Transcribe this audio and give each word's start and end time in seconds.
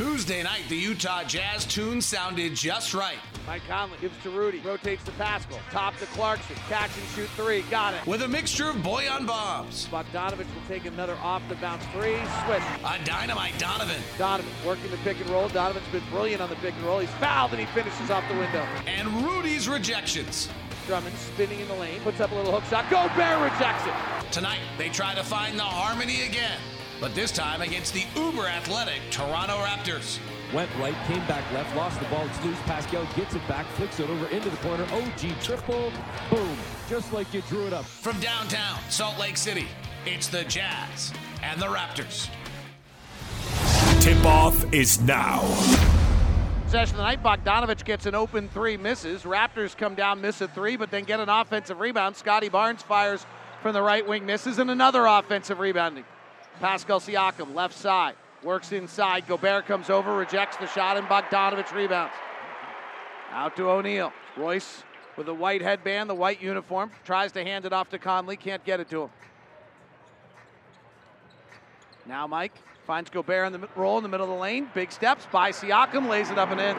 Tuesday 0.00 0.42
night, 0.42 0.62
the 0.70 0.76
Utah 0.76 1.22
Jazz 1.24 1.66
tune 1.66 2.00
sounded 2.00 2.54
just 2.54 2.94
right. 2.94 3.18
Mike 3.46 3.60
Conley 3.68 3.98
gives 4.00 4.16
to 4.22 4.30
Rudy, 4.30 4.58
rotates 4.60 5.04
to 5.04 5.10
Paschall, 5.10 5.58
top 5.70 5.94
to 5.98 6.06
Clarkson, 6.06 6.56
catch 6.70 6.90
and 6.96 7.06
shoot 7.08 7.28
three, 7.36 7.60
got 7.70 7.92
it. 7.92 8.06
With 8.06 8.22
a 8.22 8.28
mixture 8.28 8.70
of 8.70 8.76
Bojan 8.76 9.26
bombs. 9.26 9.88
Bogdanovich 9.88 10.46
will 10.54 10.66
take 10.68 10.86
another 10.86 11.16
off 11.16 11.42
the 11.50 11.54
bounce 11.56 11.84
three, 11.92 12.16
switch. 12.46 12.62
A 12.82 13.04
dynamite 13.04 13.58
Donovan. 13.58 14.00
Donovan 14.16 14.50
working 14.66 14.90
the 14.90 14.96
pick 15.04 15.20
and 15.20 15.28
roll. 15.28 15.50
Donovan's 15.50 15.86
been 15.88 16.08
brilliant 16.08 16.40
on 16.40 16.48
the 16.48 16.56
pick 16.56 16.72
and 16.76 16.84
roll. 16.84 17.00
He's 17.00 17.10
fouled 17.20 17.50
and 17.50 17.60
he 17.60 17.66
finishes 17.66 18.10
off 18.10 18.26
the 18.30 18.38
window. 18.38 18.66
And 18.86 19.06
Rudy's 19.26 19.68
rejections. 19.68 20.48
Drummond 20.86 21.14
spinning 21.18 21.60
in 21.60 21.68
the 21.68 21.74
lane, 21.74 22.00
puts 22.00 22.20
up 22.20 22.32
a 22.32 22.34
little 22.34 22.52
hook 22.52 22.64
shot. 22.70 22.88
Gobert 22.88 23.52
rejects 23.52 23.86
it. 23.86 24.32
Tonight, 24.32 24.60
they 24.78 24.88
try 24.88 25.14
to 25.14 25.22
find 25.22 25.58
the 25.58 25.62
harmony 25.62 26.22
again 26.22 26.58
but 27.00 27.14
this 27.14 27.32
time 27.32 27.62
against 27.62 27.94
the 27.94 28.04
uber 28.14 28.46
athletic 28.46 29.00
Toronto 29.10 29.56
Raptors. 29.56 30.18
Went 30.52 30.70
right, 30.78 30.94
came 31.06 31.24
back 31.26 31.50
left, 31.52 31.74
lost 31.76 31.98
the 32.00 32.06
ball. 32.06 32.26
It's 32.26 32.44
loose. 32.44 32.58
Pascal 32.60 33.06
gets 33.16 33.34
it 33.34 33.46
back, 33.48 33.66
flicks 33.68 34.00
it 34.00 34.10
over 34.10 34.26
into 34.26 34.50
the 34.50 34.56
corner. 34.58 34.84
OG 34.92 35.40
triple, 35.40 35.92
boom, 36.28 36.56
just 36.88 37.12
like 37.12 37.32
you 37.32 37.40
drew 37.42 37.66
it 37.66 37.72
up. 37.72 37.84
From 37.84 38.18
downtown 38.20 38.78
Salt 38.90 39.18
Lake 39.18 39.36
City, 39.36 39.68
it's 40.04 40.26
the 40.26 40.44
Jazz 40.44 41.12
and 41.42 41.60
the 41.60 41.66
Raptors. 41.66 42.28
Tip 44.00 44.24
off 44.24 44.72
is 44.72 45.00
now. 45.00 45.40
Possession 46.64 46.94
of 46.94 46.98
the 46.98 47.02
night, 47.02 47.22
Bogdanovich 47.22 47.84
gets 47.84 48.06
an 48.06 48.14
open 48.14 48.48
three, 48.48 48.76
misses. 48.76 49.22
Raptors 49.22 49.76
come 49.76 49.94
down, 49.94 50.20
miss 50.20 50.40
a 50.40 50.48
three, 50.48 50.76
but 50.76 50.90
then 50.90 51.04
get 51.04 51.20
an 51.20 51.28
offensive 51.28 51.80
rebound. 51.80 52.16
Scottie 52.16 52.48
Barnes 52.48 52.82
fires 52.82 53.26
from 53.62 53.72
the 53.72 53.82
right 53.82 54.06
wing, 54.06 54.24
misses, 54.26 54.58
and 54.58 54.70
another 54.70 55.06
offensive 55.06 55.58
rebounding. 55.58 56.04
Pascal 56.60 57.00
Siakam, 57.00 57.54
left 57.54 57.76
side, 57.76 58.14
works 58.42 58.72
inside. 58.72 59.26
Gobert 59.26 59.66
comes 59.66 59.88
over, 59.88 60.14
rejects 60.14 60.58
the 60.58 60.66
shot, 60.66 60.98
and 60.98 61.06
Bogdanovich 61.06 61.74
rebounds. 61.74 62.12
Out 63.32 63.56
to 63.56 63.68
O'Neale. 63.68 64.12
Royce 64.36 64.84
with 65.16 65.26
the 65.26 65.34
white 65.34 65.62
headband, 65.62 66.08
the 66.08 66.14
white 66.14 66.40
uniform, 66.40 66.90
tries 67.04 67.32
to 67.32 67.42
hand 67.42 67.64
it 67.64 67.72
off 67.72 67.88
to 67.90 67.98
Conley, 67.98 68.36
can't 68.36 68.64
get 68.64 68.78
it 68.78 68.88
to 68.90 69.04
him. 69.04 69.10
Now 72.06 72.26
Mike 72.26 72.52
finds 72.86 73.10
Gobert 73.10 73.52
in 73.52 73.60
the 73.60 73.68
roll 73.76 73.96
in 73.96 74.02
the 74.02 74.08
middle 74.08 74.26
of 74.26 74.32
the 74.32 74.40
lane. 74.40 74.68
Big 74.74 74.92
steps 74.92 75.26
by 75.32 75.50
Siakam, 75.52 76.08
lays 76.08 76.30
it 76.30 76.38
up 76.38 76.50
and 76.50 76.60
in. 76.60 76.76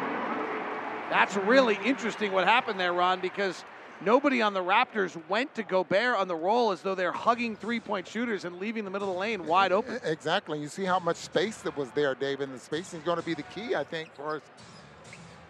That's 1.10 1.36
really 1.36 1.78
interesting 1.84 2.32
what 2.32 2.48
happened 2.48 2.80
there, 2.80 2.94
Ron, 2.94 3.20
because 3.20 3.66
nobody 4.04 4.42
on 4.42 4.54
the 4.54 4.64
Raptors 4.64 5.20
went 5.30 5.54
to 5.56 5.64
Gobert 5.64 6.18
on 6.18 6.28
the 6.28 6.36
roll 6.36 6.72
as 6.72 6.82
though 6.82 6.96
they're 6.96 7.12
hugging 7.12 7.56
three 7.56 7.80
point 7.80 8.08
shooters 8.08 8.46
and 8.46 8.60
leaving 8.60 8.86
the 8.86 8.92
middle 8.92 9.10
of 9.10 9.16
the 9.16 9.20
lane 9.20 9.46
wide 9.46 9.72
open. 9.72 10.00
Exactly. 10.12 10.60
You 10.60 10.68
see 10.68 10.84
how 10.84 11.00
much 11.00 11.18
space 11.18 11.58
that 11.58 11.76
was 11.78 11.90
there, 11.92 12.16
David, 12.16 12.50
and 12.50 12.58
the 12.58 12.60
spacing 12.60 13.00
is 13.00 13.06
going 13.06 13.18
to 13.18 13.26
be 13.26 13.34
the 13.34 13.44
key, 13.44 13.76
I 13.76 13.84
think, 13.84 14.14
for 14.14 14.38
us. 14.38 14.42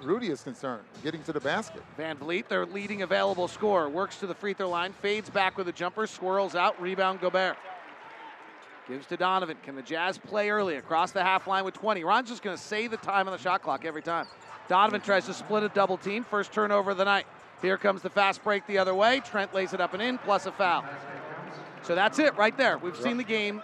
Rudy 0.01 0.29
is 0.29 0.41
concerned, 0.41 0.83
getting 1.03 1.21
to 1.23 1.33
the 1.33 1.39
basket. 1.39 1.83
VanVleet, 1.97 2.47
their 2.47 2.65
leading 2.65 3.01
available 3.01 3.47
scorer, 3.47 3.89
works 3.89 4.17
to 4.17 4.27
the 4.27 4.33
free 4.33 4.53
throw 4.53 4.69
line, 4.69 4.93
fades 5.01 5.29
back 5.29 5.57
with 5.57 5.67
a 5.67 5.71
jumper, 5.71 6.07
swirls 6.07 6.55
out, 6.55 6.79
rebound 6.81 7.21
Gobert. 7.21 7.57
Gives 8.87 9.05
to 9.07 9.17
Donovan. 9.17 9.57
Can 9.63 9.75
the 9.75 9.81
Jazz 9.81 10.17
play 10.17 10.49
early 10.49 10.75
across 10.75 11.11
the 11.11 11.23
half 11.23 11.47
line 11.47 11.63
with 11.63 11.75
20? 11.75 12.03
Ron's 12.03 12.29
just 12.29 12.41
going 12.41 12.57
to 12.57 12.61
say 12.61 12.87
the 12.87 12.97
time 12.97 13.27
on 13.27 13.31
the 13.31 13.37
shot 13.37 13.61
clock 13.61 13.85
every 13.85 14.01
time. 14.01 14.25
Donovan 14.67 15.01
tries 15.01 15.25
to 15.27 15.33
split 15.33 15.63
a 15.63 15.69
double 15.69 15.97
team. 15.97 16.23
First 16.23 16.51
turnover 16.51 16.91
of 16.91 16.97
the 16.97 17.05
night. 17.05 17.25
Here 17.61 17.77
comes 17.77 18.01
the 18.01 18.09
fast 18.09 18.43
break 18.43 18.65
the 18.67 18.77
other 18.77 18.95
way. 18.95 19.19
Trent 19.19 19.53
lays 19.53 19.73
it 19.73 19.81
up 19.81 19.93
and 19.93 20.01
in, 20.01 20.17
plus 20.17 20.45
a 20.45 20.51
foul. 20.51 20.83
So 21.83 21.95
that's 21.95 22.19
it 22.19 22.35
right 22.37 22.57
there. 22.57 22.77
We've 22.77 22.97
seen 22.97 23.17
the 23.17 23.23
game 23.23 23.61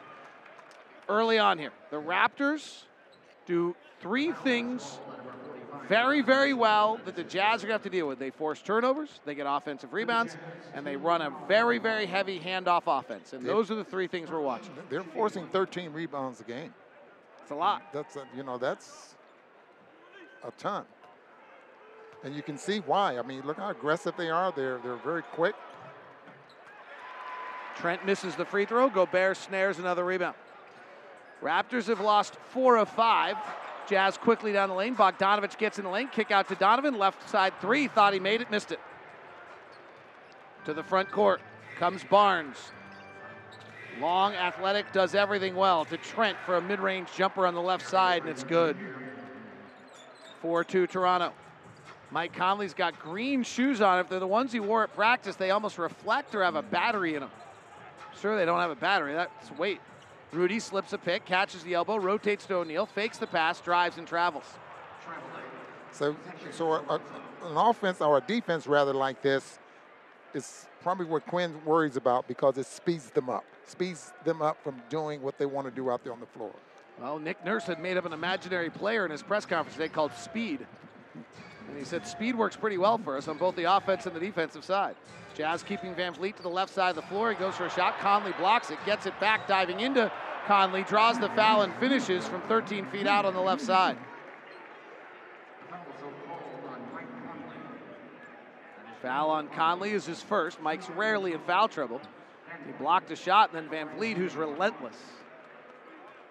early 1.10 1.40
on 1.40 1.58
here. 1.58 1.72
The 1.90 1.98
Raptors 1.98 2.84
do 3.46 3.76
three 4.02 4.32
things 4.32 5.00
very, 5.88 6.22
very 6.22 6.54
well 6.54 7.00
that 7.06 7.16
the 7.16 7.24
Jazz 7.24 7.64
are 7.64 7.68
going 7.68 7.70
to 7.70 7.74
have 7.74 7.84
to 7.84 7.90
deal 7.90 8.08
with. 8.08 8.20
They 8.20 8.30
force 8.30 8.62
turnovers, 8.62 9.22
they 9.26 9.36
get 9.36 9.46
offensive 9.48 9.94
rebounds, 9.94 10.36
and 10.74 10.86
they 10.86 10.96
run 10.96 11.22
a 11.22 11.32
very, 11.48 11.78
very 11.78 12.06
heavy 12.06 12.40
handoff 12.40 12.84
offense. 12.88 13.34
And 13.34 13.46
those 13.46 13.72
are 13.72 13.76
the 13.76 13.84
three 13.84 14.08
things 14.08 14.30
we're 14.30 14.42
watching. 14.42 14.74
They're 14.90 15.04
forcing 15.04 15.48
13 15.48 15.94
rebounds 15.94 16.42
a 16.42 16.44
game. 16.44 16.74
It's 17.42 17.52
a 17.52 17.56
lot. 17.56 17.94
That's 17.94 18.16
a, 18.18 18.26
you 18.36 18.44
know 18.44 18.58
that's 18.58 19.16
a 20.44 20.52
ton 20.52 20.86
and 22.24 22.36
you 22.36 22.42
can 22.42 22.58
see 22.58 22.80
why. 22.80 23.18
I 23.18 23.22
mean, 23.22 23.42
look 23.46 23.58
how 23.58 23.70
aggressive 23.70 24.16
they 24.18 24.30
are. 24.30 24.52
They're 24.52 24.80
they're 24.80 24.96
very 24.96 25.24
quick. 25.24 25.56
Trent 27.78 28.06
misses 28.06 28.36
the 28.36 28.46
free 28.46 28.66
throw. 28.66 28.90
Gobert 28.90 29.38
snares 29.38 29.78
another 29.78 30.04
rebound. 30.04 30.36
Raptors 31.42 31.88
have 31.88 32.00
lost 32.00 32.36
four 32.50 32.78
of 32.78 32.90
five. 32.90 33.38
Jazz 33.88 34.18
quickly 34.18 34.52
down 34.52 34.70
the 34.70 34.76
lane. 34.76 34.96
Bogdanovich 34.96 35.58
gets 35.58 35.78
in 35.78 35.86
the 35.86 35.92
lane. 35.92 36.10
Kick 36.10 36.32
out 36.32 36.48
to 36.50 36.56
Donovan. 36.56 36.98
Left 36.98 37.30
side 37.30 37.54
three. 37.62 37.88
Thought 37.88 38.14
he 38.14 38.20
made 38.20 38.42
it. 38.42 38.50
Missed 38.50 38.72
it. 38.72 38.80
To 40.66 40.74
the 40.74 40.84
front 40.84 41.12
court 41.12 41.40
comes 41.78 42.04
Barnes. 42.04 42.58
Long, 44.00 44.34
athletic, 44.34 44.92
does 44.92 45.16
everything 45.16 45.56
well. 45.56 45.86
To 45.86 45.98
Trent 45.98 46.38
for 46.46 46.58
a 46.58 46.62
mid 46.62 46.80
range 46.80 47.10
jumper 47.16 47.48
on 47.48 47.56
the 47.56 47.62
left 47.62 47.88
side, 47.88 48.22
and 48.22 48.30
it's 48.30 48.44
good. 48.44 48.76
4 50.42 50.64
2 50.64 50.88
Toronto. 50.88 51.34
Mike 52.12 52.34
Conley's 52.34 52.74
got 52.74 53.00
green 53.00 53.44
shoes 53.44 53.82
on. 53.82 54.00
If 54.00 54.10
they're 54.10 54.20
the 54.20 54.28
ones 54.28 54.52
he 54.52 54.60
wore 54.60 54.84
at 54.84 54.94
practice, 54.96 55.36
they 55.36 55.52
almost 55.52 55.78
reflect 55.78 56.34
or 56.34 56.44
have 56.44 56.56
a 56.56 56.62
battery 56.62 57.16
in 57.16 57.22
them. 57.22 57.32
Sure, 58.22 58.36
they 58.36 58.46
don't 58.46 58.60
have 58.60 58.72
a 58.72 58.76
battery. 58.76 59.14
That's 59.14 59.52
weight. 59.58 59.82
Rudy 60.32 60.60
slips 60.60 60.94
a 60.94 60.98
pick, 60.98 61.26
catches 61.26 61.64
the 61.64 61.74
elbow, 61.74 61.98
rotates 61.98 62.46
to 62.48 62.56
O'Neale, 62.56 62.86
fakes 62.86 63.18
the 63.18 63.28
pass, 63.28 63.62
drives 63.62 63.98
and 63.98 64.08
travels. 64.08 64.46
So, 65.92 66.16
so 66.52 66.74
a, 66.74 66.80
a, 66.90 66.96
an 67.46 67.58
offense 67.58 68.02
or 68.02 68.18
a 68.18 68.22
defense 68.22 68.68
rather 68.68 68.94
like 68.94 69.22
this 69.22 69.60
is 70.34 70.68
probably 70.82 71.06
what 71.06 71.26
Quin 71.26 71.54
worries 71.66 71.96
about 71.96 72.28
because 72.28 72.58
it 72.58 72.66
speeds 72.66 73.10
them 73.10 73.30
up, 73.30 73.46
speeds 73.66 74.14
them 74.26 74.42
up 74.42 74.62
from 74.64 74.82
doing 74.90 75.22
what 75.22 75.38
they 75.38 75.46
want 75.46 75.68
to 75.68 75.72
do 75.72 75.90
out 75.90 76.04
there 76.04 76.14
on 76.14 76.20
the 76.20 76.26
floor. 76.26 76.52
Well, 77.00 77.20
Nick 77.20 77.44
Nurse 77.46 77.64
had 77.64 77.80
made 77.80 77.98
up 77.98 78.06
an 78.06 78.14
imaginary 78.14 78.70
player 78.70 79.06
in 79.06 79.12
his 79.12 79.24
press 79.24 79.46
conference 79.46 79.76
today 79.76 79.90
called 79.90 80.12
Speed. 80.14 80.66
And 81.68 81.78
he 81.78 81.84
said 81.84 82.08
speed 82.08 82.36
works 82.36 82.56
pretty 82.56 82.78
well 82.78 82.98
for 82.98 83.18
us 83.18 83.28
on 83.28 83.38
both 83.38 83.56
the 83.56 83.66
offense 83.66 84.06
and 84.06 84.16
the 84.16 84.20
defensive 84.20 84.64
side. 84.64 84.96
Jazz 85.36 85.62
keeping 85.62 85.94
VanVleet 85.94 86.36
to 86.38 86.44
the 86.44 86.50
left 86.50 86.74
side 86.74 86.90
of 86.90 86.96
the 86.96 87.02
floor. 87.04 87.30
He 87.32 87.36
goes 87.36 87.56
for 87.56 87.66
a 87.66 87.70
shot. 87.70 88.00
Conley 88.00 88.34
blocks 88.40 88.72
it, 88.72 88.80
gets 88.86 89.06
it 89.06 89.20
back, 89.20 89.48
diving 89.48 89.82
into 89.82 90.12
Conley, 90.48 90.84
draws 90.84 91.20
the 91.20 91.30
foul, 91.30 91.62
and 91.62 91.74
finishes 91.76 92.28
from 92.28 92.42
13 92.44 92.88
feet 92.88 93.06
out 93.06 93.26
on 93.26 93.34
the 93.34 93.42
left 93.42 93.62
side. 93.62 93.98
Foul 99.02 99.30
on 99.30 99.48
Conley 99.50 99.92
is 99.92 100.06
his 100.06 100.22
first. 100.22 100.62
Mike's 100.62 100.90
rarely 100.90 101.34
in 101.34 101.40
foul 101.42 101.68
trouble. 101.68 102.02
He 102.66 102.72
blocked 102.74 103.12
a 103.12 103.16
shot, 103.16 103.54
and 103.54 103.70
then 103.70 103.88
VanVleet, 103.88 104.18
who's 104.18 104.36
relentless. 104.36 104.96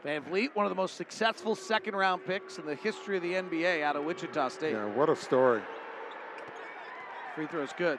VanVleet, 0.06 0.54
one 0.54 0.64
of 0.64 0.70
the 0.70 0.76
most 0.76 0.96
successful 0.96 1.56
second 1.56 1.96
round 1.96 2.24
picks 2.24 2.58
in 2.58 2.64
the 2.64 2.76
history 2.76 3.16
of 3.16 3.24
the 3.24 3.32
NBA 3.32 3.82
out 3.82 3.96
of 3.96 4.04
Wichita 4.04 4.48
State. 4.50 4.72
Yeah, 4.72 4.86
what 4.86 5.10
a 5.10 5.16
story. 5.16 5.60
Free 7.34 7.48
throw 7.48 7.62
is 7.62 7.72
good. 7.76 7.98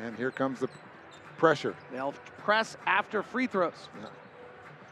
And 0.00 0.16
here 0.16 0.32
comes 0.32 0.58
the 0.58 0.68
pressure. 1.36 1.76
They'll 1.92 2.14
press 2.38 2.76
after 2.84 3.22
free 3.22 3.46
throws. 3.46 3.88
Yeah. 4.00 4.08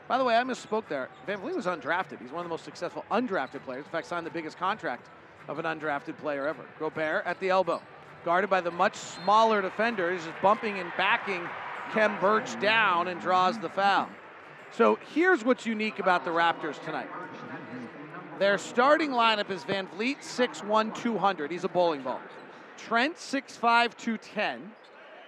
By 0.07 0.19
the 0.19 0.25
way, 0.25 0.37
I 0.37 0.45
misspoke 0.45 0.87
there. 0.89 1.09
VanVleet 1.27 1.57
was 1.57 1.67
undrafted. 1.67 2.21
He's 2.21 2.31
one 2.31 2.41
of 2.41 2.45
the 2.45 2.51
most 2.51 2.65
successful 2.65 3.05
undrafted 3.11 3.65
players. 3.65 3.85
In 3.85 3.91
fact, 3.91 4.07
signed 4.07 4.25
the 4.25 4.31
biggest 4.31 4.59
contract 4.59 5.11
of 5.49 5.59
an 5.59 5.65
undrafted 5.65 6.17
player 6.19 6.47
ever. 6.47 6.65
Gobert 6.79 7.27
at 7.27 7.41
the 7.41 7.49
elbow 7.49 7.83
guarded 8.25 8.51
by 8.51 8.61
the 8.61 8.71
much 8.71 8.97
smaller 8.97 9.63
defender. 9.63 10.13
He's 10.13 10.25
just 10.25 10.41
bumping 10.43 10.79
and 10.79 10.93
backing 10.97 11.49
Khem 11.93 12.19
Birch 12.21 12.59
down 12.61 13.09
and 13.09 13.21
draws 13.21 13.59
the 13.59 13.69
foul. 13.69 14.09
So 14.73 14.99
here's 15.15 15.45
what's 15.45 15.67
unique 15.67 15.99
about 15.99 16.25
the 16.25 16.31
Raptors 16.31 16.83
tonight. 16.85 17.09
Their 18.39 18.57
starting 18.59 19.11
lineup 19.11 19.51
is 19.51 19.63
VanVleet, 19.65 20.21
6'1, 20.21 20.95
200. 20.95 21.51
He's 21.51 21.65
a 21.65 21.69
bowling 21.69 22.03
ball. 22.03 22.21
Trent, 22.79 23.17
6'5, 23.17 23.97
210. 23.97 24.73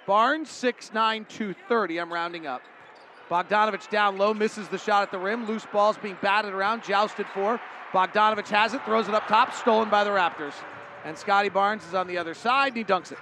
Barnes, 0.07 0.49
6'9, 0.49 1.29
230. 1.29 2.01
I'm 2.01 2.13
rounding 2.13 2.47
up. 2.47 2.63
Bogdanovich 3.31 3.89
down 3.91 4.19
low, 4.19 4.35
misses 4.35 4.69
the 4.69 4.79
shot 4.79 5.03
at 5.03 5.11
the 5.11 5.19
rim. 5.19 5.47
Loose 5.47 5.67
balls 5.73 5.97
being 5.99 6.17
batted 6.23 6.53
around, 6.53 6.83
jousted 6.83 7.27
for. 7.33 7.61
Bogdanovich 7.93 8.49
has 8.49 8.75
it, 8.75 8.85
throws 8.85 9.09
it 9.09 9.15
up 9.15 9.27
top, 9.29 9.55
stolen 9.55 9.89
by 9.89 10.05
the 10.05 10.11
Raptors. 10.11 10.55
And 11.05 11.17
Scottie 11.19 11.51
Barnes 11.51 11.85
is 11.87 11.95
on 11.95 12.07
the 12.07 12.19
other 12.19 12.35
side, 12.35 12.69
and 12.69 12.77
he 12.77 12.85
dunks 12.85 13.13
it. 13.13 13.19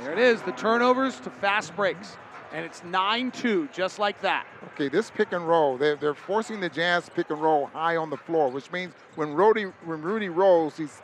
There 0.00 0.12
it 0.12 0.18
is, 0.18 0.42
the 0.42 0.52
turnovers 0.52 1.18
to 1.20 1.30
fast 1.30 1.74
breaks. 1.74 2.16
And 2.52 2.64
it's 2.64 2.84
9 2.84 3.32
2, 3.32 3.68
just 3.72 3.98
like 3.98 4.20
that. 4.20 4.46
Okay, 4.74 4.88
this 4.88 5.10
pick 5.10 5.32
and 5.32 5.46
roll, 5.48 5.76
they're, 5.76 5.96
they're 5.96 6.14
forcing 6.14 6.60
the 6.60 6.68
Jazz 6.68 7.10
pick 7.14 7.30
and 7.30 7.40
roll 7.40 7.66
high 7.66 7.96
on 7.96 8.08
the 8.08 8.16
floor, 8.16 8.50
which 8.50 8.70
means 8.70 8.92
when 9.16 9.34
Rudy, 9.34 9.64
when 9.84 10.00
Rudy 10.00 10.28
rolls, 10.28 10.76
he's 10.76 11.02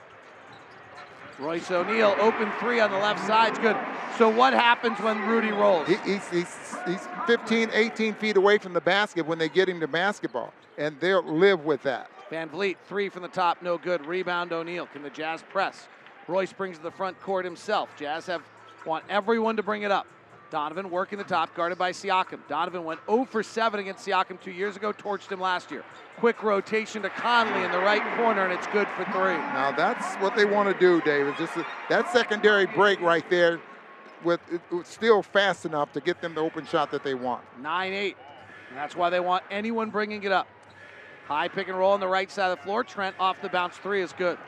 Royce 1.38 1.70
O'Neale, 1.70 2.14
open 2.20 2.50
three 2.61 2.79
on 2.79 2.90
the 2.90 2.99
left 2.99 3.26
side's 3.26 3.58
good. 3.58 3.76
So 4.19 4.29
what 4.29 4.52
happens 4.52 4.99
when 5.00 5.20
Rudy 5.26 5.50
rolls? 5.50 5.88
He, 5.88 5.96
he's, 6.05 6.29
he's, 6.29 6.76
he's 6.87 7.08
15, 7.26 7.70
18 7.73 8.14
feet 8.14 8.37
away 8.37 8.58
from 8.58 8.73
the 8.73 8.81
basket 8.81 9.26
when 9.26 9.38
they 9.38 9.49
get 9.49 9.69
him 9.69 9.81
the 9.81 9.88
basketball, 9.88 10.52
and 10.79 10.99
they'll 11.00 11.25
live 11.25 11.64
with 11.64 11.82
that. 11.82 12.08
VanVleet, 12.32 12.76
three 12.87 13.11
from 13.11 13.20
the 13.20 13.29
top, 13.29 13.61
no 13.61 13.76
good. 13.76 14.06
Rebound 14.06 14.52
O'Neale. 14.55 14.87
Can 14.87 15.02
the 15.02 15.11
Jazz 15.11 15.44
press? 15.50 15.87
Royce 16.26 16.52
brings 16.52 16.79
to 16.79 16.82
the 16.82 16.90
front 16.90 17.20
court 17.20 17.44
himself. 17.44 17.90
Jazz 17.96 18.25
have 18.26 18.43
want 18.87 19.05
everyone 19.11 19.56
to 19.56 19.62
bring 19.62 19.82
it 19.82 19.90
up. 19.90 20.06
Donovan 20.50 20.90
working 20.90 21.19
the 21.19 21.25
top, 21.25 21.55
guarded 21.55 21.79
by 21.79 21.93
Siakam. 21.93 22.40
Donovan 22.49 22.84
went 22.84 23.00
0 23.06 23.26
for 23.26 23.43
7 23.43 23.81
against 23.81 24.06
Siakam 24.06 24.40
two 24.40 24.50
years 24.50 24.76
ago, 24.76 24.93
torched 24.93 25.31
him 25.31 25.40
last 25.40 25.70
year. 25.70 25.84
Quick 26.19 26.43
rotation 26.43 27.02
to 27.02 27.11
Conley 27.11 27.64
in 27.64 27.70
the 27.70 27.79
right 27.79 28.02
corner, 28.17 28.44
and 28.44 28.52
it's 28.52 28.67
good 28.69 28.88
for 28.88 29.05
three. 29.05 29.37
Now 29.37 29.73
that's 29.73 30.14
what 30.17 30.34
they 30.34 30.44
want 30.44 30.73
to 30.73 30.79
do, 30.79 31.00
David. 31.02 31.34
Just 31.38 31.56
a, 31.56 31.67
that 31.90 32.11
secondary 32.12 32.67
break 32.67 33.00
right 33.00 33.29
there, 33.31 33.61
with 34.25 34.40
still 34.84 35.23
fast 35.23 35.67
enough 35.67 35.93
to 35.93 36.00
get 36.00 36.20
them 36.20 36.34
the 36.34 36.40
open 36.40 36.67
shot 36.67 36.90
that 36.93 37.05
they 37.05 37.14
want. 37.14 37.43
9-8. 37.62 38.14
That's 38.75 38.96
why 38.96 39.11
they 39.11 39.20
want 39.20 39.44
anyone 39.50 39.90
bringing 39.90 40.23
it 40.23 40.32
up. 40.32 40.46
High 41.26 41.48
pick 41.48 41.69
and 41.69 41.78
roll 41.78 41.92
on 41.92 42.00
the 42.00 42.08
right 42.08 42.30
side 42.30 42.50
of 42.50 42.58
the 42.58 42.64
floor. 42.64 42.84
Trent 42.84 43.14
off 43.19 43.40
the 43.40 43.48
bounce 43.48 43.76
three 43.76 44.02
is 44.02 44.12
good. 44.12 44.38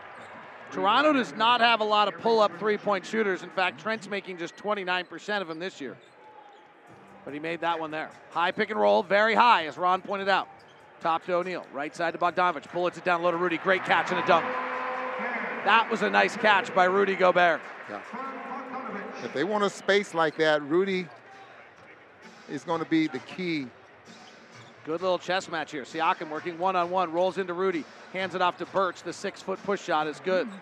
Toronto 0.70 1.12
does 1.12 1.32
not 1.34 1.60
have 1.60 1.80
a 1.80 1.84
lot 1.84 2.08
of 2.08 2.18
pull 2.20 2.40
up 2.40 2.58
three 2.58 2.76
point 2.76 3.06
shooters. 3.06 3.42
In 3.42 3.50
fact, 3.50 3.80
Trent's 3.80 4.08
making 4.08 4.38
just 4.38 4.56
29% 4.56 5.40
of 5.40 5.48
them 5.48 5.58
this 5.58 5.80
year. 5.80 5.96
But 7.24 7.32
he 7.32 7.40
made 7.40 7.60
that 7.60 7.78
one 7.78 7.90
there. 7.90 8.10
High 8.30 8.50
pick 8.50 8.70
and 8.70 8.78
roll, 8.78 9.02
very 9.02 9.34
high, 9.34 9.66
as 9.66 9.78
Ron 9.78 10.02
pointed 10.02 10.28
out. 10.28 10.48
Top 11.00 11.24
to 11.26 11.34
O'Neale, 11.34 11.66
right 11.72 11.94
side 11.94 12.12
to 12.12 12.18
Bogdanovich. 12.18 12.70
Bullets 12.72 12.98
it 12.98 13.04
down 13.04 13.22
low 13.22 13.30
to 13.30 13.36
Rudy. 13.36 13.58
Great 13.58 13.84
catch 13.84 14.10
and 14.10 14.18
a 14.18 14.26
dunk. 14.26 14.44
That 15.64 15.88
was 15.90 16.02
a 16.02 16.10
nice 16.10 16.36
catch 16.36 16.74
by 16.74 16.84
Rudy 16.84 17.14
Gobert. 17.14 17.60
Yeah. 17.88 18.00
If 19.22 19.32
they 19.32 19.44
want 19.44 19.64
a 19.64 19.70
space 19.70 20.12
like 20.12 20.36
that, 20.36 20.62
Rudy 20.62 21.06
is 22.50 22.64
going 22.64 22.82
to 22.82 22.88
be 22.88 23.06
the 23.06 23.20
key. 23.20 23.68
Good 24.84 25.00
little 25.00 25.18
chess 25.18 25.48
match 25.48 25.72
here. 25.72 25.84
Siakam 25.84 26.28
working 26.28 26.58
one 26.58 26.76
on 26.76 26.90
one, 26.90 27.10
rolls 27.10 27.38
into 27.38 27.54
Rudy, 27.54 27.84
hands 28.12 28.34
it 28.34 28.42
off 28.42 28.58
to 28.58 28.66
Birch. 28.66 29.02
The 29.02 29.14
six 29.14 29.40
foot 29.40 29.62
push 29.62 29.82
shot 29.82 30.06
is 30.06 30.20
good. 30.20 30.46
Mm. 30.46 30.60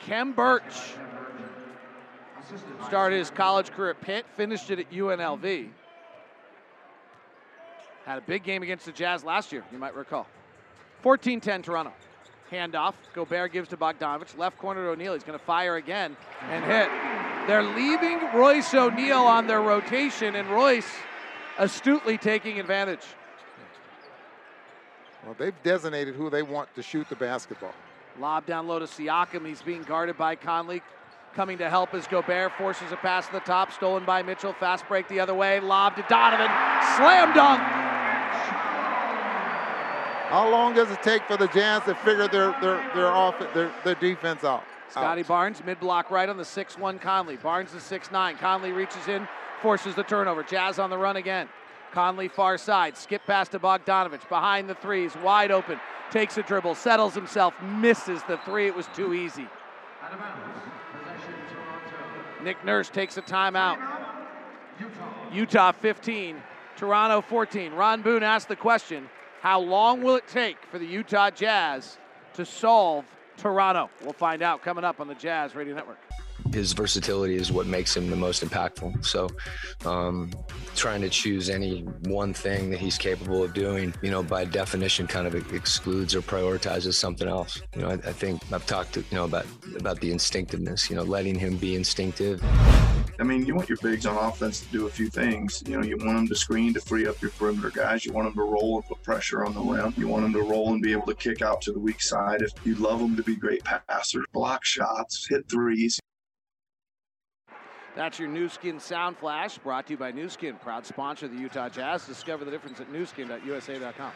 Khem 0.00 0.32
Birch 0.32 0.94
started 2.86 3.16
his 3.18 3.30
college 3.30 3.70
career 3.70 3.90
at 3.90 4.00
Pitt, 4.00 4.26
finished 4.36 4.70
it 4.70 4.80
at 4.80 4.90
UNLV. 4.90 5.68
Had 8.04 8.18
a 8.18 8.22
big 8.22 8.42
game 8.42 8.62
against 8.62 8.86
the 8.86 8.92
Jazz 8.92 9.24
last 9.24 9.52
year, 9.52 9.64
you 9.70 9.78
might 9.78 9.94
recall. 9.94 10.26
14 11.02 11.40
10 11.40 11.62
Toronto. 11.62 11.92
Handoff. 12.50 12.94
Gobert 13.14 13.52
gives 13.52 13.68
to 13.68 13.76
Bogdanovich. 13.76 14.36
Left 14.36 14.58
corner 14.58 14.82
to 14.84 14.90
O'Neale. 14.90 15.14
He's 15.14 15.24
going 15.24 15.38
to 15.38 15.44
fire 15.44 15.76
again 15.76 16.16
and 16.42 16.64
hit. 16.64 16.88
They're 17.46 17.62
leaving 17.62 18.20
Royce 18.34 18.74
O'Neale 18.74 19.22
on 19.22 19.46
their 19.46 19.60
rotation, 19.60 20.34
and 20.34 20.48
Royce 20.50 20.88
astutely 21.58 22.18
taking 22.18 22.60
advantage. 22.60 23.04
Well, 25.24 25.34
they've 25.38 25.54
designated 25.62 26.14
who 26.14 26.28
they 26.30 26.42
want 26.42 26.74
to 26.74 26.82
shoot 26.82 27.08
the 27.08 27.16
basketball. 27.16 27.74
Lob 28.18 28.46
down 28.46 28.66
low 28.68 28.78
to 28.78 28.84
Siakam. 28.84 29.46
He's 29.46 29.62
being 29.62 29.82
guarded 29.82 30.16
by 30.16 30.36
Conley. 30.36 30.82
Coming 31.34 31.58
to 31.58 31.68
help 31.68 31.94
as 31.94 32.06
Gobert 32.06 32.52
forces 32.56 32.92
a 32.92 32.96
pass 32.96 33.26
to 33.26 33.32
the 33.32 33.40
top, 33.40 33.72
stolen 33.72 34.04
by 34.04 34.22
Mitchell. 34.22 34.52
Fast 34.52 34.86
break 34.86 35.08
the 35.08 35.18
other 35.18 35.34
way. 35.34 35.58
Lob 35.58 35.96
to 35.96 36.04
Donovan. 36.08 36.46
Slam 36.96 37.34
dunk. 37.34 37.60
How 40.28 40.48
long 40.48 40.74
does 40.74 40.90
it 40.90 41.02
take 41.02 41.22
for 41.24 41.36
the 41.36 41.48
Jazz 41.48 41.82
to 41.84 41.94
figure 41.96 42.28
their 42.28 42.52
their 42.60 42.76
their 42.94 43.06
off 43.08 43.38
their, 43.52 43.72
their 43.84 43.94
defense 43.96 44.44
out? 44.44 44.62
Scottie 44.90 45.22
out. 45.22 45.26
Barnes, 45.26 45.62
mid 45.64 45.80
block 45.80 46.10
right 46.10 46.28
on 46.28 46.36
the 46.36 46.44
6-1 46.44 47.00
Conley. 47.00 47.36
Barnes 47.36 47.74
is 47.74 47.82
6'9. 47.82 48.38
Conley 48.38 48.70
reaches 48.70 49.08
in, 49.08 49.26
forces 49.60 49.96
the 49.96 50.04
turnover. 50.04 50.44
Jazz 50.44 50.78
on 50.78 50.88
the 50.88 50.98
run 50.98 51.16
again. 51.16 51.48
Conley 51.94 52.26
far 52.26 52.58
side, 52.58 52.96
skip 52.96 53.24
pass 53.24 53.48
to 53.50 53.60
Bogdanovich, 53.60 54.28
behind 54.28 54.68
the 54.68 54.74
threes, 54.74 55.12
wide 55.22 55.52
open, 55.52 55.78
takes 56.10 56.36
a 56.36 56.42
dribble, 56.42 56.74
settles 56.74 57.14
himself, 57.14 57.54
misses 57.62 58.20
the 58.24 58.36
three. 58.38 58.66
It 58.66 58.74
was 58.74 58.88
too 58.94 59.14
easy. 59.14 59.46
Nick 62.42 62.62
Nurse 62.64 62.90
takes 62.90 63.16
a 63.16 63.22
timeout. 63.22 63.78
Utah 65.32 65.72
15, 65.72 66.42
Toronto 66.76 67.20
14. 67.20 67.72
Ron 67.72 68.02
Boone 68.02 68.24
asked 68.24 68.48
the 68.48 68.56
question 68.56 69.08
how 69.40 69.60
long 69.60 70.02
will 70.02 70.16
it 70.16 70.26
take 70.26 70.56
for 70.70 70.78
the 70.78 70.86
Utah 70.86 71.30
Jazz 71.30 71.98
to 72.34 72.44
solve 72.44 73.04
Toronto? 73.36 73.88
We'll 74.02 74.14
find 74.14 74.42
out 74.42 74.62
coming 74.62 74.84
up 74.84 75.00
on 75.00 75.06
the 75.06 75.14
Jazz 75.14 75.54
Radio 75.54 75.74
Network 75.74 75.98
his 76.54 76.72
versatility 76.72 77.36
is 77.36 77.52
what 77.52 77.66
makes 77.66 77.96
him 77.96 78.08
the 78.08 78.16
most 78.16 78.42
impactful. 78.44 79.04
So, 79.04 79.28
um, 79.84 80.32
trying 80.74 81.00
to 81.02 81.08
choose 81.08 81.50
any 81.50 81.82
one 82.04 82.32
thing 82.32 82.70
that 82.70 82.78
he's 82.78 82.96
capable 82.96 83.42
of 83.42 83.52
doing, 83.52 83.94
you 84.02 84.10
know, 84.10 84.22
by 84.22 84.44
definition, 84.44 85.06
kind 85.06 85.26
of 85.26 85.34
excludes 85.52 86.14
or 86.14 86.22
prioritizes 86.22 86.94
something 86.94 87.28
else. 87.28 87.60
You 87.76 87.82
know, 87.82 87.88
I, 87.90 87.94
I 87.94 88.12
think 88.12 88.40
I've 88.52 88.66
talked, 88.66 88.94
to, 88.94 89.00
you 89.00 89.16
know, 89.16 89.24
about 89.24 89.46
about 89.76 90.00
the 90.00 90.10
instinctiveness. 90.10 90.88
You 90.88 90.96
know, 90.96 91.02
letting 91.02 91.38
him 91.38 91.56
be 91.56 91.74
instinctive. 91.74 92.42
I 93.20 93.22
mean, 93.22 93.46
you 93.46 93.54
want 93.54 93.68
your 93.68 93.78
bigs 93.80 94.06
on 94.06 94.16
offense 94.16 94.60
to 94.60 94.66
do 94.72 94.86
a 94.86 94.90
few 94.90 95.08
things. 95.08 95.62
You 95.66 95.76
know, 95.78 95.84
you 95.84 95.96
want 95.96 96.16
them 96.16 96.28
to 96.28 96.34
screen 96.34 96.74
to 96.74 96.80
free 96.80 97.06
up 97.06 97.20
your 97.22 97.30
perimeter 97.32 97.70
guys. 97.70 98.04
You 98.04 98.12
want 98.12 98.26
them 98.26 98.34
to 98.34 98.50
roll 98.50 98.76
and 98.76 98.84
put 98.86 99.02
pressure 99.02 99.44
on 99.44 99.54
the 99.54 99.60
rim. 99.60 99.94
You 99.96 100.08
want 100.08 100.24
them 100.24 100.32
to 100.32 100.42
roll 100.42 100.72
and 100.72 100.82
be 100.82 100.92
able 100.92 101.06
to 101.06 101.14
kick 101.14 101.40
out 101.42 101.60
to 101.62 101.72
the 101.72 101.78
weak 101.78 102.02
side. 102.02 102.42
If 102.42 102.52
you 102.64 102.74
love 102.74 102.98
them 102.98 103.14
to 103.16 103.22
be 103.22 103.36
great 103.36 103.62
passers, 103.64 104.24
block 104.32 104.64
shots, 104.64 105.28
hit 105.28 105.48
threes. 105.48 106.00
That's 107.94 108.18
your 108.18 108.28
Nu 108.28 108.48
Skin 108.48 108.80
Sound 108.80 109.16
Flash, 109.18 109.58
brought 109.58 109.86
to 109.86 109.92
you 109.92 109.96
by 109.96 110.10
Nu 110.10 110.28
Skin, 110.28 110.56
proud 110.56 110.84
sponsor 110.84 111.26
of 111.26 111.32
the 111.32 111.38
Utah 111.38 111.68
Jazz. 111.68 112.06
Discover 112.06 112.44
the 112.44 112.50
difference 112.50 112.80
at 112.80 112.92
nuskin.usa.com. 112.92 114.12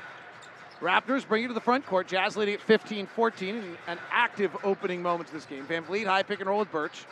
Raptors 0.81 1.27
bring 1.27 1.43
you 1.43 1.49
to 1.49 1.55
the 1.55 1.61
front 1.61 1.87
court. 1.87 2.09
Jazz 2.09 2.37
leading 2.37 2.55
at 2.55 2.61
15-14 2.61 3.43
in 3.49 3.77
an 3.87 3.99
active 4.11 4.57
opening 4.65 5.03
moment 5.03 5.29
to 5.29 5.35
this 5.35 5.45
game. 5.45 5.65
VanVleet 5.67 6.07
high 6.07 6.23
pick 6.23 6.41
and 6.41 6.49
roll 6.49 6.61
with 6.61 6.71
Birch. 6.73 7.05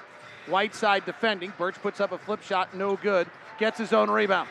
Whiteside 0.49 1.05
defending. 1.05 1.53
Birch 1.59 1.75
puts 1.77 2.01
up 2.01 2.13
a 2.13 2.19
flip 2.19 2.43
shot, 2.43 2.77
no 2.77 2.97
good. 2.97 3.29
Gets 3.59 3.79
his 3.79 3.93
own 3.93 4.11
rebound. 4.11 4.49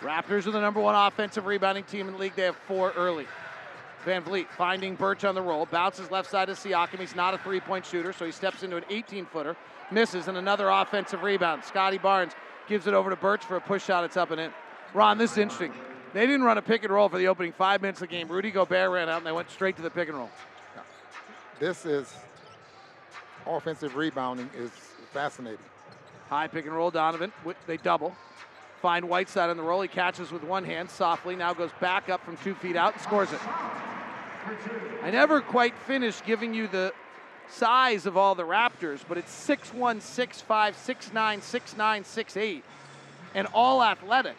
Raptors 0.00 0.46
are 0.46 0.50
the 0.50 0.60
number 0.60 0.80
one 0.80 0.94
offensive 0.94 1.46
rebounding 1.46 1.84
team 1.84 2.06
in 2.06 2.14
the 2.14 2.18
league. 2.18 2.34
They 2.34 2.42
have 2.42 2.56
four 2.56 2.92
early. 2.92 3.26
VanVleet 4.04 4.48
finding 4.48 4.94
Birch 4.94 5.24
on 5.24 5.34
the 5.34 5.42
roll. 5.42 5.66
Bounces 5.66 6.10
left 6.10 6.30
side 6.30 6.48
to 6.48 6.54
Siakam. 6.54 6.98
He's 6.98 7.14
not 7.14 7.34
a 7.34 7.38
three-point 7.38 7.84
shooter, 7.84 8.12
so 8.12 8.24
he 8.24 8.32
steps 8.32 8.62
into 8.62 8.76
an 8.76 8.84
18-footer 8.90 9.56
misses, 9.90 10.28
and 10.28 10.36
another 10.36 10.68
offensive 10.68 11.22
rebound. 11.22 11.64
Scottie 11.64 11.98
Barnes 11.98 12.32
gives 12.68 12.86
it 12.86 12.94
over 12.94 13.10
to 13.10 13.16
Birch 13.16 13.44
for 13.44 13.56
a 13.56 13.60
push 13.60 13.84
shot. 13.84 14.04
It's 14.04 14.16
up 14.16 14.30
and 14.30 14.40
in. 14.40 14.52
Ron, 14.94 15.18
this 15.18 15.32
is 15.32 15.38
interesting. 15.38 15.72
They 16.12 16.26
didn't 16.26 16.42
run 16.42 16.58
a 16.58 16.62
pick 16.62 16.82
and 16.82 16.92
roll 16.92 17.08
for 17.08 17.18
the 17.18 17.28
opening 17.28 17.52
five 17.52 17.82
minutes 17.82 18.00
of 18.00 18.08
the 18.08 18.14
game. 18.14 18.28
Rudy 18.28 18.50
Gobert 18.50 18.90
ran 18.90 19.08
out, 19.08 19.18
and 19.18 19.26
they 19.26 19.32
went 19.32 19.50
straight 19.50 19.76
to 19.76 19.82
the 19.82 19.90
pick 19.90 20.08
and 20.08 20.16
roll. 20.16 20.30
This 21.58 21.84
is 21.84 22.12
offensive 23.46 23.96
rebounding 23.96 24.48
is 24.56 24.70
fascinating. 25.12 25.58
High 26.28 26.46
pick 26.46 26.66
and 26.66 26.74
roll, 26.74 26.90
Donovan. 26.90 27.32
They 27.66 27.76
double. 27.76 28.14
Find 28.80 29.08
Whiteside 29.08 29.50
on 29.50 29.56
the 29.56 29.62
roll. 29.62 29.82
He 29.82 29.88
catches 29.88 30.32
with 30.32 30.42
one 30.42 30.64
hand 30.64 30.90
softly. 30.90 31.36
Now 31.36 31.52
goes 31.52 31.70
back 31.80 32.08
up 32.08 32.24
from 32.24 32.36
two 32.38 32.54
feet 32.54 32.76
out 32.76 32.94
and 32.94 33.02
scores 33.02 33.32
it. 33.32 33.40
I 35.02 35.10
never 35.10 35.40
quite 35.40 35.76
finished 35.86 36.24
giving 36.24 36.54
you 36.54 36.66
the 36.66 36.92
size 37.48 38.06
of 38.06 38.16
all 38.16 38.34
the 38.34 38.44
Raptors, 38.44 39.00
but 39.06 39.18
it's 39.18 39.32
6'1, 39.46 39.98
6'5, 39.98 40.44
6'9, 40.46 41.12
6'9, 41.12 41.76
6'8, 41.76 42.62
and 43.34 43.48
all 43.52 43.82
athletic, 43.82 44.36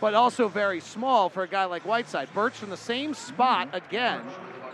but 0.00 0.14
also 0.14 0.48
very 0.48 0.80
small 0.80 1.28
for 1.28 1.42
a 1.42 1.48
guy 1.48 1.64
like 1.64 1.82
Whiteside. 1.82 2.32
Birch 2.32 2.54
from 2.54 2.70
the 2.70 2.76
same 2.76 3.14
spot 3.14 3.68
again 3.72 4.22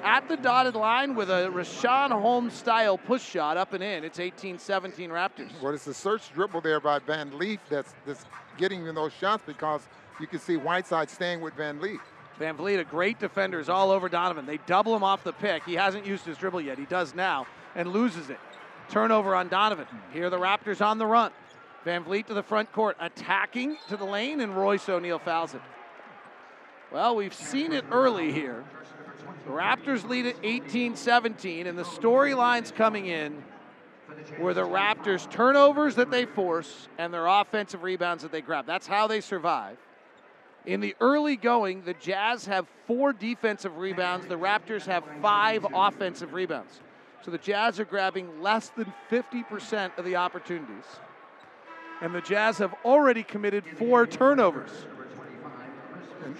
at 0.03 0.29
the 0.29 0.37
dotted 0.37 0.75
line 0.75 1.15
with 1.15 1.31
a 1.31 1.51
Richaun 1.53 2.11
Holmes 2.11 2.53
style 2.53 2.99
push 2.99 3.23
shot 3.23 3.57
up 3.57 3.73
and 3.73 3.83
in. 3.83 4.05
It's 4.05 4.19
18 4.19 4.59
17 4.59 5.11
Raptors. 5.11 5.51
Well, 5.63 5.75
it's 5.75 5.87
a 5.87 5.95
search 5.95 6.33
dribble 6.33 6.61
there 6.61 6.81
by 6.81 6.99
VanVleet 6.99 7.61
that's, 7.69 7.95
that's 8.05 8.25
getting 8.59 8.85
those 8.95 9.13
shots 9.13 9.43
because 9.47 9.83
you 10.21 10.27
can 10.27 10.39
see 10.39 10.57
Whiteside 10.57 11.11
staying 11.11 11.41
with 11.41 11.57
VanVleet. 11.57 11.99
Van 12.39 12.57
Vliet, 12.57 12.81
a 12.81 12.85
great 12.85 13.19
defender, 13.19 13.61
is 13.61 13.69
all 13.69 13.91
over 13.91 14.09
Donovan. 14.09 14.47
They 14.47 14.59
double 14.67 14.97
him 14.97 15.05
off 15.05 15.23
the 15.23 15.33
pick. 15.33 15.65
He 15.65 15.75
hasn't 15.75 16.07
used 16.07 16.25
his 16.25 16.37
dribble 16.39 16.63
yet. 16.63 16.79
He 16.79 16.87
does 16.87 17.15
now 17.15 17.47
and 17.75 17.93
loses 17.93 18.31
it. 18.31 18.39
Turnover 18.89 19.35
on 19.35 19.49
Donovan. 19.49 19.87
Here 20.13 20.31
the 20.31 20.39
Raptors 20.39 20.85
on 20.85 20.99
the 20.99 21.07
run. 21.07 21.31
VanVleet 21.85 22.27
to 22.27 22.35
the 22.35 22.43
front 22.43 22.73
court, 22.73 22.97
attacking 23.01 23.77
to 23.89 23.97
the 23.97 24.05
lane, 24.05 24.41
and 24.41 24.57
Royce 24.57 24.89
O'Neale 24.89 25.19
fouls 25.19 25.55
it. 25.55 25.61
Well, 26.93 27.17
we've 27.17 27.35
seen 27.35 27.73
it 27.73 27.85
early 27.91 28.33
here. 28.33 28.65
The 29.47 29.53
Raptors 29.53 30.09
lead 30.09 30.27
at 30.27 30.37
18 30.43 30.95
17, 30.95 31.67
and 31.67 31.77
the 31.77 31.85
storylines 31.85 32.73
coming 32.73 33.07
in 33.07 33.43
were 34.39 34.55
the 34.55 34.63
Raptors' 34.63 35.31
turnovers 35.31 35.95
that 35.97 36.11
they 36.11 36.25
force 36.25 36.89
and 36.99 37.13
their 37.13 37.27
offensive 37.27 37.83
rebounds 37.83 38.23
that 38.23 38.33
they 38.33 38.41
grab. 38.41 38.67
That's 38.67 38.87
how 38.87 39.07
they 39.07 39.21
survive. 39.21 39.77
In 40.65 40.81
the 40.81 40.95
early 41.01 41.37
going, 41.37 41.83
the 41.85 41.95
Jazz 41.95 42.47
have 42.47 42.67
four 42.87 43.13
defensive 43.13 43.77
rebounds, 43.77 44.27
the 44.27 44.39
Raptors 44.39 44.87
have 44.87 45.05
five 45.21 45.67
offensive 45.75 46.33
rebounds. 46.33 46.81
So 47.25 47.31
the 47.31 47.39
Jazz 47.39 47.81
are 47.81 47.85
grabbing 47.85 48.43
less 48.43 48.69
than 48.71 48.93
50% 49.11 49.99
of 49.99 50.05
the 50.05 50.17
opportunities. 50.17 50.85
And 52.01 52.15
the 52.15 52.21
Jazz 52.21 52.59
have 52.59 52.75
already 52.85 53.23
committed 53.23 53.65
four 53.79 54.07
turnovers. 54.07 54.71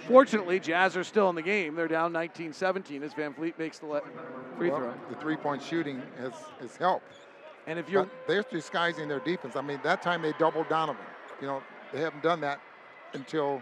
Fortunately, 0.07 0.59
Jazz 0.59 0.97
are 0.97 1.03
still 1.03 1.29
in 1.29 1.35
the 1.35 1.41
game. 1.41 1.75
They're 1.75 1.87
down 1.87 2.11
19 2.13 2.53
17 2.53 3.03
as 3.03 3.13
VanVleet 3.13 3.57
makes 3.57 3.79
the 3.79 4.01
free 4.57 4.69
Well, 4.69 4.79
throw. 4.79 4.93
The 5.09 5.15
three 5.15 5.35
point 5.35 5.61
shooting 5.61 6.01
has, 6.19 6.33
has 6.59 6.75
helped. 6.77 7.13
And 7.67 7.79
if 7.79 7.89
you're 7.89 8.03
But 8.03 8.27
they're 8.27 8.45
disguising 8.51 9.07
their 9.07 9.19
defense. 9.19 9.55
I 9.55 9.61
mean, 9.61 9.79
that 9.83 10.01
time 10.01 10.21
they 10.21 10.33
doubled 10.37 10.69
Donovan. 10.69 11.03
You 11.41 11.47
know, 11.47 11.63
they 11.93 12.01
haven't 12.01 12.23
done 12.23 12.41
that 12.41 12.59
until 13.13 13.61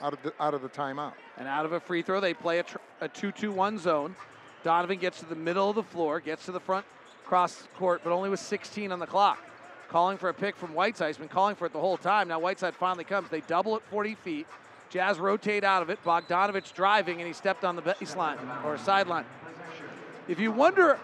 out 0.00 0.12
of 0.12 0.22
the, 0.22 0.32
out 0.40 0.54
of 0.54 0.62
the 0.62 0.68
timeout. 0.68 1.12
And 1.36 1.48
out 1.48 1.64
of 1.64 1.72
a 1.72 1.80
free 1.80 2.02
throw, 2.02 2.20
they 2.20 2.34
play 2.34 2.58
a, 2.58 2.62
tr- 2.62 2.78
a 3.00 3.08
2 3.08 3.32
2 3.32 3.52
1 3.52 3.78
zone. 3.78 4.14
Donovan 4.64 4.98
gets 4.98 5.20
to 5.20 5.26
the 5.26 5.36
middle 5.36 5.70
of 5.70 5.76
the 5.76 5.82
floor, 5.82 6.20
gets 6.20 6.44
to 6.46 6.52
the 6.52 6.60
front 6.60 6.84
cross 7.24 7.62
court, 7.76 8.00
but 8.02 8.12
only 8.12 8.30
with 8.30 8.40
16 8.40 8.90
on 8.90 8.98
the 8.98 9.06
clock. 9.06 9.38
Calling 9.88 10.18
for 10.18 10.28
a 10.28 10.34
pick 10.34 10.56
from 10.56 10.74
Whiteside. 10.74 11.08
He's 11.08 11.16
been 11.16 11.28
calling 11.28 11.54
for 11.54 11.66
it 11.66 11.72
the 11.72 11.80
whole 11.80 11.96
time. 11.96 12.28
Now 12.28 12.38
Whiteside 12.38 12.74
finally 12.74 13.04
comes. 13.04 13.30
They 13.30 13.40
double 13.42 13.76
it 13.76 13.82
40 13.90 14.14
feet. 14.16 14.46
Jazz 14.90 15.18
rotate 15.18 15.64
out 15.64 15.82
of 15.82 15.90
it. 15.90 16.02
Bogdanovich 16.04 16.74
driving, 16.74 17.18
and 17.18 17.26
he 17.26 17.32
stepped 17.32 17.64
on 17.64 17.76
the 17.76 17.82
baseline 17.82 18.38
or 18.64 18.76
sideline. 18.78 19.24
If 20.26 20.38
you 20.38 20.52
wonder 20.52 20.98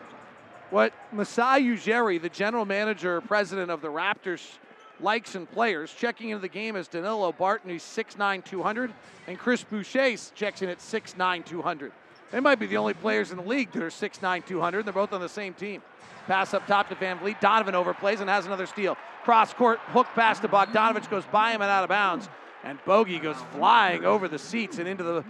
what 0.74 0.92
Masai 1.12 1.62
Ujiri, 1.62 2.20
the 2.20 2.28
general 2.28 2.64
manager, 2.64 3.20
president 3.20 3.70
of 3.70 3.80
the 3.80 3.86
Raptors, 3.86 4.58
likes 4.98 5.36
in 5.36 5.46
players, 5.46 5.94
checking 5.96 6.30
into 6.30 6.42
the 6.42 6.48
game 6.48 6.74
is 6.74 6.88
Dalano 6.88 7.32
Banton, 7.32 7.70
who's 7.70 7.84
6'9", 7.84 8.44
200, 8.44 8.92
and 9.28 9.38
Chris 9.38 9.62
Boucher 9.62 10.16
checks 10.34 10.62
in 10.62 10.68
at 10.68 10.80
6'9", 10.80 11.44
200. 11.44 11.92
They 12.32 12.40
might 12.40 12.58
be 12.58 12.66
the 12.66 12.76
only 12.76 12.94
players 12.94 13.30
in 13.30 13.36
the 13.36 13.44
league 13.44 13.70
that 13.70 13.84
are 13.84 13.88
6'9", 13.88 14.44
200. 14.44 14.84
They're 14.84 14.92
both 14.92 15.12
on 15.12 15.20
the 15.20 15.28
same 15.28 15.54
team. 15.54 15.80
Pass 16.26 16.52
up 16.54 16.66
top 16.66 16.88
to 16.88 16.96
VanVleet. 16.96 17.38
Donovan 17.38 17.74
overplays 17.74 18.18
and 18.18 18.28
has 18.28 18.46
another 18.46 18.66
steal. 18.66 18.96
Cross 19.22 19.54
court, 19.54 19.78
hook 19.92 20.08
pass 20.16 20.40
to 20.40 20.48
Bogdanovich, 20.48 21.08
goes 21.08 21.24
by 21.26 21.52
him 21.52 21.62
and 21.62 21.70
out 21.70 21.84
of 21.84 21.88
bounds. 21.88 22.28
And 22.64 22.80
Bogey 22.84 23.20
goes 23.20 23.36
flying 23.52 24.04
over 24.04 24.26
the 24.26 24.40
seats 24.40 24.78
and 24.78 24.88
into 24.88 25.04
the 25.04 25.24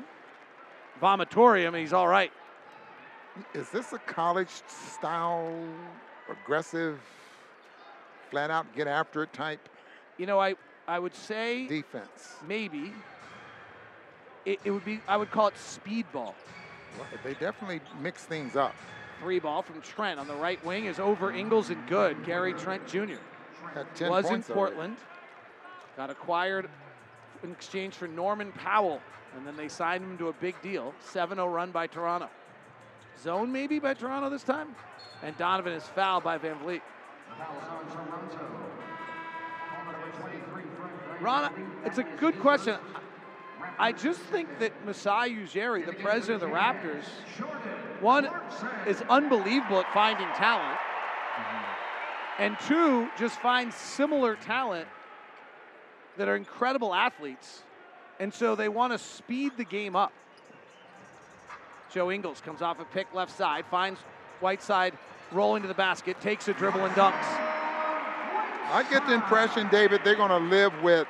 vomitorium, 1.03 1.69
and 1.69 1.77
he's 1.77 1.93
all 1.93 2.09
right. 2.09 2.33
Is 3.55 3.69
this 3.71 3.93
a 3.93 3.99
college 3.99 4.51
style, 4.67 5.53
aggressive, 6.31 7.01
flat 8.31 8.51
out 8.51 8.67
get 8.75 8.87
after 8.87 9.23
it 9.23 9.33
type 9.33 9.69
You 10.19 10.27
know, 10.27 10.41
I, 10.41 10.55
I 10.87 10.99
would 10.99 11.15
say 11.15 11.67
defense? 11.67 12.37
maybe 12.47 12.93
it, 14.45 14.61
it 14.65 14.71
would 14.71 14.85
be, 14.85 15.01
I 15.09 15.17
would 15.17 15.31
call 15.31 15.49
it 15.49 15.59
speed 15.59 16.07
ball. 16.13 16.35
They 17.25 17.35
definitely 17.35 17.81
mix 18.01 18.25
things 18.25 18.55
up. 18.55 18.75
Three 19.21 19.41
ball 19.41 19.63
from 19.63 19.81
Trent 19.81 20.21
on 20.21 20.29
the 20.29 20.35
right 20.35 20.65
wing 20.65 20.87
is 20.87 21.01
over 21.01 21.33
Ingles 21.33 21.71
and 21.71 21.87
good. 21.89 22.25
Gary 22.25 22.53
Trent 22.55 22.87
Jr. 22.87 23.15
Had 23.73 23.93
10 23.97 24.11
was 24.11 24.25
in 24.27 24.31
points 24.31 24.51
already. 24.51 24.75
Portland, 24.75 24.97
got 25.97 26.11
acquired 26.11 26.69
in 27.43 27.51
exchange 27.51 27.95
for 27.95 28.07
Norman 28.07 28.53
Powell, 28.53 29.01
and 29.37 29.47
then 29.47 29.57
they 29.57 29.69
signed 29.69 30.05
him 30.05 30.19
to 30.19 30.29
a 30.29 30.33
big 30.35 30.61
deal. 30.63 30.95
7 31.01 31.37
0 31.37 31.49
run 31.49 31.71
by 31.71 31.87
Toronto. 31.87 32.29
Zone 33.25 33.51
maybe 33.51 33.79
by 33.79 33.95
Toronto 33.95 34.29
this 34.29 34.43
time? 34.43 34.77
And 35.23 35.35
Donovan 35.39 35.73
is 35.73 35.85
fouled 35.85 36.25
by 36.25 36.37
VanVleet. 36.37 36.83
Ron, 41.23 41.51
it's 41.87 41.97
a 41.97 42.03
good 42.03 42.39
question. 42.41 42.77
I 43.79 43.93
just 43.93 44.21
think 44.21 44.59
that 44.59 44.73
Masai 44.85 45.31
Ujiri, 45.31 45.87
the 45.87 45.95
president 45.95 46.43
of 46.43 46.51
the 46.51 46.55
Raptors, 46.55 47.05
one 48.03 48.29
is 48.87 49.03
unbelievable 49.09 49.79
at 49.79 49.91
finding 49.95 50.29
talent, 50.35 50.79
and 52.39 52.59
two 52.69 53.09
just 53.19 53.41
finds 53.41 53.75
similar 53.75 54.37
talent 54.37 54.87
that 56.19 56.29
are 56.29 56.37
incredible 56.37 56.95
athletes, 56.95 57.63
and 58.21 58.35
so 58.35 58.55
they 58.55 58.69
want 58.69 58.93
to 58.93 58.99
speed 58.99 59.53
the 59.57 59.65
game 59.65 59.97
up. 59.97 60.13
Joe 61.95 62.11
Ingles 62.11 62.41
comes 62.41 62.61
off 62.61 62.81
a 62.81 62.85
pick 62.87 63.07
left 63.15 63.31
side, 63.31 63.65
finds 63.71 64.01
Whiteside 64.41 64.95
rolling 65.31 65.63
to 65.63 65.69
the 65.69 65.75
basket, 65.75 66.21
takes 66.21 66.49
a 66.49 66.53
dribble 66.53 66.85
and 66.85 66.93
dunks. 66.97 67.15
I 68.73 68.85
get 68.91 69.07
the 69.07 69.15
impression, 69.15 69.69
David, 69.69 70.01
they're 70.03 70.17
going 70.17 70.31
to 70.31 70.49
live 70.49 70.73
with 70.83 71.07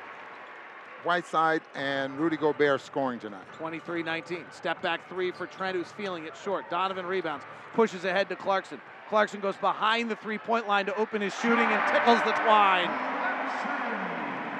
Whiteside 1.03 1.63
and 1.73 2.15
Rudy 2.19 2.37
Gobert 2.37 2.81
scoring 2.81 3.19
tonight. 3.19 3.45
23 3.53 4.03
19. 4.03 4.45
Step 4.51 4.79
back 4.83 5.09
three 5.09 5.31
for 5.31 5.47
Trent, 5.47 5.75
who's 5.75 5.91
feeling 5.91 6.25
it 6.25 6.37
short. 6.37 6.69
Donovan 6.69 7.07
rebounds, 7.07 7.43
pushes 7.73 8.05
ahead 8.05 8.29
to 8.29 8.35
Clarkson. 8.35 8.79
Clarkson 9.09 9.39
goes 9.39 9.55
behind 9.57 10.11
the 10.11 10.15
three 10.15 10.37
point 10.37 10.67
line 10.67 10.85
to 10.85 10.95
open 10.97 11.19
his 11.19 11.33
shooting 11.39 11.65
and 11.65 11.91
tickles 11.91 12.19
the 12.19 12.31
twine. 12.43 12.89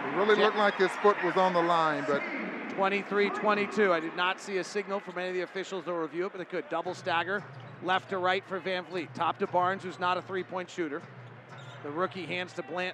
It 0.07 0.17
really 0.17 0.41
looked 0.41 0.57
like 0.57 0.75
his 0.77 0.91
foot 1.03 1.17
was 1.23 1.35
on 1.35 1.53
the 1.53 1.61
line, 1.61 2.03
but 2.07 2.23
23 2.75 3.29
22. 3.29 3.93
I 3.93 4.01
did 4.01 4.17
not 4.17 4.41
see 4.41 4.57
a 4.57 4.63
signal 4.63 4.99
from 4.99 5.17
any 5.17 5.29
of 5.29 5.33
the 5.33 5.41
officials 5.41 5.85
will 5.85 5.93
review 5.93 6.25
it, 6.25 6.33
but 6.33 6.39
they 6.39 6.45
could. 6.45 6.67
Double 6.69 6.93
stagger, 6.93 7.41
left 7.83 8.09
to 8.09 8.17
right 8.17 8.43
for 8.45 8.59
VanVleet. 8.59 9.13
Top 9.13 9.39
to 9.39 9.47
Barnes, 9.47 9.81
who's 9.81 9.99
not 9.99 10.17
a 10.17 10.21
three 10.21 10.43
point 10.43 10.69
shooter. 10.69 11.01
The 11.83 11.89
rookie 11.89 12.25
hands 12.25 12.51
to 12.53 12.63
Banton. 12.63 12.93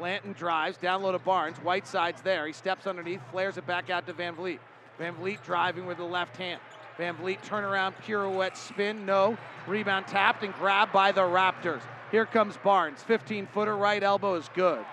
Banton 0.00 0.36
drives, 0.36 0.78
down 0.78 1.02
low 1.02 1.10
to 1.10 1.18
Barnes. 1.18 1.56
Whiteside's 1.58 2.22
there. 2.22 2.46
He 2.46 2.52
steps 2.52 2.86
underneath, 2.86 3.20
flares 3.32 3.56
it 3.56 3.66
back 3.66 3.90
out 3.90 4.06
to 4.06 4.12
VanVleet. 4.12 4.60
Van 4.98 5.14
Vliet 5.14 5.42
driving 5.42 5.84
with 5.84 5.98
the 5.98 6.04
left 6.04 6.36
hand. 6.36 6.60
VanVleet 6.96 7.42
turnaround, 7.42 7.94
pirouette, 8.06 8.56
spin, 8.56 9.04
no. 9.04 9.36
Rebound 9.66 10.06
tapped 10.06 10.44
and 10.44 10.54
grabbed 10.54 10.92
by 10.92 11.10
the 11.10 11.22
Raptors. 11.22 11.82
Here 12.12 12.26
comes 12.26 12.56
Barnes. 12.58 13.02
15 13.02 13.48
footer, 13.48 13.76
right 13.76 14.02
elbow 14.02 14.34
is 14.34 14.48
good. 14.54 14.84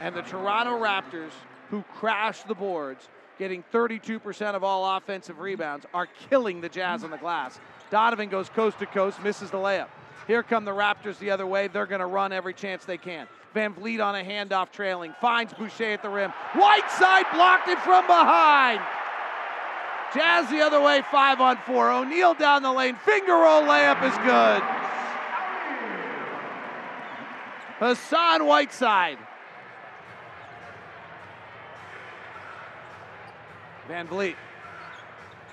And 0.00 0.14
the 0.14 0.22
Toronto 0.22 0.80
Raptors, 0.80 1.32
who 1.70 1.82
crashed 1.94 2.48
the 2.48 2.54
boards, 2.54 3.08
getting 3.38 3.64
32% 3.72 4.54
of 4.54 4.64
all 4.64 4.96
offensive 4.96 5.38
rebounds, 5.38 5.86
are 5.94 6.08
killing 6.28 6.60
the 6.60 6.68
Jazz 6.68 7.04
on 7.04 7.10
the 7.10 7.16
glass. 7.16 7.60
Donovan 7.90 8.28
goes 8.28 8.48
coast 8.48 8.78
to 8.80 8.86
coast, 8.86 9.22
misses 9.22 9.50
the 9.50 9.58
layup. 9.58 9.88
Here 10.26 10.42
come 10.42 10.64
the 10.64 10.72
Raptors 10.72 11.18
the 11.18 11.30
other 11.30 11.46
way. 11.46 11.68
They're 11.68 11.86
going 11.86 12.00
to 12.00 12.06
run 12.06 12.32
every 12.32 12.52
chance 12.52 12.84
they 12.84 12.98
can. 12.98 13.26
VanVleet 13.54 14.04
on 14.04 14.14
a 14.14 14.22
handoff 14.22 14.70
trailing, 14.70 15.14
finds 15.20 15.54
Boucher 15.54 15.94
at 15.94 16.02
the 16.02 16.10
rim. 16.10 16.30
Whiteside 16.54 17.24
blocked 17.32 17.68
it 17.68 17.78
from 17.78 18.06
behind. 18.06 18.80
Jazz 20.14 20.48
the 20.50 20.60
other 20.60 20.80
way, 20.80 21.02
five 21.10 21.40
on 21.40 21.56
four. 21.66 21.90
O'Neale 21.90 22.34
down 22.34 22.62
the 22.62 22.72
lane, 22.72 22.96
finger 22.96 23.32
roll 23.32 23.62
layup 23.62 24.02
is 24.02 24.16
good. 24.18 24.62
Hassan 27.78 28.46
Whiteside. 28.46 29.18
VanVleet 33.88 34.36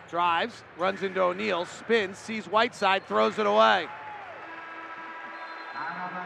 drives, 0.10 0.64
runs 0.78 1.04
into 1.04 1.22
O'Neale, 1.22 1.66
spins, 1.66 2.18
sees 2.18 2.46
Whiteside, 2.46 3.06
throws 3.08 3.40
it 3.40 3.46
away. 3.46 3.88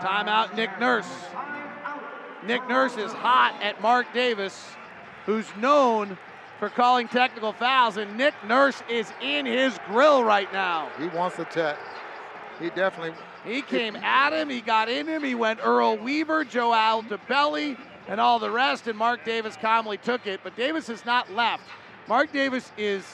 Timeout, 0.02 0.56
Nick 0.56 0.80
Nurse. 0.80 1.10
Nick 2.46 2.68
Nurse 2.68 2.98
is 2.98 3.12
hot 3.12 3.60
at 3.62 3.82
Mark 3.82 4.08
Davis, 4.14 4.66
who's 5.26 5.48
known 5.58 6.18
for 6.58 6.70
calling 6.70 7.08
technical 7.08 7.54
fouls, 7.54 7.98
and 7.98 8.18
Nick 8.18 8.34
Nurse 8.48 8.82
is 8.90 9.12
in 9.22 9.46
his 9.46 9.78
grill 9.88 10.24
right 10.24 10.52
now. 10.52 10.90
he 11.00 11.08
wants 11.08 11.40
a 11.40 11.46
tech. 11.46 11.78
He 12.60 12.70
definitely. 12.72 13.14
He 13.46 13.62
came 13.62 13.96
at 13.96 14.34
him, 14.34 14.50
he 14.50 14.62
got 14.62 14.90
in 14.90 15.08
him, 15.08 15.24
he 15.24 15.36
went 15.36 15.60
Earl 15.64 15.98
Weaver, 15.98 16.44
Joe 16.44 16.72
Altobelli, 16.72 17.78
and 18.08 18.20
all 18.20 18.40
the 18.40 18.52
rest, 18.52 18.88
and 18.88 18.98
Mark 18.98 19.24
Davis 19.24 19.56
calmly 19.56 19.98
took 19.98 20.28
it, 20.28 20.42
but 20.44 20.56
Davis 20.58 20.88
has 20.88 21.06
not 21.06 21.32
left. 21.32 21.64
Mark 22.10 22.34
Davis 22.34 22.72
is. 22.76 23.06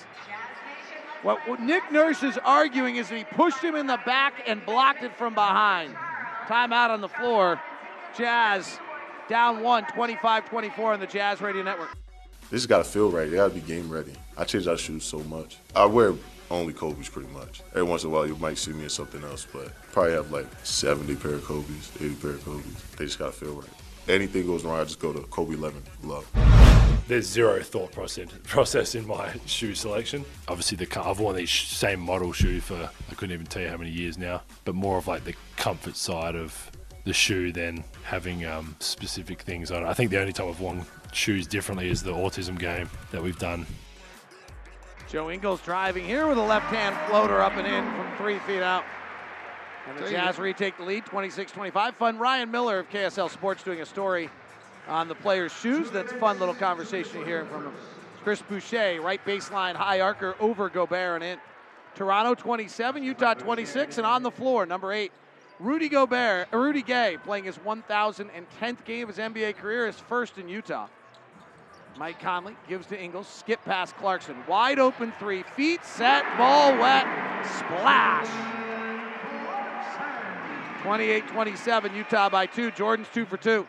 What, 1.21 1.59
Nick 1.59 1.91
Nurse 1.91 2.23
is 2.23 2.37
arguing 2.45 2.95
is 2.95 3.09
that 3.09 3.17
he 3.17 3.23
pushed 3.25 3.61
him 3.61 3.75
in 3.75 3.87
the 3.87 3.99
back 4.05 4.43
and 4.47 4.65
blocked 4.65 5.03
it 5.03 5.15
from 5.17 5.33
behind. 5.33 5.93
Timeout 6.47 6.91
on 6.91 7.01
the 7.01 7.09
floor. 7.09 7.59
Jazz 8.17 8.79
down 9.27 9.61
one, 9.61 9.85
25 9.87 10.47
24 10.49 10.93
on 10.93 10.99
the 10.99 11.07
Jazz 11.07 11.41
Radio 11.41 11.61
Network. 11.63 11.89
They 12.49 12.57
just 12.57 12.69
gotta 12.69 12.85
feel 12.85 13.11
right. 13.11 13.29
They 13.29 13.35
gotta 13.35 13.53
be 13.53 13.59
game 13.59 13.89
ready. 13.89 14.13
I 14.37 14.45
change 14.45 14.67
our 14.67 14.77
shoes 14.77 15.03
so 15.03 15.19
much. 15.19 15.57
I 15.75 15.85
wear 15.85 16.13
only 16.49 16.71
Kobe's 16.71 17.09
pretty 17.09 17.29
much. 17.33 17.63
Every 17.71 17.83
once 17.83 18.03
in 18.03 18.11
a 18.11 18.13
while 18.13 18.27
you 18.27 18.35
might 18.37 18.57
see 18.57 18.71
me 18.71 18.83
in 18.83 18.89
something 18.89 19.23
else, 19.23 19.45
but 19.51 19.73
probably 19.91 20.13
have 20.13 20.31
like 20.31 20.47
70 20.63 21.15
pair 21.15 21.33
of 21.33 21.43
Kobe's, 21.43 21.91
80 21.99 22.15
pair 22.15 22.31
of 22.31 22.45
Kobe's. 22.45 22.83
They 22.97 23.05
just 23.05 23.19
gotta 23.19 23.33
feel 23.33 23.55
right. 23.55 23.69
Anything 24.09 24.45
goes 24.45 24.63
wrong, 24.63 24.79
I 24.79 24.83
just 24.83 24.99
go 24.99 25.13
to 25.13 25.19
Kobe 25.21 25.55
11 25.55 25.81
Love. 26.03 26.29
There's 27.07 27.27
zero 27.27 27.61
thought 27.61 27.91
process 27.91 28.29
process 28.43 28.95
in 28.95 29.05
my 29.05 29.31
shoe 29.45 29.75
selection. 29.75 30.25
Obviously, 30.47 30.77
the 30.77 30.99
I've 30.99 31.19
worn 31.19 31.35
these 31.35 31.51
same 31.51 31.99
model 31.99 32.33
shoe 32.33 32.59
for 32.59 32.89
I 33.09 33.13
couldn't 33.13 33.33
even 33.33 33.45
tell 33.45 33.61
you 33.61 33.69
how 33.69 33.77
many 33.77 33.91
years 33.91 34.17
now, 34.17 34.41
but 34.63 34.73
more 34.73 34.97
of 34.97 35.07
like 35.07 35.23
the 35.23 35.35
comfort 35.55 35.97
side 35.97 36.35
of 36.35 36.71
the 37.03 37.13
shoe 37.13 37.51
than 37.51 37.83
having 38.03 38.45
um, 38.45 38.75
specific 38.79 39.41
things 39.41 39.69
on 39.69 39.83
it. 39.83 39.87
I 39.87 39.93
think 39.93 40.09
the 40.09 40.19
only 40.19 40.33
time 40.33 40.49
I've 40.49 40.59
worn 40.59 40.83
shoes 41.13 41.45
differently 41.45 41.89
is 41.89 42.01
the 42.01 42.11
autism 42.11 42.57
game 42.57 42.89
that 43.11 43.21
we've 43.21 43.37
done. 43.37 43.67
Joe 45.07 45.29
Ingles 45.29 45.61
driving 45.61 46.05
here 46.05 46.27
with 46.27 46.39
a 46.39 46.43
left 46.43 46.65
hand 46.65 46.95
floater 47.07 47.39
up 47.39 47.55
and 47.55 47.67
in 47.67 47.85
from 47.93 48.17
three 48.17 48.39
feet 48.39 48.63
out. 48.63 48.83
And 49.87 49.97
the 49.99 50.09
Jazz 50.09 50.39
retake 50.39 50.77
the 50.77 50.83
lead 50.83 51.05
26 51.05 51.51
25. 51.51 51.95
Fun. 51.95 52.17
Ryan 52.17 52.51
Miller 52.51 52.79
of 52.79 52.89
KSL 52.89 53.29
Sports 53.29 53.63
doing 53.63 53.81
a 53.81 53.85
story 53.85 54.29
on 54.87 55.07
the 55.07 55.15
players' 55.15 55.53
shoes. 55.53 55.91
That's 55.91 56.11
a 56.11 56.15
fun 56.15 56.39
little 56.39 56.55
conversation 56.55 57.23
here 57.25 57.45
from 57.45 57.65
him. 57.65 57.73
Chris 58.23 58.41
Boucher, 58.41 58.99
right 59.01 59.23
baseline, 59.25 59.75
high 59.75 60.01
archer 60.01 60.35
over 60.39 60.69
Gobert 60.69 61.21
and 61.21 61.23
in. 61.23 61.39
Toronto 61.93 62.35
27, 62.35 63.03
Utah 63.03 63.35
26, 63.35 63.99
and 63.99 64.05
on 64.05 64.21
the 64.21 64.31
floor, 64.31 64.65
number 64.65 64.91
eight, 64.91 65.13
Rudy 65.59 65.87
Gobert, 65.87 66.49
uh, 66.53 66.57
Rudy 66.57 66.81
Gay, 66.81 67.17
playing 67.23 67.45
his 67.45 67.57
1,010th 67.59 68.83
game 68.83 69.09
of 69.09 69.15
his 69.15 69.23
NBA 69.23 69.55
career, 69.55 69.85
his 69.85 69.95
first 69.95 70.37
in 70.37 70.49
Utah. 70.49 70.87
Mike 71.97 72.19
Conley 72.19 72.57
gives 72.67 72.87
to 72.87 73.01
Ingles, 73.01 73.27
skip 73.27 73.63
past 73.63 73.95
Clarkson, 73.95 74.35
wide 74.49 74.79
open 74.79 75.13
three, 75.17 75.43
feet 75.55 75.85
set, 75.85 76.25
ball 76.37 76.73
wet, 76.77 77.05
splash. 77.45 78.74
28-27, 80.85 81.95
Utah 81.95 82.29
by 82.29 82.45
two. 82.45 82.69
Jordan's 82.69 83.07
two 83.11 83.25
for 83.25 83.37
two. 83.37 83.65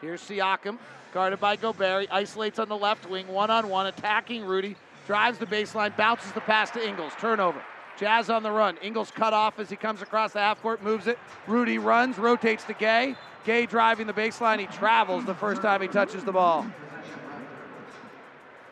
Here's 0.00 0.20
Siakam, 0.20 0.78
guarded 1.14 1.38
by 1.38 1.54
Gobert. 1.54 2.08
Isolates 2.10 2.58
on 2.58 2.68
the 2.68 2.76
left 2.76 3.08
wing, 3.08 3.28
one-on-one, 3.28 3.86
attacking 3.86 4.44
Rudy. 4.44 4.74
Drives 5.06 5.38
the 5.38 5.46
baseline, 5.46 5.96
bounces 5.96 6.32
the 6.32 6.40
pass 6.40 6.72
to 6.72 6.86
Ingles. 6.86 7.12
Turnover. 7.20 7.62
Jazz 7.96 8.30
on 8.30 8.42
the 8.42 8.50
run. 8.50 8.76
Ingles 8.82 9.12
cut 9.12 9.32
off 9.32 9.60
as 9.60 9.70
he 9.70 9.76
comes 9.76 10.02
across 10.02 10.32
the 10.32 10.40
half 10.40 10.60
court, 10.60 10.82
moves 10.82 11.06
it. 11.06 11.18
Rudy 11.46 11.78
runs, 11.78 12.18
rotates 12.18 12.64
to 12.64 12.74
Gay. 12.74 13.14
Gay 13.44 13.66
driving 13.66 14.08
the 14.08 14.12
baseline. 14.12 14.58
He 14.58 14.66
travels 14.66 15.24
the 15.24 15.34
first 15.34 15.62
time 15.62 15.80
he 15.80 15.88
touches 15.88 16.24
the 16.24 16.32
ball. 16.32 16.66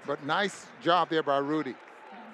But 0.05 0.25
nice 0.25 0.67
job 0.83 1.11
there 1.11 1.23
by 1.23 1.39
Rudy. 1.39 1.75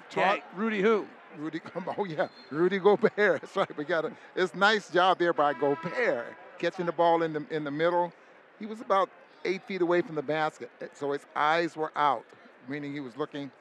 Gay. 0.09 0.43
Rudy 0.55 0.81
who? 0.81 1.07
Rudy, 1.37 1.61
oh 1.97 2.05
yeah, 2.05 2.27
Rudy 2.49 2.79
Gobert. 2.79 3.13
That's 3.17 3.55
right. 3.55 3.77
We 3.77 3.83
got 3.83 4.05
it. 4.05 4.13
It's 4.35 4.55
nice 4.55 4.89
job 4.89 5.19
there 5.19 5.33
by 5.33 5.53
Gobert 5.53 6.25
catching 6.59 6.85
the 6.85 6.91
ball 6.91 7.23
in 7.23 7.33
the 7.33 7.45
in 7.49 7.63
the 7.63 7.71
middle. 7.71 8.13
He 8.59 8.65
was 8.65 8.81
about 8.81 9.09
eight 9.45 9.63
feet 9.63 9.81
away 9.81 10.01
from 10.01 10.15
the 10.15 10.21
basket, 10.21 10.71
so 10.93 11.11
his 11.11 11.25
eyes 11.35 11.75
were 11.75 11.91
out, 11.95 12.25
meaning 12.67 12.93
he 12.93 12.99
was 12.99 13.17
looking 13.17 13.51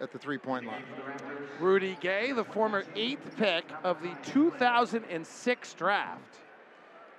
at 0.00 0.10
the 0.10 0.18
three-point 0.18 0.66
line. 0.66 0.82
Rudy 1.60 1.96
Gay, 2.00 2.32
the 2.32 2.44
former 2.44 2.84
eighth 2.96 3.36
pick 3.36 3.64
of 3.84 4.02
the 4.02 4.10
2006 4.30 5.74
draft. 5.74 6.20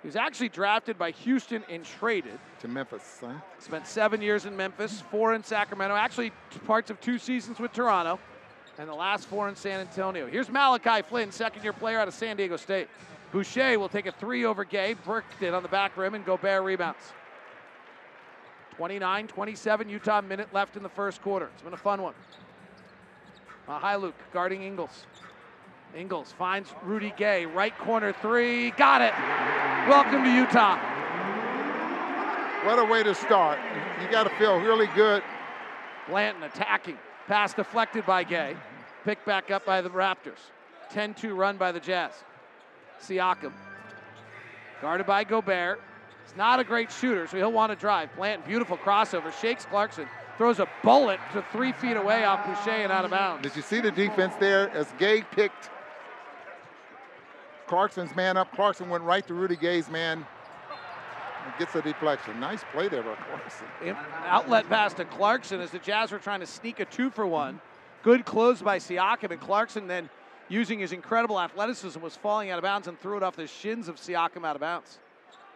He 0.01 0.08
was 0.08 0.15
actually 0.15 0.50
drafted 0.50 0.98
by 0.98 1.12
Houston 1.12 1.63
and 1.70 1.84
traded 1.84 2.38
to 2.60 2.68
Memphis. 2.68 3.20
Huh? 3.22 3.34
Spent 3.60 3.88
seven 3.88 4.22
years 4.22 4.46
in 4.46 4.56
Memphis, 4.56 5.01
four 5.10 5.34
in 5.34 5.44
Sacramento, 5.44 5.96
actually 5.96 6.32
parts 6.65 6.89
of 6.89 7.00
two 7.00 7.18
seasons 7.18 7.60
with 7.60 7.74
Toronto 7.74 8.20
and 8.77 8.89
the 8.89 8.94
last 8.94 9.27
four 9.27 9.48
in 9.48 9.55
San 9.55 9.79
Antonio. 9.79 10.27
Here's 10.27 10.50
Malachi 10.50 11.01
Flynn, 11.01 11.32
second 11.32 11.63
year 11.63 11.74
player 11.74 12.00
out 12.00 12.08
of 12.08 12.13
San 12.13 12.38
Diego 12.38 12.58
State. 12.58 12.88
Boucher 13.32 13.79
will 13.79 13.89
take 13.89 14.05
a 14.05 14.12
three 14.12 14.46
over 14.46 14.63
Gay, 14.63 14.94
bricked 14.94 15.41
it 15.41 15.53
on 15.53 15.63
the 15.63 15.70
back 15.70 15.98
rim, 15.98 16.13
and 16.13 16.25
Gobert 16.25 16.63
rebounds. 16.63 17.00
29 18.75 19.27
27, 19.27 19.89
Utah 19.89 20.22
minute 20.22 20.50
left 20.53 20.75
in 20.75 20.84
the 20.84 20.89
first 20.89 21.22
quarter. 21.22 21.50
It's 21.53 21.62
been 21.62 21.74
a 21.74 21.77
fun 21.77 22.01
one. 22.01 22.13
Uh, 23.67 23.98
Luke 23.98 24.15
guarding 24.33 24.64
Ingles. 24.64 25.05
Ingles 25.96 26.33
finds 26.38 26.70
Rudy 26.83 27.14
Gay, 27.16 27.46
right 27.46 27.75
corner 27.77 28.11
three. 28.11 28.72
Got 28.72 29.01
it. 29.01 29.14
Welcome 29.90 30.24
to 30.24 30.29
Utah. 30.29 30.77
What 32.66 32.79
a 32.79 32.85
way 32.85 33.03
to 33.03 33.16
start. 33.16 33.59
You 34.01 34.09
got 34.11 34.24
to 34.24 34.29
feel 34.38 34.59
really 34.59 34.88
good. 34.96 35.24
Banton 36.07 36.44
attacking. 36.44 36.98
Pass 37.27 37.53
deflected 37.53 38.05
by 38.05 38.24
Gay. 38.24 38.55
Picked 39.03 39.25
back 39.25 39.51
up 39.51 39.66
by 39.66 39.81
the 39.81 39.90
Raptors. 39.90 40.40
10 40.92 41.14
2 41.16 41.35
run 41.35 41.57
by 41.57 41.72
the 41.72 41.79
Jazz. 41.79 42.11
Siakam. 43.01 43.51
Guarded 44.81 45.07
by 45.07 45.24
Gobert. 45.24 45.81
He's 46.25 46.35
not 46.35 46.59
a 46.59 46.64
great 46.64 46.92
shooter, 46.92 47.27
so 47.27 47.38
he'll 47.38 47.51
want 47.51 47.72
to 47.72 47.75
drive. 47.75 48.14
Plant, 48.14 48.46
beautiful 48.46 48.77
crossover. 48.77 49.33
Shakes 49.40 49.66
Clarkson. 49.66 50.07
Throws 50.38 50.59
a 50.59 50.68
bullet 50.83 51.20
to 51.33 51.44
three 51.51 51.72
feet 51.72 51.96
away 51.96 52.25
off 52.25 52.46
Boucher 52.46 52.72
and 52.72 52.92
out 52.92 53.05
of 53.05 53.11
bounds. 53.11 53.44
Did 53.44 53.55
you 53.55 53.61
see 53.61 53.79
the 53.79 53.92
defense 53.92 54.33
there 54.40 54.70
as 54.72 54.92
Gay 54.98 55.24
picked 55.31 55.70
Clarkson's 57.68 58.14
man 58.16 58.35
up? 58.35 58.53
Clarkson 58.53 58.90
went 58.90 59.03
right 59.03 59.25
to 59.27 59.33
Rudy 59.33 59.55
Gay's 59.55 59.90
man 59.90 60.25
gets 61.60 61.75
a 61.75 61.81
deflection. 61.81 62.40
Nice 62.40 62.62
play 62.72 62.88
there 62.88 63.03
by 63.03 63.16
Clarkson. 63.16 63.68
Outlet 64.25 64.70
pass 64.70 64.94
to 64.96 65.05
Clarkson 65.05 65.60
as 65.62 65.72
the 65.72 65.79
Jazz 65.79 66.12
were 66.12 66.20
trying 66.20 66.40
to 66.40 66.46
sneak 66.46 66.79
a 66.79 66.86
two 66.86 67.10
for 67.10 67.25
one. 67.25 67.60
Good 68.03 68.25
close 68.25 68.62
by 68.62 68.77
Siakam, 68.77 69.31
and 69.31 69.40
Clarkson 69.40 69.88
then, 69.88 70.10
using 70.48 70.79
his 70.79 70.92
incredible 70.92 71.40
athleticism, 71.40 72.00
was 72.00 72.16
falling 72.16 72.51
out 72.51 72.60
of 72.60 72.64
bounds 72.64 72.88
and 72.88 73.00
threw 73.00 73.18
it 73.18 73.24
off 73.24 73.36
the 73.36 73.48
shins 73.48 73.88
of 73.88 73.96
Siakam 73.96 74.46
out 74.46 74.55
of 74.55 74.60
bounds. 74.60 75.00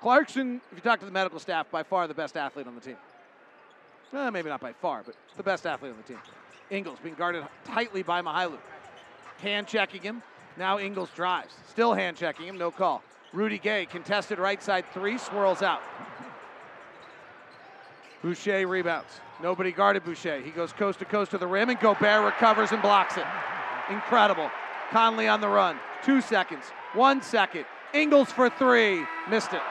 Clarkson, 0.01 0.61
if 0.71 0.77
you 0.77 0.81
talk 0.81 0.99
to 0.99 1.05
the 1.05 1.11
medical 1.11 1.39
staff, 1.39 1.69
by 1.69 1.83
far 1.83 2.07
the 2.07 2.13
best 2.13 2.37
athlete 2.37 2.65
on 2.65 2.75
the 2.75 2.81
team. 2.81 2.97
Eh, 4.13 4.29
maybe 4.29 4.49
not 4.49 4.61
by 4.61 4.73
far, 4.73 5.03
but 5.05 5.15
the 5.37 5.43
best 5.43 5.67
athlete 5.67 5.91
on 5.91 5.97
the 5.97 6.03
team. 6.03 6.19
Ingles 6.71 6.97
being 7.03 7.15
guarded 7.15 7.43
tightly 7.65 8.01
by 8.01 8.21
Mykhailiuk. 8.21 8.59
Hand 9.41 9.67
checking 9.67 10.01
him. 10.01 10.23
Now 10.57 10.79
Ingles 10.79 11.09
drives. 11.15 11.53
Still 11.69 11.93
hand 11.93 12.17
checking 12.17 12.47
him, 12.47 12.57
no 12.57 12.71
call. 12.71 13.03
Rudy 13.31 13.59
Gay, 13.59 13.85
contested 13.85 14.39
right 14.39 14.61
side 14.61 14.85
three, 14.93 15.17
swirls 15.17 15.61
out. 15.61 15.81
Boucher 18.23 18.67
rebounds. 18.67 19.21
Nobody 19.41 19.71
guarded 19.71 20.03
Boucher. 20.03 20.41
He 20.41 20.51
goes 20.51 20.73
coast 20.73 20.99
to 20.99 21.05
coast 21.05 21.31
to 21.31 21.37
the 21.37 21.47
rim, 21.47 21.69
and 21.69 21.79
Gobert 21.79 22.25
recovers 22.25 22.71
and 22.71 22.81
blocks 22.81 23.17
it. 23.17 23.25
Incredible. 23.89 24.49
Conley 24.91 25.27
on 25.27 25.41
the 25.41 25.47
run. 25.47 25.77
Two 26.03 26.21
seconds. 26.21 26.65
One 26.93 27.21
second. 27.21 27.65
Ingles 27.93 28.31
for 28.31 28.49
three. 28.49 29.05
Missed 29.29 29.53
it. 29.53 29.61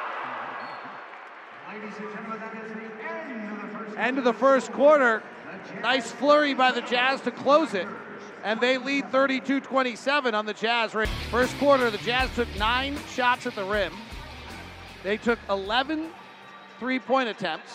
End 3.99 4.19
of 4.19 4.25
the 4.25 4.33
first 4.33 4.73
quarter. 4.73 5.23
Nice 5.83 6.11
flurry 6.11 6.55
by 6.55 6.73
the 6.73 6.81
Jazz 6.81 7.21
to 7.23 7.31
close 7.31 7.75
it 7.75 7.87
and 8.45 8.61
they 8.61 8.79
lead 8.79 9.11
32 9.11 9.61
27 9.61 10.35
on 10.35 10.47
the 10.47 10.55
Jazz. 10.55 10.93
First 11.31 11.57
quarter, 11.59 11.91
the 11.91 11.99
Jazz 11.99 12.33
took 12.35 12.49
nine 12.57 12.97
shots 13.15 13.47
at 13.47 13.55
the 13.55 13.65
rim. 13.65 13.93
They 15.03 15.17
took 15.17 15.39
11 15.49 16.11
three 16.79 16.99
point 16.99 17.29
attempts. 17.29 17.73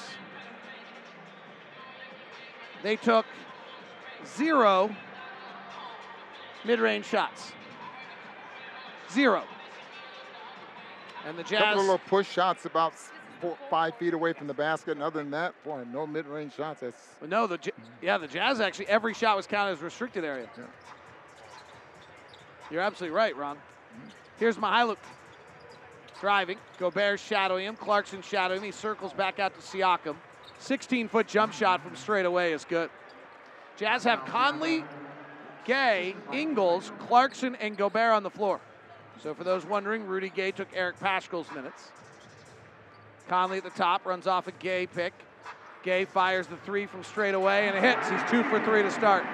They 2.81 2.95
took 2.95 3.25
zero 4.25 4.93
mid 6.65 6.79
range 6.79 7.05
shots. 7.05 7.53
Zero. 9.11 9.43
And 11.25 11.37
the 11.37 11.43
Jazz. 11.43 11.61
A 11.61 11.63
Couple 11.63 11.79
of 11.79 11.85
little 11.85 11.97
push 12.09 12.29
shots 12.29 12.65
about 12.65 12.93
four, 13.43 13.57
five 13.69 13.95
feet 13.97 14.13
away 14.13 14.31
from 14.31 14.47
the 14.47 14.53
basket. 14.53 14.91
And 14.91 15.03
other 15.03 15.19
than 15.21 15.31
that, 15.31 15.53
boy, 15.63 15.83
no 15.91 16.07
mid-range 16.07 16.55
shots. 16.55 16.79
That's 16.79 16.97
no, 17.27 17.45
the 17.45 17.59
yeah, 18.01 18.17
the 18.17 18.27
Jazz 18.27 18.61
actually 18.61 18.87
every 18.87 19.13
shot 19.13 19.35
was 19.35 19.45
counted 19.45 19.73
as 19.73 19.81
restricted 19.81 20.23
area. 20.23 20.47
Yeah. 20.57 20.63
You're 22.71 22.81
absolutely 22.81 23.15
right, 23.15 23.35
Ron. 23.35 23.57
Here's 24.39 24.57
Mykhailiuk 24.57 24.97
driving. 26.19 26.57
Gobert 26.79 27.19
shadowing 27.19 27.65
him. 27.65 27.75
Clarkson 27.75 28.21
shadowing 28.21 28.61
him. 28.61 28.65
He 28.65 28.71
circles 28.71 29.11
back 29.11 29.39
out 29.39 29.53
to 29.55 29.61
Siakam. 29.61 30.15
16 30.59 31.09
foot 31.09 31.27
jump 31.27 31.51
shot 31.51 31.83
from 31.83 31.95
straight 31.95 32.25
away 32.25 32.53
is 32.53 32.63
good. 32.63 32.89
Jazz 33.75 34.05
have 34.05 34.23
Conley, 34.25 34.85
Gay, 35.65 36.15
Ingles, 36.31 36.91
Clarkson, 36.99 37.55
and 37.55 37.75
Gobert 37.75 38.13
on 38.13 38.23
the 38.23 38.29
floor. 38.29 38.61
So 39.21 39.33
for 39.33 39.43
those 39.43 39.65
wondering, 39.65 40.05
Rudy 40.05 40.29
Gay 40.29 40.51
took 40.51 40.69
Eric 40.73 40.99
Paschall's 40.99 41.51
minutes. 41.53 41.91
Conley 43.27 43.57
at 43.57 43.63
the 43.63 43.69
top 43.71 44.05
runs 44.05 44.27
off 44.27 44.47
a 44.47 44.51
Gay 44.53 44.87
pick. 44.87 45.13
Gay 45.83 46.05
fires 46.05 46.47
the 46.47 46.57
three 46.57 46.85
from 46.85 47.03
straight 47.03 47.33
away 47.33 47.67
and 47.67 47.77
it 47.77 47.83
hits. 47.83 48.09
He's 48.09 48.21
two 48.29 48.43
for 48.43 48.63
three 48.63 48.81
to 48.83 48.91
start. 48.91 49.25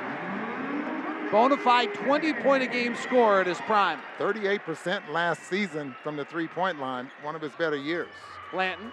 Bonafide 1.30 1.94
20 1.94 2.34
point 2.34 2.64
a 2.64 2.68
game 2.68 2.96
scorer 2.96 3.42
at 3.42 3.48
his 3.48 3.60
prime. 3.60 4.00
38% 4.18 5.10
last 5.12 5.44
season 5.44 5.96
from 6.04 6.16
the 6.16 6.26
three 6.26 6.48
point 6.48 6.80
line, 6.80 7.12
one 7.22 7.36
of 7.36 7.42
his 7.42 7.52
better 7.54 7.76
years. 7.76 8.10
Banton, 8.52 8.92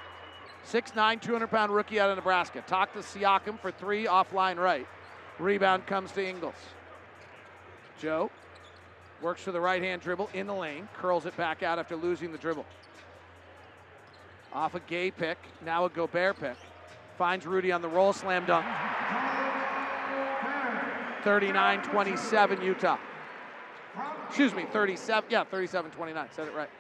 6'9, 0.67 1.23
200 1.23 1.47
pound 1.47 1.73
rookie 1.73 1.99
out 1.99 2.11
of 2.11 2.17
Nebraska. 2.17 2.63
Talk 2.67 2.93
to 2.93 2.99
Siakam 2.99 3.59
for 3.59 3.71
three 3.71 4.05
offline 4.05 4.59
right. 4.59 4.87
Rebound 5.39 5.87
comes 5.87 6.13
to 6.13 6.27
Ingles. 6.27 6.55
Joe 7.99 8.31
works 9.23 9.43
for 9.43 9.53
the 9.53 9.61
right 9.61 9.83
hand 9.83 10.03
dribble 10.03 10.29
in 10.35 10.47
the 10.47 10.55
lane, 10.55 10.89
curls 10.99 11.25
it 11.25 11.35
back 11.39 11.63
out 11.63 11.79
after 11.79 11.97
losing 11.97 12.33
the 12.33 12.39
dribble. 12.39 12.67
Off 14.57 14.75
a 14.75 14.81
gay 14.81 15.11
pick, 15.11 15.37
now 15.67 15.85
a 15.85 15.91
Gobert 15.91 16.41
pick. 16.41 16.57
Finds 17.19 17.45
Rudy 17.45 17.73
on 17.73 17.83
the 17.83 17.89
roll, 17.89 18.15
slam 18.15 18.47
dunk. 18.47 18.65
39 21.25 21.83
27 21.83 22.63
Utah. 22.63 22.97
Excuse 24.29 24.55
me, 24.55 24.65
37. 24.73 25.29
Yeah, 25.31 25.45
37 25.45 25.91
29. 25.91 26.29
Said 26.35 26.49
it 26.49 26.55
right. 26.55 26.71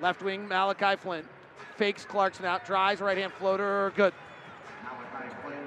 Left 0.00 0.22
wing, 0.22 0.48
Malachi 0.48 0.96
Flynn. 0.96 1.26
Fakes 1.76 2.06
Clarkson 2.06 2.46
out, 2.46 2.64
drives, 2.64 3.02
right 3.02 3.18
hand 3.18 3.34
floater, 3.34 3.92
good. 3.94 4.14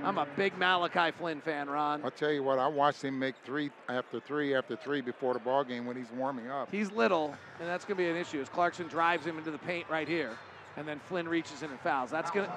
I'm 0.04 0.18
a 0.18 0.26
big 0.36 0.58
Malachi 0.58 1.12
Flynn 1.12 1.42
fan, 1.42 1.70
Ron. 1.70 2.04
I'll 2.04 2.10
tell 2.10 2.32
you 2.32 2.42
what, 2.42 2.58
I 2.58 2.68
watched 2.68 3.04
him 3.04 3.20
make 3.20 3.36
three 3.46 3.70
after 3.88 4.20
three 4.20 4.56
after 4.56 4.76
three 4.76 5.02
before 5.02 5.36
the 5.36 5.40
ball 5.40 5.64
game 5.64 5.86
when 5.86 5.96
he's 5.96 6.10
warming 6.16 6.50
up. 6.50 6.72
He's 6.72 6.92
little, 6.92 7.36
and 7.60 7.70
that's 7.70 7.86
going 7.86 7.98
to 7.98 8.04
be 8.04 8.10
an 8.10 8.16
issue 8.16 8.42
as 8.42 8.50
Clarkson 8.50 8.88
drives 8.88 9.28
him 9.28 9.38
into 9.38 9.52
the 9.52 9.58
paint 9.60 9.86
right 9.90 10.08
here, 10.08 10.32
and 10.78 10.88
then 10.88 11.00
Flynn 11.00 11.28
reaches 11.28 11.64
in 11.64 11.72
and 11.72 11.80
fouls. 11.80 12.12
That's 12.12 12.32
to 12.32 12.48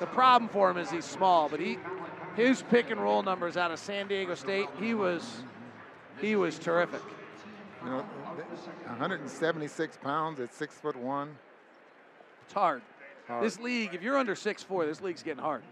the 0.00 0.06
problem 0.06 0.48
for 0.50 0.70
him 0.70 0.76
is 0.76 0.90
he's 0.90 1.04
small, 1.04 1.48
but 1.48 1.60
he 1.60 1.78
his 2.36 2.62
pick 2.62 2.90
and 2.90 3.00
roll 3.00 3.22
numbers 3.22 3.56
out 3.56 3.70
of 3.70 3.78
San 3.78 4.08
Diego 4.08 4.34
State, 4.34 4.68
he 4.78 4.94
was 4.94 5.42
he 6.20 6.36
was 6.36 6.58
terrific. 6.58 7.00
You 7.84 7.90
know, 7.90 8.04
176 8.86 9.96
pounds 9.98 10.40
at 10.40 10.52
six 10.52 10.74
foot 10.74 10.96
one. 10.96 11.30
It's 12.44 12.52
hard. 12.52 12.82
Hard. 13.28 13.44
This 13.44 13.60
league, 13.60 13.94
if 13.94 14.02
you're 14.02 14.18
under 14.18 14.34
six 14.34 14.62
four, 14.62 14.84
this 14.84 15.00
league's 15.00 15.22
getting 15.22 15.42
hard. 15.42 15.62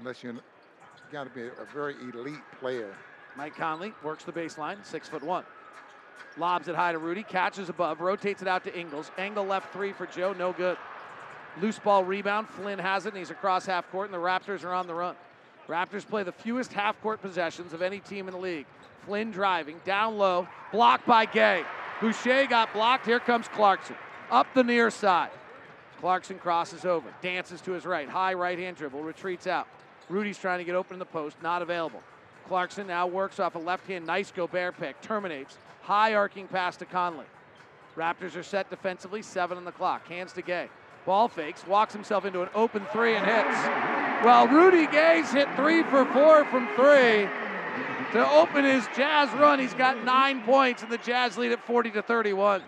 Unless 0.00 0.24
you 0.24 0.38
got 1.12 1.24
to 1.24 1.30
be 1.30 1.42
a 1.42 1.66
very 1.72 1.94
elite 1.94 2.40
player. 2.58 2.94
Mike 3.36 3.54
Conley 3.54 3.92
works 4.02 4.24
the 4.24 4.32
baseline, 4.32 4.84
six 4.84 5.08
foot 5.08 5.22
one. 5.22 5.44
Lobs 6.36 6.68
it 6.68 6.74
high 6.74 6.92
to 6.92 6.98
Rudy, 6.98 7.22
catches 7.22 7.68
above, 7.68 8.00
rotates 8.00 8.42
it 8.42 8.48
out 8.48 8.64
to 8.64 8.78
Ingles. 8.78 9.10
Angle 9.16 9.44
left 9.44 9.72
three 9.72 9.92
for 9.92 10.06
Joe, 10.06 10.34
no 10.34 10.52
good. 10.52 10.76
Loose 11.60 11.78
ball 11.78 12.04
rebound. 12.04 12.48
Flynn 12.48 12.78
has 12.78 13.06
it, 13.06 13.10
and 13.10 13.18
he's 13.18 13.30
across 13.30 13.64
half 13.64 13.90
court, 13.90 14.10
and 14.10 14.14
the 14.14 14.18
Raptors 14.18 14.64
are 14.64 14.72
on 14.72 14.86
the 14.86 14.94
run. 14.94 15.16
Raptors 15.68 16.06
play 16.06 16.22
the 16.22 16.32
fewest 16.32 16.72
half 16.72 17.00
court 17.00 17.22
possessions 17.22 17.72
of 17.72 17.82
any 17.82 18.00
team 18.00 18.28
in 18.28 18.34
the 18.34 18.40
league. 18.40 18.66
Flynn 19.06 19.30
driving, 19.30 19.80
down 19.84 20.18
low, 20.18 20.46
blocked 20.72 21.06
by 21.06 21.24
Gay. 21.24 21.64
Boucher 22.00 22.46
got 22.46 22.72
blocked. 22.72 23.06
Here 23.06 23.20
comes 23.20 23.48
Clarkson. 23.48 23.96
Up 24.30 24.46
the 24.54 24.62
near 24.62 24.90
side. 24.90 25.30
Clarkson 26.00 26.38
crosses 26.38 26.84
over, 26.84 27.08
dances 27.22 27.60
to 27.62 27.72
his 27.72 27.86
right, 27.86 28.08
high 28.08 28.34
right 28.34 28.58
hand 28.58 28.76
dribble, 28.76 29.02
retreats 29.02 29.46
out. 29.46 29.66
Rudy's 30.08 30.38
trying 30.38 30.58
to 30.58 30.64
get 30.64 30.74
open 30.74 30.94
in 30.94 30.98
the 30.98 31.06
post, 31.06 31.36
not 31.42 31.62
available. 31.62 32.02
Clarkson 32.48 32.86
now 32.86 33.06
works 33.06 33.40
off 33.40 33.54
a 33.54 33.58
left 33.58 33.86
hand, 33.86 34.06
nice 34.06 34.30
Gobert 34.30 34.78
pick, 34.78 35.00
terminates. 35.00 35.58
High 35.82 36.14
arcing 36.14 36.48
pass 36.48 36.76
to 36.78 36.84
Conley. 36.84 37.26
Raptors 37.96 38.36
are 38.36 38.42
set 38.42 38.70
defensively, 38.70 39.22
seven 39.22 39.56
on 39.56 39.64
the 39.64 39.72
clock. 39.72 40.06
Hands 40.08 40.32
to 40.32 40.42
Gay. 40.42 40.68
Ball 41.04 41.28
fakes, 41.28 41.66
walks 41.66 41.92
himself 41.92 42.24
into 42.24 42.42
an 42.42 42.48
open 42.54 42.84
three 42.92 43.14
and 43.14 43.24
hits. 43.24 44.24
Well, 44.24 44.48
Rudy 44.48 44.86
Gay's 44.86 45.30
hit 45.30 45.48
three 45.56 45.82
for 45.84 46.04
four 46.06 46.44
from 46.46 46.68
three 46.74 47.28
to 48.12 48.30
open 48.30 48.64
his 48.64 48.86
Jazz 48.96 49.30
run. 49.34 49.58
He's 49.58 49.74
got 49.74 50.04
nine 50.04 50.42
points, 50.42 50.82
and 50.82 50.90
the 50.90 50.98
Jazz 50.98 51.36
lead 51.38 51.52
at 51.52 51.64
40 51.66 51.92
to 51.92 52.02
31. 52.02 52.62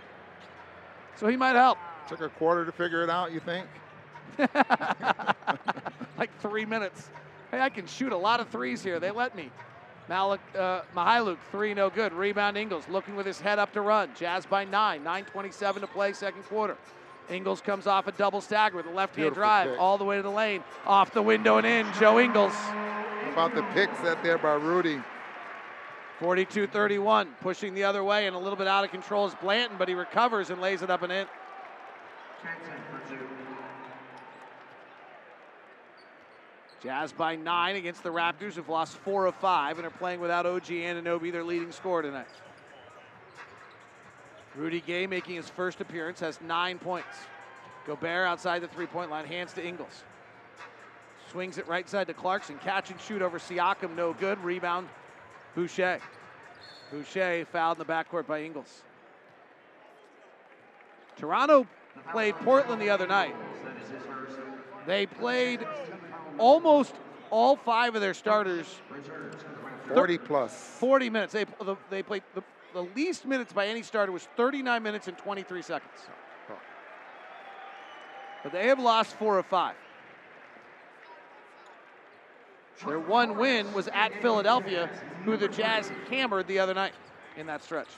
So 1.17 1.27
he 1.27 1.37
might 1.37 1.57
help. 1.57 1.79
Took 2.09 2.21
a 2.21 2.29
quarter 2.29 2.65
to 2.65 2.73
figure 2.73 3.03
it 3.03 3.11
out, 3.11 3.33
you 3.33 3.41
think? 3.41 3.67
like 6.19 6.31
three 6.41 6.65
minutes. 6.65 7.11
Hey, 7.51 7.61
I 7.61 7.71
can 7.71 7.87
shoot 7.87 8.13
a 8.13 8.17
lot 8.17 8.41
of 8.41 8.49
threes 8.51 8.83
here. 8.83 9.01
They 9.01 9.11
let 9.11 9.35
me. 9.35 9.51
Malik 10.09 10.41
uh, 10.57 10.81
Mykhailiuk, 10.97 11.37
three 11.51 11.75
no 11.75 11.91
good. 11.91 12.13
Rebound 12.13 12.57
Ingles 12.57 12.85
looking 12.89 13.15
with 13.15 13.27
his 13.27 13.41
head 13.41 13.59
up 13.59 13.73
to 13.75 13.81
run. 13.81 14.11
Jazz 14.17 14.47
by 14.47 14.65
nine. 14.65 15.05
9:27 15.05 15.81
to 15.81 15.87
play, 15.87 16.13
second 16.13 16.43
quarter. 16.45 16.77
Ingles 17.31 17.61
comes 17.61 17.87
off 17.87 18.07
a 18.07 18.13
double 18.13 18.41
stagger 18.41 18.77
with 18.77 18.87
a 18.87 18.91
left-hand 18.91 19.35
drive 19.35 19.69
pick. 19.69 19.79
all 19.79 19.99
the 19.99 20.05
way 20.05 20.17
to 20.17 20.23
the 20.23 20.31
lane, 20.31 20.65
off 20.87 21.13
the 21.13 21.21
window 21.21 21.59
and 21.59 21.67
in. 21.67 21.87
Joe 22.01 22.19
Ingles. 22.19 22.55
About 23.33 23.55
the 23.55 23.63
pick 23.75 23.91
set 24.03 24.23
there 24.23 24.39
by 24.39 24.55
Rudy? 24.55 25.01
42-31, 26.21 27.29
pushing 27.41 27.75
the 27.75 27.85
other 27.85 28.03
way 28.03 28.27
and 28.27 28.35
a 28.35 28.39
little 28.39 28.57
bit 28.57 28.67
out 28.67 28.83
of 28.85 28.91
control 28.91 29.27
is 29.27 29.35
Banton, 29.35 29.79
but 29.79 29.89
he 29.89 29.95
recovers 29.95 30.51
and 30.51 30.61
lays 30.61 30.83
it 30.83 30.91
up 30.91 31.03
and 31.03 31.13
in. 31.13 31.27
Jazz 36.83 37.13
by 37.13 37.35
nine 37.35 37.77
against 37.77 38.03
the 38.03 38.11
Raptors, 38.11 38.55
who've 38.55 38.69
lost 38.69 38.97
four 38.99 39.27
of 39.27 39.35
five 39.37 39.79
and 39.79 39.87
are 39.87 39.91
playing 39.91 40.21
without 40.21 40.47
OG 40.47 40.67
Anunoby, 40.67 41.33
their 41.33 41.43
leading 41.43 41.73
scorer 41.73 42.03
tonight. 42.03 42.29
Rudy 44.55 44.81
Gay 44.81 45.07
making 45.07 45.37
his 45.37 45.49
first 45.49 45.81
appearance 45.81 46.21
has 46.21 46.41
nine 46.41 46.79
points. 46.79 47.17
Gobert 47.87 48.27
outside 48.27 48.61
the 48.61 48.69
three-point 48.69 49.11
line, 49.11 49.25
hands 49.25 49.53
to 49.55 49.65
Ingles. 49.65 50.05
Swings 51.31 51.59
it 51.59 51.67
right 51.69 51.89
side 51.89 52.07
to 52.07 52.15
Clarkson. 52.15 52.59
Catch 52.59 52.91
and 52.91 53.01
shoot 53.01 53.23
over 53.23 53.39
Siakam, 53.39 53.95
no 53.97 54.13
good. 54.13 54.43
Rebound, 54.43 54.89
Boucher. 55.55 56.01
Boucher 56.91 57.45
fouled 57.53 57.79
in 57.79 57.87
the 57.87 57.93
backcourt 57.93 58.27
by 58.27 58.43
Ingles. 58.43 58.83
Toronto 61.17 61.67
played 62.13 62.35
Portland 62.37 62.81
the 62.81 62.91
other 62.91 63.07
night. 63.07 63.35
They 64.87 65.07
played 65.07 65.67
almost 66.39 66.95
all 67.31 67.57
five 67.57 67.95
of 67.95 68.01
their 68.01 68.15
starters 68.15 68.67
40 69.95 70.19
plus. 70.19 70.55
40 70.55 71.11
minutes. 71.11 71.33
They, 71.33 71.45
the, 71.45 71.77
they 71.91 72.03
played 72.03 72.23
the, 72.35 72.43
the 72.75 72.83
least 72.95 73.25
minutes 73.25 73.53
by 73.53 73.67
any 73.67 73.83
starter 73.83 74.13
was 74.13 74.29
39 74.37 74.83
minutes 74.83 75.09
and 75.09 75.17
23 75.17 75.63
seconds. 75.63 76.01
But 78.43 78.53
they 78.53 78.69
have 78.69 78.79
lost 78.79 79.17
four 79.17 79.39
of 79.39 79.47
five. 79.47 79.75
Their 82.87 83.01
one 83.01 83.37
win 83.37 83.73
was 83.73 83.89
at 83.89 84.13
Philadelphia, 84.23 84.89
who 85.25 85.37
the 85.37 85.49
Jazz 85.49 85.91
hammered 86.09 86.47
the 86.47 86.61
other 86.61 86.75
night 86.75 86.93
in 87.37 87.47
that 87.47 87.65
stretch. 87.65 87.89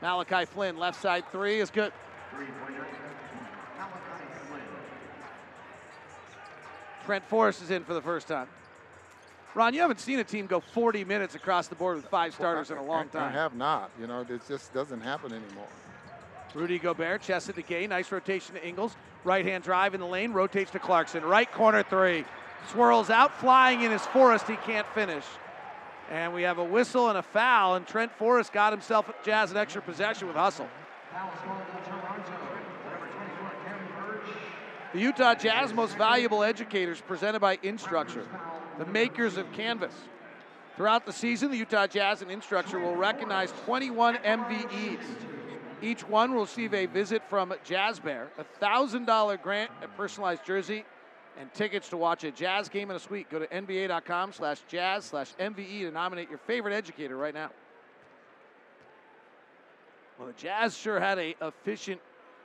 Malachi 0.00 0.44
Flynn, 0.44 0.76
left 0.76 1.00
side 1.00 1.24
three 1.32 1.60
is 1.60 1.70
good. 1.70 1.92
Trent 7.04 7.24
Forrest 7.26 7.62
is 7.62 7.70
in 7.70 7.84
for 7.84 7.94
the 7.94 8.00
first 8.00 8.28
time. 8.28 8.48
Ron, 9.54 9.74
you 9.74 9.80
haven't 9.80 10.00
seen 10.00 10.18
a 10.18 10.24
team 10.24 10.46
go 10.46 10.60
40 10.60 11.04
minutes 11.04 11.34
across 11.34 11.68
the 11.68 11.74
board 11.74 11.96
with 11.96 12.06
five 12.06 12.34
starters 12.34 12.70
in 12.70 12.76
a 12.76 12.82
long 12.82 13.08
time. 13.08 13.22
I 13.22 13.26
time. 13.26 13.34
have 13.34 13.54
not. 13.54 13.90
You 14.00 14.06
know, 14.06 14.22
it 14.28 14.40
just 14.48 14.72
doesn't 14.74 15.00
happen 15.00 15.32
anymore. 15.32 15.68
Rudy 16.54 16.78
Gobert, 16.78 17.22
chest 17.22 17.48
it 17.48 17.56
to 17.56 17.62
Gay. 17.62 17.86
Nice 17.86 18.10
rotation 18.10 18.54
to 18.54 18.66
Ingles. 18.66 18.96
Right 19.22 19.44
hand 19.44 19.64
drive 19.64 19.94
in 19.94 20.00
the 20.00 20.06
lane, 20.06 20.32
rotates 20.32 20.70
to 20.72 20.78
Clarkson. 20.78 21.24
Right 21.24 21.50
corner 21.50 21.82
three. 21.82 22.24
Swirls 22.72 23.10
out, 23.10 23.38
flying 23.38 23.82
in 23.82 23.90
his 23.90 24.02
Forrest. 24.06 24.48
He 24.48 24.56
can't 24.56 24.86
finish. 24.94 25.24
And 26.10 26.32
we 26.34 26.42
have 26.42 26.58
a 26.58 26.64
whistle 26.64 27.08
and 27.08 27.18
a 27.18 27.22
foul, 27.22 27.76
and 27.76 27.86
Trent 27.86 28.12
Forrest 28.12 28.52
got 28.52 28.72
himself 28.72 29.10
Jazz 29.24 29.50
an 29.50 29.56
extra 29.56 29.82
possession 29.82 30.28
with 30.28 30.36
hustle. 30.36 30.68
The 34.94 35.00
Utah 35.00 35.34
Jazz 35.34 35.74
Most 35.74 35.98
Valuable 35.98 36.44
Educators 36.44 37.00
presented 37.00 37.40
by 37.40 37.56
Instructure, 37.56 38.24
the 38.78 38.86
makers 38.86 39.36
of 39.36 39.50
Canvas. 39.50 39.92
Throughout 40.76 41.04
the 41.04 41.12
season, 41.12 41.50
the 41.50 41.56
Utah 41.56 41.88
Jazz 41.88 42.22
and 42.22 42.30
Instructure 42.30 42.80
will 42.80 42.94
recognize 42.94 43.50
21 43.64 44.18
MVEs. 44.18 45.00
Each 45.82 46.08
one 46.08 46.32
will 46.32 46.42
receive 46.42 46.72
a 46.74 46.86
visit 46.86 47.22
from 47.28 47.52
Jazz 47.64 47.98
Bear, 47.98 48.28
a 48.38 48.44
$1,000 48.64 49.42
grant, 49.42 49.72
a 49.82 49.88
personalized 49.88 50.46
jersey, 50.46 50.84
and 51.40 51.52
tickets 51.54 51.88
to 51.88 51.96
watch 51.96 52.22
a 52.22 52.30
Jazz 52.30 52.68
game 52.68 52.88
in 52.88 52.94
a 52.94 53.00
suite. 53.00 53.28
Go 53.28 53.40
to 53.40 53.48
nba.com 53.48 54.32
slash 54.32 54.60
jazz 54.68 55.06
slash 55.06 55.34
MVE 55.40 55.80
to 55.80 55.90
nominate 55.90 56.28
your 56.28 56.38
favorite 56.38 56.72
educator 56.72 57.16
right 57.16 57.34
now. 57.34 57.50
Well, 60.20 60.28
the 60.28 60.34
Jazz 60.34 60.76
sure 60.76 61.00
had 61.00 61.18
a 61.18 61.34
efficient 61.42 62.00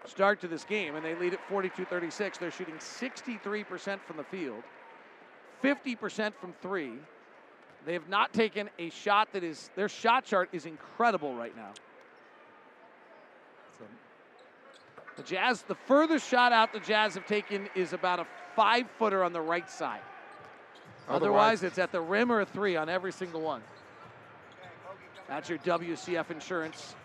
start 0.06 0.42
to 0.42 0.48
this 0.48 0.64
game, 0.64 0.96
and 0.96 1.06
they 1.06 1.16
lead 1.16 1.34
at 1.34 1.48
42-36. 1.50 2.40
They're 2.40 2.52
shooting 2.52 2.76
63% 2.76 4.00
from 4.02 4.18
the 4.18 4.24
field, 4.24 4.64
50% 5.64 6.34
from 6.36 6.54
three. 6.62 6.94
They 7.86 7.94
have 7.94 8.10
not 8.10 8.34
taken 8.34 8.70
a 8.78 8.90
shot 8.90 9.34
that 9.34 9.44
is 9.44 9.70
their 9.76 9.90
shot 9.90 10.26
chart 10.26 10.50
is 10.52 10.66
incredible 10.66 11.34
right 11.34 11.56
now. 11.56 11.72
The 15.16 15.24
Jazz, 15.24 15.64
the 15.64 15.76
furthest 15.76 16.30
shot 16.30 16.54
out 16.54 16.72
the 16.72 16.80
Jazz 16.80 17.16
have 17.16 17.26
taken 17.26 17.68
is 17.76 17.92
about 17.92 18.20
a 18.20 18.28
five 18.56 18.86
footer 18.98 19.22
on 19.22 19.34
the 19.34 19.42
right 19.42 19.70
side. 19.70 20.00
Otherwise, 21.10 21.62
Otherwise- 21.62 21.64
it's 21.64 21.78
at 21.78 21.92
the 21.92 22.00
rim 22.00 22.32
or 22.32 22.40
a 22.40 22.46
three 22.46 22.78
on 22.78 22.88
every 22.88 23.12
single 23.12 23.42
one. 23.42 23.62
That's 25.28 25.50
your 25.50 25.58
WCF 25.60 26.32
Insurance 26.32 26.96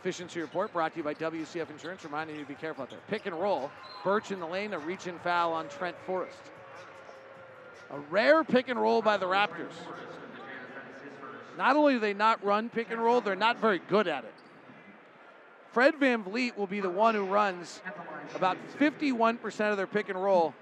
efficiency 0.00 0.40
report 0.40 0.72
brought 0.72 0.92
to 0.92 0.98
you 0.98 1.02
by 1.02 1.14
WCF 1.14 1.70
Insurance, 1.70 2.04
reminding 2.04 2.36
you 2.36 2.42
to 2.42 2.48
be 2.48 2.54
careful 2.54 2.82
out 2.82 2.90
there. 2.90 3.00
Pick 3.08 3.26
and 3.26 3.38
roll. 3.38 3.70
Birch 4.04 4.30
in 4.30 4.40
the 4.40 4.46
lane, 4.46 4.72
a 4.72 4.78
reach 4.78 5.06
and 5.06 5.20
foul 5.20 5.52
on 5.52 5.68
Trent 5.68 5.96
Forrest. 6.06 6.38
A 7.90 7.98
rare 8.10 8.44
pick 8.44 8.68
and 8.68 8.80
roll 8.80 9.02
by 9.02 9.16
the 9.16 9.26
Raptors. 9.26 9.72
Not 11.56 11.74
only 11.74 11.94
do 11.94 12.00
they 12.00 12.14
not 12.14 12.44
run 12.44 12.68
pick 12.68 12.90
and 12.90 13.02
roll, 13.02 13.20
they're 13.20 13.34
not 13.34 13.60
very 13.60 13.80
good 13.88 14.06
at 14.06 14.24
it. 14.24 14.34
Fred 15.72 15.94
VanVleet 15.94 16.56
will 16.56 16.66
be 16.66 16.80
the 16.80 16.90
one 16.90 17.14
who 17.14 17.24
runs 17.24 17.80
about 18.34 18.56
51% 18.78 19.70
of 19.70 19.76
their 19.76 19.86
pick 19.86 20.08
and 20.08 20.22
roll. 20.22 20.54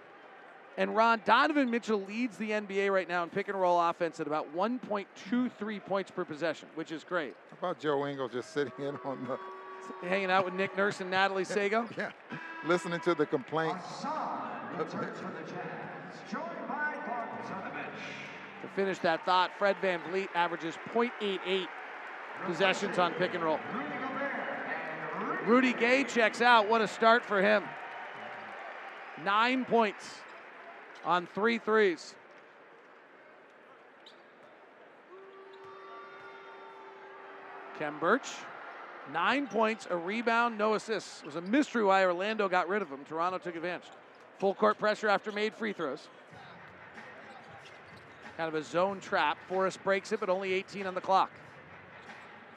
And 0.79 0.95
Ron 0.95 1.23
Donovan 1.25 1.71
Mitchell 1.71 2.03
leads 2.03 2.37
the 2.37 2.51
NBA 2.51 2.93
right 2.93 3.09
now 3.09 3.23
in 3.23 3.31
pick 3.31 3.49
and 3.49 3.59
roll 3.59 3.81
offense 3.81 4.21
at 4.21 4.27
about 4.27 4.55
1.23 4.55 5.85
points 5.85 6.11
per 6.11 6.25
possession, 6.25 6.69
which 6.75 6.93
is 6.93 7.03
great. 7.03 7.35
How 7.51 7.69
about 7.69 7.81
Joe 7.81 8.07
Ingles 8.07 8.33
just 8.33 8.53
sitting 8.53 8.73
in 8.79 8.97
on 9.05 9.27
the 9.27 9.39
Hanging 10.09 10.31
out 10.31 10.45
with 10.45 10.55
Nick 10.55 10.77
Nurse 10.77 11.01
and 11.01 11.11
Natalie 11.11 11.45
Sago. 11.45 11.89
yeah, 11.97 12.11
listening 12.67 13.01
to 13.01 13.15
the 13.15 13.25
complaint. 13.25 13.77
To 18.63 18.69
finish 18.75 18.99
that 18.99 19.25
thought, 19.25 19.53
Fred 19.59 19.77
Van 19.81 20.01
Vliet 20.11 20.29
averages 20.35 20.75
0.88 20.93 21.67
possessions 22.45 22.99
on 22.99 23.13
pick 23.15 23.35
and 23.35 23.45
roll. 23.45 23.61
Rudy 25.45 25.73
Gay 25.73 26.05
checks 26.05 26.41
out. 26.41 26.69
What 26.69 26.81
a 26.81 26.89
start 26.89 27.25
for 27.25 27.41
him. 27.41 27.63
Nine 29.25 29.65
points 29.65 30.21
on 31.07 31.27
three 31.27 31.59
threes. 31.59 32.15
Khem 37.79 37.99
Birch, 38.01 38.29
nine 39.13 39.47
points, 39.47 39.87
a 39.89 39.97
rebound, 39.97 40.59
no 40.59 40.75
assists. 40.75 41.21
It 41.21 41.27
was 41.27 41.37
a 41.37 41.41
mystery 41.43 41.85
why 41.85 42.05
Orlando 42.05 42.49
got 42.49 42.69
rid 42.69 42.83
of 42.83 42.89
him. 42.89 43.05
Toronto 43.09 43.39
took 43.39 43.55
advantage. 43.55 43.89
Full 44.39 44.55
court 44.55 44.79
pressure 44.79 45.09
after 45.09 45.31
made 45.31 45.55
free 45.55 45.73
throws. 45.73 46.09
Kind 48.37 48.49
of 48.49 48.55
a 48.55 48.63
zone 48.63 49.01
trap. 49.01 49.39
Forrest 49.49 49.83
breaks 49.85 50.13
it, 50.13 50.21
but 50.21 50.29
only 50.29 50.53
18 50.53 50.87
on 50.87 50.95
the 50.95 51.01
clock. 51.01 51.31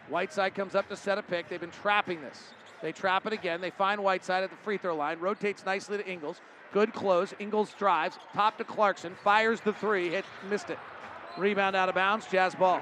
Whiteside 0.10 0.56
comes 0.56 0.76
up 0.76 0.90
to 0.90 0.96
set 0.96 1.18
a 1.18 1.22
pick. 1.22 1.48
They've 1.48 1.62
been 1.62 1.72
trapping 1.72 2.22
this. 2.22 2.52
They 2.82 2.92
trap 2.92 3.26
it 3.28 3.34
again. 3.34 3.62
They 3.62 3.70
find 3.70 4.02
Whiteside 4.02 4.44
at 4.44 4.50
the 4.50 4.56
free 4.58 4.78
throw 4.78 4.96
line. 4.96 5.20
Rotates 5.20 5.66
nicely 5.66 5.98
to 5.98 6.08
Ingles. 6.08 6.42
Good 6.72 6.94
close. 6.94 7.34
Ingles 7.40 7.74
drives. 7.80 8.18
Top 8.34 8.58
to 8.60 8.64
Clarkson. 8.64 9.16
Fires 9.24 9.60
the 9.62 9.74
three. 9.74 10.10
Hit. 10.10 10.26
Missed 10.50 10.70
it. 10.70 10.80
Rebound 11.38 11.76
out 11.76 11.90
of 11.90 11.96
bounds. 11.96 12.28
Jazz 12.28 12.54
ball. 12.54 12.82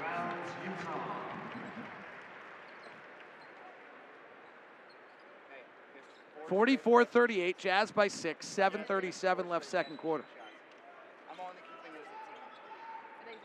Forty-four 6.48 7.04
thirty-eight. 7.04 7.58
Jazz 7.58 7.90
by 7.90 8.08
six. 8.08 8.46
Seven 8.46 8.84
thirty-seven 8.84 9.48
left 9.48 9.64
second 9.64 9.96
quarter. 9.96 10.24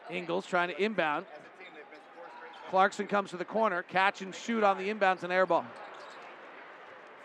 Ingles 0.10 0.46
trying 0.46 0.70
to 0.70 0.82
inbound. 0.82 1.26
Clarkson 2.70 3.08
comes 3.08 3.30
to 3.30 3.38
the 3.38 3.46
corner. 3.46 3.84
Catch 3.84 4.22
and 4.22 4.34
shoot 4.36 4.64
on 4.64 4.78
the 4.78 4.90
inbounds 4.90 5.24
and 5.24 5.32
air 5.32 5.46
ball. 5.46 5.66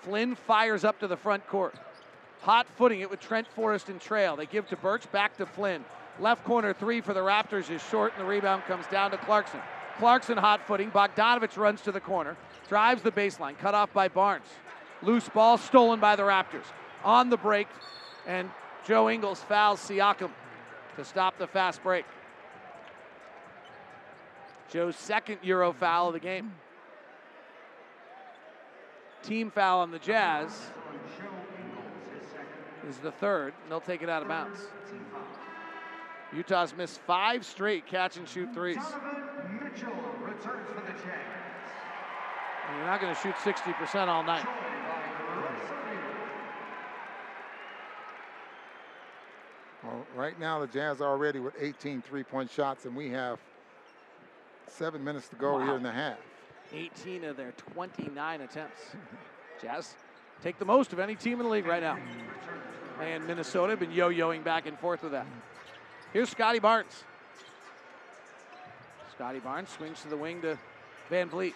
Flynn 0.03 0.35
fires 0.35 0.85
up 0.85 1.01
to 1.01 1.09
the 1.09 1.17
front 1.17 1.47
court. 1.49 1.75
Hot 2.42 2.66
footing 2.77 3.01
it 3.01 3.11
with 3.11 3.20
Trent 3.20 3.46
Forrest 3.48 3.88
and 3.88 4.01
trail. 4.01 4.37
They 4.37 4.46
give 4.46 4.68
to 4.68 4.77
Birch, 4.77 5.11
back 5.11 5.37
to 5.38 5.46
Flynn. 5.46 5.85
Left 6.20 6.44
corner 6.44 6.72
three 6.72 7.01
for 7.01 7.14
the 7.14 7.20
Raptors 7.20 7.70
is 7.70 7.83
short, 7.90 8.12
and 8.16 8.24
the 8.24 8.29
rebound 8.29 8.64
comes 8.64 8.87
down 8.87 9.11
to 9.11 9.18
Clarkson. 9.18 9.61
Clarkson 9.98 10.38
hot 10.38 10.66
footing. 10.66 10.90
Bogdanovich 10.90 11.57
runs 11.57 11.81
to 11.83 11.92
the 11.92 12.01
corner, 12.01 12.37
drives 12.68 13.03
the 13.03 13.11
baseline, 13.11 13.59
cut 13.59 13.74
off 13.74 13.92
by 13.92 14.09
Barnes. 14.09 14.46
Loose 15.03 15.29
ball 15.29 15.59
stolen 15.59 16.01
by 16.01 16.16
the 16.16 16.22
Raptors. 16.22 16.66
On 17.05 17.31
the 17.31 17.37
break, 17.37 17.68
and 18.27 18.51
Joe 18.85 19.09
Ingles 19.11 19.40
fouls 19.40 19.81
Siakam 19.81 20.31
to 20.96 21.05
stop 21.05 21.38
the 21.38 21.46
fast 21.46 21.83
break. 21.83 22.05
Joe's 24.70 24.96
second 24.96 25.38
Euro 25.42 25.72
foul 25.72 26.09
of 26.09 26.14
the 26.14 26.20
game. 26.20 26.53
Team 29.22 29.51
foul 29.51 29.81
on 29.81 29.90
the 29.90 29.98
Jazz 29.98 30.51
is 32.88 32.99
the 32.99 33.11
third, 33.12 33.53
and 33.62 33.73
they'll 33.73 33.81
take 33.81 34.03
it 34.03 34.09
out 34.09 34.23
of 34.23 34.29
bounds. 34.29 34.61
Utah's 36.35 36.77
missed 36.77 37.01
five 37.01 37.45
straight 37.45 37.87
catch 37.87 38.17
and 38.19 38.29
shoot 38.29 38.53
threes. 38.53 38.77
And 38.77 38.85
you're 42.77 42.87
not 42.87 43.01
going 43.01 43.14
to 43.14 43.21
shoot 43.21 43.35
60% 43.37 44.09
all 44.09 44.23
night. 44.23 44.47
Well, 49.83 50.05
right 50.17 50.38
now 50.38 50.61
the 50.61 50.67
Jazz 50.67 51.01
are 51.01 51.09
already 51.09 51.38
with 51.38 51.55
18 51.59 52.03
three-point 52.03 52.51
shots, 52.51 52.85
and 52.85 52.97
we 52.97 53.11
have 53.11 53.38
seven 54.67 55.03
minutes 55.03 55.29
to 55.29 55.37
go 55.37 55.55
Wow. 55.55 55.64
here 55.64 55.77
in 55.77 55.83
the 55.83 55.93
half. 55.93 56.19
18 56.73 57.25
of 57.25 57.37
their 57.37 57.53
29 57.53 58.41
attempts. 58.43 58.83
Jazz 59.62 59.95
take 60.42 60.59
the 60.59 60.64
most 60.64 60.92
of 60.92 60.98
any 60.98 61.14
team 61.14 61.40
in 61.40 61.46
the 61.46 61.53
league 61.53 61.66
right 61.66 61.83
now. 61.83 61.98
And 63.01 63.27
Minnesota 63.27 63.70
have 63.70 63.81
been 63.81 63.92
yo-yoing 63.92 64.42
back 64.42 64.66
and 64.66 64.79
forth 64.79 65.03
with 65.03 65.12
that. 65.12 65.27
Here's 66.12 66.31
Scottie 66.31 66.59
Barnes. 66.59 67.05
Scottie 69.14 69.40
Barnes 69.40 69.68
swings 69.70 70.03
to 70.03 70.09
the 70.09 70.16
wing 70.16 70.40
to 70.42 70.59
VanVleet. 71.11 71.55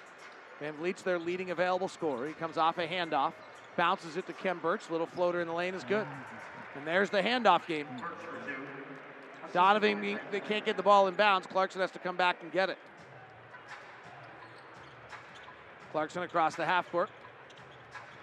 Van 0.61 0.75
Vliet's 0.75 1.03
their 1.03 1.19
leading 1.19 1.51
available 1.51 1.89
scorer. 1.89 2.27
He 2.27 2.35
comes 2.35 2.57
off 2.57 2.79
a 2.79 2.87
handoff, 2.87 3.33
bounces 3.77 4.17
it 4.17 4.27
to 4.29 4.33
Khem 4.33 4.61
Birch. 4.61 4.89
Little 4.91 5.07
floater 5.07 5.41
in 5.41 5.49
the 5.49 5.55
lane 5.55 5.75
is 5.75 5.83
good. 5.85 6.07
And 6.77 6.87
there's 6.87 7.11
the 7.11 7.21
handoff 7.21 7.67
game. 7.67 7.87
Donovan, 9.53 10.19
they 10.31 10.41
can't 10.41 10.65
get 10.65 10.77
the 10.77 10.83
ball 10.83 11.09
in 11.09 11.15
bounds. 11.15 11.47
Clarkson 11.47 11.81
has 11.81 11.91
to 11.91 11.99
come 11.99 12.17
back 12.17 12.37
and 12.43 12.53
get 12.53 12.71
it. 12.71 12.79
Clarkson 15.91 16.23
across 16.23 16.55
the 16.55 16.65
half 16.65 16.91
court. 16.91 17.11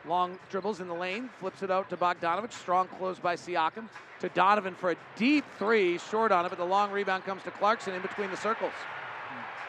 Long 0.08 0.40
dribbles 0.50 0.80
in 0.80 0.88
the 0.88 0.94
lane, 0.94 1.30
flips 1.40 1.62
it 1.62 1.70
out 1.70 1.90
to 1.90 1.98
Bogdanovich. 1.98 2.54
Strong 2.54 2.88
close 2.88 3.20
by 3.20 3.36
Siakam. 3.36 3.90
To 4.22 4.30
Donovan 4.30 4.76
for 4.76 4.92
a 4.92 4.96
deep 5.16 5.46
three, 5.58 5.98
short 5.98 6.32
on 6.32 6.46
it, 6.46 6.50
but 6.50 6.58
the 6.58 6.66
long 6.66 6.92
rebound 6.92 7.24
comes 7.26 7.44
to 7.44 7.52
Clarkson 7.52 7.94
in 7.94 8.02
between 8.02 8.30
the 8.32 8.38
circles. 8.38 8.74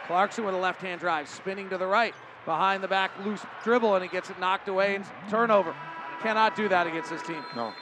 Clarkson 0.06 0.44
with 0.44 0.54
a 0.54 0.58
left 0.58 0.80
hand 0.80 1.00
drive, 1.00 1.28
spinning 1.28 1.68
to 1.70 1.78
the 1.78 1.86
right. 1.86 2.14
Behind 2.44 2.82
the 2.82 2.88
back, 2.88 3.12
loose 3.24 3.44
dribble, 3.62 3.94
and 3.94 4.02
he 4.02 4.08
gets 4.08 4.30
it 4.30 4.40
knocked 4.40 4.66
away 4.68 4.96
and 4.96 5.04
turnover. 5.28 5.74
Cannot 6.22 6.56
do 6.56 6.68
that 6.68 6.86
against 6.86 7.10
this 7.10 7.22
team. 7.22 7.44
No. 7.54 7.72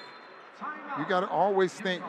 You 0.98 1.06
got 1.06 1.20
to 1.20 1.28
always 1.28 1.72
think 1.72 2.02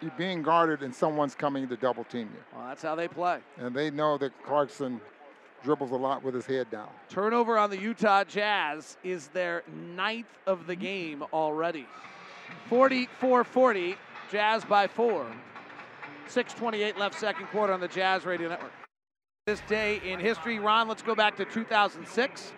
you're 0.00 0.10
being 0.16 0.42
guarded 0.42 0.82
and 0.82 0.94
someone's 0.94 1.34
coming 1.34 1.68
to 1.68 1.76
double 1.76 2.04
team 2.04 2.30
you. 2.32 2.40
Well, 2.54 2.68
that's 2.68 2.82
how 2.82 2.94
they 2.94 3.08
play. 3.08 3.40
And 3.56 3.74
they 3.74 3.90
know 3.90 4.16
that 4.18 4.32
Clarkson 4.44 5.00
dribbles 5.62 5.90
a 5.90 5.96
lot 5.96 6.22
with 6.22 6.34
his 6.34 6.46
head 6.46 6.70
down. 6.70 6.88
Turnover 7.08 7.58
on 7.58 7.70
the 7.70 7.78
Utah 7.78 8.24
Jazz 8.24 8.96
is 9.02 9.28
their 9.28 9.62
ninth 9.96 10.38
of 10.46 10.66
the 10.66 10.76
game 10.76 11.24
already. 11.32 11.86
44 12.68 13.44
40, 13.44 13.96
Jazz 14.30 14.64
by 14.64 14.86
four. 14.86 15.26
6.28 16.28 16.98
left 16.98 17.18
second 17.18 17.46
quarter 17.46 17.72
on 17.72 17.80
the 17.80 17.88
Jazz 17.88 18.26
Radio 18.26 18.48
Network. 18.48 18.72
This 19.46 19.62
day 19.66 20.00
in 20.04 20.20
history, 20.20 20.58
Ron, 20.58 20.88
let's 20.88 21.00
go 21.00 21.14
back 21.14 21.36
to 21.38 21.46
2006. 21.46 22.52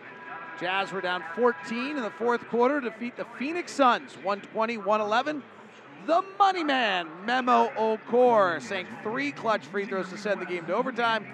Jazz 0.59 0.93
were 0.93 1.01
down 1.01 1.23
14 1.37 1.97
in 1.97 2.03
the 2.03 2.11
fourth 2.11 2.47
quarter 2.49 2.81
to 2.81 2.91
defeat 2.91 3.17
the 3.17 3.25
Phoenix 3.39 3.73
Suns 3.73 4.15
120 4.17 4.79
111. 4.79 5.43
The 6.07 6.25
money 6.39 6.65
man, 6.65 7.09
Memo 7.25 7.69
Okur, 7.77 8.61
sank 8.61 8.89
three 9.03 9.31
clutch 9.31 9.65
free 9.67 9.87
throws 9.87 10.09
to 10.11 10.19
send 10.19 10.41
the 10.41 10.47
game 10.47 10.67
to 10.67 10.75
overtime. 10.75 11.27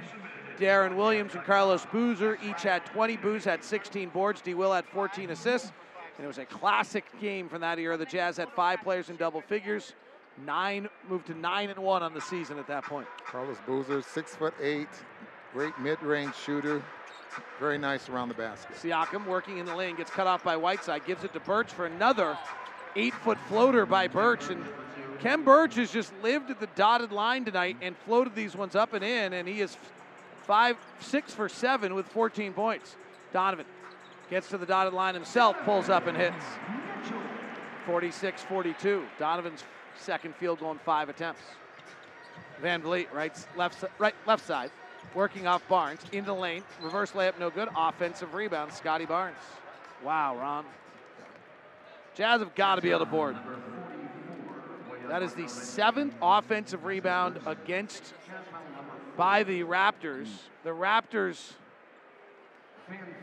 Deron 0.56 0.96
Williams 0.96 1.34
and 1.34 1.44
Carlos 1.44 1.86
Boozer 1.86 2.38
each 2.42 2.62
had 2.62 2.84
20. 2.86 3.16
Booz 3.18 3.44
had 3.44 3.62
16 3.62 4.08
boards. 4.10 4.40
D. 4.40 4.54
Will 4.54 4.72
had 4.72 4.86
14 4.86 5.30
assists. 5.30 5.72
And 6.16 6.24
it 6.24 6.28
was 6.28 6.38
a 6.38 6.46
classic 6.46 7.04
game 7.20 7.48
from 7.48 7.60
that 7.60 7.78
era. 7.78 7.96
The 7.96 8.06
Jazz 8.06 8.36
had 8.36 8.48
five 8.50 8.80
players 8.82 9.10
in 9.10 9.16
double 9.16 9.42
figures. 9.42 9.92
Nine 10.44 10.88
moved 11.08 11.26
to 11.26 11.34
nine 11.34 11.70
and 11.70 11.78
one 11.78 12.02
on 12.02 12.14
the 12.14 12.20
season 12.20 12.58
at 12.58 12.66
that 12.68 12.84
point. 12.84 13.06
Carlos 13.26 13.58
Boozer, 13.66 14.02
six 14.02 14.34
foot 14.34 14.54
eight, 14.60 14.88
great 15.52 15.78
mid-range 15.78 16.34
shooter, 16.34 16.82
very 17.58 17.78
nice 17.78 18.08
around 18.08 18.28
the 18.28 18.34
basket. 18.34 18.76
Siakam 18.76 19.26
working 19.26 19.58
in 19.58 19.66
the 19.66 19.74
lane 19.74 19.96
gets 19.96 20.10
cut 20.10 20.26
off 20.26 20.44
by 20.44 20.56
Whiteside, 20.56 21.06
gives 21.06 21.24
it 21.24 21.32
to 21.32 21.40
Birch 21.40 21.72
for 21.72 21.86
another 21.86 22.36
eight-foot 22.96 23.38
floater 23.48 23.86
by 23.86 24.08
Birch, 24.08 24.50
and 24.50 24.62
Khem 25.20 25.44
Birch 25.44 25.74
has 25.76 25.90
just 25.90 26.12
lived 26.22 26.50
at 26.50 26.60
the 26.60 26.68
dotted 26.74 27.12
line 27.12 27.44
tonight 27.44 27.76
and 27.80 27.96
floated 28.04 28.34
these 28.34 28.54
ones 28.54 28.74
up 28.76 28.92
and 28.92 29.04
in, 29.04 29.32
and 29.32 29.48
he 29.48 29.60
is 29.62 29.76
five, 30.46 30.76
six 31.00 31.34
for 31.34 31.48
seven 31.48 31.94
with 31.94 32.06
14 32.08 32.52
points. 32.52 32.96
Donovan 33.32 33.66
gets 34.30 34.48
to 34.48 34.58
the 34.58 34.66
dotted 34.66 34.92
line 34.92 35.14
himself, 35.14 35.56
pulls 35.64 35.88
up 35.88 36.06
and 36.06 36.16
hits. 36.16 36.44
46-42. 37.86 39.04
Donovan's 39.18 39.64
second 39.96 40.34
field 40.36 40.60
goal 40.60 40.72
in 40.72 40.78
five 40.78 41.08
attempts. 41.08 41.42
VanVleet, 42.62 43.12
right, 43.12 43.46
left, 43.56 43.84
right, 43.98 44.14
left 44.26 44.46
side, 44.46 44.70
working 45.14 45.46
off 45.46 45.66
Barnes 45.68 46.00
into 46.12 46.26
the 46.26 46.34
lane. 46.34 46.62
Reverse 46.82 47.12
layup, 47.12 47.38
no 47.38 47.50
good. 47.50 47.68
Offensive 47.76 48.34
rebound, 48.34 48.72
Scottie 48.72 49.06
Barnes. 49.06 49.36
Wow, 50.02 50.36
Ron. 50.36 50.64
Jazz 52.14 52.40
have 52.40 52.54
got 52.54 52.76
to 52.76 52.82
be 52.82 52.90
able 52.90 53.00
to 53.00 53.06
board. 53.06 53.36
That 55.08 55.22
is 55.22 55.34
the 55.34 55.48
seventh 55.48 56.14
offensive 56.20 56.84
rebound 56.84 57.38
against 57.46 58.14
by 59.16 59.42
the 59.42 59.62
Raptors. 59.62 60.28
The 60.64 60.70
Raptors 60.70 61.52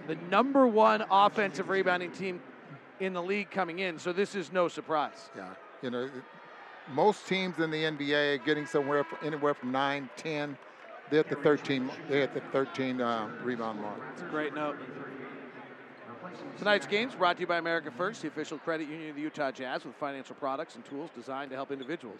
the 0.07 0.15
number 0.29 0.67
one 0.67 1.05
offensive 1.09 1.69
rebounding 1.69 2.11
team 2.11 2.41
in 2.99 3.13
the 3.13 3.21
league 3.21 3.49
coming 3.49 3.79
in, 3.79 3.97
so 3.97 4.13
this 4.13 4.35
is 4.35 4.51
no 4.51 4.67
surprise. 4.67 5.29
Yeah, 5.35 5.49
you 5.81 5.89
know, 5.89 6.09
most 6.93 7.27
teams 7.27 7.59
in 7.59 7.71
the 7.71 7.83
NBA 7.83 8.35
are 8.35 8.37
getting 8.39 8.65
somewhere 8.65 9.03
from, 9.03 9.19
anywhere 9.25 9.53
from 9.53 9.71
9, 9.71 10.09
10. 10.17 10.57
They're 11.09 11.19
at 11.19 11.29
the 11.29 11.35
13. 11.35 11.89
They're 12.09 12.23
at 12.23 12.33
the 12.33 12.41
13 12.51 13.01
uh, 13.01 13.29
rebound 13.43 13.81
mark. 13.81 13.99
It's 14.13 14.21
a 14.21 14.25
great 14.25 14.53
note. 14.53 14.77
Tonight's 16.57 16.87
games 16.87 17.15
brought 17.15 17.35
to 17.37 17.41
you 17.41 17.47
by 17.47 17.57
America 17.57 17.91
First, 17.91 18.21
the 18.21 18.27
official 18.27 18.57
credit 18.57 18.87
union 18.87 19.09
of 19.09 19.15
the 19.15 19.21
Utah 19.21 19.51
Jazz, 19.51 19.85
with 19.85 19.95
financial 19.95 20.35
products 20.35 20.75
and 20.75 20.85
tools 20.85 21.09
designed 21.15 21.49
to 21.49 21.55
help 21.55 21.71
individuals, 21.71 22.19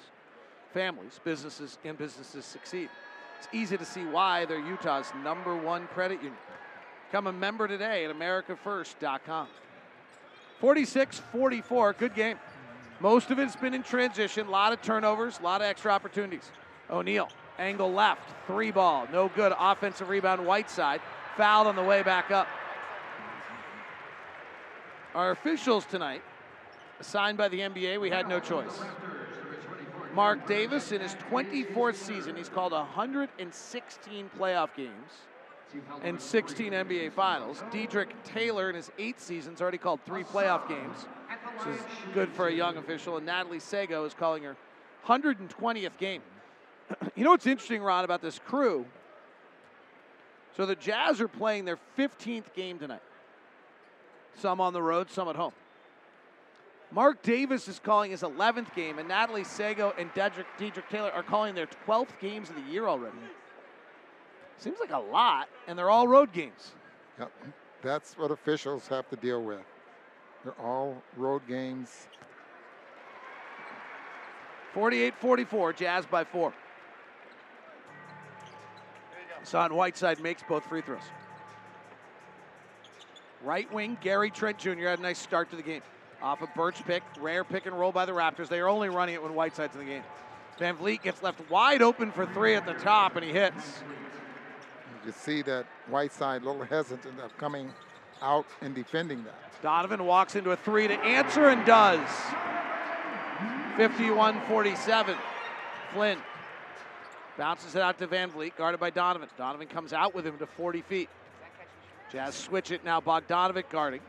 families, 0.74 1.20
businesses, 1.24 1.78
and 1.84 1.98
businesses 1.98 2.46
succeed. 2.46 2.90
It's 3.44 3.54
easy 3.54 3.78
to 3.78 3.84
see 3.84 4.06
why 4.06 4.46
they're 4.46 4.66
Utah's 4.66 5.12
number 5.22 5.54
one 5.54 5.88
credit 5.88 6.20
union. 6.20 6.38
Become 7.12 7.28
a 7.28 7.34
member 7.34 7.68
today 7.68 8.06
at 8.06 8.16
AmericaFirst.com. 8.16 9.48
46 10.62 11.20
44, 11.20 11.94
good 11.94 12.16
game. 12.16 12.38
Most 13.02 13.32
of 13.32 13.40
it's 13.40 13.58
been 13.58 13.74
in 13.74 13.84
transition, 13.84 14.48
a 14.48 14.50
lot 14.50 14.72
of 14.72 14.82
turnovers, 14.82 15.40
a 15.42 15.44
lot 15.44 15.60
of 15.60 15.68
extra 15.68 15.92
opportunities. 15.92 16.50
O'Neale, 16.90 17.28
angle 17.60 17.92
left, 17.92 18.30
three 18.48 18.72
ball, 18.72 19.10
no 19.12 19.28
good. 19.36 19.52
Offensive 19.60 20.08
rebound, 20.08 20.46
Whiteside, 20.46 21.02
fouled 21.36 21.68
on 21.68 21.76
the 21.76 21.84
way 21.84 22.02
back 22.02 22.32
up. 22.32 22.48
Our 25.14 25.32
officials 25.32 25.86
tonight, 25.86 26.22
assigned 27.02 27.38
by 27.38 27.50
the 27.50 27.60
NBA, 27.60 28.00
we 28.00 28.10
had 28.10 28.30
no 28.30 28.40
choice. 28.40 28.80
Mark 30.14 30.46
Davis, 30.48 30.92
in 30.92 31.02
his 31.02 31.16
24th 31.32 31.96
season, 31.96 32.36
he's 32.36 32.50
called 32.50 32.72
116 32.72 34.30
playoff 34.38 34.76
games 34.76 35.12
and 36.04 36.22
16 36.22 36.72
NBA 36.72 37.12
Finals. 37.14 37.64
Dedric 37.72 38.10
Taylor, 38.24 38.70
in 38.70 38.76
his 38.76 38.92
eighth 39.00 39.22
season, 39.22 39.54
has 39.54 39.62
already 39.62 39.80
called 39.80 40.00
three 40.06 40.24
playoff 40.24 40.68
games, 40.68 41.08
which 41.58 41.76
is 41.76 41.82
good 42.14 42.30
for 42.30 42.48
a 42.48 42.54
young 42.54 42.78
official. 42.78 43.18
And 43.18 43.26
Natalie 43.26 43.60
Sago 43.60 44.06
is 44.06 44.14
calling 44.14 44.44
her 44.44 44.56
120th 45.06 45.98
game. 45.98 46.22
you 47.16 47.24
know 47.24 47.32
what's 47.32 47.48
interesting, 47.48 47.82
Ron, 47.82 48.06
about 48.06 48.22
this 48.22 48.40
crew? 48.40 48.86
So 50.56 50.68
the 50.68 50.76
Jazz 50.76 51.20
are 51.22 51.28
playing 51.28 51.66
their 51.66 51.80
15th 51.98 52.54
game 52.54 52.78
tonight. 52.78 53.02
Some 54.38 54.62
on 54.62 54.74
the 54.74 54.82
road, 54.82 55.10
some 55.10 55.28
at 55.28 55.36
home. 55.36 55.54
Mark 56.94 57.24
Davis 57.24 57.68
is 57.68 57.80
calling 57.80 58.12
his 58.12 58.22
11th 58.22 58.74
game, 58.76 59.00
and 59.00 59.08
Natalie 59.08 59.44
Sago 59.44 59.94
and 59.98 60.14
Dedric, 60.14 60.46
Dedric 60.60 60.88
Taylor 60.90 61.12
are 61.12 61.24
calling 61.24 61.56
their 61.56 61.68
12th 61.88 62.20
games 62.22 62.52
of 62.52 62.56
the 62.56 62.72
year 62.72 62.88
already. 62.88 63.18
Seems 64.58 64.80
like 64.80 64.92
a 64.92 65.00
lot, 65.00 65.50
and 65.68 65.78
they're 65.78 65.90
all 65.90 66.08
road 66.08 66.32
games. 66.32 66.74
Yep. 67.20 67.32
That's 67.82 68.16
what 68.18 68.30
officials 68.30 68.88
have 68.88 69.10
to 69.10 69.16
deal 69.16 69.42
with. 69.42 69.64
They're 70.44 70.60
all 70.62 71.02
road 71.18 71.42
games. 71.48 72.08
48 74.74 75.16
44, 75.20 75.74
Jazz 75.74 76.06
by 76.06 76.24
four. 76.24 76.54
Son 79.42 79.74
Whiteside 79.74 80.20
makes 80.20 80.44
both 80.48 80.66
free 80.66 80.82
throws. 80.82 81.02
Right 83.44 83.72
wing, 83.74 83.98
Gary 84.00 84.30
Trent 84.30 84.58
Jr. 84.58 84.88
had 84.88 85.00
a 85.00 85.02
nice 85.02 85.20
start 85.20 85.50
to 85.50 85.56
the 85.56 85.64
game. 85.64 85.82
Off 86.24 86.42
a 86.42 86.48
Birch 86.48 86.84
pick, 86.86 87.04
rare 87.20 87.44
pick 87.44 87.66
and 87.66 87.78
roll 87.78 87.92
by 87.92 88.06
the 88.06 88.14
Raptors. 88.14 88.48
They 88.48 88.62
are 88.62 88.70
only 88.70 88.88
running 88.88 89.14
it 89.14 89.22
when 89.22 89.34
Whiteside's 89.34 89.76
in 89.76 89.82
the 89.82 89.86
game. 89.86 90.04
VanVleet 90.58 91.02
gets 91.02 91.22
left 91.22 91.50
wide 91.50 91.82
open 91.82 92.14
for 92.14 92.26
three 92.28 92.56
at 92.56 92.66
the 92.66 92.74
top, 92.76 93.18
and 93.18 93.26
he 93.26 93.32
hits. 93.32 93.84
You 95.06 95.12
see 95.12 95.42
that 95.42 95.66
Whiteside 95.90 96.44
a 96.44 96.46
little 96.46 96.64
hesitant 96.64 97.20
of 97.20 97.38
coming 97.38 97.70
out 98.22 98.46
and 98.62 98.74
defending 98.74 99.26
that. 99.26 99.62
Donovan 99.62 100.06
walks 100.06 100.38
into 100.38 100.52
a 100.52 100.56
three 100.56 100.88
to 100.88 100.94
answer 100.94 101.50
and 101.50 101.66
does. 101.66 102.08
51 103.76 104.40
47. 104.48 105.18
Flynn 105.94 106.20
bounces 107.38 107.76
it 107.76 107.82
out 107.82 107.98
to 108.00 108.08
VanVleet, 108.08 108.56
guarded 108.56 108.80
by 108.80 108.92
Donovan. 108.92 109.28
Donovan 109.38 109.68
comes 109.68 109.92
out 109.92 110.16
with 110.16 110.26
him 110.26 110.38
to 110.38 110.46
40 110.46 110.82
feet. 110.84 111.10
Jazz 112.12 112.36
switch 112.36 112.72
it 112.72 112.86
now. 112.86 113.02
Bogdanovic 113.02 113.70
guarding. 113.70 114.02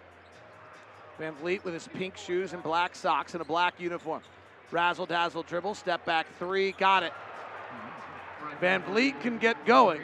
VanVleet 1.20 1.64
with 1.64 1.74
his 1.74 1.88
pink 1.88 2.16
shoes 2.16 2.52
and 2.52 2.62
black 2.62 2.94
socks 2.96 3.34
and 3.34 3.40
a 3.40 3.44
black 3.44 3.80
uniform. 3.80 4.22
Razzle 4.70 5.06
dazzle 5.06 5.42
dribble, 5.42 5.74
step 5.74 6.04
back 6.04 6.26
three, 6.38 6.72
got 6.72 7.02
it. 7.02 7.12
VanVleet 8.60 9.20
can 9.20 9.38
get 9.38 9.64
going. 9.66 10.02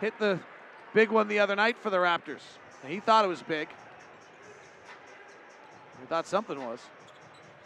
Hit 0.00 0.18
the 0.18 0.38
big 0.94 1.10
one 1.10 1.28
the 1.28 1.38
other 1.38 1.56
night 1.56 1.76
for 1.78 1.90
the 1.90 1.96
Raptors. 1.96 2.42
He 2.86 3.00
thought 3.00 3.24
it 3.24 3.28
was 3.28 3.42
big. 3.42 3.68
He 6.00 6.06
thought 6.06 6.26
something 6.26 6.58
was. 6.58 6.80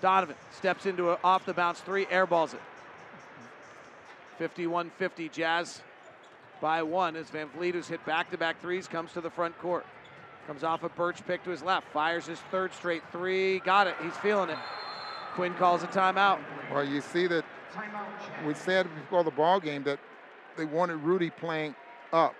Donovan 0.01 0.37
steps 0.53 0.87
into 0.87 1.13
an 1.13 1.19
off 1.25 1.47
the 1.47 1.55
bounce 1.55 1.81
three, 1.81 2.05
airballs 2.07 2.55
it. 2.55 2.61
51 4.39 4.91
50 4.99 5.29
Jazz 5.29 5.81
by 6.61 6.83
one 6.83 7.17
as 7.17 7.31
VanVleet, 7.31 7.73
who's 7.73 7.89
hit 7.89 8.05
back 8.05 8.31
to 8.31 8.39
back 8.39 8.61
threes, 8.61 8.89
comes 8.89 9.13
to 9.13 9.21
the 9.21 9.31
front 9.31 9.59
court. 9.61 9.87
Comes 10.47 10.63
off 10.63 10.83
a 10.83 10.91
Birch 10.91 11.25
pick 11.27 11.43
to 11.45 11.51
his 11.51 11.63
left, 11.63 11.91
fires 11.93 12.27
his 12.27 12.39
third 12.51 12.73
straight 12.75 13.03
three. 13.11 13.61
Got 13.61 13.87
it. 13.87 13.95
He's 14.03 14.17
feeling 14.17 14.51
it. 14.51 14.59
Quin 15.35 15.55
calls 15.55 15.83
a 15.83 15.87
timeout. 15.87 16.39
Well, 16.71 16.85
you 16.85 17.01
see 17.01 17.27
that 17.27 17.45
we 18.47 18.55
said 18.55 18.87
before 18.95 19.25
the 19.25 19.31
ball 19.31 19.59
game 19.59 19.83
that 19.85 19.99
they 20.57 20.65
wanted 20.65 20.97
Rudy 20.97 21.31
playing 21.31 21.75
up. 22.13 22.35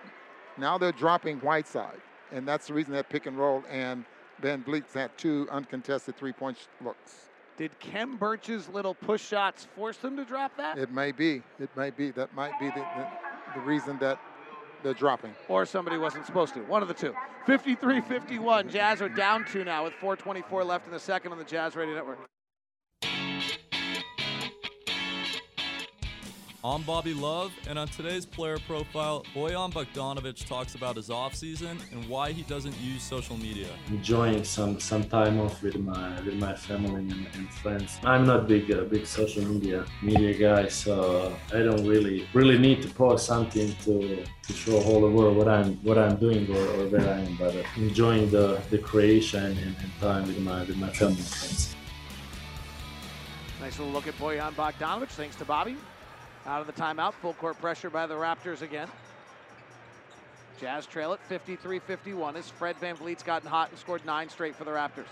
Now 0.57 0.77
they're 0.77 0.93
dropping 0.93 1.39
Whiteside, 1.39 1.99
and 2.31 2.47
that's 2.47 2.67
the 2.67 2.73
reason 2.73 2.93
that 2.93 3.09
pick 3.09 3.25
and 3.25 3.37
roll. 3.37 3.63
And 3.69 4.05
VanVleet's 4.41 4.93
had 4.93 5.17
two 5.17 5.47
uncontested 5.51 6.15
three-point 6.15 6.57
looks. 6.83 7.29
Did 7.57 7.77
Khem 7.79 8.17
Birch's 8.17 8.69
little 8.69 8.93
push 8.93 9.25
shots 9.25 9.67
force 9.75 9.97
them 9.97 10.15
to 10.17 10.25
drop 10.25 10.55
that? 10.57 10.77
It 10.77 10.91
may 10.91 11.11
be. 11.11 11.41
It 11.59 11.69
may 11.75 11.89
be. 11.89 12.11
That 12.11 12.33
might 12.33 12.57
be 12.59 12.67
the, 12.67 12.85
the, 12.95 13.07
the 13.55 13.61
reason 13.61 13.97
that 13.99 14.19
dropping. 14.93 15.33
Or 15.47 15.65
somebody 15.65 15.97
wasn't 15.97 16.25
supposed 16.25 16.53
to. 16.53 16.61
One 16.61 16.81
of 16.81 16.87
the 16.87 16.93
two. 16.93 17.13
53 17.45 18.01
51. 18.01 18.69
Jazz 18.69 19.01
are 19.01 19.09
down 19.09 19.45
two 19.45 19.63
now 19.63 19.83
with 19.83 19.93
4.24 19.93 20.65
left 20.65 20.85
in 20.85 20.91
the 20.91 20.99
second 20.99 21.31
on 21.31 21.37
the 21.37 21.43
Jazz 21.43 21.75
Radio 21.75 21.95
Network. 21.95 22.19
I'm 26.67 26.81
Bobby 26.81 27.13
Love, 27.13 27.53
and 27.69 27.77
on 27.77 27.87
today's 27.89 28.25
player 28.25 28.57
profile, 28.57 29.23
Bojan 29.35 29.71
Bogdanovic 29.71 30.47
talks 30.47 30.73
about 30.73 30.95
his 30.95 31.09
offseason 31.09 31.77
and 31.91 32.09
why 32.09 32.31
he 32.31 32.41
doesn't 32.41 32.75
use 32.81 33.03
social 33.03 33.37
media. 33.37 33.67
Enjoying 33.89 34.43
some 34.43 34.79
some 34.79 35.03
time 35.03 35.39
off 35.39 35.61
with 35.61 35.75
my 35.75 36.19
with 36.21 36.33
my 36.33 36.55
family 36.55 37.03
and, 37.13 37.27
and 37.35 37.53
friends. 37.53 37.99
I'm 38.03 38.25
not 38.25 38.47
big 38.47 38.71
uh, 38.71 38.81
big 38.85 39.05
social 39.05 39.43
media 39.45 39.85
media 40.01 40.33
guy, 40.33 40.67
so 40.67 41.37
I 41.53 41.59
don't 41.59 41.85
really 41.85 42.27
really 42.33 42.57
need 42.57 42.81
to 42.81 42.89
post 42.89 43.27
something 43.27 43.75
to 43.83 44.25
to 44.47 44.53
show 44.53 44.81
all 44.81 45.01
the 45.01 45.11
world 45.17 45.37
what 45.37 45.47
I'm 45.47 45.75
what 45.83 45.99
I'm 45.99 46.15
doing 46.15 46.49
or, 46.49 46.65
or 46.77 46.87
where 46.87 47.07
I 47.07 47.19
am. 47.19 47.35
But 47.37 47.55
uh, 47.55 47.61
enjoying 47.77 48.31
the 48.31 48.59
the 48.71 48.79
creation 48.79 49.45
and, 49.45 49.75
and 49.83 49.91
time 50.01 50.25
with 50.25 50.39
my 50.39 50.63
with 50.63 50.77
my 50.77 50.89
family 50.89 51.17
and 51.17 51.27
friends. 51.27 51.75
Nice 53.61 53.77
little 53.77 53.93
look 53.93 54.07
at 54.07 54.17
Bojan 54.17 54.53
Bogdanovic, 54.55 55.09
thanks 55.09 55.35
to 55.35 55.45
Bobby. 55.45 55.77
Out 56.45 56.61
of 56.61 56.67
the 56.67 56.73
timeout, 56.73 57.13
full 57.13 57.33
court 57.33 57.59
pressure 57.59 57.89
by 57.89 58.05
the 58.05 58.13
Raptors 58.13 58.61
again. 58.61 58.87
Jazz 60.59 60.85
trail 60.85 61.11
it 61.13 61.19
53 61.27 61.79
51 61.79 62.35
as 62.35 62.49
Fred 62.49 62.75
VanVleet's 62.79 63.23
gotten 63.23 63.49
hot 63.49 63.71
and 63.71 63.79
scored 63.79 64.05
nine 64.05 64.29
straight 64.29 64.55
for 64.55 64.63
the 64.63 64.71
Raptors. 64.71 65.07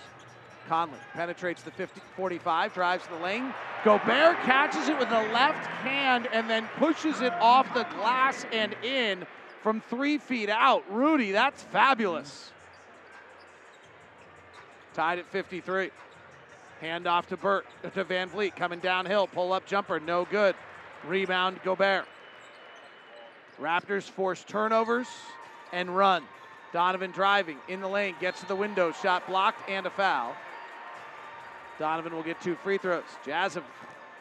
Conley 0.69 0.97
penetrates 1.13 1.61
the 1.63 1.71
50, 1.71 2.01
45, 2.15 2.73
drives 2.73 3.05
the 3.07 3.17
lane. 3.17 3.53
Gobert 3.83 4.37
catches 4.43 4.87
it 4.87 4.97
with 4.97 5.09
the 5.09 5.15
left 5.33 5.65
hand 5.65 6.29
and 6.31 6.49
then 6.49 6.69
pushes 6.77 7.19
it 7.19 7.33
off 7.33 7.73
the 7.73 7.83
glass 7.95 8.45
and 8.53 8.73
in 8.83 9.25
from 9.61 9.81
three 9.89 10.17
feet 10.17 10.49
out. 10.49 10.83
Rudy, 10.89 11.31
that's 11.31 11.63
fabulous. 11.63 12.51
Tied 14.93 15.19
at 15.19 15.25
53. 15.27 15.89
Hand 16.79 17.07
off 17.07 17.27
to 17.27 17.37
Burt, 17.37 17.65
to 17.81 18.05
VanVleet, 18.05 18.55
coming 18.55 18.79
downhill, 18.79 19.27
pull 19.27 19.51
up 19.51 19.65
jumper, 19.65 19.99
no 19.99 20.25
good. 20.25 20.55
Rebound, 21.07 21.59
Gobert. 21.63 22.05
Raptors 23.59 24.03
force 24.03 24.43
turnovers 24.43 25.07
and 25.71 25.95
run. 25.95 26.23
Donovan 26.71 27.11
driving 27.11 27.57
in 27.67 27.81
the 27.81 27.87
lane, 27.87 28.15
gets 28.19 28.39
to 28.41 28.47
the 28.47 28.55
window, 28.55 28.91
shot 28.91 29.27
blocked 29.27 29.69
and 29.69 29.85
a 29.85 29.91
foul. 29.91 30.35
Donovan 31.77 32.13
will 32.15 32.23
get 32.23 32.41
two 32.41 32.55
free 32.55 32.77
throws. 32.77 33.03
Jazz 33.25 33.53
have 33.53 33.63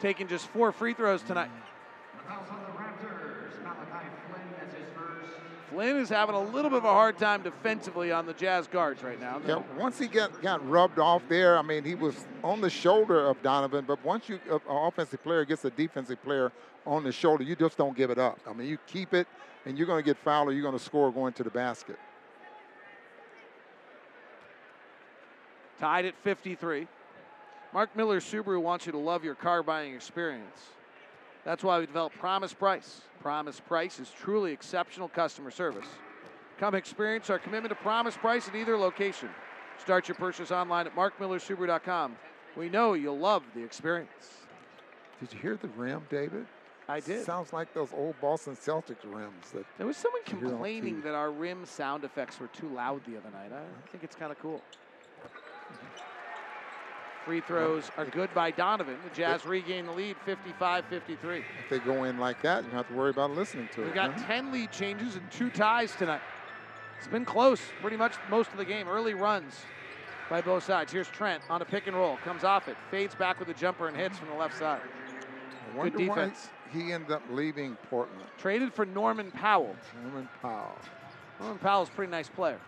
taken 0.01 0.29
just 0.29 0.47
four 0.49 0.73
free 0.73 0.95
throws 0.95 1.23
tonight. 1.23 1.49
Mm. 1.49 2.72
Flynn 5.73 5.97
is 5.97 6.11
having 6.11 6.35
a 6.35 6.41
little 6.41 6.71
bit 6.71 6.79
of 6.79 6.85
a 6.85 6.93
hard 6.93 7.17
time 7.17 7.43
defensively 7.43 8.13
on 8.13 8.27
the 8.27 8.35
Jazz 8.35 8.67
guards 8.67 9.03
right 9.03 9.19
now. 9.19 9.41
Yeah, 9.47 9.63
once 9.79 9.99
he 9.99 10.07
got, 10.07 10.43
got 10.43 10.67
rubbed 10.69 10.99
off 10.99 11.23
there, 11.29 11.59
I 11.59 11.63
mean, 11.63 11.83
he 11.83 11.95
was 11.95 12.27
on 12.45 12.61
the 12.61 12.69
shoulder 12.69 13.27
of 13.27 13.43
Donovan, 13.43 13.85
but 13.87 14.05
once 14.05 14.29
you 14.29 14.39
uh, 14.51 14.57
an 14.57 14.61
offensive 14.69 15.23
player 15.23 15.45
gets 15.47 15.65
a 15.65 15.71
defensive 15.71 16.23
player 16.23 16.53
on 16.87 17.05
the 17.05 17.13
shoulder, 17.13 17.43
you 17.43 17.57
just 17.57 17.79
don't 17.79 17.97
give 17.97 18.11
it 18.11 18.19
up. 18.19 18.39
I 18.47 18.53
mean, 18.53 18.69
you 18.69 18.79
keep 18.87 19.15
it, 19.15 19.27
and 19.65 19.79
you're 19.79 19.87
going 19.87 20.03
to 20.03 20.05
get 20.05 20.19
fouled 20.19 20.49
or 20.49 20.53
you're 20.53 20.63
going 20.63 20.79
to 20.79 20.85
score 20.85 21.11
going 21.11 21.33
to 21.35 21.43
the 21.43 21.51
basket. 21.51 21.99
Tied 25.81 26.05
at 26.05 26.15
53. 26.23 26.87
Mark 27.73 27.97
Miller 27.97 28.21
Subaru 28.21 28.61
wants 28.61 28.85
you 28.85 28.93
to 28.93 28.99
love 28.99 29.25
your 29.25 29.35
car 29.35 29.63
buying 29.63 29.95
experience. 29.95 30.69
That's 31.45 31.65
why 31.65 31.79
we 31.81 31.87
developed 31.87 32.19
Promise 32.19 32.55
Price. 32.55 33.03
Promise 33.21 33.61
Price 33.61 33.99
is 33.99 34.11
truly 34.11 34.53
exceptional 34.53 35.09
customer 35.09 35.51
service. 35.51 35.87
Come 36.59 36.75
experience 36.75 37.31
our 37.31 37.39
commitment 37.39 37.71
to 37.71 37.83
Promise 37.83 38.17
Price 38.17 38.49
at 38.49 38.55
either 38.55 38.77
location. 38.77 39.29
Start 39.81 40.07
your 40.07 40.15
purchase 40.15 40.53
online 40.53 40.87
at 40.87 40.95
markmillersubaru.com. 40.95 42.17
We 42.57 42.69
know 42.69 42.95
you'll 42.95 43.19
love 43.19 43.43
the 43.55 43.63
experience. 43.63 44.43
Did 45.19 45.33
you 45.33 45.39
hear 45.41 45.57
the 45.57 45.69
rim, 45.69 46.03
David? 46.09 46.47
I 46.89 47.01
did. 47.01 47.25
Sounds 47.25 47.53
like 47.53 47.73
those 47.75 47.89
old 47.93 48.21
Boston 48.21 48.57
Celtics 48.57 49.05
rims. 49.05 49.51
That 49.53 49.65
There 49.79 49.87
was 49.87 49.97
someone 49.97 50.21
you 50.27 50.37
hear 50.37 50.47
on 50.47 50.53
complaining 50.53 51.01
that 51.03 51.15
our 51.15 51.31
rim 51.31 51.65
sound 51.65 52.05
effects 52.05 52.39
were 52.39 52.49
too 52.49 52.69
loud 52.69 53.03
the 53.07 53.17
other 53.17 53.31
night. 53.31 53.51
I 53.53 53.91
think 53.91 54.05
it's 54.05 54.17
kind 54.17 54.31
of 54.31 54.39
cool. 54.39 54.61
Free 57.25 57.41
throws 57.41 57.91
are 57.97 58.05
good 58.05 58.35
by 58.35 58.51
Donovan. 58.51 58.97
The 59.05 59.15
Jazz 59.15 59.47
regain 59.47 59.87
the 59.87 59.93
lead 59.93 60.17
55 60.25 60.85
53. 60.87 61.39
If 61.39 61.45
they 61.71 61.79
go 61.79 62.05
in 62.05 62.19
like 62.19 62.43
that, 62.43 62.65
you 62.65 62.71
don't 62.71 62.79
have 62.79 62.89
to 62.89 62.95
worry 62.95 63.11
about 63.11 63.31
listening 63.31 63.69
to 63.75 63.83
it. 63.83 63.85
We've 63.85 63.93
it. 63.93 63.95
got 63.95 64.13
huh? 64.15 64.27
10 64.27 64.53
lead 64.53 64.73
changes 64.73 65.15
and 65.15 65.31
two 65.31 65.49
ties 65.51 65.95
tonight. 65.95 66.21
It's 66.99 67.07
been 67.07 67.25
close 67.25 67.61
pretty 67.81 67.97
much 67.97 68.15
most 68.29 68.51
of 68.51 68.59
the 68.59 68.65
game. 68.65 68.89
Early 68.89 69.15
runs 69.15 69.55
by 70.29 70.41
both 70.41 70.65
sides. 70.65 70.93
Here's 70.93 71.09
Trent 71.09 71.43
on 71.49 71.63
a 71.63 71.65
pick 71.65 71.87
and 71.87 71.97
roll. 71.97 72.17
Comes 72.25 72.43
off 72.43 72.67
it. 72.67 72.77
Fades 72.91 73.15
back 73.15 73.39
with 73.39 73.49
a 73.49 73.55
jumper 73.55 73.87
and 73.87 73.97
hits 73.97 74.19
from 74.19 74.29
the 74.29 74.35
left 74.35 74.59
side. 74.59 74.81
Good 75.81 75.97
defense. 75.97 76.49
he 76.73 76.93
ended 76.93 77.13
up 77.13 77.23
leaving 77.31 77.77
Portland. 77.89 78.23
Traded 78.39 78.75
for 78.75 78.85
Norman 78.85 79.31
Powell. 79.31 79.77
Norman 80.03 80.29
Powell. 80.41 80.77
Norman 81.41 81.59
Powell's 81.59 81.89
a 81.89 81.93
pretty 81.93 82.11
nice 82.11 82.29
player. 82.29 82.61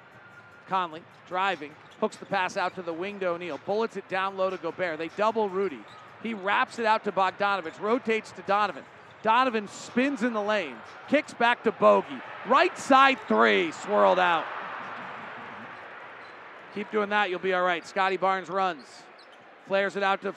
Conley 0.69 1.03
driving, 1.29 1.73
hooks 2.01 2.17
the 2.17 2.27
pass 2.27 2.57
out 2.57 2.75
to 2.75 2.83
the 2.83 2.93
wing 2.93 3.21
to 3.21 3.29
O'Neale, 3.29 3.61
bullets 3.65 3.97
it 3.97 4.09
down 4.09 4.37
low 4.37 4.51
to 4.51 4.57
Gobert. 4.57 4.99
They 4.99 5.09
double 5.17 5.49
Rudy. 5.49 5.81
He 6.23 6.35
wraps 6.35 6.79
it 6.79 6.87
out 6.87 7.05
to 7.05 7.13
Bogdanovic, 7.13 7.81
rotates 7.81 8.33
to 8.33 8.43
Donovan. 8.43 8.85
Donovan 9.23 9.69
spins 9.69 10.23
in 10.23 10.33
the 10.33 10.43
lane, 10.43 10.77
kicks 11.09 11.35
back 11.35 11.65
to 11.65 11.73
Bogey. 11.73 12.21
Right 12.47 12.77
side 12.79 13.19
three, 13.27 13.73
swirled 13.73 14.19
out. 14.19 14.45
Keep 16.75 16.91
doing 16.91 17.09
that, 17.11 17.31
you'll 17.31 17.39
be 17.39 17.55
all 17.55 17.63
right. 17.63 17.87
Scottie 17.87 18.17
Barnes 18.17 18.49
runs, 18.49 18.85
flares 19.67 19.97
it 19.97 20.03
out 20.03 20.23
to 20.23 20.35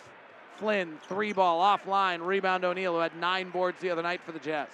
Flynn, 0.57 0.97
three 1.07 1.33
ball 1.33 1.61
offline, 1.61 2.25
rebound 2.25 2.63
O'Neale, 2.63 2.93
who 2.93 2.99
had 2.99 3.15
nine 3.17 3.49
boards 3.49 3.79
the 3.79 3.89
other 3.89 4.01
night 4.01 4.21
for 4.25 4.31
the 4.31 4.39
Jazz. 4.39 4.69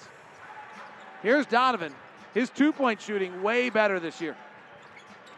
Here's 1.21 1.45
Donovan. 1.45 1.93
His 2.33 2.49
two 2.49 2.71
point 2.71 3.01
shooting 3.01 3.43
way 3.43 3.69
better 3.69 3.99
this 3.99 4.19
year. 4.19 4.35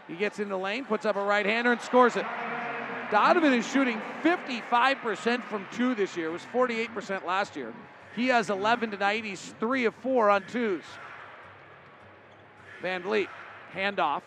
He 0.08 0.16
gets 0.16 0.40
in 0.40 0.50
the 0.50 0.58
lane, 0.58 0.86
puts 0.86 1.06
up 1.06 1.16
a 1.16 1.24
right 1.24 1.46
hander, 1.46 1.72
and 1.72 1.82
scores 1.82 2.16
it. 2.16 2.26
Donovan 3.12 3.54
is 3.54 3.68
shooting 3.68 4.02
55% 4.24 5.44
from 5.44 5.66
two 5.72 5.96
this 5.96 6.16
year. 6.18 6.28
It 6.28 6.32
was 6.32 6.46
48% 6.54 7.26
last 7.26 7.56
year. 7.56 7.74
He 8.16 8.28
has 8.28 8.50
11 8.50 8.92
tonight. 8.92 9.24
He's 9.24 9.54
three 9.60 9.86
of 9.86 9.96
four 9.96 10.30
on 10.30 10.44
twos. 10.48 10.84
VanVleet, 12.82 13.28
handoff. 13.74 14.22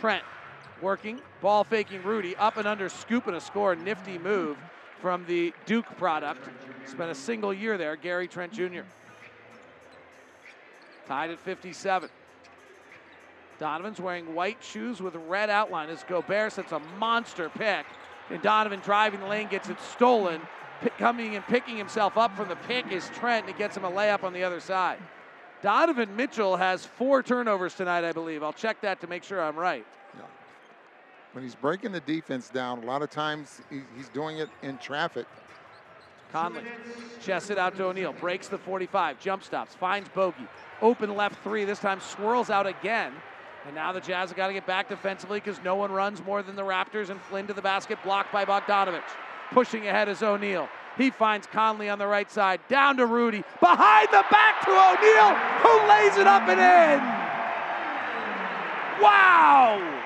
Trent 0.00 0.24
working, 0.80 1.20
ball 1.40 1.64
faking 1.64 2.02
Rudy, 2.02 2.36
up 2.36 2.56
and 2.56 2.66
under, 2.66 2.88
scoop 2.88 3.26
and 3.26 3.36
a 3.36 3.40
score. 3.40 3.74
Nifty 3.74 4.18
move 4.18 4.56
from 5.00 5.24
the 5.26 5.52
Duke 5.66 5.86
product. 5.96 6.48
Spent 6.86 7.10
a 7.10 7.14
single 7.14 7.52
year 7.52 7.76
there, 7.76 7.96
Gary 7.96 8.28
Trent 8.28 8.52
Jr. 8.52 8.82
Tied 11.06 11.30
at 11.30 11.40
57. 11.40 12.08
Donovan's 13.60 14.00
wearing 14.00 14.34
white 14.34 14.56
shoes 14.62 15.02
with 15.02 15.14
red 15.28 15.50
outline 15.50 15.90
as 15.90 16.02
Gobert 16.04 16.54
sets 16.54 16.72
a 16.72 16.80
monster 16.98 17.50
pick. 17.50 17.84
And 18.30 18.40
Donovan 18.40 18.80
driving 18.80 19.20
the 19.20 19.26
lane 19.26 19.48
gets 19.48 19.68
it 19.68 19.78
stolen. 19.80 20.40
Pick, 20.80 20.96
coming 20.96 21.36
and 21.36 21.44
picking 21.44 21.76
himself 21.76 22.16
up 22.16 22.34
from 22.34 22.48
the 22.48 22.56
pick 22.56 22.90
is 22.90 23.08
Trent, 23.10 23.46
and 23.46 23.54
he 23.54 23.58
gets 23.58 23.76
him 23.76 23.84
a 23.84 23.90
layup 23.90 24.24
on 24.24 24.32
the 24.32 24.42
other 24.42 24.60
side. 24.60 24.98
Donovan 25.62 26.16
Mitchell 26.16 26.56
has 26.56 26.86
four 26.86 27.22
turnovers 27.22 27.74
tonight, 27.74 28.02
I 28.02 28.12
believe. 28.12 28.42
I'll 28.42 28.54
check 28.54 28.80
that 28.80 28.98
to 29.02 29.06
make 29.06 29.22
sure 29.22 29.42
I'm 29.42 29.56
right. 29.56 29.84
Yeah. 30.14 30.22
When 31.32 31.44
he's 31.44 31.54
breaking 31.54 31.92
the 31.92 32.00
defense 32.00 32.48
down, 32.48 32.82
a 32.82 32.86
lot 32.86 33.02
of 33.02 33.10
times 33.10 33.60
he's 33.68 34.08
doing 34.08 34.38
it 34.38 34.48
in 34.62 34.78
traffic. 34.78 35.26
Conley 36.32 36.62
chests 37.20 37.50
it 37.50 37.58
out 37.58 37.76
to 37.76 37.84
O'Neale, 37.84 38.14
breaks 38.14 38.48
the 38.48 38.56
45, 38.56 39.20
jump 39.20 39.42
stops, 39.42 39.74
finds 39.74 40.08
Bogey. 40.08 40.46
Open 40.80 41.14
left 41.14 41.42
three, 41.42 41.66
this 41.66 41.80
time 41.80 42.00
swirls 42.00 42.48
out 42.48 42.66
again. 42.66 43.12
And 43.66 43.74
now 43.74 43.92
the 43.92 44.00
Jazz 44.00 44.30
have 44.30 44.36
got 44.36 44.46
to 44.46 44.52
get 44.52 44.66
back 44.66 44.88
defensively 44.88 45.38
because 45.38 45.60
no 45.62 45.76
one 45.76 45.92
runs 45.92 46.24
more 46.24 46.42
than 46.42 46.56
the 46.56 46.62
Raptors 46.62 47.10
and 47.10 47.20
Flynn 47.22 47.46
to 47.48 47.52
the 47.52 47.62
basket, 47.62 47.98
blocked 48.02 48.32
by 48.32 48.44
Bogdanovic. 48.44 49.02
Pushing 49.52 49.86
ahead 49.86 50.08
is 50.08 50.22
O'Neale. 50.22 50.68
He 50.96 51.10
finds 51.10 51.46
Conley 51.46 51.88
on 51.88 51.98
the 51.98 52.06
right 52.06 52.30
side, 52.30 52.60
down 52.68 52.96
to 52.96 53.06
Rudy, 53.06 53.44
behind 53.60 54.08
the 54.08 54.24
back 54.30 54.64
to 54.64 54.70
O'Neale, 54.70 55.34
who 55.62 55.88
lays 55.88 56.16
it 56.16 56.26
up 56.26 56.48
and 56.48 56.60
in. 56.60 57.30
Wow! 59.02 60.00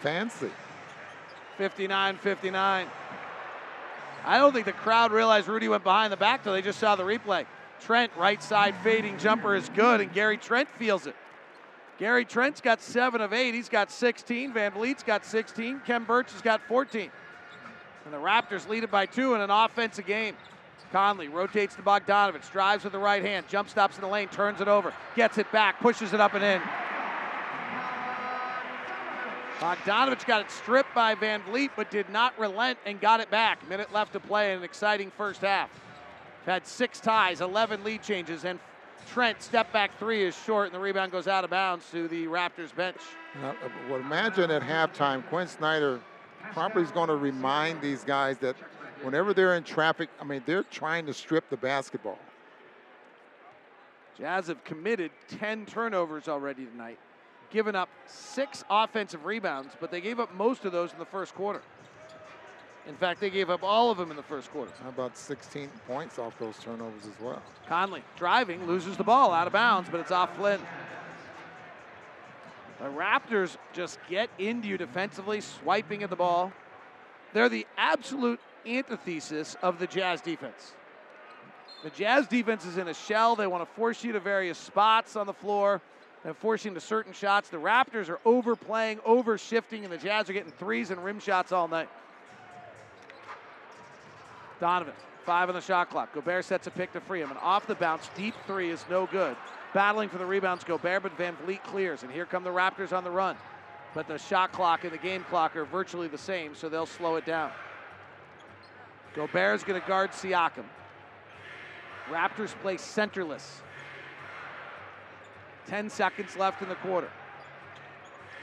Fancy. 0.00 0.50
59 1.58 2.18
59. 2.18 2.86
I 4.26 4.38
don't 4.38 4.52
think 4.52 4.66
the 4.66 4.72
crowd 4.72 5.12
realized 5.12 5.48
Rudy 5.48 5.68
went 5.68 5.84
behind 5.84 6.12
the 6.12 6.16
back 6.16 6.42
till 6.42 6.52
they 6.52 6.62
just 6.62 6.78
saw 6.78 6.96
the 6.96 7.04
replay. 7.04 7.46
Trent, 7.80 8.12
right 8.16 8.42
side 8.42 8.74
fading 8.82 9.18
jumper 9.18 9.54
is 9.54 9.68
good, 9.70 10.00
and 10.00 10.12
Gary 10.12 10.36
Trent 10.36 10.68
feels 10.70 11.06
it. 11.06 11.16
Gary 11.98 12.24
Trent's 12.24 12.60
got 12.60 12.80
seven 12.80 13.20
of 13.20 13.32
eight. 13.32 13.54
He's 13.54 13.68
got 13.68 13.90
16. 13.90 14.52
VanVleet's 14.52 15.04
got 15.04 15.24
16. 15.24 15.80
Khem 15.86 16.04
Birch 16.04 16.32
has 16.32 16.42
got 16.42 16.60
14. 16.66 17.10
And 18.04 18.12
the 18.12 18.18
Raptors 18.18 18.68
lead 18.68 18.82
it 18.82 18.90
by 18.90 19.06
two 19.06 19.34
in 19.34 19.40
an 19.40 19.50
offensive 19.50 20.06
game. 20.06 20.34
Conley 20.92 21.26
rotates 21.26 21.74
to 21.74 21.82
Bogdanovic, 21.82 22.48
drives 22.52 22.84
with 22.84 22.92
the 22.92 22.98
right 23.00 23.24
hand, 23.24 23.46
jump 23.48 23.68
stops 23.68 23.96
in 23.96 24.02
the 24.02 24.06
lane, 24.06 24.28
turns 24.28 24.60
it 24.60 24.68
over, 24.68 24.92
gets 25.16 25.38
it 25.38 25.50
back, 25.50 25.80
pushes 25.80 26.12
it 26.12 26.20
up 26.20 26.34
and 26.34 26.44
in. 26.44 26.62
Bogdanovic 29.58 30.24
got 30.26 30.42
it 30.42 30.50
stripped 30.52 30.94
by 30.94 31.16
VanVleet, 31.16 31.70
but 31.74 31.90
did 31.90 32.08
not 32.10 32.38
relent 32.38 32.78
and 32.86 33.00
got 33.00 33.18
it 33.18 33.30
back. 33.30 33.66
Minute 33.68 33.92
left 33.92 34.12
to 34.12 34.20
play 34.20 34.52
in 34.52 34.58
an 34.58 34.64
exciting 34.64 35.10
first 35.16 35.40
half. 35.40 35.68
Had 36.46 36.66
six 36.66 37.00
ties, 37.00 37.40
11 37.40 37.84
lead 37.84 38.02
changes, 38.02 38.44
and 38.44 38.58
Trent 39.12 39.42
step 39.42 39.72
back 39.72 39.98
three 39.98 40.24
is 40.24 40.36
short, 40.44 40.66
and 40.66 40.74
the 40.74 40.78
rebound 40.78 41.12
goes 41.12 41.28
out 41.28 41.44
of 41.44 41.50
bounds 41.50 41.90
to 41.90 42.08
the 42.08 42.26
Raptors 42.26 42.74
bench. 42.74 43.00
Now, 43.40 43.50
uh, 43.50 43.68
well, 43.88 44.00
imagine 44.00 44.50
at 44.50 44.62
halftime, 44.62 45.26
Quin 45.28 45.46
Snyder 45.46 46.00
probably 46.52 46.82
is 46.82 46.90
going 46.90 47.08
to 47.08 47.16
remind 47.16 47.80
these 47.80 48.04
guys 48.04 48.38
that 48.38 48.56
whenever 49.02 49.34
they're 49.34 49.56
in 49.56 49.62
traffic, 49.62 50.08
I 50.20 50.24
mean, 50.24 50.42
they're 50.46 50.62
trying 50.64 51.06
to 51.06 51.14
strip 51.14 51.48
the 51.50 51.56
basketball. 51.56 52.18
Jazz 54.18 54.46
have 54.46 54.62
committed 54.64 55.10
10 55.28 55.66
turnovers 55.66 56.28
already 56.28 56.66
tonight, 56.66 56.98
given 57.50 57.74
up 57.74 57.88
six 58.06 58.64
offensive 58.70 59.24
rebounds, 59.24 59.74
but 59.80 59.90
they 59.90 60.00
gave 60.00 60.20
up 60.20 60.32
most 60.34 60.64
of 60.64 60.72
those 60.72 60.92
in 60.92 60.98
the 60.98 61.04
first 61.04 61.34
quarter. 61.34 61.62
In 62.86 62.96
fact, 62.96 63.20
they 63.20 63.30
gave 63.30 63.48
up 63.48 63.62
all 63.62 63.90
of 63.90 63.96
them 63.96 64.10
in 64.10 64.16
the 64.16 64.22
first 64.22 64.50
quarter. 64.50 64.70
How 64.82 64.90
about 64.90 65.16
16 65.16 65.70
points 65.86 66.18
off 66.18 66.38
those 66.38 66.58
turnovers 66.58 67.06
as 67.06 67.18
well? 67.20 67.42
Conley 67.66 68.02
driving, 68.16 68.66
loses 68.66 68.96
the 68.96 69.04
ball 69.04 69.32
out 69.32 69.46
of 69.46 69.52
bounds, 69.52 69.88
but 69.90 70.00
it's 70.00 70.10
off 70.10 70.36
Flynn. 70.36 70.60
The 72.80 72.90
Raptors 72.90 73.56
just 73.72 73.98
get 74.10 74.28
into 74.38 74.68
you 74.68 74.76
defensively, 74.76 75.40
swiping 75.40 76.02
at 76.02 76.10
the 76.10 76.16
ball. 76.16 76.52
They're 77.32 77.48
the 77.48 77.66
absolute 77.78 78.40
antithesis 78.66 79.56
of 79.62 79.78
the 79.78 79.86
Jazz 79.86 80.20
defense. 80.20 80.72
The 81.82 81.90
Jazz 81.90 82.26
defense 82.26 82.66
is 82.66 82.76
in 82.76 82.88
a 82.88 82.94
shell. 82.94 83.36
They 83.36 83.46
want 83.46 83.66
to 83.66 83.74
force 83.74 84.04
you 84.04 84.12
to 84.12 84.20
various 84.20 84.58
spots 84.58 85.16
on 85.16 85.26
the 85.26 85.32
floor 85.32 85.80
and 86.24 86.36
force 86.36 86.64
you 86.64 86.70
into 86.70 86.80
certain 86.80 87.12
shots. 87.12 87.48
The 87.48 87.58
Raptors 87.58 88.08
are 88.08 88.20
overplaying, 88.24 89.00
over 89.04 89.38
shifting, 89.38 89.84
and 89.84 89.92
the 89.92 89.98
Jazz 89.98 90.28
are 90.28 90.32
getting 90.32 90.52
threes 90.52 90.90
and 90.90 91.02
rim 91.02 91.20
shots 91.20 91.52
all 91.52 91.68
night. 91.68 91.88
Donovan, 94.64 94.94
five 95.26 95.50
on 95.50 95.54
the 95.54 95.60
shot 95.60 95.90
clock. 95.90 96.14
Gobert 96.14 96.42
sets 96.42 96.66
a 96.66 96.70
pick 96.70 96.90
to 96.94 97.00
free 97.02 97.20
him. 97.20 97.30
An 97.30 97.36
off 97.36 97.66
the 97.66 97.74
bounce, 97.74 98.08
deep 98.16 98.32
three 98.46 98.70
is 98.70 98.82
no 98.88 99.04
good. 99.04 99.36
Battling 99.74 100.08
for 100.08 100.16
the 100.16 100.24
rebounds, 100.24 100.64
Gobert, 100.64 101.02
but 101.02 101.18
VanVleet 101.18 101.62
clears. 101.64 102.02
And 102.02 102.10
here 102.10 102.24
come 102.24 102.44
the 102.44 102.50
Raptors 102.50 102.96
on 102.96 103.04
the 103.04 103.10
run. 103.10 103.36
But 103.92 104.08
the 104.08 104.16
shot 104.16 104.52
clock 104.52 104.84
and 104.84 104.90
the 104.90 104.96
game 104.96 105.22
clock 105.24 105.54
are 105.54 105.66
virtually 105.66 106.08
the 106.08 106.16
same, 106.16 106.54
so 106.54 106.70
they'll 106.70 106.86
slow 106.86 107.16
it 107.16 107.26
down. 107.26 107.50
Gobert 109.14 109.56
is 109.56 109.64
going 109.64 109.78
to 109.78 109.86
guard 109.86 110.12
Siakam. 110.12 110.64
Raptors 112.08 112.54
play 112.62 112.76
centerless. 112.76 113.60
10 115.66 115.90
seconds 115.90 116.38
left 116.38 116.62
in 116.62 116.70
the 116.70 116.74
quarter. 116.76 117.10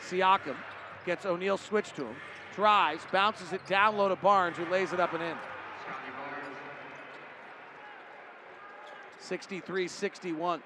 Siakam 0.07 0.55
gets 1.03 1.25
O'Neale 1.25 1.57
switched 1.57 1.95
to 1.95 2.05
him, 2.05 2.15
drives, 2.53 3.01
bounces 3.11 3.53
it 3.53 3.65
down 3.65 3.97
low 3.97 4.07
to 4.07 4.15
Barnes, 4.15 4.57
who 4.57 4.65
lays 4.65 4.93
it 4.93 4.99
up 4.99 5.15
and 5.15 5.23
in. 5.23 5.35
63 9.21 9.87
61. 9.87 10.61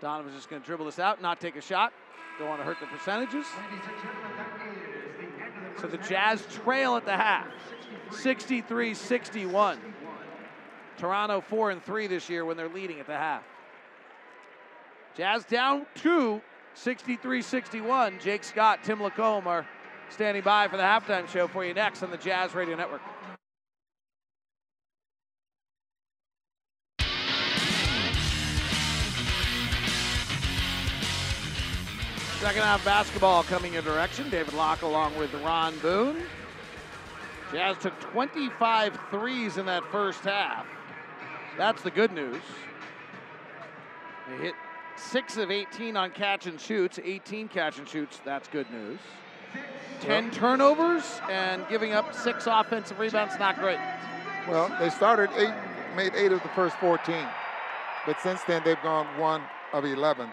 Donovan's 0.00 0.36
just 0.36 0.50
going 0.50 0.60
to 0.60 0.66
dribble 0.66 0.86
this 0.86 0.98
out, 0.98 1.22
not 1.22 1.40
take 1.40 1.56
a 1.56 1.60
shot. 1.60 1.92
Don't 2.38 2.48
want 2.48 2.60
to 2.60 2.64
hurt 2.64 2.78
the 2.80 2.86
percentages. 2.86 3.46
So 5.80 5.86
the 5.86 5.98
Jazz 5.98 6.44
trail 6.46 6.96
at 6.96 7.04
the 7.04 7.16
half, 7.16 7.46
63-61. 8.10 9.78
Toronto 10.98 11.40
four 11.42 11.70
and 11.70 11.82
three 11.82 12.06
this 12.06 12.28
year 12.30 12.44
when 12.44 12.56
they're 12.56 12.68
leading 12.68 13.00
at 13.00 13.06
the 13.06 13.16
half. 13.16 13.42
Jazz 15.14 15.44
down 15.44 15.86
two, 15.94 16.40
63-61. 16.76 18.20
Jake 18.20 18.44
Scott, 18.44 18.80
Tim 18.82 19.02
Lacombe 19.02 19.46
are 19.46 19.66
standing 20.10 20.42
by 20.42 20.68
for 20.68 20.76
the 20.76 20.82
halftime 20.82 21.28
show 21.28 21.48
for 21.48 21.64
you 21.64 21.74
next 21.74 22.02
on 22.02 22.10
the 22.10 22.16
Jazz 22.16 22.54
Radio 22.54 22.76
Network. 22.76 23.00
Second 32.46 32.62
half 32.62 32.84
basketball 32.84 33.42
coming 33.42 33.72
your 33.72 33.82
direction. 33.82 34.30
David 34.30 34.54
Locke 34.54 34.82
along 34.82 35.16
with 35.18 35.34
Ron 35.42 35.76
Boone. 35.80 36.22
Jazz 37.50 37.76
took 37.78 37.98
25 37.98 38.96
threes 39.10 39.56
in 39.56 39.66
that 39.66 39.82
first 39.90 40.20
half. 40.20 40.64
That's 41.58 41.82
the 41.82 41.90
good 41.90 42.12
news. 42.12 42.40
They 44.28 44.44
hit 44.44 44.54
6 44.94 45.36
of 45.38 45.50
18 45.50 45.96
on 45.96 46.12
catch 46.12 46.46
and 46.46 46.60
shoots, 46.60 47.00
18 47.02 47.48
catch 47.48 47.78
and 47.80 47.88
shoots. 47.88 48.20
That's 48.24 48.46
good 48.46 48.70
news. 48.70 49.00
10 50.02 50.30
turnovers 50.30 51.20
and 51.28 51.66
giving 51.68 51.94
up 51.94 52.14
six 52.14 52.46
offensive 52.46 53.00
rebounds, 53.00 53.34
not 53.40 53.58
great. 53.58 53.80
Well, 54.46 54.72
they 54.78 54.90
started 54.90 55.30
eight, 55.36 55.54
made 55.96 56.14
eight 56.14 56.30
of 56.30 56.40
the 56.44 56.48
first 56.50 56.76
14. 56.76 57.26
But 58.06 58.20
since 58.20 58.40
then, 58.44 58.62
they've 58.64 58.80
gone 58.84 59.06
one 59.18 59.42
of 59.72 59.84
11. 59.84 60.30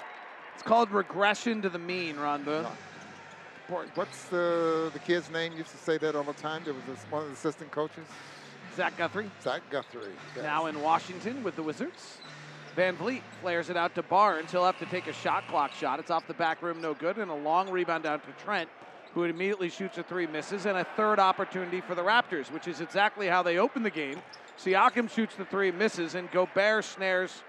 It's 0.53 0.63
called 0.63 0.91
regression 0.91 1.61
to 1.61 1.69
the 1.69 1.79
mean, 1.79 2.17
Ron 2.17 2.43
Boone. 2.43 2.65
Boy, 3.69 3.85
What's 3.95 4.25
the, 4.25 4.89
the 4.93 4.99
kid's 4.99 5.29
name? 5.31 5.53
Used 5.57 5.71
to 5.71 5.77
say 5.77 5.97
that 5.97 6.15
all 6.15 6.23
the 6.23 6.33
time. 6.33 6.63
There 6.65 6.73
was 6.73 6.83
this, 6.87 6.99
one 7.09 7.23
of 7.23 7.27
the 7.29 7.33
assistant 7.33 7.71
coaches. 7.71 8.05
Zach 8.75 8.97
Guthrie. 8.97 9.29
Zach 9.41 9.61
Guthrie. 9.69 10.11
yes. 10.35 10.43
Now 10.43 10.65
in 10.65 10.81
Washington 10.81 11.43
with 11.43 11.55
the 11.55 11.63
Wizards. 11.63 12.17
VanVleet 12.75 13.21
flares 13.41 13.69
it 13.69 13.77
out 13.77 13.93
to 13.95 14.03
Barnes. 14.03 14.51
He'll 14.51 14.65
have 14.65 14.79
to 14.79 14.85
take 14.87 15.07
a 15.07 15.13
shot 15.13 15.47
clock 15.47 15.73
shot. 15.73 15.99
It's 15.99 16.09
off 16.09 16.25
the 16.27 16.33
back 16.33 16.61
rim, 16.63 16.81
no 16.81 16.93
good. 16.93 17.17
And 17.17 17.29
a 17.29 17.35
long 17.35 17.69
rebound 17.69 18.03
down 18.03 18.19
to 18.21 18.31
Trent, 18.43 18.67
who 19.13 19.23
immediately 19.23 19.69
shoots 19.69 19.97
a 19.99 20.03
three, 20.03 20.25
misses, 20.25 20.65
and 20.65 20.77
a 20.77 20.83
third 20.97 21.19
opportunity 21.19 21.81
for 21.81 21.93
the 21.93 22.01
Raptors, 22.01 22.51
which 22.51 22.67
is 22.67 22.81
exactly 22.81 23.27
how 23.27 23.43
they 23.43 23.59
open 23.59 23.83
the 23.83 23.91
game. 23.91 24.19
Siakam 24.57 25.09
shoots 25.09 25.35
the 25.35 25.45
three, 25.45 25.71
misses, 25.71 26.15
and 26.15 26.29
Gobert 26.31 26.83
snares 26.83 27.43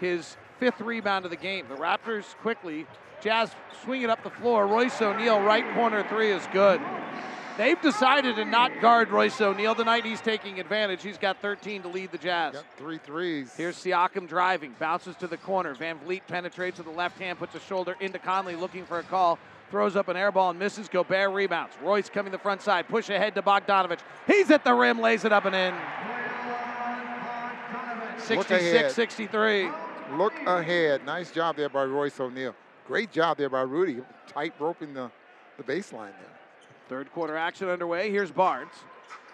his 0.00 0.36
fifth 0.62 0.80
rebound 0.80 1.24
of 1.24 1.32
the 1.32 1.36
game. 1.36 1.66
The 1.68 1.74
Raptors 1.74 2.36
quickly, 2.36 2.86
Jazz 3.20 3.50
swing 3.82 4.02
it 4.02 4.10
up 4.10 4.22
the 4.22 4.30
floor. 4.30 4.64
Royce 4.68 5.02
O'Neale, 5.02 5.40
right 5.40 5.64
corner 5.74 6.06
three 6.08 6.30
is 6.30 6.46
good. 6.52 6.80
They've 7.58 7.80
decided 7.82 8.36
to 8.36 8.44
not 8.44 8.80
guard 8.80 9.10
Royce 9.10 9.40
O'Neale 9.40 9.74
tonight. 9.74 10.04
He's 10.04 10.20
taking 10.20 10.60
advantage. 10.60 11.02
He's 11.02 11.18
got 11.18 11.42
13 11.42 11.82
to 11.82 11.88
lead 11.88 12.12
the 12.12 12.18
Jazz. 12.18 12.54
Got 12.54 12.64
three 12.76 12.98
threes. 12.98 13.52
Here's 13.56 13.76
Siakam 13.76 14.28
driving, 14.28 14.72
bounces 14.78 15.16
to 15.16 15.26
the 15.26 15.36
corner. 15.36 15.74
VanVleet 15.74 16.22
penetrates 16.28 16.78
with 16.78 16.86
the 16.86 16.92
left 16.92 17.18
hand, 17.18 17.40
puts 17.40 17.56
a 17.56 17.60
shoulder 17.60 17.96
into 17.98 18.20
Conley, 18.20 18.54
looking 18.54 18.86
for 18.86 19.00
a 19.00 19.02
call. 19.02 19.40
Throws 19.72 19.96
up 19.96 20.06
an 20.06 20.16
air 20.16 20.30
ball 20.30 20.50
and 20.50 20.60
misses. 20.60 20.88
Gobert 20.88 21.32
rebounds. 21.32 21.74
Royce 21.82 22.08
coming 22.08 22.30
the 22.30 22.38
front 22.38 22.62
side. 22.62 22.86
Push 22.86 23.10
ahead 23.10 23.34
to 23.34 23.42
Bogdanovic. 23.42 23.98
He's 24.28 24.48
at 24.52 24.62
the 24.62 24.74
rim, 24.74 25.00
lays 25.00 25.24
it 25.24 25.32
up 25.32 25.44
and 25.44 25.56
in. 25.56 25.74
66 28.18 28.94
63. 28.94 29.68
Look 30.16 30.34
ahead. 30.46 31.04
Nice 31.06 31.30
job 31.30 31.56
there 31.56 31.68
by 31.68 31.84
Royce 31.84 32.18
O'Neale. 32.20 32.54
Great 32.86 33.12
job 33.12 33.38
there 33.38 33.48
by 33.48 33.62
Rudy. 33.62 34.02
Tight 34.26 34.54
roping 34.58 34.92
the, 34.94 35.10
the 35.56 35.62
baseline 35.62 36.12
there. 36.12 36.38
Third 36.88 37.10
quarter 37.12 37.36
action 37.36 37.68
underway. 37.68 38.10
Here's 38.10 38.30
Barnes. 38.30 38.72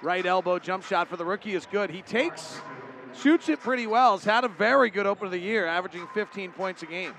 Right 0.02 0.24
elbow 0.24 0.58
jump 0.58 0.84
shot 0.84 1.08
for 1.08 1.16
the 1.16 1.24
rookie 1.24 1.54
is 1.54 1.66
good. 1.66 1.90
He 1.90 2.02
takes, 2.02 2.60
shoots 3.20 3.48
it 3.48 3.60
pretty 3.60 3.86
well. 3.86 4.12
Has 4.12 4.24
had 4.24 4.44
a 4.44 4.48
very 4.48 4.90
good 4.90 5.06
open 5.06 5.26
of 5.26 5.32
the 5.32 5.38
year, 5.38 5.66
averaging 5.66 6.06
15 6.14 6.52
points 6.52 6.82
a 6.82 6.86
game. 6.86 7.14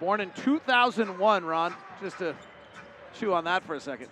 Born 0.00 0.20
in 0.20 0.30
2001, 0.32 1.44
Ron. 1.44 1.74
Just 2.00 2.18
to 2.18 2.34
chew 3.14 3.32
on 3.32 3.44
that 3.44 3.62
for 3.62 3.76
a 3.76 3.80
second. 3.80 4.08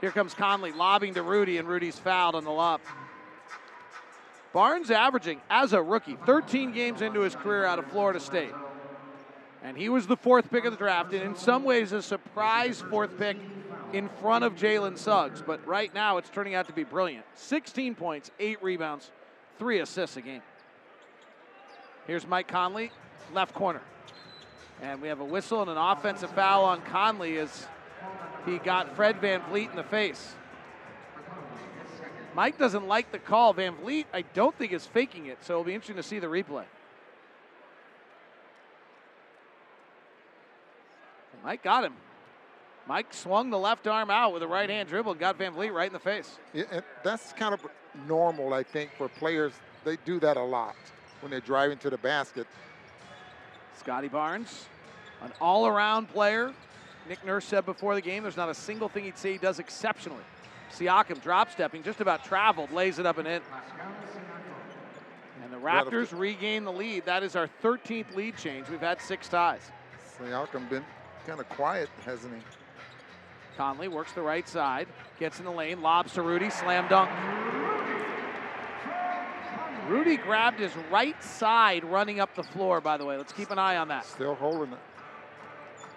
Here 0.00 0.10
comes 0.10 0.34
Conley 0.34 0.72
lobbing 0.72 1.14
to 1.14 1.22
Rudy, 1.22 1.58
and 1.58 1.68
Rudy's 1.68 1.98
fouled 1.98 2.34
on 2.34 2.44
the 2.44 2.50
lob. 2.50 2.80
Barnes 4.52 4.90
averaging, 4.90 5.40
as 5.50 5.72
a 5.72 5.82
rookie, 5.82 6.16
13 6.26 6.72
games 6.72 7.02
into 7.02 7.20
his 7.20 7.34
career 7.34 7.64
out 7.64 7.78
of 7.78 7.86
Florida 7.86 8.20
State. 8.20 8.54
And 9.62 9.76
he 9.76 9.88
was 9.88 10.06
the 10.06 10.16
fourth 10.16 10.50
pick 10.50 10.64
of 10.64 10.72
the 10.72 10.78
draft, 10.78 11.12
and 11.12 11.22
in 11.22 11.36
some 11.36 11.64
ways, 11.64 11.92
a 11.92 12.00
surprise 12.00 12.80
fourth 12.80 13.18
pick 13.18 13.36
in 13.92 14.08
front 14.20 14.44
of 14.44 14.54
Jalen 14.54 14.96
Suggs. 14.96 15.42
But 15.42 15.66
right 15.66 15.92
now, 15.92 16.16
it's 16.16 16.30
turning 16.30 16.54
out 16.54 16.66
to 16.68 16.72
be 16.72 16.84
brilliant. 16.84 17.24
16 17.34 17.94
points, 17.94 18.30
eight 18.38 18.62
rebounds, 18.62 19.10
three 19.58 19.80
assists 19.80 20.16
a 20.16 20.22
game. 20.22 20.42
Here's 22.06 22.26
Mike 22.26 22.48
Conley, 22.48 22.90
left 23.34 23.54
corner. 23.54 23.82
And 24.80 25.02
we 25.02 25.08
have 25.08 25.20
a 25.20 25.24
whistle 25.24 25.60
and 25.60 25.70
an 25.70 25.76
offensive 25.76 26.30
foul 26.30 26.64
on 26.64 26.80
Conley 26.82 27.38
as 27.38 27.66
he 28.46 28.58
got 28.58 28.94
Fred 28.94 29.20
VanVleet 29.20 29.70
in 29.70 29.76
the 29.76 29.82
face. 29.82 30.34
Mike 32.38 32.56
doesn't 32.56 32.86
like 32.86 33.10
the 33.10 33.18
call. 33.18 33.52
VanVleet, 33.52 34.04
I 34.14 34.22
don't 34.22 34.56
think, 34.56 34.70
is 34.70 34.86
faking 34.86 35.26
it, 35.26 35.38
so 35.42 35.54
it'll 35.54 35.64
be 35.64 35.74
interesting 35.74 35.96
to 35.96 36.04
see 36.04 36.20
the 36.20 36.28
replay. 36.28 36.66
Mike 41.42 41.64
got 41.64 41.82
him. 41.82 41.94
Mike 42.86 43.12
swung 43.12 43.50
the 43.50 43.58
left 43.58 43.88
arm 43.88 44.08
out 44.08 44.32
with 44.32 44.44
a 44.44 44.46
right 44.46 44.70
hand 44.70 44.88
dribble 44.88 45.10
and 45.10 45.20
got 45.20 45.36
VanVleet 45.36 45.72
right 45.72 45.88
in 45.88 45.92
the 45.92 45.98
face. 45.98 46.38
Yeah, 46.54 46.82
that's 47.02 47.32
kind 47.32 47.54
of 47.54 47.66
normal, 48.06 48.54
I 48.54 48.62
think, 48.62 48.92
for 48.96 49.08
players. 49.08 49.52
They 49.82 49.96
do 50.04 50.20
that 50.20 50.36
a 50.36 50.44
lot 50.44 50.76
when 51.22 51.32
they're 51.32 51.40
driving 51.40 51.78
to 51.78 51.90
the 51.90 51.98
basket. 51.98 52.46
Scottie 53.76 54.06
Barnes, 54.06 54.66
an 55.22 55.32
all 55.40 55.66
around 55.66 56.08
player. 56.08 56.54
Nick 57.08 57.26
Nurse 57.26 57.46
said 57.46 57.66
before 57.66 57.96
the 57.96 58.00
game 58.00 58.22
there's 58.22 58.36
not 58.36 58.48
a 58.48 58.54
single 58.54 58.88
thing 58.88 59.02
he'd 59.02 59.18
say 59.18 59.32
he 59.32 59.38
does 59.38 59.58
exceptionally. 59.58 60.22
Siakam 60.72 61.22
drop 61.22 61.50
stepping, 61.50 61.82
just 61.82 62.00
about 62.00 62.24
traveled, 62.24 62.70
lays 62.72 62.98
it 62.98 63.06
up 63.06 63.18
and 63.18 63.26
in. 63.26 63.42
And 65.42 65.52
the 65.52 65.56
Raptors 65.56 66.16
regain 66.18 66.64
the 66.64 66.72
lead. 66.72 67.04
That 67.06 67.22
is 67.22 67.36
our 67.36 67.48
13th 67.62 68.14
lead 68.14 68.36
change. 68.36 68.68
We've 68.68 68.80
had 68.80 69.00
six 69.00 69.28
ties. 69.28 69.62
Siakam 70.18 70.68
been 70.68 70.84
kind 71.26 71.40
of 71.40 71.48
quiet, 71.48 71.88
hasn't 72.04 72.34
he? 72.34 72.40
Conley 73.56 73.88
works 73.88 74.12
the 74.12 74.22
right 74.22 74.48
side, 74.48 74.86
gets 75.18 75.40
in 75.40 75.44
the 75.44 75.50
lane, 75.50 75.82
lobs 75.82 76.12
to 76.14 76.22
Rudy, 76.22 76.48
slam 76.48 76.88
dunk. 76.88 77.10
Rudy 79.88 80.16
grabbed 80.16 80.60
his 80.60 80.70
right 80.90 81.20
side 81.22 81.82
running 81.84 82.20
up 82.20 82.34
the 82.34 82.42
floor, 82.42 82.80
by 82.80 82.96
the 82.96 83.04
way. 83.04 83.16
Let's 83.16 83.32
keep 83.32 83.50
an 83.50 83.58
eye 83.58 83.76
on 83.76 83.88
that. 83.88 84.04
Still 84.04 84.34
holding 84.34 84.72
it. 84.74 84.78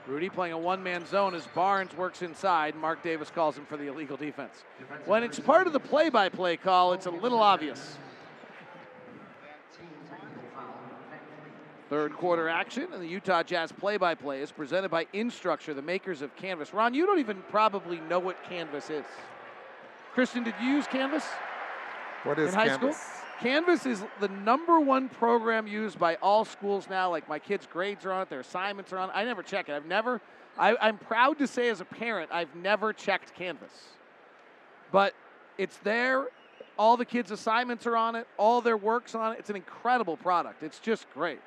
Rudy 0.08 0.30
playing 0.30 0.54
a 0.54 0.58
one 0.58 0.82
man 0.82 1.06
zone 1.06 1.36
as 1.36 1.46
Barnes 1.48 1.96
works 1.96 2.22
inside. 2.22 2.76
Mark 2.76 3.04
Davis 3.04 3.30
calls 3.30 3.58
him 3.58 3.66
for 3.66 3.78
the 3.78 3.88
illegal 3.88 4.18
defense. 4.18 4.64
When 5.06 5.24
it's 5.24 5.40
part 5.40 5.68
of 5.68 5.74
the 5.74 5.80
play 5.80 6.10
by 6.10 6.30
play 6.30 6.58
call, 6.58 6.94
it's 6.94 7.06
a 7.06 7.12
little 7.12 7.40
obvious. 7.40 7.98
Third 11.90 12.14
quarter 12.14 12.48
action, 12.48 12.88
and 12.94 13.02
the 13.02 13.08
Utah 13.08 13.44
Jazz 13.44 13.72
play 13.72 13.98
by 13.98 14.16
play 14.16 14.42
is 14.42 14.50
presented 14.50 14.90
by 14.90 15.06
Instructure, 15.14 15.76
the 15.76 15.82
makers 15.82 16.22
of 16.22 16.34
Canvas. 16.38 16.74
Ron, 16.74 16.94
you 16.94 17.06
don't 17.06 17.20
even 17.20 17.44
probably 17.50 18.00
know 18.00 18.18
what 18.18 18.42
Canvas 18.46 18.90
is. 18.90 19.04
Kristen, 20.14 20.44
did 20.44 20.56
you 20.62 20.70
use 20.70 20.88
Canvas? 20.88 21.26
What 22.24 22.40
is 22.40 22.50
in 22.50 22.56
high 22.56 22.68
Canvas? 22.70 22.96
school? 22.98 23.21
Canvas 23.42 23.88
is 23.88 24.04
the 24.20 24.28
number 24.28 24.80
one 24.80 25.10
program 25.10 25.66
used 25.66 25.98
by 25.98 26.16
all 26.16 26.46
schools 26.46 26.88
now. 26.88 27.10
Like 27.10 27.28
my 27.28 27.40
kids' 27.40 27.68
grades 27.72 28.06
are 28.06 28.12
on 28.12 28.22
it, 28.22 28.30
their 28.30 28.42
assignments 28.42 28.94
are 28.94 29.00
on 29.00 29.10
it. 29.10 29.14
I 29.16 29.24
never 29.26 29.42
check 29.42 29.68
it. 29.68 29.74
I've 29.74 29.88
never, 29.88 30.22
I, 30.58 30.76
I'm 30.80 31.00
proud 31.00 31.40
to 31.40 31.48
say 31.48 31.70
as 31.70 31.82
a 31.82 31.86
parent, 31.86 32.30
I've 32.32 32.56
never 32.56 32.94
checked 32.94 33.34
Canvas. 33.34 33.72
But 34.92 35.16
it's 35.58 35.78
there. 35.78 36.28
All 36.78 36.98
the 36.98 37.06
kids' 37.06 37.32
assignments 37.32 37.88
are 37.88 37.98
on 37.98 38.16
it, 38.16 38.28
all 38.38 38.62
their 38.62 38.78
work's 38.78 39.16
on 39.16 39.34
it. 39.34 39.40
It's 39.40 39.50
an 39.50 39.56
incredible 39.56 40.18
product. 40.18 40.64
It's 40.64 40.80
just 40.80 41.10
great. 41.14 41.40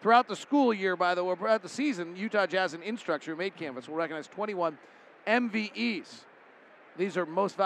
Throughout 0.00 0.28
the 0.28 0.36
school 0.36 0.72
year, 0.72 0.96
by 0.96 1.14
the 1.14 1.22
way, 1.22 1.34
throughout 1.34 1.62
the 1.62 1.68
season, 1.68 2.16
Utah 2.16 2.46
Jazz 2.46 2.74
and 2.74 2.82
Instructure 2.82 3.26
who 3.26 3.36
made 3.36 3.56
Canvas 3.56 3.88
will 3.88 3.96
recognize 3.96 4.28
21 4.28 4.78
MVEs. 5.26 6.06
These 6.96 7.16
are 7.16 7.26
most 7.26 7.56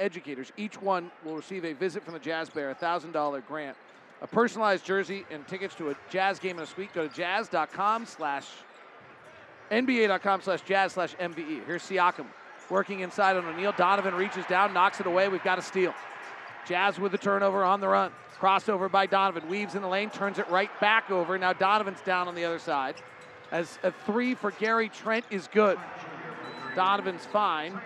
educators. 0.00 0.52
Each 0.56 0.80
one 0.80 1.10
will 1.24 1.36
receive 1.36 1.64
a 1.64 1.72
visit 1.72 2.04
from 2.04 2.14
the 2.14 2.20
Jazz 2.20 2.50
Bear, 2.50 2.70
a 2.70 2.74
$1,000 2.74 3.46
grant, 3.46 3.76
a 4.22 4.26
personalized 4.26 4.84
jersey, 4.84 5.24
and 5.30 5.46
tickets 5.46 5.74
to 5.76 5.90
a 5.90 5.96
Jazz 6.10 6.38
game 6.38 6.56
in 6.56 6.62
a 6.62 6.66
suite. 6.66 6.92
Go 6.92 7.06
to 7.06 7.14
jazz.com 7.14 8.06
slash 8.06 8.46
NBA.com 9.70 10.42
slash 10.42 10.62
jazz 10.62 10.92
slash 10.92 11.14
MVE. 11.16 11.66
Here's 11.66 11.82
Siakam 11.82 12.26
working 12.70 13.00
inside 13.00 13.36
on 13.36 13.44
O'Neale. 13.44 13.74
Donovan 13.76 14.14
reaches 14.14 14.44
down, 14.46 14.72
knocks 14.72 15.00
it 15.00 15.06
away. 15.06 15.28
We've 15.28 15.42
got 15.42 15.58
a 15.58 15.62
steal. 15.62 15.94
Jazz 16.66 16.98
with 16.98 17.12
the 17.12 17.18
turnover 17.18 17.64
on 17.64 17.80
the 17.80 17.88
run. 17.88 18.12
Crossover 18.38 18.90
by 18.90 19.06
Donovan. 19.06 19.48
Weaves 19.48 19.74
in 19.74 19.82
the 19.82 19.88
lane, 19.88 20.10
turns 20.10 20.38
it 20.38 20.48
right 20.48 20.70
back 20.80 21.10
over. 21.10 21.38
Now 21.38 21.52
Donovan's 21.52 22.00
down 22.00 22.28
on 22.28 22.34
the 22.34 22.44
other 22.44 22.58
side. 22.58 22.96
As 23.50 23.78
a 23.82 23.92
three 24.06 24.34
for 24.34 24.50
Gary 24.52 24.88
Trent 24.88 25.24
is 25.30 25.48
good. 25.52 25.78
Donovan's 26.74 27.24
fine. 27.26 27.78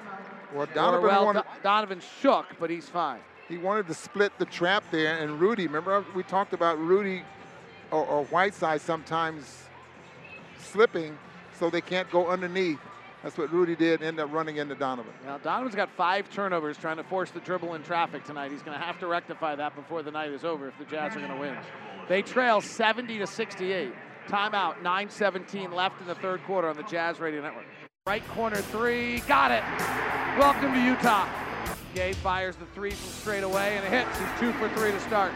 Well, 0.55 0.67
Donovan 0.75 1.07
well, 1.07 1.25
wanted, 1.27 1.45
Donovan 1.63 2.01
shook, 2.21 2.47
but 2.59 2.71
he's 2.71 2.89
fine. 2.89 3.21
he 3.49 3.59
wanted 3.59 3.87
to 3.89 3.95
split 3.95 4.33
the 4.39 4.47
trap 4.47 4.85
there, 4.91 5.19
and 5.19 5.41
Rudy. 5.41 5.67
Remember 5.67 6.05
we 6.15 6.23
talked 6.23 6.53
about 6.53 6.79
Rudy 6.79 7.23
or, 7.91 8.05
or 8.05 8.25
Whiteside 8.27 8.81
sometimes 8.81 9.65
slipping, 10.59 11.19
so 11.59 11.71
they 11.71 11.81
can't 11.81 12.11
go 12.11 12.29
underneath. 12.29 12.79
That's 13.23 13.37
what 13.37 13.53
Rudy 13.53 13.75
did. 13.75 14.03
End 14.03 14.21
up 14.21 14.33
running 14.33 14.59
into 14.59 14.75
Donovan. 14.75 15.13
Now 15.25 15.39
Donovan's 15.39 15.75
got 15.75 15.91
five 15.91 16.31
turnovers 16.31 16.77
trying 16.77 16.99
to 16.99 17.05
force 17.05 17.31
the 17.31 17.41
dribble 17.41 17.75
in 17.75 17.83
traffic 17.83 18.25
tonight. 18.25 18.53
He's 18.53 18.63
going 18.63 18.79
to 18.79 18.85
have 18.85 18.99
to 19.01 19.07
rectify 19.07 19.57
that 19.57 19.75
before 19.75 20.03
the 20.03 20.11
night 20.11 20.31
is 20.31 20.45
over 20.45 20.69
if 20.69 20.79
the 20.79 20.85
Jazz 20.85 21.17
are 21.17 21.21
going 21.21 21.33
to 21.33 21.39
win. 21.39 21.57
They 22.09 22.23
trail 22.23 22.61
70 22.61 23.19
to 23.19 23.27
68. 23.27 23.93
Timeout, 24.29 24.83
9:17 24.83 25.73
left 25.73 26.01
in 26.01 26.07
the 26.07 26.15
third 26.15 26.43
quarter 26.45 26.69
on 26.69 26.77
the 26.77 26.83
Jazz 26.85 27.19
Radio 27.19 27.43
Network. 27.43 27.65
Right 28.07 28.27
corner 28.29 28.57
three, 28.57 29.21
got 29.21 29.51
it. 29.51 30.28
Welcome 30.39 30.73
to 30.73 30.81
Utah. 30.81 31.29
Gay 31.97 32.13
fires 32.13 32.55
the 32.55 32.67
three 32.67 32.93
from 32.93 33.11
straight 33.11 33.43
away 33.43 33.77
and 33.77 33.85
it 33.85 33.91
hits. 33.91 34.17
He's 34.21 34.29
two 34.39 34.53
for 34.53 34.69
three 34.69 34.93
to 34.93 35.01
start. 35.01 35.33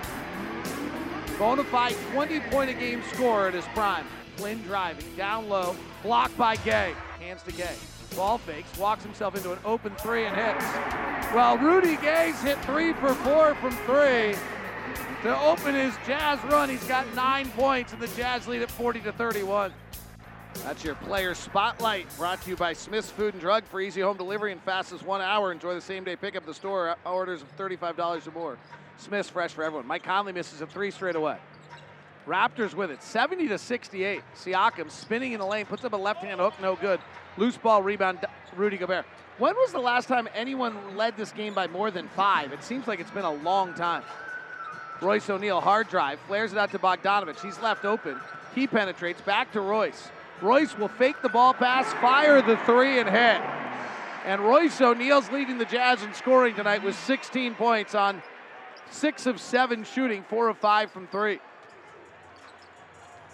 Bona 1.40 1.64
fide 1.64 1.96
20 2.12 2.38
point 2.53 2.70
a 2.70 2.72
game 2.72 3.03
scorer 3.12 3.48
at 3.48 3.55
his 3.55 3.64
prime. 3.74 4.07
Flynn 4.36 4.62
driving 4.62 5.05
down 5.16 5.48
low, 5.48 5.74
blocked 6.05 6.38
by 6.38 6.55
Gay. 6.55 6.94
Hands 7.18 7.42
to 7.42 7.50
Gay. 7.50 7.74
Ball 8.14 8.38
fakes, 8.38 8.78
walks 8.78 9.03
himself 9.03 9.34
into 9.34 9.50
an 9.50 9.59
open 9.64 9.92
three 9.96 10.24
and 10.24 10.36
hits. 10.36 10.64
Well, 11.34 11.59
Rudy 11.59 11.96
Gay's 11.96 12.40
hit 12.40 12.57
three 12.64 12.92
for 12.92 13.12
four 13.12 13.57
from 13.57 13.72
three 13.78 14.36
to 15.24 15.40
open 15.40 15.74
his 15.74 15.94
Jazz 16.07 16.38
run. 16.44 16.68
He's 16.68 16.84
got 16.84 17.12
nine 17.16 17.50
points, 17.50 17.92
and 17.92 18.00
the 18.00 18.09
Jazz 18.09 18.46
lead 18.46 18.62
at 18.62 18.70
40 18.70 19.00
to 19.00 19.12
31. 19.12 19.72
That's 20.64 20.84
your 20.84 20.94
player 20.94 21.34
spotlight 21.34 22.07
brought 22.16 22.40
to 22.42 22.50
you 22.50 22.57
by 22.57 22.72
Smith's 22.72 23.11
Food 23.11 23.34
and 23.34 23.40
Drug 23.40 23.64
for 23.64 23.80
easy 23.80 24.00
home 24.00 24.16
delivery 24.16 24.53
in 24.53 24.61
fastest 24.61 25.05
one 25.05 25.20
hour. 25.20 25.50
Enjoy 25.50 25.74
the 25.74 25.80
same 25.80 26.05
day 26.05 26.14
pickup 26.14 26.46
the 26.46 26.55
store. 26.55 26.90
Uh, 26.90 27.11
orders 27.11 27.42
of 27.42 27.57
$35 27.57 28.26
or 28.26 28.30
more. 28.30 28.59
Smith's 28.96 29.28
fresh 29.28 29.53
for 29.53 29.64
everyone. 29.64 29.86
Mike 29.86 30.05
Conley 30.05 30.32
misses 30.32 30.61
a 30.61 30.66
three 30.66 30.90
straight 30.92 31.16
away. 31.16 31.36
Raptors 32.26 32.74
with 32.74 32.92
it, 32.92 33.03
70 33.03 33.48
to 33.48 33.59
68. 33.59 34.22
Siakam 34.36 34.90
spinning 34.90 35.32
in 35.32 35.40
the 35.40 35.46
lane, 35.46 35.66
puts 35.66 35.84
up 35.84 35.92
a 35.92 35.96
left-hand 35.96 36.40
hook, 36.40 36.55
no 36.62 36.76
good. 36.76 37.00
Loose 37.36 37.57
ball 37.57 37.82
rebound, 37.82 38.20
Rudy 38.55 38.76
Gobert. 38.76 39.05
When 39.38 39.55
was 39.57 39.72
the 39.72 39.80
last 39.80 40.07
time 40.07 40.28
anyone 40.34 40.96
led 40.96 41.16
this 41.16 41.32
game 41.32 41.55
by 41.55 41.66
more 41.66 41.90
than 41.90 42.07
five? 42.11 42.53
It 42.53 42.62
seems 42.62 42.86
like 42.86 43.00
it's 43.00 43.11
been 43.11 43.24
a 43.24 43.32
long 43.32 43.74
time. 43.74 44.05
Royce 45.00 45.28
O'Neale, 45.28 45.61
hard 45.61 45.88
drive, 45.88 46.20
flares 46.28 46.53
it 46.53 46.59
out 46.59 46.70
to 46.70 46.78
Bogdanovic. 46.78 47.40
He's 47.40 47.59
left 47.59 47.84
open. 47.84 48.20
He 48.55 48.68
penetrates 48.68 49.20
back 49.22 49.50
to 49.53 49.61
Royce. 49.61 50.11
Royce 50.43 50.76
will 50.76 50.88
fake 50.88 51.22
the 51.22 51.28
ball 51.28 51.55
pass, 51.55 51.90
fire 51.95 52.43
the 52.43 52.57
three, 52.59 52.99
and 52.99 53.09
hit. 53.09 53.40
And 54.24 54.40
Royce 54.40 54.80
O'Neale's 54.80 55.30
leading 55.30 55.59
the 55.59 55.64
Jazz 55.64 56.03
in 56.03 56.12
scoring 56.14 56.55
tonight 56.55 56.82
with 56.82 56.97
16 56.97 57.55
points 57.55 57.95
on 57.95 58.22
six 58.90 59.26
of 59.26 59.40
seven 59.40 59.84
shooting, 59.84 60.24
four 60.28 60.49
of 60.49 60.59
five 60.59 60.90
from 60.90 61.07
three. 61.07 61.38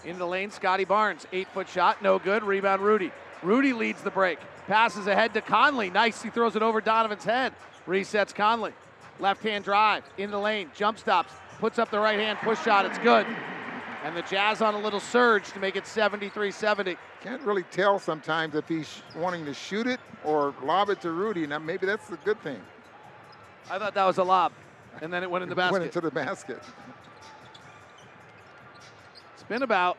In 0.05 0.19
the 0.19 0.27
lane, 0.27 0.51
Scottie 0.51 0.85
Barnes, 0.85 1.27
eight 1.33 1.49
foot 1.49 1.69
shot, 1.69 2.03
no 2.03 2.19
good. 2.19 2.45
Rebound, 2.45 2.83
Rudy. 2.83 3.11
Rudy 3.43 3.73
leads 3.73 4.03
the 4.03 4.11
break. 4.11 4.39
Passes 4.67 5.07
ahead 5.07 5.35
to 5.35 5.41
Conley. 5.41 5.91
Nice. 5.91 6.23
He 6.23 6.31
throws 6.31 6.57
it 6.57 6.63
over 6.63 6.81
Donovan's 6.81 7.25
head. 7.25 7.55
Resets 7.87 8.35
Conley. 8.35 8.73
Left 9.19 9.43
hand 9.43 9.65
drive 9.65 10.05
in 10.19 10.31
the 10.31 10.39
lane. 10.39 10.71
Jump 10.77 10.99
stops. 10.99 11.33
Puts 11.59 11.79
up 11.79 11.91
the 11.91 11.99
right 11.99 12.19
hand 12.19 12.39
push 12.43 12.63
shot. 12.63 12.85
It's 12.87 12.99
good. 12.99 13.27
And 14.05 14.17
the 14.17 14.23
Jazz 14.23 14.63
on 14.63 14.75
a 14.75 14.79
little 14.79 15.01
surge 15.01 15.51
to 15.53 15.59
make 15.59 15.77
it 15.77 15.87
73 15.87 16.51
70. 16.51 16.97
Can't 17.21 17.43
really 17.43 17.65
tell 17.65 17.99
sometimes 17.99 18.55
if 18.55 18.69
he's 18.69 19.03
wanting 19.17 19.45
to 19.45 19.55
shoot 19.55 19.87
it 19.87 20.01
or 20.25 20.55
lob 20.63 20.89
it 20.91 21.01
to 21.01 21.11
Rudy. 21.11 21.47
Now 21.47 21.59
maybe 21.59 21.87
that's 21.87 22.09
a 22.11 22.17
good 22.25 22.41
thing. 22.43 22.61
I 23.71 23.79
thought 23.79 23.95
that 23.95 24.05
was 24.05 24.19
a 24.19 24.25
lob. 24.25 24.53
And 25.03 25.13
then 25.13 25.23
it 25.23 25.31
went 25.31 25.43
in 25.43 25.49
the 25.49 25.55
basket. 25.55 25.73
Went 25.73 25.85
into 25.85 26.01
the 26.01 26.11
basket. 26.11 26.63
It's 29.35 29.43
been 29.45 29.63
about 29.63 29.99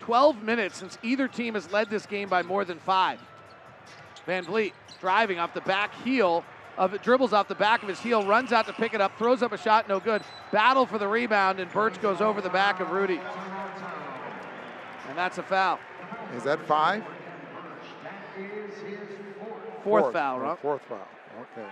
12 0.00 0.42
minutes 0.42 0.78
since 0.78 0.98
either 1.02 1.28
team 1.28 1.54
has 1.54 1.70
led 1.72 1.90
this 1.90 2.06
game 2.06 2.28
by 2.28 2.42
more 2.42 2.64
than 2.64 2.78
five. 2.78 3.18
VanVleet 4.26 4.72
driving 5.00 5.38
off 5.38 5.54
the 5.54 5.60
back 5.62 5.94
heel 6.02 6.44
of 6.78 6.94
it, 6.94 7.02
dribbles 7.02 7.32
off 7.32 7.48
the 7.48 7.54
back 7.54 7.82
of 7.82 7.88
his 7.88 8.00
heel, 8.00 8.24
runs 8.24 8.52
out 8.52 8.66
to 8.66 8.72
pick 8.72 8.94
it 8.94 9.00
up, 9.00 9.18
throws 9.18 9.42
up 9.42 9.52
a 9.52 9.58
shot, 9.58 9.88
no 9.88 10.00
good. 10.00 10.22
Battle 10.52 10.86
for 10.86 10.96
the 10.96 11.08
rebound, 11.08 11.60
and 11.60 11.70
Birch 11.72 12.00
goes 12.00 12.20
over 12.20 12.40
the 12.40 12.48
back 12.48 12.80
of 12.80 12.90
Rudy. 12.90 13.20
And 15.08 15.18
that's 15.18 15.38
a 15.38 15.42
foul. 15.42 15.78
Is 16.36 16.44
that 16.44 16.64
five? 16.66 17.04
Fourth, 19.82 20.12
foul, 20.12 20.40
right? 20.40 20.58
Fourth 20.58 20.82
foul. 20.88 21.08
Okay. 21.40 21.68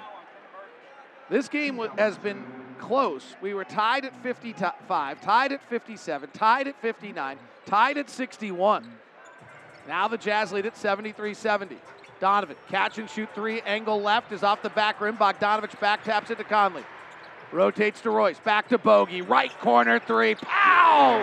This 1.31 1.49
game 1.49 1.79
has 1.97 2.19
been 2.19 2.45
close. 2.79 3.37
We 3.41 3.55
were 3.55 3.65
tied 3.65 4.05
at 4.05 4.17
55, 4.23 5.21
tied 5.21 5.53
at 5.53 5.63
57, 5.69 6.31
tied 6.33 6.69
at 6.69 6.81
59, 6.81 7.39
tied 7.67 7.99
at 7.99 8.11
61. 8.11 8.91
Now 9.87 10.09
the 10.09 10.19
Jazz 10.19 10.53
lead 10.53 10.67
at 10.67 10.77
73 10.77 11.35
70. 11.35 11.77
Donovan, 12.21 12.57
catch 12.69 12.99
and 12.99 13.09
shoot 13.09 13.29
three, 13.35 13.61
angle 13.63 14.01
left 14.01 14.33
is 14.33 14.43
off 14.43 14.63
the 14.63 14.71
back 14.71 15.01
rim. 15.01 15.17
Bogdanovic 15.17 15.79
back 15.81 16.03
taps 16.05 16.31
it 16.31 16.39
to 16.39 16.45
Conley. 16.45 16.85
Rotates 17.53 18.01
to 18.03 18.11
Royce, 18.11 18.39
back 18.41 18.69
to 18.69 18.79
Bogey, 18.79 19.23
right 19.23 19.57
corner 19.61 19.99
three, 19.99 20.35
pow! 20.35 21.19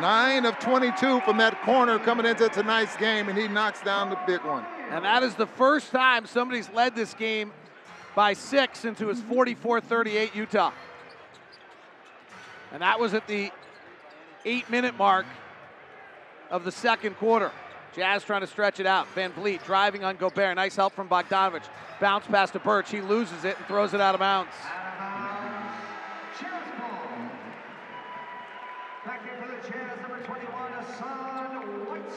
Nine 0.00 0.44
of 0.44 0.58
22 0.58 1.20
from 1.20 1.38
that 1.38 1.60
corner 1.62 1.98
coming 1.98 2.26
into 2.26 2.48
tonight's 2.50 2.96
game, 2.96 3.28
and 3.28 3.38
he 3.38 3.48
knocks 3.48 3.80
down 3.80 4.10
the 4.10 4.18
big 4.26 4.44
one. 4.44 4.64
And 4.90 5.04
that 5.04 5.22
is 5.22 5.34
the 5.34 5.46
first 5.46 5.90
time 5.90 6.26
somebody's 6.26 6.70
led 6.70 6.94
this 6.94 7.14
game 7.14 7.52
by 8.14 8.34
six 8.34 8.84
into 8.84 9.08
his 9.08 9.20
44 9.22 9.80
38 9.80 10.34
Utah. 10.34 10.72
And 12.72 12.82
that 12.82 13.00
was 13.00 13.14
at 13.14 13.26
the 13.26 13.50
eight 14.44 14.68
minute 14.70 14.96
mark 14.96 15.26
of 16.50 16.64
the 16.64 16.72
second 16.72 17.16
quarter. 17.16 17.50
Jazz 17.96 18.24
trying 18.24 18.42
to 18.42 18.46
stretch 18.46 18.78
it 18.78 18.86
out. 18.86 19.06
VanVleet 19.14 19.64
driving 19.64 20.04
on 20.04 20.16
Gobert. 20.16 20.54
Nice 20.56 20.76
help 20.76 20.92
from 20.92 21.08
Bogdanovic. 21.08 21.62
Bounce 21.98 22.26
pass 22.26 22.50
to 22.50 22.58
Birch. 22.58 22.90
He 22.90 23.00
loses 23.00 23.44
it 23.44 23.56
and 23.56 23.66
throws 23.66 23.94
it 23.94 24.02
out 24.02 24.14
of 24.14 24.20
bounds. 24.20 24.52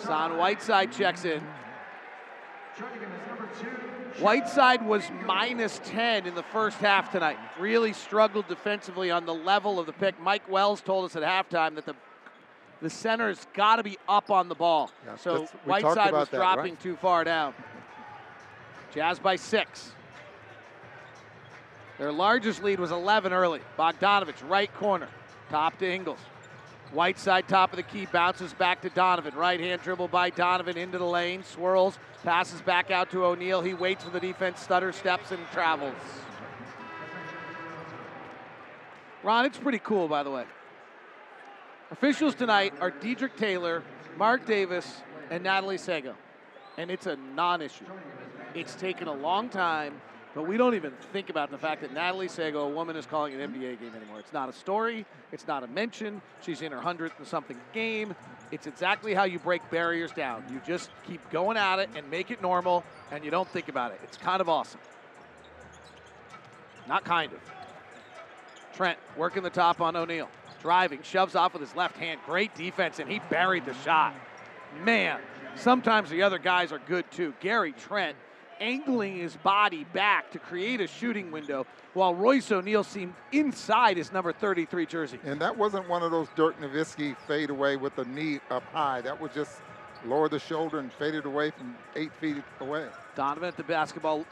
Son 0.03 0.37
Whiteside 0.37 0.91
checks 0.91 1.23
in. 1.23 1.41
Whiteside 4.19 4.85
was 4.85 5.03
minus 5.25 5.79
10 5.85 6.25
in 6.25 6.35
the 6.35 6.43
first 6.43 6.77
half 6.79 7.11
tonight. 7.11 7.37
Really 7.57 7.93
struggled 7.93 8.49
defensively 8.49 9.11
on 9.11 9.25
the 9.25 9.33
level 9.33 9.79
of 9.79 9.85
the 9.85 9.93
pick. 9.93 10.19
Mike 10.19 10.49
Wells 10.49 10.81
told 10.81 11.05
us 11.05 11.15
at 11.15 11.23
halftime 11.23 11.75
that 11.75 11.85
the 11.85 11.95
the 12.81 12.89
center's 12.89 13.45
got 13.53 13.77
to 13.77 13.83
be 13.83 13.97
up 14.07 14.31
on 14.31 14.49
the 14.49 14.55
ball. 14.55 14.91
Yeah, 15.05 15.15
so 15.17 15.45
Whiteside 15.65 16.13
was 16.13 16.29
that, 16.29 16.37
dropping 16.37 16.73
right? 16.73 16.81
too 16.81 16.95
far 16.95 17.23
down. 17.23 17.53
Jazz 18.93 19.19
by 19.19 19.35
six. 19.35 19.91
Their 21.97 22.11
largest 22.11 22.63
lead 22.63 22.79
was 22.79 22.91
11 22.91 23.33
early. 23.33 23.59
Bogdanovic, 23.77 24.35
right 24.49 24.73
corner, 24.75 25.09
top 25.49 25.77
to 25.79 25.91
Ingles. 25.91 26.19
Whiteside, 26.93 27.47
top 27.47 27.71
of 27.71 27.77
the 27.77 27.83
key, 27.83 28.07
bounces 28.11 28.53
back 28.53 28.81
to 28.81 28.89
Donovan. 28.89 29.35
Right 29.35 29.59
hand 29.59 29.81
dribble 29.83 30.07
by 30.07 30.31
Donovan 30.31 30.77
into 30.77 30.97
the 30.97 31.05
lane, 31.05 31.43
swirls, 31.43 31.99
passes 32.23 32.61
back 32.61 32.89
out 32.89 33.11
to 33.11 33.25
O'Neale. 33.25 33.61
He 33.61 33.75
waits 33.75 34.03
for 34.03 34.09
the 34.09 34.19
defense, 34.19 34.59
stutter 34.59 34.91
steps, 34.91 35.31
and 35.31 35.39
travels. 35.51 35.93
Ron, 39.21 39.45
it's 39.45 39.57
pretty 39.57 39.79
cool, 39.79 40.07
by 40.07 40.23
the 40.23 40.31
way. 40.31 40.45
Officials 41.91 42.35
tonight 42.35 42.73
are 42.79 42.91
Dedric 42.91 43.35
Taylor, 43.35 43.81
Mark 44.15 44.45
Davis, 44.45 45.01
and 45.31 45.43
Natalie 45.43 45.79
Sago. 45.79 46.13
And 46.77 46.91
it's 46.91 47.07
a 47.07 47.15
non 47.35 47.63
issue. 47.63 47.85
It's 48.53 48.75
taken 48.75 49.07
a 49.07 49.13
long 49.13 49.49
time, 49.49 49.99
but 50.35 50.47
we 50.47 50.55
don't 50.55 50.75
even 50.75 50.91
think 51.11 51.31
about 51.31 51.49
the 51.49 51.57
fact 51.57 51.81
that 51.81 51.91
Natalie 51.91 52.27
Sago, 52.27 52.61
a 52.61 52.69
woman, 52.69 52.95
is 52.95 53.07
calling 53.07 53.33
an 53.33 53.51
NBA 53.51 53.79
game 53.79 53.91
anymore. 53.95 54.19
It's 54.19 54.33
not 54.33 54.49
a 54.49 54.53
story, 54.53 55.03
it's 55.31 55.47
not 55.47 55.63
a 55.63 55.67
mention. 55.67 56.21
She's 56.43 56.61
in 56.61 56.71
her 56.71 56.79
100th 56.79 57.17
and 57.17 57.27
something 57.27 57.57
game. 57.73 58.13
It's 58.51 58.67
exactly 58.67 59.15
how 59.15 59.23
you 59.23 59.39
break 59.39 59.67
barriers 59.71 60.11
down. 60.11 60.43
You 60.51 60.61
just 60.67 60.91
keep 61.07 61.27
going 61.31 61.57
at 61.57 61.79
it 61.79 61.89
and 61.95 62.09
make 62.11 62.29
it 62.29 62.39
normal, 62.39 62.83
and 63.11 63.25
you 63.25 63.31
don't 63.31 63.49
think 63.49 63.67
about 63.67 63.91
it. 63.91 63.99
It's 64.03 64.17
kind 64.17 64.41
of 64.41 64.47
awesome. 64.49 64.79
Not 66.87 67.03
kind 67.03 67.33
of. 67.33 67.39
Trent 68.75 68.99
working 69.17 69.41
the 69.41 69.49
top 69.49 69.81
on 69.81 69.95
O'Neale. 69.95 70.29
Driving, 70.61 71.01
shoves 71.03 71.35
off 71.35 71.53
with 71.53 71.61
his 71.61 71.75
left 71.75 71.97
hand. 71.97 72.19
Great 72.25 72.53
defense, 72.55 72.99
and 72.99 73.09
he 73.09 73.19
buried 73.29 73.65
the 73.65 73.73
shot. 73.85 74.13
Man, 74.83 75.19
sometimes 75.55 76.09
the 76.09 76.21
other 76.21 76.37
guys 76.37 76.71
are 76.71 76.81
good 76.87 77.09
too. 77.11 77.33
Gary 77.39 77.73
Trent 77.73 78.17
angling 78.59 79.15
his 79.15 79.37
body 79.37 79.85
back 79.85 80.31
to 80.31 80.39
create 80.39 80.81
a 80.81 80.87
shooting 80.87 81.31
window, 81.31 81.65
while 81.93 82.13
Royce 82.13 82.51
O'Neale 82.51 82.83
seemed 82.83 83.13
inside 83.31 83.95
his 83.97 84.11
number 84.11 84.33
33 84.33 84.85
jersey. 84.85 85.19
And 85.23 85.39
that 85.41 85.57
wasn't 85.57 85.87
one 85.87 86.03
of 86.03 86.11
those 86.11 86.27
Dirk 86.35 86.59
Nowitzki 86.59 87.15
fade 87.25 87.49
away 87.49 87.77
with 87.77 87.95
the 87.95 88.05
knee 88.05 88.39
up 88.49 88.63
high. 88.73 89.01
That 89.01 89.19
was 89.19 89.31
just 89.33 89.61
lower 90.05 90.29
the 90.29 90.39
shoulder 90.39 90.79
and 90.79 90.91
faded 90.93 91.25
away 91.25 91.51
from 91.51 91.75
eight 91.95 92.11
feet 92.19 92.43
away. 92.59 92.87
Donovan 93.15 93.47
at 93.47 93.57
the 93.57 93.63
basketball 93.63 94.25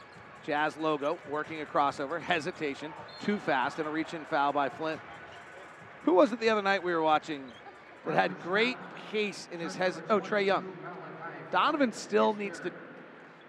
Jazz 0.44 0.76
logo, 0.78 1.18
working 1.30 1.60
a 1.60 1.66
crossover, 1.66 2.20
hesitation, 2.20 2.92
too 3.22 3.38
fast, 3.38 3.78
and 3.78 3.88
a 3.88 3.90
reach 3.90 4.14
in 4.14 4.24
foul 4.26 4.52
by 4.52 4.68
Flynn. 4.68 4.98
Who 6.08 6.14
was 6.14 6.32
it 6.32 6.40
the 6.40 6.48
other 6.48 6.62
night 6.62 6.82
we 6.82 6.94
were 6.94 7.02
watching 7.02 7.52
that 8.06 8.14
had 8.14 8.40
great 8.40 8.78
pace 9.12 9.46
in 9.52 9.60
his 9.60 9.76
hes? 9.76 10.00
Oh, 10.08 10.20
Trae 10.20 10.46
Young. 10.46 10.72
Donovan 11.50 11.92
still 11.92 12.32
needs 12.32 12.60
to. 12.60 12.72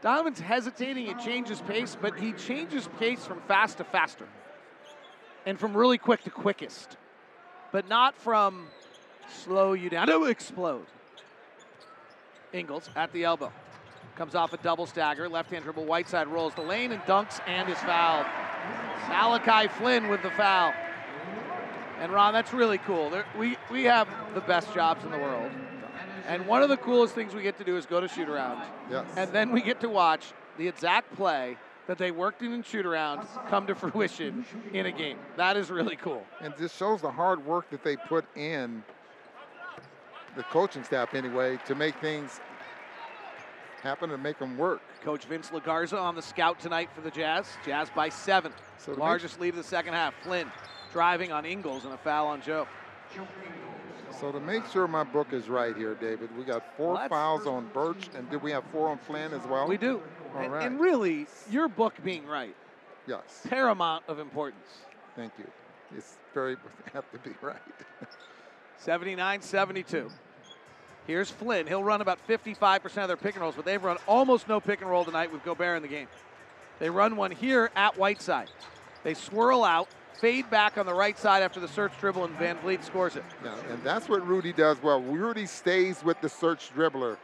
Donovan's 0.01 0.41
hesitating 0.41 1.07
and 1.07 1.17
changes 1.21 1.61
pace, 1.61 1.95
but 1.99 2.19
he 2.19 2.33
changes 2.33 2.89
pace 2.99 3.25
from 3.25 3.39
fast 3.47 3.77
to 3.77 3.85
faster, 3.85 4.27
and 5.45 5.57
from 5.57 5.75
really 5.75 5.97
quick 5.97 6.21
to 6.25 6.29
quickest, 6.29 6.97
but 7.71 7.87
not 7.87 8.13
from 8.17 8.67
slow 9.29 9.71
you 9.71 9.89
down 9.89 10.07
to 10.07 10.25
explode. 10.25 10.85
Ingles 12.51 12.89
at 12.93 13.13
the 13.13 13.23
elbow. 13.23 13.53
Comes 14.17 14.35
off 14.35 14.51
a 14.51 14.57
double 14.57 14.85
stagger. 14.85 15.29
Left 15.29 15.49
hand 15.49 15.63
dribble. 15.63 15.85
Whiteside 15.85 16.27
rolls 16.27 16.53
the 16.55 16.61
lane 16.61 16.91
and 16.91 17.01
dunks 17.03 17.39
and 17.47 17.69
is 17.69 17.77
fouled. 17.77 18.25
Malachi 19.07 19.69
Flynn 19.69 20.09
with 20.09 20.21
the 20.23 20.31
foul. 20.31 20.73
And 21.99 22.11
Ron, 22.13 22.33
that's 22.33 22.53
really 22.53 22.77
cool. 22.79 23.09
There, 23.09 23.25
we, 23.37 23.57
we 23.69 23.83
have 23.83 24.07
the 24.33 24.41
best 24.41 24.73
jobs 24.73 25.03
in 25.03 25.11
the 25.11 25.17
world. 25.17 25.51
And 26.27 26.45
one 26.45 26.61
of 26.61 26.69
the 26.69 26.77
coolest 26.77 27.15
things 27.15 27.33
we 27.33 27.41
get 27.41 27.57
to 27.57 27.63
do 27.63 27.75
is 27.75 27.85
go 27.85 27.99
to 27.99 28.07
shoot 28.07 28.29
around. 28.29 28.61
Yes. 28.89 29.05
And 29.17 29.31
then 29.31 29.51
we 29.51 29.61
get 29.61 29.81
to 29.81 29.89
watch 29.89 30.27
the 30.57 30.67
exact 30.67 31.15
play 31.15 31.57
that 31.87 31.97
they 31.97 32.11
worked 32.11 32.43
in 32.43 32.53
in 32.53 32.61
shoot 32.61 32.85
around 32.85 33.27
come 33.49 33.65
to 33.65 33.75
fruition 33.75 34.45
in 34.71 34.85
a 34.85 34.91
game. 34.91 35.17
That 35.37 35.57
is 35.57 35.71
really 35.71 35.95
cool. 35.95 36.23
And 36.39 36.53
this 36.57 36.75
shows 36.75 37.01
the 37.01 37.11
hard 37.11 37.43
work 37.45 37.69
that 37.71 37.83
they 37.83 37.97
put 37.97 38.25
in, 38.37 38.83
the 40.35 40.43
coaching 40.43 40.83
staff 40.83 41.15
anyway, 41.15 41.57
to 41.65 41.73
make 41.73 41.95
things 41.95 42.39
happen 43.81 44.11
and 44.11 44.21
make 44.21 44.37
them 44.37 44.57
work. 44.57 44.81
Coach 45.03 45.25
Vince 45.25 45.49
Legarza 45.49 45.99
on 45.99 46.15
the 46.15 46.21
scout 46.21 46.59
tonight 46.59 46.89
for 46.93 47.01
the 47.01 47.11
Jazz. 47.11 47.47
Jazz 47.65 47.89
by 47.89 48.09
seven. 48.09 48.51
So 48.77 48.93
Largest 48.93 49.39
lead 49.39 49.49
of 49.49 49.55
the 49.55 49.63
second 49.63 49.93
half. 49.93 50.13
Flynn 50.21 50.51
driving 50.91 51.31
on 51.31 51.45
Ingles 51.45 51.85
and 51.85 51.93
a 51.93 51.97
foul 51.97 52.27
on 52.27 52.41
Joe. 52.41 52.67
So 54.19 54.31
to 54.31 54.39
make 54.39 54.65
sure 54.67 54.87
my 54.87 55.03
book 55.03 55.33
is 55.33 55.47
right 55.49 55.75
here, 55.75 55.95
David, 55.95 56.35
we 56.37 56.43
got 56.43 56.75
four 56.75 56.93
Well, 56.93 57.09
fouls 57.09 57.47
on 57.47 57.69
Birch, 57.73 58.09
and 58.15 58.29
did 58.29 58.41
we 58.41 58.51
have 58.51 58.63
four 58.71 58.89
on 58.89 58.97
Flynn 58.97 59.33
as 59.33 59.45
well? 59.47 59.67
We 59.67 59.77
do. 59.77 60.01
All 60.35 60.41
and, 60.41 60.51
right. 60.51 60.65
and 60.65 60.79
really, 60.79 61.27
your 61.49 61.67
book 61.67 61.93
being 62.03 62.25
right, 62.25 62.55
yes. 63.07 63.21
paramount 63.47 64.03
of 64.07 64.19
importance. 64.19 64.67
Thank 65.15 65.33
you. 65.37 65.47
It's 65.95 66.17
very 66.33 66.57
have 66.93 67.09
to 67.11 67.17
be 67.19 67.31
right. 67.41 67.57
79 68.77 69.41
72. 69.41 70.09
Here's 71.07 71.31
Flynn. 71.31 71.65
He'll 71.65 71.83
run 71.83 72.01
about 72.01 72.19
55% 72.27 72.85
of 73.01 73.07
their 73.07 73.17
pick 73.17 73.33
and 73.35 73.41
rolls, 73.41 73.55
but 73.55 73.65
they've 73.65 73.83
run 73.83 73.97
almost 74.07 74.47
no 74.47 74.59
pick 74.59 74.81
and 74.81 74.89
roll 74.89 75.03
tonight 75.03 75.31
with 75.31 75.43
Gobert 75.43 75.77
in 75.77 75.81
the 75.81 75.87
game. 75.87 76.07
They 76.77 76.89
run 76.89 77.15
one 77.15 77.31
here 77.31 77.71
at 77.75 77.97
Whiteside. 77.97 78.49
They 79.03 79.13
swirl 79.13 79.63
out, 79.63 79.87
fade 80.19 80.49
back 80.49 80.77
on 80.77 80.85
the 80.85 80.93
right 80.93 81.17
side 81.17 81.43
after 81.43 81.59
the 81.59 81.67
search 81.67 81.91
dribble, 81.99 82.25
and 82.25 82.37
VanVleet 82.37 82.83
scores 82.83 83.15
it. 83.15 83.23
Yeah, 83.43 83.55
and 83.69 83.81
that's 83.83 84.09
what 84.09 84.25
Rudy 84.27 84.53
does 84.53 84.81
well. 84.83 85.01
Rudy 85.01 85.45
stays 85.45 86.03
with 86.03 86.19
the 86.21 86.29
search 86.29 86.71
dribbler, 86.75 87.17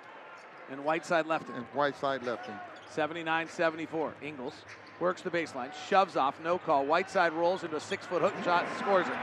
And 0.72 0.84
Whiteside 0.84 1.26
left 1.26 1.50
it. 1.50 1.56
and 1.56 1.66
Whiteside 1.74 2.24
left 2.24 2.48
him. 2.48 2.56
79 2.90 3.50
74. 3.50 4.14
Ingles 4.22 4.54
works 5.00 5.22
the 5.22 5.30
baseline, 5.30 5.72
shoves 5.90 6.16
off, 6.16 6.36
no 6.42 6.58
call. 6.58 6.86
Whiteside 6.86 7.34
rolls 7.34 7.64
into 7.64 7.76
a 7.76 7.82
six 7.82 8.06
foot 8.06 8.22
hook 8.22 8.34
shot, 8.44 8.66
scores 8.80 9.06
it. 9.08 9.14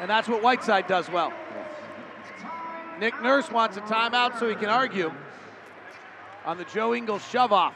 And 0.00 0.10
that's 0.10 0.28
what 0.28 0.42
Whiteside 0.42 0.86
does 0.86 1.08
well. 1.10 1.32
Nick 3.00 3.20
Nurse 3.22 3.50
wants 3.50 3.76
a 3.76 3.80
timeout 3.82 4.38
so 4.38 4.48
he 4.48 4.54
can 4.54 4.68
argue 4.68 5.10
on 6.44 6.58
the 6.58 6.64
Joe 6.64 6.94
Ingles 6.94 7.26
shove 7.28 7.52
off. 7.52 7.74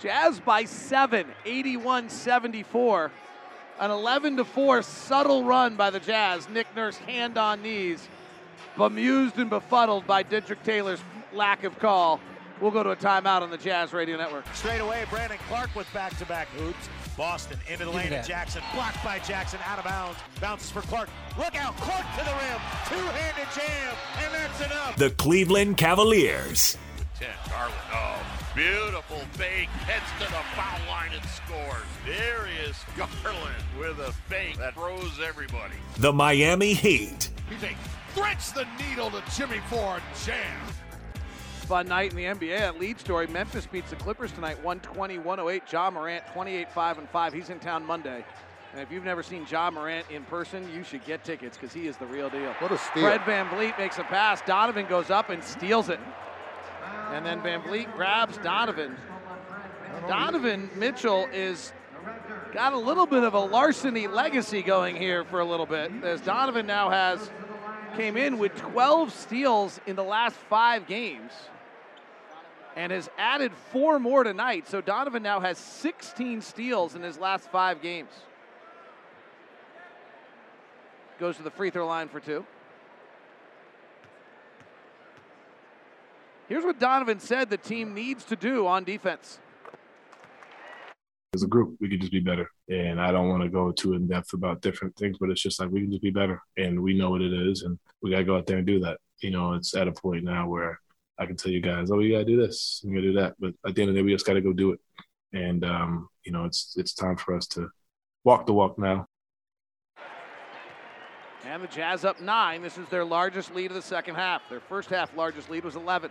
Jazz 0.00 0.40
by 0.40 0.64
seven, 0.64 1.26
81 1.44 2.08
74. 2.08 3.10
An 3.80 3.90
11 3.90 4.36
to 4.36 4.44
4 4.44 4.82
subtle 4.82 5.44
run 5.44 5.74
by 5.76 5.90
the 5.90 6.00
Jazz. 6.00 6.48
Nick 6.48 6.66
Nurse 6.76 6.96
hand 6.96 7.36
on 7.36 7.62
knees, 7.62 8.08
bemused 8.76 9.38
and 9.38 9.50
befuddled 9.50 10.06
by 10.06 10.22
Dedric 10.22 10.62
Taylor's 10.62 11.00
lack 11.32 11.64
of 11.64 11.78
call. 11.78 12.20
We'll 12.60 12.70
go 12.70 12.84
to 12.84 12.90
a 12.90 12.96
timeout 12.96 13.42
on 13.42 13.50
the 13.50 13.58
Jazz 13.58 13.92
Radio 13.92 14.16
Network. 14.16 14.44
Straight 14.54 14.78
away, 14.78 15.04
Brandon 15.10 15.38
Clark 15.48 15.74
with 15.74 15.92
back-to-back 15.92 16.46
hoops. 16.48 16.88
Boston 17.16 17.58
into 17.68 17.84
the 17.84 17.90
lane, 17.90 18.06
and 18.06 18.14
that. 18.14 18.26
Jackson 18.26 18.62
blocked 18.72 19.02
by 19.04 19.18
Jackson, 19.18 19.58
out 19.66 19.78
of 19.78 19.84
bounds. 19.84 20.18
Bounces 20.40 20.70
for 20.70 20.82
Clark. 20.82 21.08
Look 21.36 21.56
out, 21.56 21.76
Clark 21.78 22.06
to 22.16 22.24
the 22.24 22.30
rim. 22.30 22.60
Two-handed 22.88 23.48
jam, 23.54 23.96
and 24.18 24.34
that's 24.34 24.60
enough. 24.64 24.96
The 24.96 25.10
Cleveland 25.10 25.76
Cavaliers. 25.78 26.78
10. 27.18 27.28
Garland. 27.50 27.74
Oh, 27.92 28.22
beautiful 28.54 29.18
fake. 29.32 29.68
Heads 29.68 30.04
to 30.20 30.30
the 30.30 30.42
foul 30.54 30.80
line 30.88 31.10
and 31.12 31.24
scores. 31.24 31.86
There 32.06 32.46
is 32.66 32.76
Garland 32.96 33.64
with 33.78 33.98
a 33.98 34.12
fake 34.28 34.58
that 34.58 34.74
throws 34.74 35.20
everybody. 35.24 35.74
The 35.98 36.12
Miami 36.12 36.74
Heat. 36.74 37.30
He's 37.48 37.62
a 37.62 37.74
threads 38.14 38.52
the 38.52 38.66
needle 38.78 39.10
to 39.10 39.22
Jimmy 39.36 39.60
Ford 39.68 40.02
jam. 40.24 40.36
Fun 41.66 41.88
night 41.88 42.10
in 42.10 42.16
the 42.16 42.24
NBA. 42.24 42.58
That 42.58 42.78
lead 42.78 43.00
story. 43.00 43.26
Memphis 43.26 43.66
beats 43.66 43.90
the 43.90 43.96
Clippers 43.96 44.30
tonight, 44.32 44.62
120 44.62 45.18
108. 45.18 45.62
Ja 45.72 45.90
Morant, 45.90 46.24
28 46.32 46.70
5 46.70 46.98
and 46.98 47.08
5. 47.08 47.32
He's 47.32 47.50
in 47.50 47.58
town 47.58 47.84
Monday. 47.84 48.24
And 48.72 48.82
if 48.82 48.90
you've 48.90 49.04
never 49.04 49.22
seen 49.22 49.46
Ja 49.50 49.70
Morant 49.70 50.06
in 50.10 50.24
person, 50.24 50.68
you 50.74 50.84
should 50.84 51.04
get 51.04 51.24
tickets 51.24 51.56
because 51.56 51.72
he 51.72 51.86
is 51.86 51.96
the 51.96 52.06
real 52.06 52.28
deal. 52.28 52.52
What 52.58 52.72
a 52.72 52.78
steal. 52.78 53.02
Fred 53.02 53.20
VanVleet 53.22 53.78
makes 53.78 53.98
a 53.98 54.04
pass. 54.04 54.42
Donovan 54.42 54.86
goes 54.86 55.10
up 55.10 55.30
and 55.30 55.42
steals 55.42 55.88
it. 55.88 56.00
And 57.14 57.24
then 57.24 57.40
VanVleet 57.42 57.94
grabs 57.94 58.36
Donovan. 58.38 58.96
Donovan 60.08 60.68
Mitchell 60.74 61.28
is 61.32 61.72
got 62.52 62.72
a 62.72 62.76
little 62.76 63.06
bit 63.06 63.22
of 63.22 63.34
a 63.34 63.38
larceny 63.38 64.08
legacy 64.08 64.62
going 64.62 64.96
here 64.96 65.24
for 65.24 65.38
a 65.38 65.44
little 65.44 65.64
bit, 65.64 65.92
as 66.02 66.20
Donovan 66.20 66.66
now 66.66 66.90
has 66.90 67.30
came 67.96 68.16
in 68.16 68.36
with 68.38 68.52
12 68.56 69.12
steals 69.12 69.80
in 69.86 69.94
the 69.94 70.02
last 70.02 70.34
five 70.50 70.88
games 70.88 71.30
and 72.74 72.90
has 72.90 73.08
added 73.16 73.52
four 73.70 74.00
more 74.00 74.24
tonight. 74.24 74.66
So 74.66 74.80
Donovan 74.80 75.22
now 75.22 75.38
has 75.38 75.56
16 75.56 76.40
steals 76.40 76.96
in 76.96 77.02
his 77.02 77.16
last 77.16 77.48
five 77.52 77.80
games. 77.80 78.10
Goes 81.20 81.36
to 81.36 81.44
the 81.44 81.52
free 81.52 81.70
throw 81.70 81.86
line 81.86 82.08
for 82.08 82.18
two. 82.18 82.44
Here's 86.48 86.64
what 86.64 86.78
Donovan 86.78 87.20
said 87.20 87.48
the 87.48 87.56
team 87.56 87.94
needs 87.94 88.24
to 88.24 88.36
do 88.36 88.66
on 88.66 88.84
defense. 88.84 89.38
as 91.34 91.42
a 91.42 91.46
group, 91.46 91.76
we 91.80 91.88
could 91.88 92.00
just 92.00 92.12
be 92.12 92.20
better. 92.20 92.50
And 92.68 93.00
I 93.00 93.10
don't 93.12 93.28
want 93.28 93.42
to 93.42 93.48
go 93.48 93.72
too 93.72 93.94
in 93.94 94.06
depth 94.06 94.34
about 94.34 94.60
different 94.60 94.94
things, 94.96 95.16
but 95.18 95.30
it's 95.30 95.42
just 95.42 95.58
like 95.58 95.70
we 95.70 95.80
can 95.80 95.90
just 95.90 96.02
be 96.02 96.10
better, 96.10 96.40
and 96.56 96.80
we 96.80 96.96
know 96.96 97.10
what 97.10 97.22
it 97.22 97.32
is, 97.32 97.62
and 97.62 97.78
we 98.02 98.10
got 98.10 98.18
to 98.18 98.24
go 98.24 98.36
out 98.36 98.46
there 98.46 98.58
and 98.58 98.66
do 98.66 98.80
that. 98.80 98.98
You 99.20 99.30
know, 99.30 99.54
it's 99.54 99.74
at 99.74 99.88
a 99.88 99.92
point 99.92 100.24
now 100.24 100.48
where 100.48 100.78
I 101.18 101.26
can 101.26 101.36
tell 101.36 101.52
you 101.52 101.60
guys, 101.60 101.90
oh, 101.90 102.00
you 102.00 102.12
got 102.12 102.20
to 102.20 102.24
do 102.24 102.36
this, 102.36 102.82
you 102.84 102.90
got 102.90 103.00
to 103.00 103.12
do 103.12 103.20
that, 103.20 103.34
but 103.38 103.54
at 103.66 103.74
the 103.74 103.82
end 103.82 103.88
of 103.88 103.94
the 103.94 104.00
day, 104.00 104.04
we 104.04 104.12
just 104.12 104.26
got 104.26 104.34
to 104.34 104.40
go 104.40 104.52
do 104.52 104.72
it. 104.72 104.80
And 105.32 105.64
um, 105.64 106.08
you 106.24 106.32
know, 106.32 106.44
it's 106.44 106.74
it's 106.76 106.94
time 106.94 107.16
for 107.16 107.34
us 107.34 107.46
to 107.48 107.68
walk 108.22 108.46
the 108.46 108.52
walk 108.52 108.78
now. 108.78 109.06
And 111.46 111.62
the 111.62 111.68
Jazz 111.68 112.04
up 112.04 112.20
nine. 112.20 112.62
This 112.62 112.78
is 112.78 112.88
their 112.88 113.04
largest 113.04 113.54
lead 113.54 113.70
of 113.70 113.74
the 113.74 113.82
second 113.82 114.14
half. 114.14 114.48
Their 114.48 114.60
first 114.60 114.88
half 114.88 115.14
largest 115.16 115.50
lead 115.50 115.64
was 115.64 115.76
11. 115.76 116.10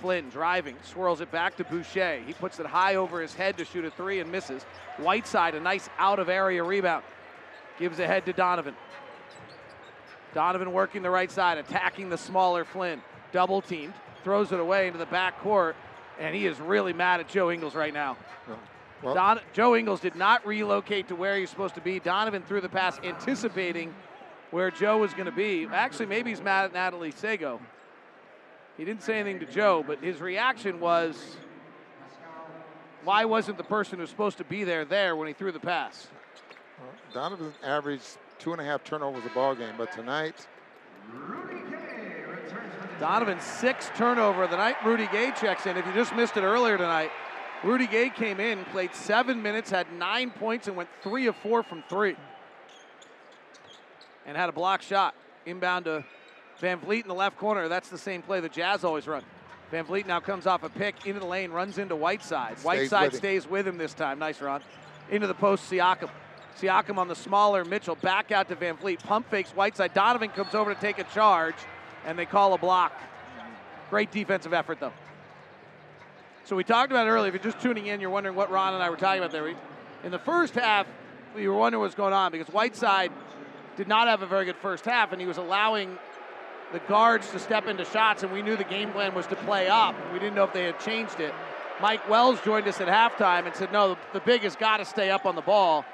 Flynn 0.00 0.28
driving, 0.28 0.76
swirls 0.82 1.20
it 1.20 1.30
back 1.30 1.56
to 1.56 1.64
Boucher. 1.64 2.20
He 2.26 2.32
puts 2.32 2.60
it 2.60 2.66
high 2.66 2.96
over 2.96 3.20
his 3.20 3.34
head 3.34 3.56
to 3.58 3.64
shoot 3.64 3.84
a 3.84 3.90
three 3.90 4.20
and 4.20 4.30
misses. 4.30 4.64
Whiteside, 4.98 5.54
a 5.54 5.60
nice 5.60 5.88
out 5.98 6.18
of 6.18 6.28
area 6.28 6.62
rebound. 6.62 7.04
Gives 7.78 7.98
ahead 7.98 8.24
to 8.26 8.32
Donovan. 8.32 8.74
Donovan 10.34 10.72
working 10.72 11.02
the 11.02 11.10
right 11.10 11.30
side, 11.30 11.58
attacking 11.58 12.10
the 12.10 12.18
smaller 12.18 12.64
Flynn. 12.64 13.00
Double 13.32 13.60
teamed, 13.62 13.94
throws 14.22 14.52
it 14.52 14.60
away 14.60 14.86
into 14.86 14.98
the 14.98 15.06
back 15.06 15.40
court, 15.40 15.76
and 16.18 16.34
he 16.34 16.46
is 16.46 16.60
really 16.60 16.92
mad 16.92 17.20
at 17.20 17.28
Joe 17.28 17.50
Ingles 17.50 17.74
right 17.74 17.92
now. 17.92 18.16
Oh, 18.48 18.58
well- 19.02 19.14
Don, 19.14 19.40
Joe 19.52 19.76
Ingles 19.76 20.00
did 20.00 20.14
not 20.14 20.46
relocate 20.46 21.08
to 21.08 21.16
where 21.16 21.36
he's 21.36 21.50
supposed 21.50 21.74
to 21.74 21.80
be. 21.80 21.98
Donovan 22.00 22.42
threw 22.42 22.60
the 22.60 22.68
pass 22.68 22.98
anticipating 23.02 23.94
where 24.50 24.70
Joe 24.70 24.98
was 24.98 25.12
going 25.12 25.26
to 25.26 25.32
be. 25.32 25.66
Actually, 25.72 26.06
maybe 26.06 26.30
he's 26.30 26.40
mad 26.42 26.66
at 26.66 26.72
Natalie 26.72 27.10
Sago. 27.10 27.60
He 28.76 28.84
didn't 28.84 29.02
say 29.02 29.18
anything 29.18 29.40
to 29.40 29.46
Joe, 29.46 29.84
but 29.86 30.02
his 30.02 30.20
reaction 30.20 30.80
was, 30.80 31.36
why 33.04 33.24
wasn't 33.24 33.56
the 33.56 33.64
person 33.64 33.98
who's 33.98 34.10
supposed 34.10 34.38
to 34.38 34.44
be 34.44 34.64
there 34.64 34.84
there 34.84 35.16
when 35.16 35.28
he 35.28 35.34
threw 35.34 35.52
the 35.52 35.60
pass? 35.60 36.08
Donovan 37.14 37.54
averaged 37.62 38.18
two 38.38 38.52
and 38.52 38.60
a 38.60 38.64
half 38.64 38.84
turnovers 38.84 39.24
a 39.24 39.34
ball 39.34 39.54
game, 39.54 39.74
but 39.78 39.92
tonight, 39.92 40.46
Donovan's 43.00 43.42
sixth 43.42 43.94
turnover 43.94 44.44
of 44.44 44.50
the 44.50 44.56
night. 44.56 44.76
Rudy 44.84 45.06
Gay 45.12 45.32
checks 45.38 45.66
in. 45.66 45.76
If 45.76 45.86
you 45.86 45.92
just 45.92 46.14
missed 46.14 46.36
it 46.36 46.42
earlier 46.42 46.76
tonight, 46.76 47.10
Rudy 47.62 47.86
Gay 47.86 48.10
came 48.10 48.40
in, 48.40 48.64
played 48.66 48.94
seven 48.94 49.42
minutes, 49.42 49.70
had 49.70 49.90
nine 49.92 50.30
points, 50.30 50.66
and 50.66 50.76
went 50.76 50.88
three 51.02 51.26
of 51.26 51.36
four 51.36 51.62
from 51.62 51.82
three. 51.88 52.16
And 54.26 54.36
had 54.36 54.48
a 54.48 54.52
block 54.52 54.82
shot. 54.82 55.14
Inbound 55.44 55.84
to 55.84 56.04
VanVleet 56.60 57.02
in 57.02 57.08
the 57.08 57.14
left 57.14 57.36
corner. 57.38 57.68
That's 57.68 57.88
the 57.88 57.98
same 57.98 58.22
play 58.22 58.40
the 58.40 58.48
Jazz 58.48 58.84
always 58.84 59.06
run. 59.06 59.22
VanVleet 59.72 60.06
now 60.06 60.20
comes 60.20 60.46
off 60.46 60.62
a 60.62 60.68
pick 60.68 61.06
into 61.06 61.20
the 61.20 61.26
lane, 61.26 61.50
runs 61.50 61.78
into 61.78 61.96
Whiteside. 61.96 62.58
Stays 62.58 62.64
Whiteside 62.64 63.12
with 63.12 63.16
stays 63.18 63.46
with 63.48 63.66
him 63.66 63.78
this 63.78 63.94
time. 63.94 64.18
Nice 64.18 64.40
run. 64.40 64.62
Into 65.10 65.26
the 65.26 65.34
post, 65.34 65.70
Siakam. 65.70 66.08
Siakam 66.60 66.96
on 66.98 67.08
the 67.08 67.14
smaller 67.16 67.64
Mitchell. 67.64 67.96
Back 67.96 68.32
out 68.32 68.48
to 68.48 68.56
VanVleet. 68.56 69.00
Pump 69.02 69.28
fakes 69.28 69.50
Whiteside. 69.50 69.92
Donovan 69.92 70.30
comes 70.30 70.54
over 70.54 70.72
to 70.74 70.80
take 70.80 70.98
a 70.98 71.04
charge, 71.04 71.56
and 72.06 72.18
they 72.18 72.26
call 72.26 72.54
a 72.54 72.58
block. 72.58 72.92
Great 73.90 74.10
defensive 74.10 74.52
effort, 74.54 74.80
though. 74.80 74.92
So 76.44 76.54
we 76.56 76.64
talked 76.64 76.92
about 76.92 77.06
it 77.06 77.10
earlier. 77.10 77.28
If 77.28 77.34
you're 77.42 77.52
just 77.52 77.62
tuning 77.62 77.86
in, 77.86 78.00
you're 78.00 78.10
wondering 78.10 78.36
what 78.36 78.50
Ron 78.50 78.74
and 78.74 78.82
I 78.82 78.88
were 78.90 78.96
talking 78.96 79.18
about 79.20 79.32
there. 79.32 79.44
We- 79.44 79.56
In 80.04 80.12
the 80.12 80.18
first 80.18 80.54
half, 80.54 80.86
we 81.34 81.48
were 81.48 81.54
wondering 81.54 81.82
what's 81.82 81.94
going 81.96 82.12
on 82.12 82.30
because 82.30 82.46
Whiteside 82.48 83.10
did 83.76 83.88
not 83.88 84.06
have 84.06 84.22
a 84.22 84.26
very 84.26 84.44
good 84.44 84.56
first 84.56 84.84
half, 84.84 85.10
and 85.12 85.20
he 85.20 85.26
was 85.26 85.38
allowing 85.38 85.98
the 86.76 86.88
guards 86.88 87.30
to 87.30 87.38
step 87.38 87.66
into 87.68 87.86
shots, 87.86 88.22
and 88.22 88.30
we 88.30 88.42
knew 88.42 88.54
the 88.54 88.62
game 88.64 88.92
plan 88.92 89.14
was 89.14 89.26
to 89.28 89.34
play 89.34 89.66
up. 89.66 89.94
We 90.12 90.18
didn't 90.18 90.34
know 90.34 90.44
if 90.44 90.52
they 90.52 90.64
had 90.64 90.78
changed 90.78 91.20
it. 91.20 91.32
Mike 91.80 92.06
Wells 92.06 92.38
joined 92.42 92.68
us 92.68 92.82
at 92.82 92.88
halftime 92.88 93.46
and 93.46 93.56
said, 93.56 93.72
no, 93.72 93.96
the, 94.12 94.20
big 94.20 94.42
has 94.42 94.56
got 94.56 94.76
to 94.76 94.84
stay 94.84 95.08
up 95.08 95.24
on 95.24 95.36
the 95.36 95.40
ball. 95.40 95.86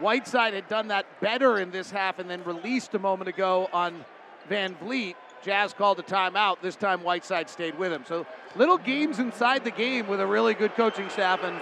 Whiteside 0.00 0.54
had 0.54 0.66
done 0.66 0.88
that 0.88 1.06
better 1.20 1.60
in 1.60 1.70
this 1.70 1.92
half 1.92 2.18
and 2.18 2.28
then 2.28 2.42
released 2.42 2.94
a 2.94 2.98
moment 2.98 3.28
ago 3.28 3.68
on 3.72 4.04
VanVleet. 4.50 5.14
Jazz 5.44 5.72
called 5.72 6.00
a 6.00 6.02
timeout. 6.02 6.56
This 6.62 6.74
time 6.74 7.04
Whiteside 7.04 7.48
stayed 7.48 7.78
with 7.78 7.92
him. 7.92 8.04
So 8.04 8.26
little 8.56 8.78
games 8.78 9.20
inside 9.20 9.62
the 9.62 9.70
game 9.70 10.08
with 10.08 10.20
a 10.20 10.26
really 10.26 10.54
good 10.54 10.74
coaching 10.74 11.08
staff 11.10 11.44
and 11.44 11.60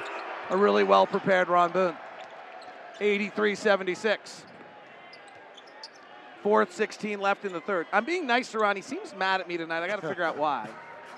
a 0.49 0.57
really 0.57 0.83
well 0.83 1.07
prepared 1.07 1.49
Ron 1.49 1.73
Boone. 1.73 1.97
83 3.01 3.55
76. 3.55 4.45
Fourth, 6.47 6.73
16 6.75 7.19
left 7.19 7.45
in 7.45 7.53
the 7.53 7.61
third. 7.61 7.89
I'm 7.93 8.05
being 8.05 8.25
nice 8.25 8.53
to 8.53 8.61
Ron. 8.61 8.77
He 8.77 8.83
seems 8.83 9.13
mad 9.17 9.41
at 9.41 9.49
me 9.49 9.57
tonight. 9.57 9.83
I 9.83 9.89
got 9.89 10.01
to 10.01 10.07
figure 10.07 10.23
out 10.23 10.39
why. 10.39 10.69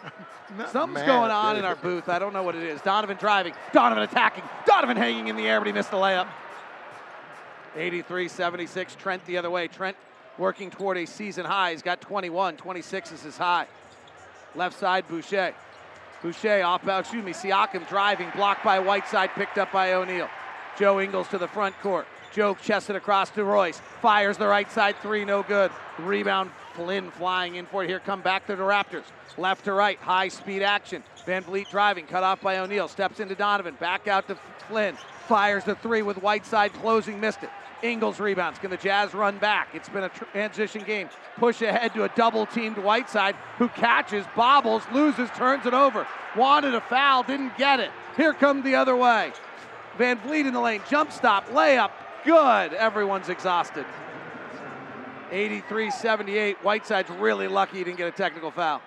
Something's 0.73 1.01
mad, 1.01 1.07
going 1.07 1.31
on 1.31 1.57
in 1.59 1.67
our 1.67 1.77
booth. 1.77 2.09
I 2.09 2.19
don't 2.19 2.33
know 2.33 2.43
what 2.43 2.55
it 2.55 2.63
is. 2.63 2.81
Donovan 2.81 3.19
driving. 3.19 3.53
Donovan 3.75 4.05
attacking. 4.05 4.43
Donovan 4.65 4.97
hanging 4.97 5.29
in 5.29 5.37
the 5.37 5.47
air, 5.47 5.61
but 5.61 5.67
he 5.67 5.75
missed 5.75 5.91
the 5.91 5.99
layup. 5.99 6.29
83 7.77 8.27
76. 8.27 8.95
Trent 8.95 9.23
the 9.27 9.37
other 9.37 9.51
way. 9.51 9.69
Trent 9.69 9.99
working 10.39 10.71
toward 10.71 10.97
a 10.97 11.05
season 11.05 11.45
high. 11.45 11.73
He's 11.73 11.83
got 11.83 12.01
21. 12.01 12.57
26 12.57 13.13
is 13.13 13.23
his 13.23 13.37
high. 13.37 13.67
Left 14.55 14.79
side, 14.79 15.07
Boucher. 15.09 15.53
Boucher 16.23 16.63
off 16.65 16.89
excuse 16.89 17.23
me, 17.23 17.33
Siakam 17.33 17.87
driving, 17.87 18.31
blocked 18.35 18.65
by 18.65 18.81
Whiteside, 18.81 19.29
picked 19.35 19.59
up 19.59 19.73
by 19.73 19.93
O'Neale. 19.93 20.31
Joe 20.79 21.03
Ingles 21.03 21.29
to 21.29 21.37
the 21.37 21.49
front 21.49 21.79
court. 21.83 22.07
Joe 22.39 22.55
chested 22.55 22.95
across 22.95 23.31
to 23.31 23.43
Royce. 23.43 23.83
Fires 24.01 24.37
the 24.37 24.47
right 24.47 24.71
side 24.71 24.95
three, 25.03 25.25
no 25.25 25.43
good. 25.43 25.73
Rebound, 25.99 26.53
Flynn 26.75 27.11
flying 27.11 27.57
in 27.57 27.67
for 27.67 27.83
it. 27.83 27.89
Here 27.89 27.99
come 27.99 28.23
back 28.23 28.47
to 28.47 28.55
the 28.55 28.63
Raptors. 28.63 29.03
Left 29.37 29.65
to 29.65 29.73
right, 29.73 29.99
high 29.99 30.29
speed 30.29 30.63
action. 30.63 31.03
VanVleet 31.27 31.69
driving, 31.69 32.07
cut 32.07 32.23
off 32.23 32.41
by 32.41 32.59
O'Neale. 32.59 32.87
Steps 32.87 33.19
into 33.19 33.35
Donovan, 33.35 33.75
back 33.81 34.07
out 34.07 34.29
to 34.29 34.39
Flynn. 34.69 34.97
Fires 35.27 35.65
the 35.65 35.75
three 35.75 36.03
with 36.03 36.19
Whiteside 36.19 36.73
closing, 36.75 37.19
missed 37.19 37.43
it. 37.43 37.51
Ingles 37.83 38.21
rebounds. 38.21 38.61
Can 38.61 38.71
the 38.71 38.77
Jazz 38.77 39.15
run 39.15 39.39
back? 39.39 39.71
It's 39.75 39.89
been 39.89 40.05
a 40.05 40.09
transition 40.09 40.85
game. 40.85 41.09
Push 41.39 41.63
ahead 41.63 41.93
to 41.95 42.05
a 42.05 42.09
double 42.11 42.47
teamed 42.47 42.79
Whiteside 42.79 43.35
who 43.57 43.67
catches, 43.71 44.25
bobbles, 44.37 44.85
loses, 44.93 45.29
turns 45.31 45.67
it 45.67 45.75
over. 45.75 46.07
Wanted 46.37 46.77
a 46.77 46.83
foul, 46.83 47.25
didn't 47.25 47.59
get 47.59 47.81
it. 47.81 47.91
Here 48.17 48.33
come 48.33 48.63
the 48.63 48.77
other 48.77 48.95
way. 48.95 49.33
VanVleet 49.99 50.47
in 50.47 50.53
the 50.53 50.61
lane, 50.61 50.83
jump 50.89 51.11
stop, 51.11 51.49
layup, 51.49 51.91
good. 52.25 52.73
Everyone's 52.75 53.29
exhausted. 53.29 53.87
83 55.31 55.91
78. 55.91 56.57
Whiteside's 56.59 57.11
really 57.11 57.49
lucky 57.49 57.79
he 57.79 57.85
didn't 57.85 57.99
get 57.99 58.09
a 58.09 58.17
technical 58.17 58.51
foul. 58.51 58.81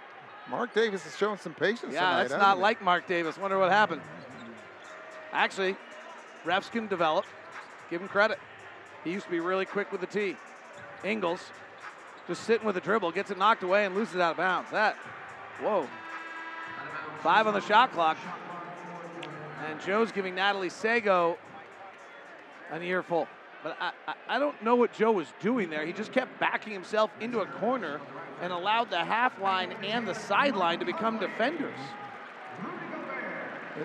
Mark 0.50 0.74
Davis 0.74 1.06
is 1.06 1.16
showing 1.18 1.38
some 1.38 1.54
patience 1.54 1.94
Yeah, 1.94 2.00
tonight. 2.02 2.28
that's 2.30 2.42
not 2.42 2.60
like 2.60 2.82
Mark 2.82 3.08
Davis. 3.08 3.38
Wonder 3.38 3.60
what 3.60 3.72
happened. 3.72 4.02
Actually, 5.32 5.76
refs 6.46 6.70
can 6.72 6.88
develop. 6.88 7.26
Give 7.90 8.02
him 8.02 8.08
credit. 8.08 8.40
He 9.04 9.12
used 9.12 9.26
to 9.26 9.32
be 9.32 9.40
really 9.40 9.66
quick 9.66 9.92
with 9.92 10.02
the 10.02 10.08
tee. 10.08 10.36
Ingles 11.04 11.42
just 12.28 12.44
sitting 12.44 12.66
with 12.66 12.78
a 12.78 12.82
dribble, 12.82 13.12
gets 13.12 13.32
it 13.32 13.38
knocked 13.38 13.64
away 13.64 13.86
and 13.86 13.96
loses 13.96 14.16
it 14.16 14.22
out 14.22 14.32
of 14.32 14.38
bounds. 14.38 14.72
That, 14.72 14.96
whoa. 15.62 15.88
Five 17.22 17.48
on 17.48 17.54
the 17.54 17.62
shot 17.62 17.92
clock. 17.92 18.18
And 19.68 19.80
Joe's 19.82 20.12
giving 20.12 20.36
Natalie 20.36 20.70
Sago 20.70 21.38
an 22.72 22.82
earful. 22.82 23.28
But 23.64 23.78
I, 23.80 23.92
I, 24.08 24.14
I 24.28 24.40
don't 24.40 24.62
know 24.64 24.76
what 24.76 24.94
Joe 24.94 25.12
was 25.12 25.28
doing 25.40 25.70
there. 25.70 25.86
He 25.86 25.94
just 25.94 26.12
kept 26.12 26.40
backing 26.40 26.74
himself 26.74 27.12
into 27.20 27.42
a 27.42 27.46
corner 27.46 28.02
and 28.42 28.52
allowed 28.52 28.90
the 28.90 28.98
half 28.98 29.40
line 29.40 29.74
and 29.84 30.08
the 30.08 30.16
sideline 30.16 30.80
to 30.80 30.86
become 30.86 31.20
defenders. 31.20 31.78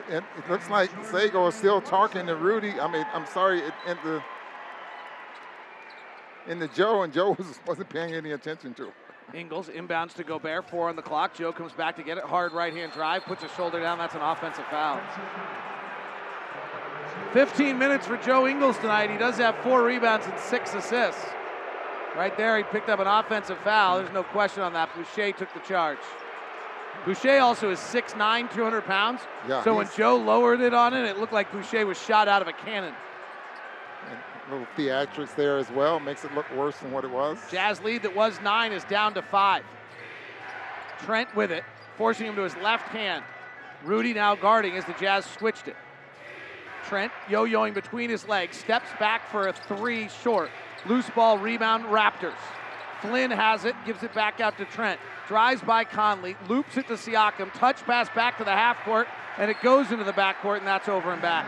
It, 0.08 0.24
it, 0.36 0.50
looks 0.50 0.68
like 0.68 0.90
Sago 1.04 1.46
is 1.46 1.54
still 1.54 1.80
talking 1.80 2.26
to 2.26 2.36
Rudy. 2.36 2.72
I 2.80 2.90
mean, 2.90 3.06
I'm 3.12 3.26
sorry, 3.26 3.60
it, 3.60 3.74
in 3.86 3.96
the 4.04 4.22
in 6.48 6.58
the 6.58 6.68
Joe, 6.68 7.02
and 7.02 7.12
Joe 7.12 7.34
was, 7.38 7.60
wasn't 7.66 7.88
paying 7.88 8.14
any 8.14 8.32
attention 8.32 8.74
to. 8.74 8.88
it. 8.88 8.94
Ingles 9.34 9.68
inbounds 9.68 10.14
to 10.14 10.24
Gobert, 10.24 10.68
four 10.70 10.88
on 10.88 10.96
the 10.96 11.02
clock. 11.02 11.34
Joe 11.34 11.52
comes 11.52 11.72
back 11.72 11.96
to 11.96 12.02
get 12.02 12.18
it. 12.18 12.24
Hard 12.24 12.52
right 12.52 12.72
hand 12.72 12.92
drive, 12.92 13.24
puts 13.24 13.42
his 13.42 13.52
shoulder 13.52 13.80
down. 13.80 13.98
That's 13.98 14.14
an 14.14 14.22
offensive 14.22 14.64
foul. 14.66 15.00
15 17.36 17.78
minutes 17.78 18.06
for 18.06 18.16
Joe 18.16 18.46
Ingles 18.46 18.78
tonight. 18.78 19.10
He 19.10 19.18
does 19.18 19.36
have 19.36 19.54
four 19.56 19.84
rebounds 19.84 20.24
and 20.24 20.38
six 20.38 20.72
assists. 20.72 21.22
Right 22.16 22.34
there, 22.34 22.56
he 22.56 22.62
picked 22.62 22.88
up 22.88 22.98
an 22.98 23.06
offensive 23.06 23.58
foul. 23.58 23.98
There's 23.98 24.10
no 24.14 24.22
question 24.22 24.62
on 24.62 24.72
that. 24.72 24.88
Boucher 24.96 25.32
took 25.32 25.52
the 25.52 25.60
charge. 25.60 25.98
Boucher 27.04 27.38
also 27.40 27.68
is 27.68 27.78
6'9, 27.78 28.50
200 28.54 28.86
pounds. 28.86 29.20
Yeah, 29.46 29.62
so 29.62 29.74
when 29.76 29.86
Joe 29.94 30.16
lowered 30.16 30.62
it 30.62 30.72
on 30.72 30.94
it, 30.94 31.04
it 31.04 31.18
looked 31.18 31.34
like 31.34 31.52
Boucher 31.52 31.84
was 31.84 32.00
shot 32.00 32.26
out 32.26 32.40
of 32.40 32.48
a 32.48 32.54
cannon. 32.54 32.94
And 34.08 34.18
a 34.48 34.50
little 34.50 34.66
theatrics 34.74 35.34
there 35.34 35.58
as 35.58 35.70
well 35.70 36.00
makes 36.00 36.24
it 36.24 36.34
look 36.34 36.50
worse 36.56 36.78
than 36.78 36.90
what 36.90 37.04
it 37.04 37.10
was. 37.10 37.36
Jazz 37.50 37.82
lead 37.82 38.02
that 38.04 38.16
was 38.16 38.40
nine 38.40 38.72
is 38.72 38.82
down 38.84 39.12
to 39.12 39.20
five. 39.20 39.62
Trent 41.00 41.36
with 41.36 41.52
it, 41.52 41.64
forcing 41.98 42.28
him 42.28 42.36
to 42.36 42.44
his 42.44 42.56
left 42.62 42.88
hand. 42.88 43.22
Rudy 43.84 44.14
now 44.14 44.36
guarding 44.36 44.74
as 44.78 44.86
the 44.86 44.94
Jazz 44.94 45.26
switched 45.26 45.68
it. 45.68 45.76
Trent 46.88 47.12
yo-yoing 47.28 47.74
between 47.74 48.10
his 48.10 48.28
legs, 48.28 48.56
steps 48.56 48.88
back 48.98 49.30
for 49.30 49.48
a 49.48 49.52
three 49.52 50.08
short. 50.08 50.50
Loose 50.86 51.10
ball 51.10 51.38
rebound 51.38 51.84
Raptors. 51.86 52.38
Flynn 53.00 53.30
has 53.30 53.64
it, 53.64 53.74
gives 53.84 54.02
it 54.02 54.14
back 54.14 54.40
out 54.40 54.56
to 54.58 54.64
Trent. 54.64 55.00
Drives 55.28 55.60
by 55.60 55.84
Conley, 55.84 56.36
loops 56.48 56.76
it 56.76 56.86
to 56.86 56.94
Siakam, 56.94 57.52
touch 57.54 57.82
pass 57.82 58.08
back 58.10 58.38
to 58.38 58.44
the 58.44 58.52
half 58.52 58.78
court, 58.84 59.08
and 59.38 59.50
it 59.50 59.56
goes 59.62 59.90
into 59.90 60.04
the 60.04 60.12
back 60.12 60.40
court, 60.40 60.58
and 60.58 60.66
that's 60.66 60.88
over 60.88 61.12
and 61.12 61.20
back. 61.20 61.44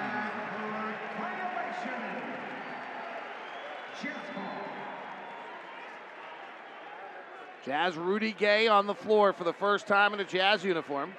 Jazz 7.64 7.96
Rudy 7.96 8.32
Gay 8.32 8.66
on 8.66 8.86
the 8.86 8.94
floor 8.94 9.32
for 9.32 9.44
the 9.44 9.52
first 9.52 9.86
time 9.86 10.14
in 10.14 10.20
a 10.20 10.24
Jazz 10.24 10.64
uniform. 10.64 11.12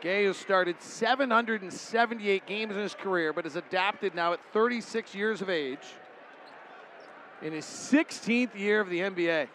Gay 0.00 0.24
has 0.24 0.36
started 0.36 0.80
778 0.80 2.46
games 2.46 2.76
in 2.76 2.82
his 2.82 2.94
career, 2.94 3.32
but 3.32 3.46
is 3.46 3.56
adapted 3.56 4.14
now 4.14 4.32
at 4.32 4.40
36 4.52 5.14
years 5.14 5.40
of 5.40 5.48
age 5.48 5.78
in 7.42 7.52
his 7.52 7.64
16th 7.64 8.58
year 8.58 8.80
of 8.80 8.90
the 8.90 9.00
NBA. 9.00 9.48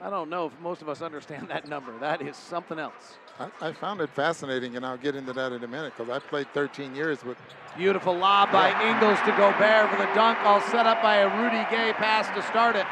I 0.00 0.10
don't 0.10 0.30
know 0.30 0.46
if 0.46 0.52
most 0.60 0.82
of 0.82 0.88
us 0.88 1.02
understand 1.02 1.48
that 1.48 1.68
number. 1.68 1.96
That 1.98 2.22
is 2.22 2.36
something 2.36 2.78
else. 2.78 3.18
I, 3.38 3.50
I 3.60 3.72
found 3.72 4.00
it 4.00 4.10
fascinating, 4.10 4.76
and 4.76 4.86
I'll 4.86 4.96
get 4.96 5.16
into 5.16 5.32
that 5.32 5.52
in 5.52 5.62
a 5.62 5.68
minute 5.68 5.92
because 5.96 6.10
I 6.10 6.18
played 6.18 6.52
13 6.54 6.94
years 6.94 7.24
with. 7.24 7.36
Beautiful 7.76 8.16
lob 8.16 8.50
by 8.50 8.70
Ingles 8.88 9.18
to 9.20 9.30
Gobert 9.32 9.90
for 9.90 9.96
the 9.96 10.12
dunk, 10.14 10.38
all 10.42 10.60
set 10.60 10.86
up 10.86 11.02
by 11.02 11.16
a 11.16 11.28
Rudy 11.40 11.64
Gay 11.70 11.92
pass 11.92 12.28
to 12.34 12.42
start 12.48 12.76
it. 12.76 12.86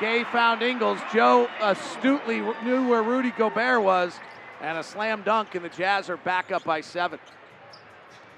Gay 0.00 0.24
found 0.24 0.62
Ingles. 0.62 0.98
Joe 1.12 1.48
astutely 1.60 2.40
knew 2.64 2.88
where 2.88 3.02
Rudy 3.02 3.30
Gobert 3.30 3.82
was, 3.82 4.18
and 4.64 4.78
a 4.78 4.82
slam 4.82 5.22
dunk, 5.22 5.54
and 5.54 5.64
the 5.64 5.68
Jazz 5.68 6.08
are 6.08 6.16
back 6.16 6.50
up 6.50 6.64
by 6.64 6.80
seven. 6.80 7.18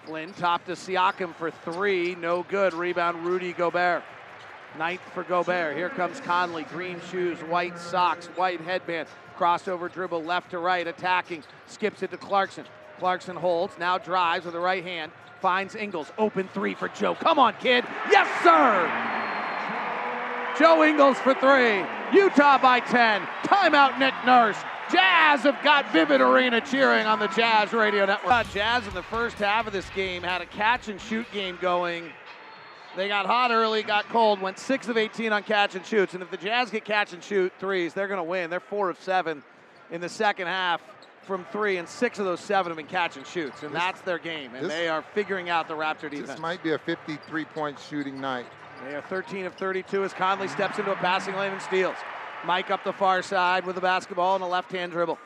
Flynn 0.04 0.32
top 0.34 0.64
to 0.66 0.72
Siakam 0.72 1.34
for 1.36 1.50
three, 1.50 2.16
no 2.16 2.42
good. 2.42 2.74
Rebound 2.74 3.24
Rudy 3.24 3.52
Gobert. 3.52 4.02
Ninth 4.76 5.00
for 5.14 5.22
Gobert. 5.22 5.76
Here 5.76 5.88
comes 5.88 6.20
Conley. 6.20 6.64
Green 6.64 7.00
shoes, 7.10 7.38
white 7.44 7.78
socks, 7.78 8.26
white 8.34 8.60
headband. 8.60 9.08
Crossover 9.38 9.92
dribble 9.92 10.24
left 10.24 10.50
to 10.50 10.58
right, 10.58 10.86
attacking. 10.86 11.44
Skips 11.66 12.02
it 12.02 12.10
to 12.10 12.16
Clarkson. 12.16 12.64
Clarkson 12.98 13.36
holds, 13.36 13.78
now 13.78 13.96
drives 13.96 14.44
with 14.44 14.54
the 14.54 14.60
right 14.60 14.84
hand. 14.84 15.12
Finds 15.40 15.76
Ingles. 15.76 16.10
Open 16.18 16.48
three 16.52 16.74
for 16.74 16.88
Joe. 16.88 17.14
Come 17.14 17.38
on, 17.38 17.54
kid. 17.60 17.84
Yes, 18.10 18.26
sir! 18.42 18.90
Joe 20.58 20.82
Ingles 20.82 21.18
for 21.18 21.34
three. 21.34 21.84
Utah 22.12 22.58
by 22.58 22.80
10. 22.80 23.22
Timeout, 23.44 23.98
Nick 23.98 24.14
Nurse. 24.24 24.56
Jazz 24.90 25.40
have 25.40 25.60
got 25.64 25.86
Vivint 25.86 26.20
Arena 26.20 26.60
cheering 26.60 27.06
on 27.06 27.18
the 27.18 27.26
Jazz 27.28 27.72
Radio 27.72 28.06
Network. 28.06 28.32
Uh, 28.32 28.44
Jazz 28.44 28.86
in 28.86 28.94
the 28.94 29.02
first 29.02 29.36
half 29.36 29.66
of 29.66 29.72
this 29.72 29.88
game 29.90 30.22
had 30.22 30.40
a 30.40 30.46
catch 30.46 30.88
and 30.88 31.00
shoot 31.00 31.26
game 31.32 31.58
going. 31.60 32.10
They 32.96 33.08
got 33.08 33.26
hot 33.26 33.50
early, 33.50 33.82
got 33.82 34.08
cold, 34.08 34.40
went 34.40 34.58
6 34.58 34.88
of 34.88 34.96
18 34.96 35.32
on 35.32 35.42
catch 35.42 35.74
and 35.74 35.84
shoots. 35.84 36.14
And 36.14 36.22
if 36.22 36.30
the 36.30 36.36
Jazz 36.36 36.70
get 36.70 36.84
catch 36.84 37.12
and 37.12 37.22
shoot 37.22 37.52
threes, 37.58 37.94
they're 37.94 38.08
going 38.08 38.18
to 38.18 38.24
win. 38.24 38.48
They're 38.48 38.60
4 38.60 38.88
of 38.90 39.00
7 39.00 39.42
in 39.90 40.00
the 40.00 40.08
second 40.08 40.46
half 40.46 40.80
from 41.22 41.44
three, 41.50 41.78
and 41.78 41.88
six 41.88 42.20
of 42.20 42.24
those 42.24 42.38
seven 42.38 42.70
have 42.70 42.76
been 42.76 42.86
catch 42.86 43.16
and 43.16 43.26
shoots. 43.26 43.64
And 43.64 43.74
This- 43.74 43.82
that's 43.82 44.00
their 44.02 44.18
game. 44.18 44.54
And 44.54 44.64
this- 44.64 44.72
they 44.72 44.88
are 44.88 45.02
figuring 45.02 45.50
out 45.50 45.66
the 45.66 45.74
Raptor 45.74 46.08
defense. 46.08 46.28
This 46.30 46.38
might 46.38 46.62
be 46.62 46.72
a 46.72 46.78
53 46.78 47.44
point 47.46 47.78
shooting 47.80 48.20
night. 48.20 48.46
They 48.84 48.94
are 48.94 49.02
13 49.02 49.44
of 49.44 49.54
32 49.54 50.04
as 50.04 50.14
Conley 50.14 50.46
steps 50.46 50.78
into 50.78 50.92
a 50.92 50.96
passing 50.96 51.34
lane 51.34 51.50
and 51.52 51.60
steals. 51.60 51.96
Mike 52.46 52.70
up 52.70 52.84
the 52.84 52.92
far 52.92 53.22
side 53.22 53.66
with 53.66 53.74
the 53.74 53.80
basketball 53.80 54.36
and 54.36 54.44
a 54.44 54.46
left 54.46 54.70
hand 54.70 54.92
dribble. 54.92 55.18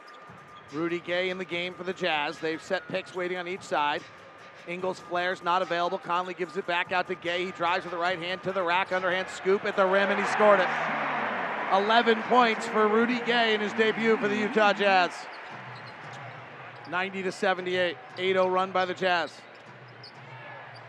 Rudy 0.72 1.00
Gay 1.00 1.28
in 1.28 1.36
the 1.36 1.44
game 1.44 1.74
for 1.74 1.84
the 1.84 1.92
Jazz. 1.92 2.38
They've 2.38 2.62
set 2.62 2.88
picks 2.88 3.14
waiting 3.14 3.36
on 3.36 3.46
each 3.46 3.60
side. 3.60 4.00
Ingles 4.66 5.00
flares 5.00 5.42
not 5.42 5.60
available. 5.60 5.98
Conley 5.98 6.32
gives 6.32 6.56
it 6.56 6.66
back 6.66 6.92
out 6.92 7.08
to 7.08 7.14
Gay. 7.14 7.44
He 7.44 7.50
drives 7.50 7.84
with 7.84 7.92
the 7.92 7.98
right 7.98 8.18
hand 8.18 8.42
to 8.44 8.52
the 8.52 8.62
rack, 8.62 8.90
underhand 8.90 9.28
scoop 9.28 9.66
at 9.66 9.76
the 9.76 9.84
rim, 9.84 10.08
and 10.08 10.18
he 10.18 10.26
scored 10.28 10.60
it. 10.60 10.68
11 11.74 12.22
points 12.22 12.66
for 12.66 12.88
Rudy 12.88 13.20
Gay 13.26 13.54
in 13.54 13.60
his 13.60 13.72
debut 13.74 14.16
for 14.16 14.26
the 14.26 14.36
Utah 14.36 14.72
Jazz. 14.72 15.12
90 16.90 17.24
to 17.24 17.32
78. 17.32 17.96
8-0 18.16 18.50
run 18.50 18.70
by 18.72 18.86
the 18.86 18.94
Jazz. 18.94 19.30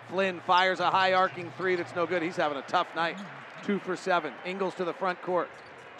Flynn 0.10 0.40
fires 0.48 0.80
a 0.80 0.90
high 0.90 1.12
arcing 1.12 1.52
three 1.58 1.76
that's 1.76 1.94
no 1.94 2.06
good. 2.06 2.22
He's 2.22 2.38
having 2.38 2.58
a 2.58 2.64
tough 2.64 2.88
night. 2.96 3.18
Two 3.64 3.80
for 3.80 3.98
seven. 3.98 4.34
Ingles 4.46 4.76
to 4.76 4.86
the 4.86 4.94
front 4.94 5.22
court. 5.22 5.50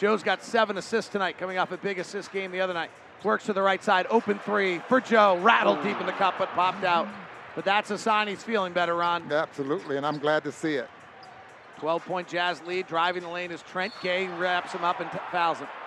Joe's 0.02 0.24
got 0.24 0.44
seven 0.44 0.80
assists 0.80 1.12
tonight, 1.12 1.38
coming 1.38 1.60
off 1.60 1.72
a 1.72 1.78
big 1.78 2.00
assist 2.00 2.32
game 2.32 2.52
the 2.52 2.60
other 2.60 2.74
night. 2.74 2.90
Works 3.24 3.46
to 3.46 3.54
the 3.54 3.62
right 3.62 3.84
side. 3.84 4.08
Open 4.10 4.40
three 4.40 4.80
for 4.80 5.00
Joe. 5.00 5.38
Rattled 5.38 5.84
deep 5.84 6.00
in 6.00 6.08
the 6.08 6.12
cup, 6.14 6.40
but 6.40 6.50
popped 6.56 6.84
out. 6.84 7.08
But 7.54 7.66
that's 7.66 7.92
a 7.92 8.00
sign 8.00 8.28
he's 8.28 8.42
feeling 8.42 8.74
better, 8.74 8.96
Ron. 8.96 9.32
Absolutely, 9.32 9.98
and 9.98 10.06
I'm 10.06 10.18
glad 10.18 10.44
to 10.46 10.52
see 10.52 10.74
it. 10.74 10.90
12 11.78 12.04
point 12.04 12.28
Jazz 12.28 12.64
lead. 12.64 12.88
Driving 12.88 13.22
the 13.22 13.30
lane 13.30 13.52
is 13.52 13.62
Trent 13.62 13.94
Gay. 14.02 14.28
Wraps 14.28 14.72
him 14.72 14.84
up 14.84 15.02
and 15.02 15.12
t- 15.12 15.20
fouls 15.32 15.60
him. 15.60 15.68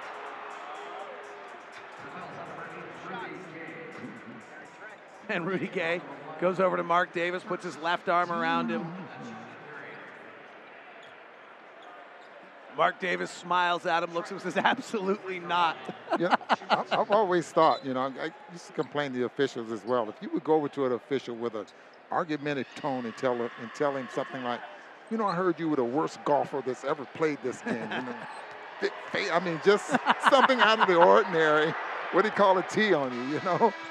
And 5.29 5.45
Rudy 5.47 5.69
Gay 5.69 6.03
goes 6.39 6.61
over 6.61 6.77
to 6.77 6.85
Mark 6.85 7.13
Davis, 7.15 7.43
puts 7.43 7.65
his 7.65 7.77
left 7.79 8.09
arm 8.09 8.31
around 8.31 8.69
him. 8.69 8.87
Mark 12.77 13.01
Davis 13.01 13.31
smiles 13.31 13.87
at 13.87 14.03
him, 14.03 14.13
looks 14.15 14.31
at 14.31 14.37
him, 14.37 14.41
says, 14.41 14.57
"Absolutely 14.57 15.39
not." 15.41 15.77
yeah, 16.19 16.35
I've 16.71 17.11
always 17.11 17.49
thought, 17.51 17.85
you 17.85 17.95
know, 17.95 18.13
I 18.21 18.31
used 18.53 18.67
to 18.67 18.73
complain 18.73 19.13
to 19.13 19.19
the 19.19 19.25
officials 19.25 19.71
as 19.71 19.85
well. 19.85 20.09
If 20.09 20.17
you 20.21 20.31
would 20.33 20.45
go 20.45 20.55
over 20.55 20.69
to 20.69 20.87
an 20.87 20.93
official 20.93 21.37
with 21.37 21.55
an 21.55 21.67
argumentative 22.11 22.73
tone 22.77 23.05
and 23.07 23.17
tell, 23.17 23.35
him- 23.35 23.51
and 23.61 23.73
tell 23.75 23.97
him 23.97 24.09
something 24.13 24.43
like, 24.45 24.61
you 25.11 25.17
know, 25.17 25.27
I 25.27 25.35
heard 25.35 25.59
you 25.59 25.69
were 25.69 25.77
the 25.77 25.85
worst 25.85 26.25
golfer 26.25 26.63
that's 26.65 26.85
ever 26.85 27.05
played 27.15 27.39
this 27.43 27.61
game. 27.63 27.75
You 27.75 27.89
know, 27.89 28.17
I 29.33 29.41
mean, 29.41 29.61
just 29.65 29.89
something 30.31 30.59
out 30.61 30.81
of 30.81 30.89
the 30.89 30.97
ordinary. 30.97 31.75
What 32.13 32.23
do 32.23 32.29
you 32.29 32.35
call 32.35 32.59
a 32.59 32.63
T 32.63 32.95
on 32.95 33.13
you, 33.13 33.35
you 33.35 33.45
know? 33.45 33.73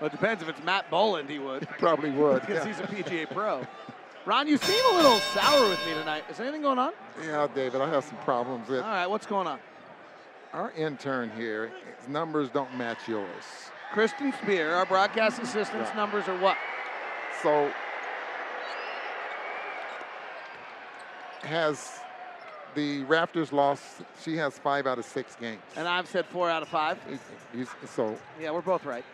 Well, 0.00 0.08
it 0.08 0.12
depends. 0.12 0.42
If 0.42 0.48
it's 0.48 0.62
Matt 0.64 0.90
Boland, 0.90 1.30
he 1.30 1.38
would. 1.38 1.68
Probably 1.78 2.10
would, 2.10 2.40
because 2.40 2.66
yeah. 2.66 2.66
he's 2.66 2.80
a 2.80 2.82
PGA 2.82 3.30
pro. 3.30 3.66
Ron, 4.26 4.48
you 4.48 4.56
seem 4.56 4.82
a 4.92 4.96
little 4.96 5.18
sour 5.18 5.68
with 5.68 5.84
me 5.86 5.92
tonight. 5.92 6.24
Is 6.30 6.40
anything 6.40 6.62
going 6.62 6.78
on? 6.78 6.92
Yeah, 7.22 7.46
David, 7.54 7.80
I 7.82 7.88
have 7.90 8.04
some 8.04 8.16
problems 8.18 8.68
with 8.68 8.80
All 8.82 8.88
right, 8.88 9.06
what's 9.06 9.26
going 9.26 9.46
on? 9.46 9.58
our 10.54 10.70
intern 10.72 11.30
here. 11.36 11.70
His 11.98 12.08
numbers 12.08 12.48
don't 12.48 12.74
match 12.76 13.06
yours. 13.08 13.28
Kristen 13.92 14.32
Spear, 14.42 14.72
our 14.72 14.86
broadcast 14.86 15.42
assistant's 15.42 15.90
Yeah. 15.90 15.96
numbers 15.96 16.26
are 16.28 16.38
what? 16.38 16.56
So 17.42 17.70
has 21.42 22.00
the 22.74 23.04
Raptors 23.04 23.52
lost? 23.52 23.82
She 24.22 24.36
has 24.36 24.58
five 24.58 24.86
out 24.86 24.98
of 24.98 25.04
six 25.04 25.36
games. 25.36 25.60
And 25.76 25.86
I've 25.86 26.08
said 26.08 26.24
four 26.26 26.48
out 26.48 26.62
of 26.62 26.68
five. 26.68 26.98
So 27.94 28.16
Yeah, 28.40 28.52
we're 28.52 28.62
both 28.62 28.84
right. 28.86 29.04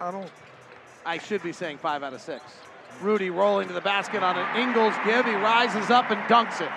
I 0.00 0.10
don't. 0.10 0.30
I 1.04 1.18
should 1.18 1.42
be 1.42 1.52
saying 1.52 1.78
five 1.78 2.02
out 2.02 2.12
of 2.14 2.20
six. 2.20 2.42
Rudy 3.00 3.30
rolling 3.30 3.68
to 3.68 3.74
the 3.74 3.80
basket 3.80 4.22
on 4.22 4.36
an 4.36 4.56
Ingles 4.60 4.94
give. 5.04 5.24
He 5.24 5.34
rises 5.34 5.90
up 5.90 6.10
and 6.10 6.20
dunks 6.22 6.60
it. 6.60 6.70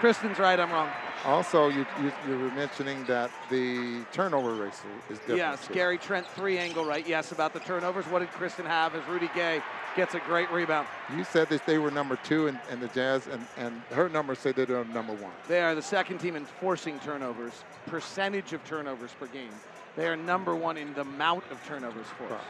Kristen's 0.00 0.38
right. 0.38 0.58
I'm 0.58 0.70
wrong. 0.70 0.90
Also, 1.24 1.68
you, 1.68 1.84
you, 2.00 2.12
you 2.28 2.38
were 2.38 2.50
mentioning 2.52 3.04
that 3.06 3.32
the 3.50 4.04
turnover 4.12 4.52
ratio 4.52 4.88
is 5.10 5.18
different. 5.18 5.38
Yes, 5.38 5.66
too. 5.66 5.74
Gary 5.74 5.98
Trent 5.98 6.24
three 6.28 6.58
angle 6.58 6.84
right. 6.84 7.06
Yes, 7.06 7.32
about 7.32 7.52
the 7.52 7.58
turnovers. 7.58 8.04
What 8.06 8.20
did 8.20 8.30
Kristen 8.30 8.64
have 8.64 8.94
as 8.94 9.04
Rudy 9.08 9.28
Gay 9.34 9.60
gets 9.96 10.14
a 10.14 10.20
great 10.20 10.48
rebound? 10.52 10.86
You 11.16 11.24
said 11.24 11.48
that 11.48 11.66
they 11.66 11.78
were 11.78 11.90
number 11.90 12.16
two 12.22 12.46
in, 12.46 12.60
in 12.70 12.78
the 12.78 12.86
Jazz, 12.88 13.26
and, 13.26 13.44
and 13.56 13.82
her 13.90 14.08
numbers 14.08 14.38
say 14.38 14.52
they're 14.52 14.84
number 14.84 15.14
one. 15.14 15.32
They 15.48 15.60
are 15.60 15.74
the 15.74 15.82
second 15.82 16.18
team 16.18 16.36
in 16.36 16.44
forcing 16.44 17.00
turnovers, 17.00 17.64
percentage 17.86 18.52
of 18.52 18.64
turnovers 18.64 19.10
per 19.18 19.26
game. 19.26 19.50
They 19.96 20.06
are 20.06 20.16
number 20.16 20.54
one 20.54 20.76
in 20.76 20.94
the 20.94 21.00
amount 21.00 21.42
of 21.50 21.58
turnovers 21.66 22.06
forced. 22.16 22.44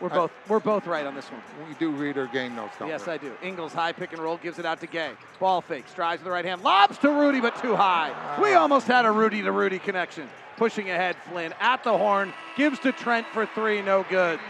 We're 0.00 0.10
both 0.10 0.30
we're 0.48 0.60
both 0.60 0.86
right 0.86 1.06
on 1.06 1.14
this 1.14 1.26
one. 1.26 1.40
We 1.68 1.74
do 1.74 1.90
read 1.90 2.18
our 2.18 2.26
game 2.26 2.54
notes, 2.54 2.76
don't 2.78 2.88
Yes, 2.88 3.06
we? 3.06 3.14
I 3.14 3.16
do. 3.16 3.32
Ingles 3.42 3.72
high 3.72 3.92
pick 3.92 4.12
and 4.12 4.20
roll 4.20 4.36
gives 4.36 4.58
it 4.58 4.66
out 4.66 4.80
to 4.80 4.86
Gay. 4.86 5.12
Ball 5.38 5.62
fake, 5.62 5.88
strides 5.88 6.20
with 6.20 6.26
the 6.26 6.30
right 6.30 6.44
hand, 6.44 6.62
lobs 6.62 6.98
to 6.98 7.10
Rudy, 7.10 7.40
but 7.40 7.60
too 7.62 7.74
high. 7.74 8.10
We 8.40 8.54
ah. 8.54 8.60
almost 8.60 8.86
had 8.86 9.06
a 9.06 9.10
Rudy 9.10 9.42
to 9.42 9.52
Rudy 9.52 9.78
connection. 9.78 10.28
Pushing 10.56 10.90
ahead, 10.90 11.16
Flynn 11.30 11.54
at 11.60 11.84
the 11.84 11.96
horn, 11.96 12.32
gives 12.56 12.78
to 12.80 12.92
Trent 12.92 13.26
for 13.28 13.46
three, 13.46 13.82
no 13.82 14.04
good. 14.08 14.40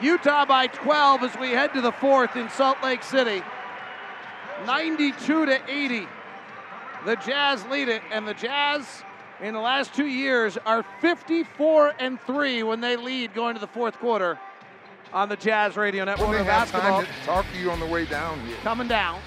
Utah 0.00 0.44
by 0.44 0.68
12 0.68 1.22
as 1.24 1.38
we 1.38 1.50
head 1.50 1.72
to 1.74 1.80
the 1.80 1.92
fourth 1.92 2.36
in 2.36 2.48
Salt 2.50 2.78
Lake 2.82 3.02
City. 3.02 3.42
92 4.66 5.46
to 5.46 5.60
80. 5.68 6.06
The 7.04 7.16
Jazz 7.16 7.64
lead 7.66 7.88
it, 7.88 8.02
and 8.10 8.26
the 8.26 8.34
Jazz 8.34 9.04
in 9.40 9.54
the 9.54 9.60
last 9.60 9.94
two 9.94 10.06
years 10.06 10.58
are 10.66 10.84
54 11.00 11.94
and 12.00 12.20
3 12.22 12.64
when 12.64 12.80
they 12.80 12.96
lead 12.96 13.34
going 13.34 13.54
to 13.54 13.60
the 13.60 13.68
fourth 13.68 13.96
quarter 13.98 14.38
on 15.12 15.28
the 15.28 15.36
Jazz 15.36 15.76
Radio 15.76 16.04
Network. 16.04 16.28
We 16.28 16.34
may 16.34 16.40
of 16.40 16.46
have 16.46 16.72
basketball 16.72 17.02
to 17.02 17.08
talk 17.24 17.46
to 17.52 17.58
you 17.58 17.70
on 17.70 17.80
the 17.80 17.86
way 17.86 18.04
down 18.04 18.40
here. 18.46 18.56
coming 18.62 18.88
down. 18.88 19.20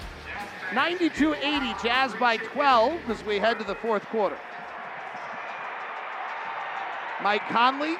92-80, 0.70 1.82
Jazz 1.82 2.14
by 2.14 2.38
12 2.38 3.10
as 3.10 3.22
we 3.24 3.38
head 3.38 3.58
to 3.58 3.64
the 3.64 3.74
fourth 3.74 4.04
quarter. 4.06 4.38
Mike 7.22 7.46
Conley, 7.48 7.96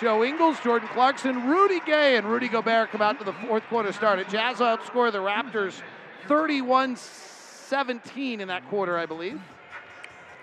Joe 0.00 0.24
Ingles, 0.24 0.58
Jordan 0.60 0.88
Clarkson, 0.88 1.46
Rudy 1.46 1.80
Gay, 1.80 2.16
and 2.16 2.26
Rudy 2.26 2.48
Gobert 2.48 2.90
come 2.90 3.02
out 3.02 3.18
to 3.18 3.24
the 3.24 3.32
fourth 3.34 3.62
quarter 3.64 3.92
started. 3.92 4.28
Jazz 4.28 4.58
outscore 4.58 5.12
the 5.12 5.18
Raptors 5.18 5.80
31-17 6.28 8.40
in 8.40 8.48
that 8.48 8.68
quarter, 8.68 8.98
I 8.98 9.06
believe. 9.06 9.40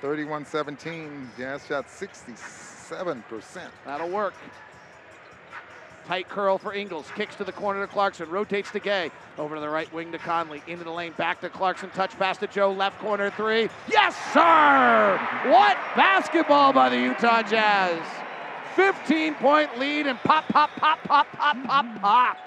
31-17, 0.01 1.27
Jazz 1.37 1.65
shot 1.65 1.87
67%. 1.87 3.69
That'll 3.85 4.09
work. 4.09 4.33
Tight 6.05 6.27
curl 6.27 6.57
for 6.57 6.73
Ingles. 6.73 7.07
Kicks 7.15 7.35
to 7.35 7.43
the 7.43 7.51
corner 7.51 7.85
to 7.85 7.91
Clarkson. 7.91 8.29
Rotates 8.29 8.71
to 8.71 8.79
Gay. 8.79 9.09
Over 9.37 9.55
to 9.55 9.61
the 9.61 9.69
right 9.69 9.91
wing 9.93 10.11
to 10.11 10.17
Conley. 10.17 10.61
Into 10.67 10.83
the 10.83 10.91
lane. 10.91 11.13
Back 11.13 11.39
to 11.41 11.49
Clarkson. 11.49 11.89
Touch 11.91 12.11
pass 12.19 12.37
to 12.39 12.47
Joe. 12.47 12.71
Left 12.71 12.99
corner 12.99 13.29
three. 13.31 13.69
Yes, 13.89 14.15
sir! 14.33 15.17
What 15.49 15.77
basketball 15.95 16.73
by 16.73 16.89
the 16.89 16.99
Utah 16.99 17.41
Jazz. 17.43 18.01
15 18.75 19.35
point 19.35 19.77
lead 19.79 20.07
and 20.07 20.19
pop, 20.19 20.47
pop, 20.47 20.71
pop, 20.75 21.01
pop, 21.03 21.31
pop, 21.31 21.63
pop, 21.63 22.01
pop. 22.01 22.37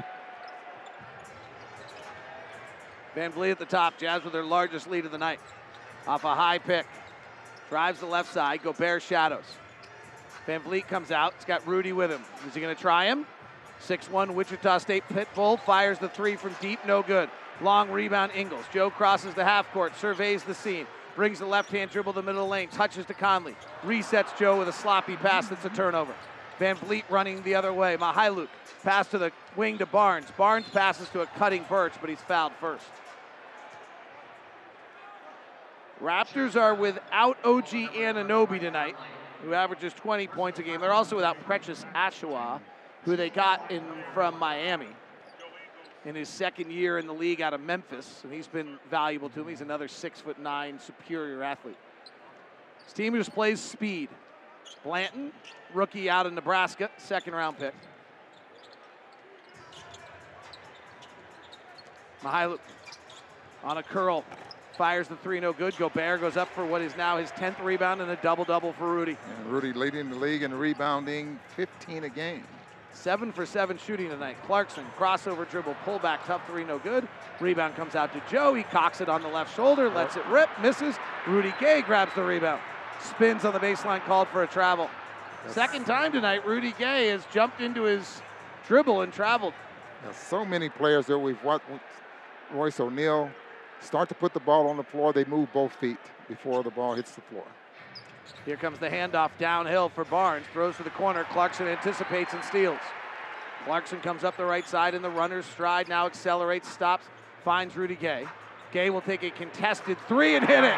VanVleet 3.16 3.52
at 3.52 3.58
the 3.58 3.64
top. 3.64 3.96
Jazz 3.96 4.22
with 4.22 4.34
their 4.34 4.44
largest 4.44 4.90
lead 4.90 5.06
of 5.06 5.12
the 5.12 5.18
night. 5.18 5.40
Off 6.06 6.24
a 6.24 6.34
high 6.34 6.58
pick. 6.58 6.86
Drives 7.70 8.00
the 8.00 8.06
left 8.06 8.32
side. 8.32 8.62
Gobert 8.62 9.02
shadows. 9.02 9.44
VanVleet 10.46 10.86
comes 10.86 11.10
out. 11.10 11.32
He's 11.36 11.46
got 11.46 11.66
Rudy 11.66 11.92
with 11.92 12.10
him. 12.10 12.22
Is 12.46 12.54
he 12.54 12.60
going 12.60 12.74
to 12.74 12.80
try 12.80 13.06
him? 13.06 13.26
6-1 13.82 14.34
Wichita 14.34 14.78
State 14.78 15.04
Pitbull 15.08 15.60
fires 15.60 15.98
the 15.98 16.08
three 16.08 16.36
from 16.36 16.54
deep, 16.60 16.80
no 16.86 17.02
good. 17.02 17.30
Long 17.60 17.90
rebound 17.90 18.32
Ingles. 18.34 18.64
Joe 18.72 18.90
crosses 18.90 19.34
the 19.34 19.44
half 19.44 19.70
court, 19.72 19.96
surveys 19.96 20.42
the 20.42 20.54
scene, 20.54 20.86
brings 21.14 21.38
the 21.38 21.46
left 21.46 21.70
hand 21.70 21.90
dribble 21.90 22.12
to 22.12 22.20
the 22.20 22.26
middle 22.26 22.48
lane, 22.48 22.68
touches 22.68 23.06
to 23.06 23.14
Conley, 23.14 23.56
resets 23.82 24.36
Joe 24.38 24.58
with 24.58 24.68
a 24.68 24.72
sloppy 24.72 25.16
pass 25.16 25.48
that's 25.48 25.64
a 25.64 25.70
turnover. 25.70 26.14
VanVleet 26.58 27.04
running 27.10 27.42
the 27.42 27.54
other 27.54 27.72
way. 27.72 27.96
Mykhailiuk 27.96 28.48
pass 28.82 29.08
to 29.08 29.18
the 29.18 29.32
wing 29.56 29.78
to 29.78 29.86
Barnes. 29.86 30.26
Barnes 30.36 30.66
passes 30.72 31.08
to 31.10 31.20
a 31.20 31.26
cutting 31.26 31.64
Birch, 31.68 31.92
but 32.00 32.08
he's 32.08 32.20
fouled 32.20 32.52
first. 32.60 32.86
Raptors 36.02 36.56
are 36.60 36.74
without 36.74 37.38
OG 37.44 37.68
Anunoby 37.94 38.60
tonight, 38.60 38.96
who 39.42 39.54
averages 39.54 39.92
20 39.94 40.26
points 40.28 40.58
a 40.58 40.62
game. 40.62 40.80
They're 40.80 40.92
also 40.92 41.16
without 41.16 41.42
Precious 41.44 41.84
Achiuwa, 41.94 42.60
who 43.06 43.16
they 43.16 43.30
got 43.30 43.70
in 43.70 43.84
from 44.12 44.36
Miami 44.36 44.88
in 46.04 46.16
his 46.16 46.28
second 46.28 46.72
year 46.72 46.98
in 46.98 47.06
the 47.06 47.14
league 47.14 47.40
out 47.40 47.54
of 47.54 47.60
Memphis, 47.60 48.20
and 48.24 48.32
he's 48.32 48.48
been 48.48 48.78
valuable 48.90 49.28
to 49.30 49.40
him. 49.40 49.48
He's 49.48 49.60
another 49.60 49.86
six 49.86 50.20
foot 50.20 50.40
nine 50.40 50.78
superior 50.80 51.42
athlete. 51.42 51.78
His 52.84 52.92
team 52.92 53.14
just 53.14 53.32
plays 53.32 53.60
speed. 53.60 54.08
Banton, 54.84 55.30
rookie 55.72 56.10
out 56.10 56.26
of 56.26 56.32
Nebraska, 56.32 56.90
second 56.96 57.34
round 57.34 57.58
pick. 57.58 57.74
Mykhailiuk 62.22 62.58
on 63.62 63.78
a 63.78 63.82
curl. 63.84 64.24
Fires 64.76 65.06
the 65.06 65.16
three, 65.16 65.38
no 65.38 65.52
good. 65.52 65.76
Gobert 65.78 66.20
goes 66.20 66.36
up 66.36 66.48
for 66.54 66.66
what 66.66 66.82
is 66.82 66.96
now 66.96 67.18
his 67.18 67.30
10th 67.30 67.62
rebound 67.62 68.02
and 68.02 68.10
a 68.10 68.16
double 68.16 68.44
double 68.44 68.72
for 68.74 68.92
Rudy. 68.92 69.16
And 69.38 69.46
Rudy 69.46 69.72
leading 69.72 70.10
the 70.10 70.16
league 70.16 70.42
in 70.42 70.52
rebounding, 70.52 71.38
15 71.54 72.04
a 72.04 72.08
game. 72.08 72.44
Seven 72.96 73.30
for 73.30 73.44
seven 73.44 73.76
shooting 73.78 74.08
tonight. 74.08 74.36
Clarkson, 74.46 74.84
crossover 74.98 75.48
dribble, 75.48 75.76
pullback, 75.84 76.24
tough 76.26 76.44
three, 76.46 76.64
no 76.64 76.78
good. 76.78 77.06
Rebound 77.40 77.76
comes 77.76 77.94
out 77.94 78.12
to 78.14 78.22
Joe. 78.30 78.54
He 78.54 78.62
cocks 78.64 79.00
it 79.00 79.08
on 79.08 79.22
the 79.22 79.28
left 79.28 79.54
shoulder, 79.54 79.90
lets 79.90 80.16
it 80.16 80.26
rip, 80.26 80.48
misses. 80.60 80.96
Rudy 81.26 81.52
Gay 81.60 81.82
grabs 81.82 82.14
the 82.14 82.22
rebound. 82.22 82.60
Spins 83.00 83.44
on 83.44 83.52
the 83.52 83.60
baseline, 83.60 84.00
called 84.06 84.28
for 84.28 84.42
a 84.42 84.46
travel. 84.46 84.90
Second 85.48 85.84
time 85.84 86.10
tonight, 86.10 86.44
Rudy 86.46 86.74
Gay 86.78 87.08
has 87.08 87.22
jumped 87.32 87.60
into 87.60 87.82
his 87.82 88.22
dribble 88.66 89.02
and 89.02 89.12
traveled. 89.12 89.52
There's 90.02 90.16
so 90.16 90.44
many 90.44 90.68
players 90.68 91.06
that 91.06 91.18
we've 91.18 91.42
watched. 91.44 91.66
Royce 92.50 92.80
O'Neale 92.80 93.30
start 93.80 94.08
to 94.08 94.14
put 94.14 94.32
the 94.32 94.40
ball 94.40 94.68
on 94.68 94.78
the 94.78 94.84
floor. 94.84 95.12
They 95.12 95.24
move 95.26 95.52
both 95.52 95.74
feet 95.76 95.98
before 96.28 96.62
the 96.62 96.70
ball 96.70 96.94
hits 96.94 97.12
the 97.12 97.20
floor. 97.20 97.44
Here 98.44 98.56
comes 98.56 98.78
the 98.78 98.88
handoff 98.88 99.30
downhill 99.38 99.88
for 99.88 100.04
Barnes. 100.04 100.46
Throws 100.52 100.76
to 100.76 100.82
the 100.82 100.90
corner. 100.90 101.24
Clarkson 101.24 101.66
anticipates 101.66 102.32
and 102.34 102.44
steals. 102.44 102.80
Clarkson 103.64 104.00
comes 104.00 104.22
up 104.22 104.36
the 104.36 104.44
right 104.44 104.68
side 104.68 104.94
in 104.94 105.02
the 105.02 105.10
runner's 105.10 105.46
stride. 105.46 105.88
Now 105.88 106.06
accelerates, 106.06 106.68
stops, 106.68 107.06
finds 107.44 107.76
Rudy 107.76 107.96
Gay. 107.96 108.26
Gay 108.72 108.90
will 108.90 109.00
take 109.00 109.22
a 109.22 109.30
contested 109.30 109.98
three 110.06 110.36
and 110.36 110.46
hit 110.46 110.64
it. 110.64 110.76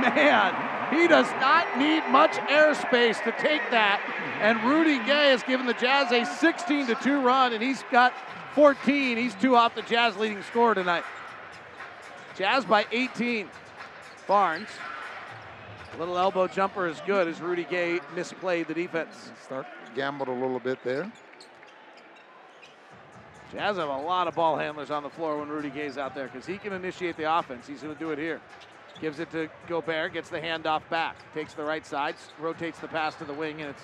Man, 0.00 0.94
he 0.94 1.06
does 1.06 1.30
not 1.40 1.78
need 1.78 2.02
much 2.08 2.32
airspace 2.32 3.22
to 3.24 3.32
take 3.32 3.62
that. 3.70 4.00
And 4.40 4.62
Rudy 4.64 4.98
Gay 5.04 5.30
has 5.30 5.42
given 5.42 5.66
the 5.66 5.74
Jazz 5.74 6.10
a 6.12 6.24
16 6.24 6.86
to 6.86 6.94
2 6.96 7.20
run, 7.20 7.52
and 7.52 7.62
he's 7.62 7.84
got 7.90 8.14
14. 8.54 9.16
He's 9.16 9.34
two 9.34 9.54
off 9.54 9.74
the 9.74 9.82
Jazz 9.82 10.16
leading 10.16 10.42
scorer 10.42 10.74
tonight. 10.74 11.04
Jazz 12.36 12.64
by 12.64 12.86
18. 12.90 13.48
Barnes. 14.26 14.68
Little 15.98 16.16
elbow 16.16 16.46
jumper 16.46 16.86
is 16.86 17.00
good 17.06 17.28
as 17.28 17.40
Rudy 17.40 17.64
Gay 17.64 18.00
misplayed 18.14 18.68
the 18.68 18.74
defense. 18.74 19.32
Start 19.44 19.66
gambled 19.94 20.28
a 20.28 20.32
little 20.32 20.60
bit 20.60 20.78
there. 20.82 21.10
Jazz 23.52 23.76
have 23.76 23.88
a 23.88 23.96
lot 23.98 24.28
of 24.28 24.34
ball 24.34 24.56
handlers 24.56 24.90
on 24.90 25.02
the 25.02 25.10
floor 25.10 25.38
when 25.38 25.48
Rudy 25.48 25.70
Gay's 25.70 25.98
out 25.98 26.14
there 26.14 26.28
because 26.28 26.46
he 26.46 26.56
can 26.56 26.72
initiate 26.72 27.16
the 27.16 27.38
offense. 27.38 27.66
He's 27.66 27.82
going 27.82 27.94
to 27.94 27.98
do 27.98 28.10
it 28.12 28.18
here. 28.18 28.40
Gives 29.00 29.18
it 29.18 29.30
to 29.32 29.48
Gobert, 29.66 30.12
gets 30.12 30.28
the 30.28 30.38
handoff 30.38 30.82
back, 30.88 31.16
takes 31.34 31.54
the 31.54 31.64
right 31.64 31.84
side, 31.84 32.14
rotates 32.38 32.78
the 32.78 32.88
pass 32.88 33.14
to 33.16 33.24
the 33.24 33.32
wing, 33.32 33.60
and 33.60 33.70
it's 33.70 33.82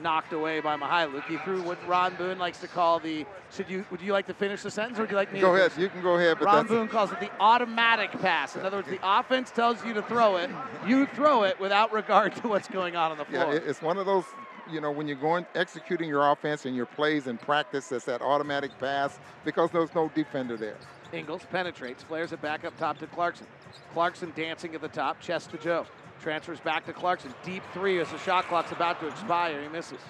knocked 0.00 0.32
away 0.32 0.60
by 0.60 0.76
Mykhailiuk. 0.76 1.24
He 1.26 1.36
threw 1.38 1.62
what 1.62 1.78
Ron 1.88 2.14
Boone 2.16 2.38
likes 2.38 2.58
to 2.60 2.68
call 2.68 2.98
the. 3.00 3.26
Should 3.52 3.68
you? 3.70 3.84
Would 3.90 4.00
you 4.00 4.12
like 4.12 4.26
to 4.26 4.34
finish 4.34 4.62
the 4.62 4.70
sentence, 4.70 4.98
or 4.98 5.02
would 5.02 5.10
you 5.10 5.16
like 5.16 5.32
me? 5.32 5.40
To 5.40 5.46
go 5.46 5.52
to 5.52 5.58
ahead. 5.58 5.72
finish? 5.72 5.84
You 5.84 5.90
can 5.90 6.02
go 6.02 6.14
ahead. 6.16 6.36
But 6.38 6.46
Ron 6.46 6.66
Boone 6.66 6.88
calls 6.88 7.12
it 7.12 7.20
the 7.20 7.30
automatic 7.40 8.10
pass. 8.20 8.56
In 8.56 8.64
other 8.64 8.78
words, 8.78 8.88
the 8.88 8.98
offense 9.02 9.50
tells 9.50 9.84
you 9.84 9.94
to 9.94 10.02
throw 10.02 10.36
it, 10.36 10.50
you 10.86 11.06
throw 11.06 11.44
it 11.44 11.58
without 11.60 11.92
regard 11.92 12.34
to 12.36 12.48
what's 12.48 12.68
going 12.68 12.96
on 12.96 13.10
on 13.12 13.18
the 13.18 13.26
yeah, 13.30 13.42
floor. 13.44 13.54
it- 13.54 13.64
it's 13.66 13.82
one 13.82 13.98
of 13.98 14.06
those. 14.06 14.24
You 14.70 14.82
know, 14.82 14.90
when 14.90 15.08
you're 15.08 15.16
going 15.16 15.46
executing 15.54 16.10
your 16.10 16.30
offense 16.30 16.66
and 16.66 16.76
your 16.76 16.84
plays 16.84 17.26
in 17.26 17.38
practice, 17.38 17.90
it's 17.90 18.04
that 18.04 18.20
automatic 18.20 18.70
pass 18.78 19.18
because 19.42 19.70
there's 19.70 19.94
no 19.94 20.10
defender 20.14 20.58
there. 20.58 20.76
Ingles 21.10 21.40
penetrates, 21.50 22.02
flares 22.02 22.32
it 22.32 22.42
back 22.42 22.66
up 22.66 22.76
top 22.76 22.98
to 22.98 23.06
Clarkson. 23.06 23.46
Clarkson 23.94 24.30
dancing 24.36 24.74
at 24.74 24.82
the 24.82 24.88
top, 24.88 25.20
chest 25.20 25.50
to 25.52 25.56
Joe. 25.56 25.86
Transfers 26.22 26.60
back 26.60 26.84
to 26.86 26.92
Clarkson. 26.92 27.32
Deep 27.44 27.62
three 27.72 28.00
as 28.00 28.10
the 28.10 28.18
shot 28.18 28.46
clock's 28.46 28.72
about 28.72 29.00
to 29.00 29.06
expire. 29.06 29.62
He 29.62 29.68
misses. 29.68 30.00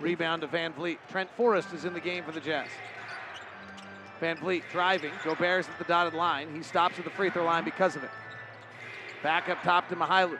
Rebound 0.00 0.42
to 0.42 0.48
VanVleet. 0.48 0.98
Trent 1.10 1.30
Forrest 1.36 1.72
is 1.72 1.84
in 1.84 1.94
the 1.94 2.00
game 2.00 2.24
for 2.24 2.32
the 2.32 2.40
Jazz. 2.40 2.68
VanVleet 4.20 4.62
driving. 4.70 5.12
Gobert's 5.24 5.68
at 5.68 5.78
the 5.78 5.84
dotted 5.84 6.14
line. 6.14 6.54
He 6.54 6.62
stops 6.62 6.98
at 6.98 7.04
the 7.04 7.10
free 7.10 7.30
throw 7.30 7.44
line 7.44 7.64
because 7.64 7.96
of 7.96 8.04
it. 8.04 8.10
Back 9.22 9.48
up 9.48 9.62
top 9.62 9.88
to 9.88 9.96
Mykhailiuk. 9.96 10.38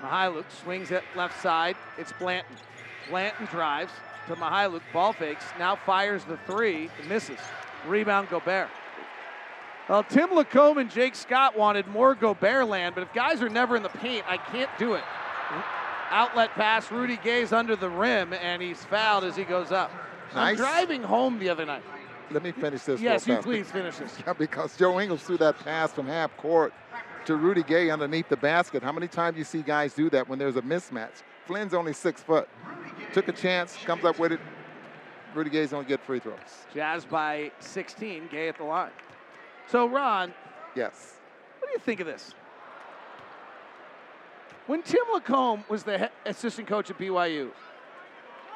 Mykhailiuk 0.00 0.44
swings 0.62 0.90
it 0.90 1.04
left 1.16 1.40
side. 1.40 1.76
It's 1.96 2.12
Banton. 2.12 2.44
Banton 3.10 3.48
drives 3.50 3.92
to 4.26 4.34
Mykhailiuk. 4.34 4.82
Ball 4.92 5.12
fakes. 5.12 5.44
Now 5.58 5.76
fires 5.76 6.24
the 6.24 6.36
three. 6.48 6.90
Misses. 7.08 7.38
Rebound 7.86 8.28
Gobert. 8.28 8.68
Well, 9.88 10.02
Tim 10.02 10.32
Lacombe 10.34 10.78
and 10.78 10.90
Jake 10.90 11.14
Scott 11.14 11.58
wanted 11.58 11.86
more 11.88 12.14
Gobert 12.14 12.66
land, 12.68 12.94
but 12.94 13.02
if 13.02 13.12
guys 13.12 13.42
are 13.42 13.50
never 13.50 13.76
in 13.76 13.82
the 13.82 13.90
paint, 13.90 14.24
I 14.26 14.38
can't 14.38 14.70
do 14.78 14.94
it. 14.94 15.04
Outlet 16.10 16.50
pass. 16.52 16.90
Rudy 16.90 17.18
Gay's 17.22 17.52
under 17.52 17.76
the 17.76 17.90
rim, 17.90 18.32
and 18.32 18.62
he's 18.62 18.82
fouled 18.84 19.24
as 19.24 19.36
he 19.36 19.44
goes 19.44 19.72
up. 19.72 19.90
I'm 20.34 20.36
Nice. 20.54 20.56
driving 20.56 21.02
home 21.02 21.38
the 21.38 21.48
other 21.50 21.66
night. 21.66 21.82
Let 22.30 22.42
me 22.42 22.52
finish 22.52 22.82
this. 22.82 23.00
Yes, 23.00 23.26
you 23.26 23.34
fast. 23.34 23.46
please 23.46 23.70
finish 23.70 23.96
this. 23.96 24.16
Yeah, 24.26 24.32
because 24.38 24.76
Joe 24.76 24.98
Ingles 25.00 25.22
threw 25.22 25.36
that 25.38 25.58
pass 25.58 25.92
from 25.92 26.06
half 26.06 26.34
court 26.38 26.72
to 27.26 27.36
Rudy 27.36 27.62
Gay 27.62 27.90
underneath 27.90 28.28
the 28.28 28.36
basket. 28.36 28.82
How 28.82 28.92
many 28.92 29.06
times 29.08 29.36
you 29.36 29.44
see 29.44 29.60
guys 29.62 29.92
do 29.92 30.08
that 30.10 30.28
when 30.28 30.38
there's 30.38 30.56
a 30.56 30.62
mismatch? 30.62 31.22
Flynn's 31.46 31.74
only 31.74 31.92
six 31.92 32.22
foot. 32.22 32.48
Took 33.12 33.28
a 33.28 33.32
chance, 33.32 33.76
comes 33.84 34.04
up 34.04 34.18
with 34.18 34.32
it. 34.32 34.40
Rudy 35.34 35.50
Gay's 35.50 35.70
gonna 35.72 35.86
get 35.86 36.00
free 36.04 36.20
throws. 36.20 36.38
Jazz 36.72 37.04
by 37.04 37.50
16. 37.60 38.28
Gay 38.30 38.48
at 38.48 38.56
the 38.56 38.64
line. 38.64 38.90
So, 39.68 39.86
Ron, 39.86 40.32
Yes. 40.74 41.14
What 41.60 41.68
do 41.68 41.72
you 41.72 41.78
think 41.78 42.00
of 42.00 42.06
this? 42.06 42.34
When 44.66 44.82
Tim 44.82 45.02
Lacombe 45.12 45.64
was 45.68 45.82
the 45.84 46.10
assistant 46.24 46.66
coach 46.68 46.90
at 46.90 46.98
BYU, 46.98 47.50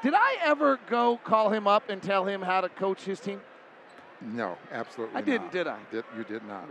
did 0.03 0.15
I 0.15 0.37
ever 0.43 0.79
go 0.89 1.19
call 1.23 1.51
him 1.51 1.67
up 1.67 1.91
and 1.91 2.03
tell 2.03 2.25
him 2.25 2.41
how 2.43 2.61
to 2.61 2.69
coach 2.69 3.03
his 3.05 3.21
team? 3.21 3.41
No, 4.21 4.57
absolutely. 4.73 5.15
Not. 5.15 5.23
I 5.23 5.25
didn't, 5.27 5.53
did 5.53 5.67
I? 5.69 5.79
Did, 5.93 6.05
you 6.17 6.25
did 6.25 6.45
not. 6.45 6.65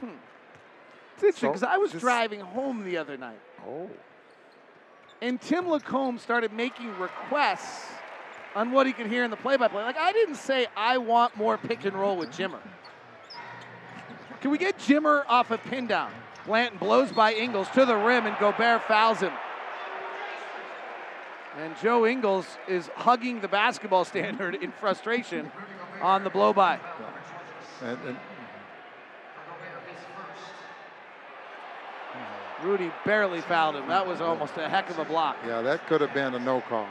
Hmm. 0.00 0.10
It's 1.14 1.22
interesting 1.24 1.48
So, 1.48 1.48
because 1.48 1.62
I 1.64 1.78
was 1.78 1.90
just- 1.92 2.02
driving 2.02 2.40
home 2.40 2.84
the 2.84 2.96
other 2.98 3.16
night, 3.16 3.40
Oh. 3.66 3.90
and 5.20 5.40
Tim 5.40 5.68
Lacombe 5.68 6.18
started 6.18 6.52
making 6.52 6.96
requests 6.98 7.90
on 8.54 8.70
what 8.70 8.86
he 8.86 8.92
could 8.92 9.06
hear 9.08 9.24
in 9.24 9.30
the 9.30 9.36
play-by-play. 9.36 9.82
Like 9.82 9.98
I 9.98 10.12
didn't 10.12 10.36
say 10.36 10.68
I 10.76 10.98
want 10.98 11.36
more 11.36 11.58
pick 11.58 11.84
and 11.84 11.94
roll 11.96 12.16
with 12.16 12.30
Jimmer. 12.30 12.60
Can 14.40 14.50
we 14.50 14.58
get 14.58 14.78
Jimmer 14.78 15.24
off 15.28 15.50
a 15.50 15.58
pin 15.58 15.86
down? 15.86 16.12
Banton 16.46 16.78
blows 16.78 17.12
by 17.12 17.34
Ingles 17.34 17.68
to 17.74 17.84
the 17.84 17.96
rim, 17.96 18.26
and 18.26 18.36
Gobert 18.38 18.82
fouls 18.84 19.20
him. 19.20 19.32
And 21.58 21.74
Joe 21.82 22.06
Ingles 22.06 22.46
is 22.68 22.88
hugging 22.94 23.40
the 23.40 23.48
basketball 23.48 24.04
standard 24.04 24.54
in 24.54 24.70
frustration 24.70 25.50
on 26.00 26.24
the 26.24 26.30
blow 26.30 26.52
by. 26.52 26.78
And, 27.82 27.98
and 28.06 28.16
Rudy 32.62 32.90
barely 33.04 33.40
fouled 33.40 33.76
him. 33.76 33.88
That 33.88 34.06
was 34.06 34.20
almost 34.20 34.56
a 34.56 34.68
heck 34.68 34.88
of 34.90 34.98
a 34.98 35.04
block. 35.04 35.36
yeah, 35.46 35.62
that 35.62 35.86
could 35.86 36.00
have 36.00 36.14
been 36.14 36.34
a 36.34 36.38
no 36.38 36.60
call. 36.60 36.88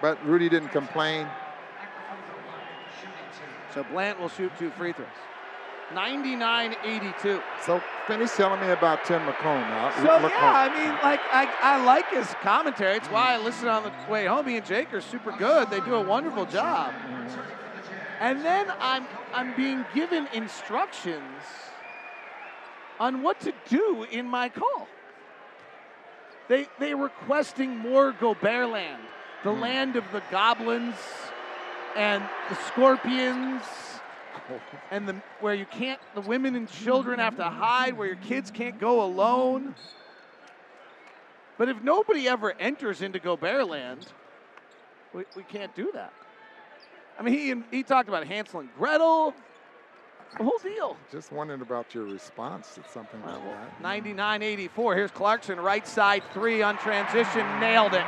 But 0.00 0.24
Rudy 0.26 0.48
didn't 0.48 0.70
complain. 0.70 1.26
So 3.74 3.84
Blant 3.84 4.18
will 4.18 4.28
shoot 4.28 4.50
two 4.58 4.70
free 4.70 4.92
throws. 4.92 5.06
99-82. 5.92 7.42
So 7.64 7.82
finish 8.06 8.30
telling 8.32 8.60
me 8.60 8.70
about 8.70 9.04
Tim 9.04 9.22
McComb 9.22 9.60
now. 9.60 9.90
So 9.96 10.06
McComb. 10.06 10.30
yeah, 10.30 10.70
I 10.70 10.78
mean, 10.78 10.92
like 11.02 11.20
I, 11.32 11.48
I 11.60 11.84
like 11.84 12.10
his 12.10 12.26
commentary. 12.42 12.96
It's 12.96 13.08
why 13.08 13.34
I 13.34 13.38
listen 13.38 13.68
on 13.68 13.82
the 13.82 13.92
way 14.10 14.26
home. 14.26 14.46
He 14.46 14.56
and 14.56 14.66
Jake 14.66 14.92
are 14.94 15.00
super 15.00 15.32
good. 15.32 15.70
They 15.70 15.80
do 15.80 15.94
a 15.94 16.02
wonderful 16.02 16.46
job. 16.46 16.94
And 18.20 18.44
then 18.44 18.72
I'm 18.80 19.06
I'm 19.32 19.56
being 19.56 19.84
given 19.94 20.28
instructions 20.32 21.42
on 22.98 23.22
what 23.22 23.40
to 23.40 23.52
do 23.68 24.06
in 24.10 24.26
my 24.26 24.48
call. 24.48 24.86
They 26.48 26.68
they 26.78 26.94
requesting 26.94 27.76
more 27.76 28.12
Gobert 28.12 28.68
land, 28.68 29.02
the 29.42 29.52
hmm. 29.52 29.60
land 29.60 29.96
of 29.96 30.04
the 30.12 30.22
goblins 30.30 30.96
and 31.96 32.22
the 32.48 32.54
scorpions 32.66 33.62
and 34.90 35.08
the 35.08 35.14
where 35.40 35.54
you 35.54 35.66
can't 35.66 36.00
the 36.14 36.20
women 36.20 36.54
and 36.56 36.68
children 36.68 37.18
have 37.18 37.36
to 37.36 37.44
hide 37.44 37.96
where 37.96 38.06
your 38.06 38.16
kids 38.16 38.50
can't 38.50 38.78
go 38.78 39.02
alone. 39.02 39.74
But 41.58 41.68
if 41.68 41.82
nobody 41.82 42.26
ever 42.26 42.52
enters 42.58 43.02
into 43.02 43.18
Gobert 43.18 43.68
land 43.68 44.06
we, 45.12 45.24
we 45.36 45.42
can't 45.42 45.74
do 45.74 45.90
that. 45.92 46.12
I 47.18 47.22
mean 47.22 47.34
he 47.34 47.76
he 47.76 47.82
talked 47.82 48.08
about 48.08 48.26
hansel 48.26 48.60
and 48.60 48.68
gretel 48.76 49.34
the 50.38 50.44
whole 50.44 50.58
deal. 50.62 50.96
Just 51.10 51.32
wondering 51.32 51.60
about 51.60 51.92
your 51.94 52.04
response 52.04 52.76
to 52.76 52.82
something 52.88 53.20
like 53.22 53.42
that. 53.82 53.82
99-84 53.82 54.94
here's 54.94 55.10
clarkson 55.10 55.58
right 55.58 55.86
side 55.86 56.22
three 56.32 56.62
on 56.62 56.78
transition 56.78 57.46
nailed 57.60 57.94
it. 57.94 58.06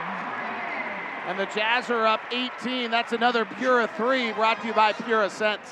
And 1.27 1.39
the 1.39 1.47
jazz 1.47 1.89
are 1.91 2.07
up 2.07 2.21
18 2.33 2.91
that's 2.91 3.13
another 3.13 3.45
pura 3.45 3.89
three 3.97 4.33
brought 4.33 4.61
to 4.61 4.69
you 4.69 4.73
by 4.73 4.93
pura 4.93 5.31
sense 5.31 5.69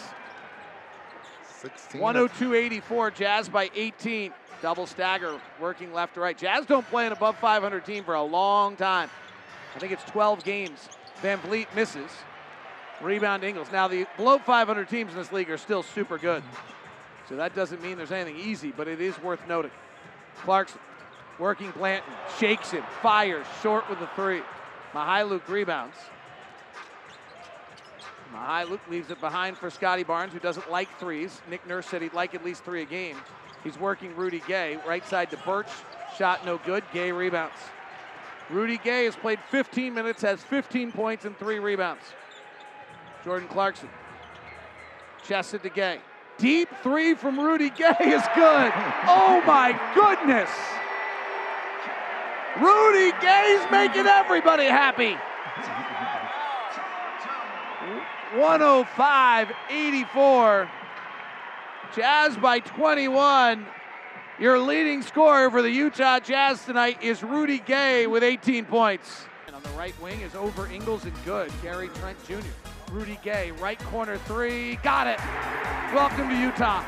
16. 1.62 2.01
102-84, 2.01 3.15
Jazz 3.15 3.49
by 3.49 3.70
18. 3.74 4.32
Double 4.62 4.87
stagger, 4.87 5.41
working 5.59 5.93
left 5.93 6.15
to 6.15 6.20
right. 6.20 6.37
Jazz 6.37 6.66
don't 6.66 6.87
play 6.89 7.07
an 7.07 7.12
above 7.12 7.37
500 7.39 7.85
team 7.85 8.05
for 8.05 8.15
a 8.15 8.23
long 8.23 8.77
time. 8.77 9.09
I 9.74 9.78
think 9.78 9.93
it's 9.93 10.05
12 10.05 10.45
games. 10.45 10.89
VanVleet 11.23 11.66
misses. 11.74 12.11
Rebound 13.01 13.43
Ingles. 13.43 13.69
Now, 13.73 13.89
the 13.89 14.07
below 14.19 14.39
500 14.39 14.89
teams 14.89 15.12
in 15.12 15.19
this 15.19 15.32
league 15.32 15.51
are 15.51 15.57
still 15.57 15.82
super 15.82 16.19
good. 16.19 16.43
So 17.28 17.37
that 17.37 17.55
doesn't 17.55 17.82
mean 17.82 17.97
there's 17.97 18.12
anything 18.12 18.37
easy, 18.37 18.70
but 18.70 18.89
it 18.89 19.01
is 19.01 19.19
worth 19.23 19.47
noting. 19.49 19.70
Clarkson 20.37 20.81
working 21.41 21.73
Banton, 21.73 22.03
shakes 22.39 22.70
him, 22.70 22.85
fires, 23.03 23.47
short 23.62 23.89
with 23.89 23.99
the 23.99 24.07
three. 24.15 24.43
Mykhailiuk 24.93 25.49
rebounds. 25.49 25.97
Mykhailiuk 28.35 28.81
leaves 28.89 29.11
it 29.11 29.20
behind 29.20 29.57
for 29.57 29.70
Scottie 29.70 30.05
Barnes, 30.05 30.32
who 30.32 30.39
doesn't 30.39 30.70
like 30.70 30.98
threes. 30.98 31.40
Nick 31.48 31.66
Nurse 31.66 31.86
said 31.86 32.02
he'd 32.02 32.12
like 32.12 32.35
at 32.35 32.44
least 32.44 32.65
three 32.65 32.82
a 32.82 32.86
game. 32.86 33.16
He's 33.65 33.78
working 33.78 34.15
Rudy 34.16 34.43
Gay, 34.47 34.78
right 34.86 35.07
side 35.07 35.31
to 35.31 35.36
Birch. 35.39 35.69
Shot 36.16 36.44
no 36.47 36.59
good. 36.59 36.85
Gay 36.93 37.12
rebounds. 37.12 37.57
Rudy 38.48 38.78
Gay 38.78 39.05
has 39.05 39.16
played 39.16 39.39
15 39.51 39.94
minutes, 39.94 40.23
has 40.23 40.43
15 40.43 40.93
points 40.93 41.24
and 41.24 41.36
three 41.39 41.59
rebounds. 41.59 42.02
Jordan 43.24 43.48
Clarkson. 43.48 43.89
Chested 45.27 45.62
to 45.62 45.69
Gay. 45.69 46.01
Deep 46.39 46.69
three 46.82 47.15
from 47.15 47.39
Rudy 47.39 47.70
Gay 47.70 47.94
is 48.01 48.23
good. 48.35 48.73
Oh 49.07 49.43
my 49.47 49.78
goodness. 49.94 50.51
Rudy 52.59 53.12
Gay's 53.20 53.70
making 53.70 54.07
everybody 54.07 54.65
happy. 54.65 55.16
105 58.35 59.52
84. 59.69 60.70
Jazz 61.97 62.36
by 62.36 62.61
21. 62.61 63.66
Your 64.39 64.61
leading 64.61 65.02
scorer 65.02 65.51
for 65.51 65.62
the 65.62 65.70
Utah 65.70 66.20
Jazz 66.20 66.65
tonight 66.65 67.02
is 67.02 67.24
Rudy 67.24 67.59
Gay 67.59 68.07
with 68.07 68.23
18 68.23 68.66
points. 68.66 69.27
And 69.48 69.57
on 69.57 69.62
the 69.62 69.69
right 69.70 70.01
wing 70.01 70.20
is 70.20 70.36
over 70.36 70.69
Ingles 70.69 71.05
and 71.05 71.24
good. 71.24 71.51
Gary 71.61 71.89
Trent 71.89 72.16
Jr. 72.24 72.36
Rudy 72.93 73.19
Gay, 73.24 73.51
right 73.52 73.78
corner 73.81 74.16
three. 74.19 74.77
Got 74.77 75.09
it. 75.09 75.19
Welcome 75.93 76.28
to 76.28 76.36
Utah. 76.36 76.85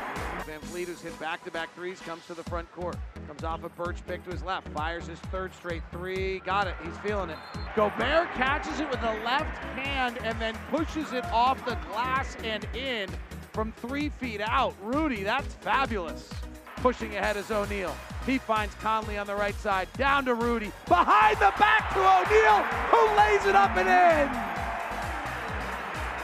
VanVleet 0.53 0.87
has 0.87 1.01
hit 1.01 1.19
back 1.19 1.43
to 1.45 1.51
back 1.51 1.73
threes, 1.75 1.99
comes 2.01 2.25
to 2.27 2.33
the 2.33 2.43
front 2.43 2.71
court. 2.71 2.95
Comes 3.27 3.43
off 3.43 3.63
a 3.63 3.69
Birch 3.69 3.97
pick 4.05 4.23
to 4.25 4.31
his 4.31 4.43
left, 4.43 4.67
fires 4.69 5.07
his 5.07 5.19
third 5.31 5.53
straight 5.55 5.81
three. 5.91 6.39
Got 6.39 6.67
it. 6.67 6.75
He's 6.83 6.97
feeling 6.99 7.29
it. 7.29 7.37
Gobert 7.75 8.31
catches 8.33 8.79
it 8.79 8.89
with 8.89 9.01
the 9.01 9.13
left 9.25 9.57
hand 9.75 10.17
and 10.23 10.39
then 10.39 10.55
pushes 10.69 11.11
it 11.13 11.25
off 11.25 11.65
the 11.65 11.75
glass 11.91 12.35
and 12.43 12.65
in 12.75 13.09
from 13.51 13.71
three 13.73 14.09
feet 14.09 14.41
out. 14.41 14.75
Rudy, 14.81 15.23
that's 15.23 15.53
fabulous. 15.55 16.29
Pushing 16.77 17.15
ahead 17.15 17.37
is 17.37 17.49
O'Neale. 17.49 17.95
He 18.25 18.37
finds 18.37 18.75
Conley 18.75 19.17
on 19.17 19.25
the 19.25 19.35
right 19.35 19.55
side. 19.55 19.87
Down 19.97 20.25
to 20.25 20.35
Rudy. 20.35 20.71
Behind 20.87 21.37
the 21.37 21.53
back 21.57 21.93
to 21.93 21.99
O'Neale, 21.99 22.63
who 22.91 23.17
lays 23.17 23.45
it 23.45 23.55
up 23.55 23.75
and 23.77 23.87
in. 23.87 24.53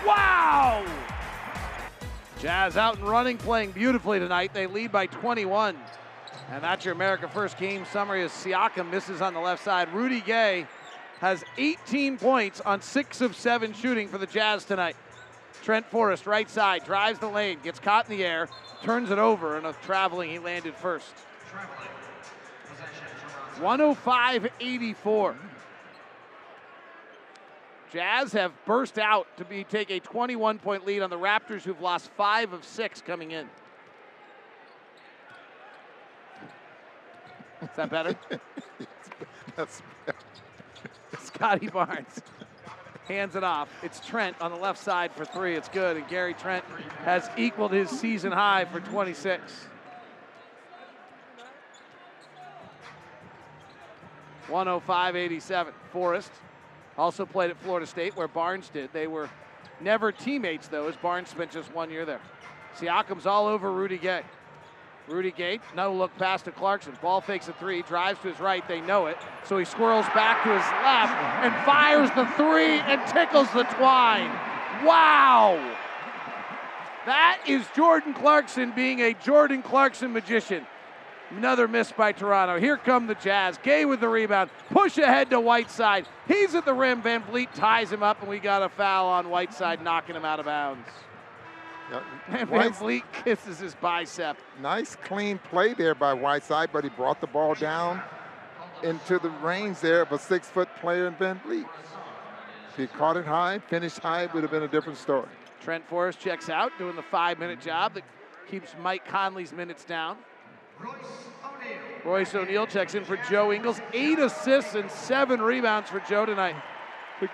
Wow! 0.06 0.86
Jazz 2.40 2.78
out 2.78 2.98
and 2.98 3.06
running, 3.06 3.38
playing 3.38 3.72
beautifully 3.72 4.18
tonight. 4.18 4.54
They 4.54 4.66
lead 4.66 4.94
by 4.94 5.08
21. 5.08 5.76
And 6.52 6.64
that's 6.64 6.86
your 6.86 6.94
America 6.94 7.28
First 7.28 7.58
game 7.58 7.86
summary 7.92 8.24
as 8.24 8.32
Siakam 8.32 8.90
misses 8.90 9.20
on 9.20 9.34
the 9.34 9.42
left 9.42 9.62
side. 9.62 9.94
Rudy 9.94 10.22
Gay 10.22 10.66
has 11.20 11.44
18 11.58 12.18
points 12.18 12.62
on 12.62 12.82
six 12.82 13.20
of 13.20 13.36
seven 13.36 13.74
shooting 13.74 14.08
for 14.08 14.18
the 14.18 14.26
Jazz 14.26 14.64
tonight. 14.64 14.96
Trent 15.64 15.86
Forrest, 15.88 16.26
right 16.26 16.50
side, 16.50 16.86
drives 16.86 17.20
the 17.20 17.28
lane, 17.28 17.60
gets 17.62 17.78
caught 17.78 18.10
in 18.10 18.18
the 18.18 18.24
air, 18.24 18.48
turns 18.84 19.12
it 19.12 19.20
over, 19.20 19.58
and 19.58 19.66
a 19.66 19.74
traveling, 19.84 20.30
he 20.30 20.40
landed 20.40 20.74
first. 20.76 21.12
105 23.60 24.48
84. 24.62 25.36
Jazz 27.92 28.34
have 28.34 28.54
burst 28.66 29.00
out 29.00 29.28
to 29.38 29.46
be 29.46 29.64
take 29.64 29.90
a 29.90 30.00
21 30.00 30.60
point 30.60 30.86
lead 30.86 31.02
on 31.02 31.10
the 31.10 31.18
Raptors, 31.18 31.64
who've 31.64 31.82
lost 31.82 32.10
five 32.16 32.54
of 32.54 32.64
six 32.64 33.02
coming 33.02 33.32
in. 33.32 33.48
Is 37.62 37.70
that 37.76 37.90
better? 37.90 38.16
That's 39.56 39.82
Scottie 41.20 41.68
Barnes 41.68 42.22
hands 43.10 43.36
it 43.36 43.44
off. 43.44 43.70
It's 43.84 44.00
Trent 44.00 44.40
on 44.40 44.52
the 44.52 44.58
left 44.58 44.80
side 44.80 45.12
for 45.12 45.26
three. 45.26 45.56
It's 45.56 45.68
good. 45.68 45.98
And 45.98 46.08
Gary 46.08 46.36
Trent 46.36 46.64
has 47.04 47.30
equaled 47.36 47.74
his 47.74 47.90
season 47.90 48.32
high 48.32 48.66
for 48.66 48.80
26. 48.80 49.42
One 54.48 54.66
hundred 54.66 54.80
five 54.82 55.16
eighty-seven. 55.16 55.74
Forrest 55.92 56.32
also 57.00 57.26
played 57.26 57.50
at 57.50 57.58
Florida 57.62 57.88
State 57.88 58.16
where 58.16 58.28
Barnes 58.28 58.70
did. 58.70 58.92
They 58.94 59.08
were 59.08 59.30
never 59.82 60.12
teammates 60.12 60.68
though, 60.68 60.88
as 60.88 60.96
Barnes 60.98 61.30
spent 61.30 61.52
just 61.52 61.74
one 61.74 61.90
year 61.90 62.06
there. 62.06 62.22
Siakam's 62.78 63.26
all 63.26 63.48
over 63.48 63.72
Rudy 63.72 63.98
Gay. 63.98 64.22
Rudy 65.08 65.32
Gay, 65.32 65.60
no 65.76 65.92
look 65.92 66.16
pass 66.18 66.44
to 66.44 66.52
Clarkson. 66.52 66.96
Ball 67.02 67.20
fakes 67.20 67.48
a 67.48 67.54
three, 67.54 67.82
drives 67.82 68.20
to 68.22 68.28
his 68.28 68.40
right. 68.40 68.68
They 68.68 68.80
know 68.82 69.08
it. 69.08 69.18
So 69.44 69.58
he 69.58 69.66
squirrels 69.66 70.06
back 70.14 70.44
to 70.44 70.50
his 70.50 70.62
left 70.84 71.14
and 71.44 71.66
fires 71.66 72.12
the 72.12 72.28
three 72.38 72.80
and 72.80 73.02
tickles 73.08 73.52
the 73.54 73.64
twine. 73.64 74.30
Wow! 74.86 75.56
That 77.06 77.42
is 77.48 77.66
Jordan 77.76 78.14
Clarkson 78.14 78.72
being 78.76 79.00
a 79.02 79.14
Jordan 79.14 79.64
Clarkson 79.64 80.14
magician. 80.14 80.68
Another 81.32 81.68
miss 81.68 81.92
by 81.92 82.12
Toronto. 82.12 82.60
Here 82.60 82.78
come 82.78 83.08
the 83.08 83.16
Jazz. 83.16 83.60
Gay 83.62 83.86
with 83.86 84.00
the 84.00 84.10
rebound. 84.10 84.50
Push 84.72 84.98
ahead 84.98 85.30
to 85.30 85.40
Whiteside. 85.40 86.08
He's 86.28 86.56
at 86.56 86.66
the 86.66 86.74
rim. 86.74 87.02
VanVleet 87.04 87.54
ties 87.54 87.92
him 87.92 88.02
up, 88.02 88.20
and 88.22 88.30
we 88.30 88.40
got 88.40 88.64
a 88.64 88.70
foul 88.70 89.08
on 89.08 89.30
Whiteside, 89.30 89.84
knocking 89.84 90.16
him 90.16 90.26
out 90.26 90.40
of 90.40 90.48
bounds. 90.48 90.88
And 92.30 92.50
VanVleet 92.50 93.04
kisses 93.24 93.60
his 93.60 93.76
bicep. 93.76 94.38
Nice 94.62 94.96
clean 94.96 95.38
play 95.38 95.74
there 95.74 95.96
by 95.96 96.14
Whiteside, 96.14 96.70
but 96.74 96.84
he 96.84 96.90
brought 96.90 97.22
the 97.22 97.28
ball 97.28 97.54
down 97.54 98.02
into 98.84 99.20
the 99.20 99.30
range 99.30 99.80
there 99.80 100.02
of 100.02 100.12
a 100.12 100.18
six-foot 100.20 100.70
player 100.82 101.08
in 101.08 101.14
VanVleet. 101.16 101.68
If 102.70 102.78
he 102.78 102.88
caught 102.88 103.18
it 103.18 103.26
high, 103.26 103.60
finished 103.60 104.00
high, 104.00 104.24
it 104.24 104.34
would 104.34 104.44
have 104.44 104.52
been 104.52 104.64
a 104.64 104.68
different 104.68 104.98
story. 104.98 105.28
Trent 105.62 105.88
Forrest 105.90 106.20
checks 106.20 106.50
out, 106.50 106.72
doing 106.78 106.96
the 106.96 107.04
five 107.04 107.38
minute 107.38 107.60
job 107.60 107.94
that 107.96 108.04
keeps 108.50 108.76
Mike 108.82 109.06
Conley's 109.06 109.52
minutes 109.52 109.84
down. 109.84 110.18
Royce 112.06 112.34
O'Neale 112.34 112.68
checks 112.68 112.96
in 112.96 113.04
for 113.04 113.18
Joe 113.30 113.52
Ingles. 113.52 113.82
Eight 113.94 114.20
assists 114.20 114.76
and 114.76 114.90
seven 114.90 115.42
rebounds 115.42 115.90
for 115.90 116.00
Joe 116.02 116.26
tonight. 116.26 116.56
To, 117.20 117.30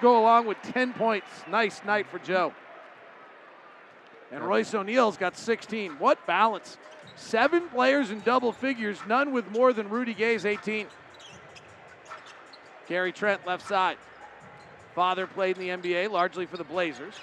go 0.00 0.20
along 0.20 0.46
with 0.46 0.58
10 0.62 0.92
points. 0.92 1.26
Nice 1.50 1.82
night 1.84 2.06
for 2.08 2.18
Joe. 2.18 2.52
And 4.30 4.44
Royce 4.44 4.74
O'Neale's 4.74 5.16
got 5.16 5.36
16. 5.36 5.92
What 5.98 6.24
balance? 6.26 6.76
Seven 7.16 7.68
players 7.68 8.10
in 8.10 8.20
double 8.20 8.52
figures, 8.52 8.98
none 9.08 9.32
with 9.32 9.50
more 9.50 9.72
than 9.72 9.88
Rudy 9.88 10.14
Gay's 10.14 10.44
18. 10.44 10.86
Gary 12.86 13.12
Trent, 13.12 13.46
left 13.46 13.66
side. 13.66 13.96
Father 14.94 15.26
played 15.26 15.58
in 15.58 15.80
the 15.80 15.90
NBA, 15.90 16.10
largely 16.10 16.46
for 16.46 16.56
the 16.56 16.64
Blazers. 16.64 17.14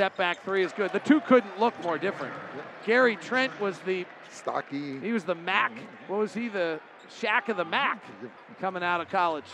Step 0.00 0.16
back 0.16 0.42
three 0.44 0.64
is 0.64 0.72
good. 0.72 0.90
The 0.94 0.98
two 0.98 1.20
couldn't 1.20 1.60
look 1.60 1.78
more 1.82 1.98
different. 1.98 2.32
Gary 2.86 3.16
Trent 3.16 3.60
was 3.60 3.78
the 3.80 4.06
stocky. 4.30 4.98
He 4.98 5.12
was 5.12 5.24
the 5.24 5.34
Mac. 5.34 5.72
What 6.08 6.20
was 6.20 6.32
he? 6.32 6.48
The 6.48 6.80
Shack 7.18 7.50
of 7.50 7.58
the 7.58 7.66
Mac 7.66 8.02
coming 8.62 8.82
out 8.82 9.02
of 9.02 9.10
college. 9.10 9.44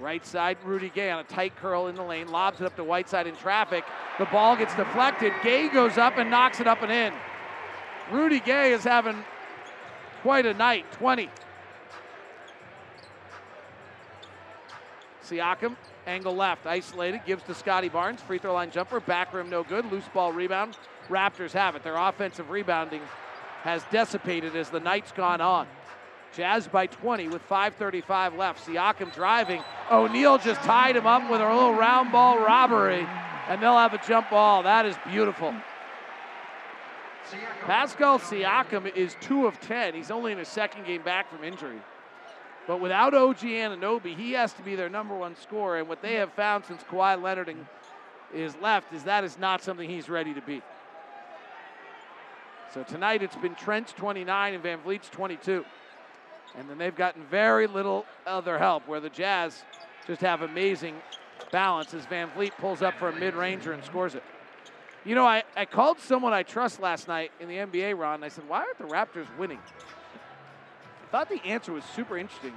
Right 0.00 0.26
side, 0.26 0.58
Rudy 0.64 0.88
Gay 0.88 1.12
on 1.12 1.20
a 1.20 1.22
tight 1.22 1.54
curl 1.54 1.86
in 1.86 1.94
the 1.94 2.02
lane, 2.02 2.26
lobs 2.26 2.60
it 2.60 2.64
up 2.64 2.74
to 2.74 2.82
Whiteside 2.82 3.28
in 3.28 3.36
traffic. 3.36 3.84
The 4.18 4.24
ball 4.24 4.56
gets 4.56 4.74
deflected. 4.74 5.32
Gay 5.44 5.68
goes 5.68 5.98
up 5.98 6.18
and 6.18 6.28
knocks 6.28 6.58
it 6.58 6.66
up 6.66 6.82
and 6.82 6.90
in. 6.90 7.14
Rudy 8.10 8.40
Gay 8.40 8.72
is 8.72 8.82
having 8.82 9.24
quite 10.22 10.44
a 10.44 10.54
night. 10.54 10.90
20. 10.90 11.30
Siakam, 15.22 15.76
angle 16.06 16.34
left, 16.34 16.66
isolated, 16.66 17.20
gives 17.26 17.42
to 17.44 17.54
Scottie 17.54 17.88
Barnes. 17.88 18.20
Free 18.20 18.38
throw 18.38 18.54
line 18.54 18.70
jumper, 18.70 19.00
back 19.00 19.34
rim 19.34 19.50
no 19.50 19.62
good. 19.62 19.90
Loose 19.90 20.08
ball 20.14 20.32
rebound. 20.32 20.78
Raptors 21.08 21.52
have 21.52 21.76
it. 21.76 21.82
Their 21.82 21.96
offensive 21.96 22.50
rebounding 22.50 23.02
has 23.62 23.84
dissipated 23.90 24.56
as 24.56 24.70
the 24.70 24.80
night's 24.80 25.12
gone 25.12 25.40
on. 25.40 25.66
Jazz 26.34 26.68
by 26.68 26.86
20 26.86 27.28
with 27.28 27.46
5.35 27.48 28.36
left. 28.36 28.66
Siakam 28.66 29.14
driving. 29.14 29.62
O'Neale 29.90 30.38
just 30.38 30.60
tied 30.62 30.96
him 30.96 31.06
up 31.06 31.30
with 31.30 31.40
a 31.40 31.54
little 31.54 31.74
round 31.74 32.12
ball 32.12 32.38
robbery, 32.38 33.06
and 33.48 33.62
they'll 33.62 33.78
have 33.78 33.94
a 33.94 34.06
jump 34.06 34.30
ball. 34.30 34.62
That 34.62 34.86
is 34.86 34.96
beautiful. 35.08 35.54
Pascal 37.62 38.18
Siakam 38.18 38.94
is 38.94 39.16
2 39.20 39.46
of 39.46 39.58
10. 39.60 39.94
He's 39.94 40.10
only 40.10 40.32
in 40.32 40.38
his 40.38 40.48
second 40.48 40.86
game 40.86 41.02
back 41.02 41.30
from 41.30 41.42
injury. 41.42 41.80
But 42.66 42.80
without 42.80 43.14
OG 43.14 43.38
Anunoby, 43.38 44.16
he 44.16 44.32
has 44.32 44.52
to 44.54 44.62
be 44.62 44.74
their 44.74 44.88
number 44.88 45.14
one 45.14 45.36
scorer. 45.36 45.78
And 45.78 45.88
what 45.88 46.02
they 46.02 46.14
have 46.14 46.32
found 46.32 46.64
since 46.64 46.82
Kawhi 46.82 47.20
Leonard 47.22 47.54
is 48.34 48.56
left 48.60 48.92
is 48.92 49.04
that 49.04 49.24
is 49.24 49.38
not 49.38 49.62
something 49.62 49.88
he's 49.88 50.08
ready 50.08 50.34
to 50.34 50.40
be. 50.40 50.62
So 52.74 52.82
tonight 52.82 53.22
it's 53.22 53.36
been 53.36 53.54
Trent's 53.54 53.92
29 53.92 54.54
and 54.54 54.62
VanVleet's 54.62 55.08
22. 55.10 55.64
And 56.58 56.68
then 56.68 56.78
they've 56.78 56.94
gotten 56.94 57.22
very 57.24 57.66
little 57.66 58.04
other 58.26 58.58
help 58.58 58.88
where 58.88 59.00
the 59.00 59.10
Jazz 59.10 59.62
just 60.06 60.20
have 60.20 60.42
amazing 60.42 60.96
balance 61.52 61.94
as 61.94 62.04
VanVleet 62.06 62.52
pulls 62.58 62.82
up 62.82 62.94
for 62.98 63.08
a 63.08 63.14
mid 63.14 63.34
ranger 63.34 63.72
and 63.72 63.84
scores 63.84 64.14
it. 64.14 64.22
You 65.04 65.14
know, 65.14 65.24
I, 65.24 65.44
I 65.56 65.64
called 65.66 66.00
someone 66.00 66.32
I 66.32 66.42
trust 66.42 66.80
last 66.80 67.06
night 67.06 67.30
in 67.38 67.48
the 67.48 67.56
NBA, 67.56 67.96
Ron, 67.96 68.16
and 68.16 68.24
I 68.24 68.28
said, 68.28 68.48
why 68.48 68.58
aren't 68.58 68.78
the 68.78 68.84
Raptors 68.84 69.26
winning? 69.38 69.60
I 71.06 71.10
thought 71.10 71.28
the 71.28 71.44
answer 71.44 71.72
was 71.72 71.84
super 71.84 72.18
interesting. 72.18 72.52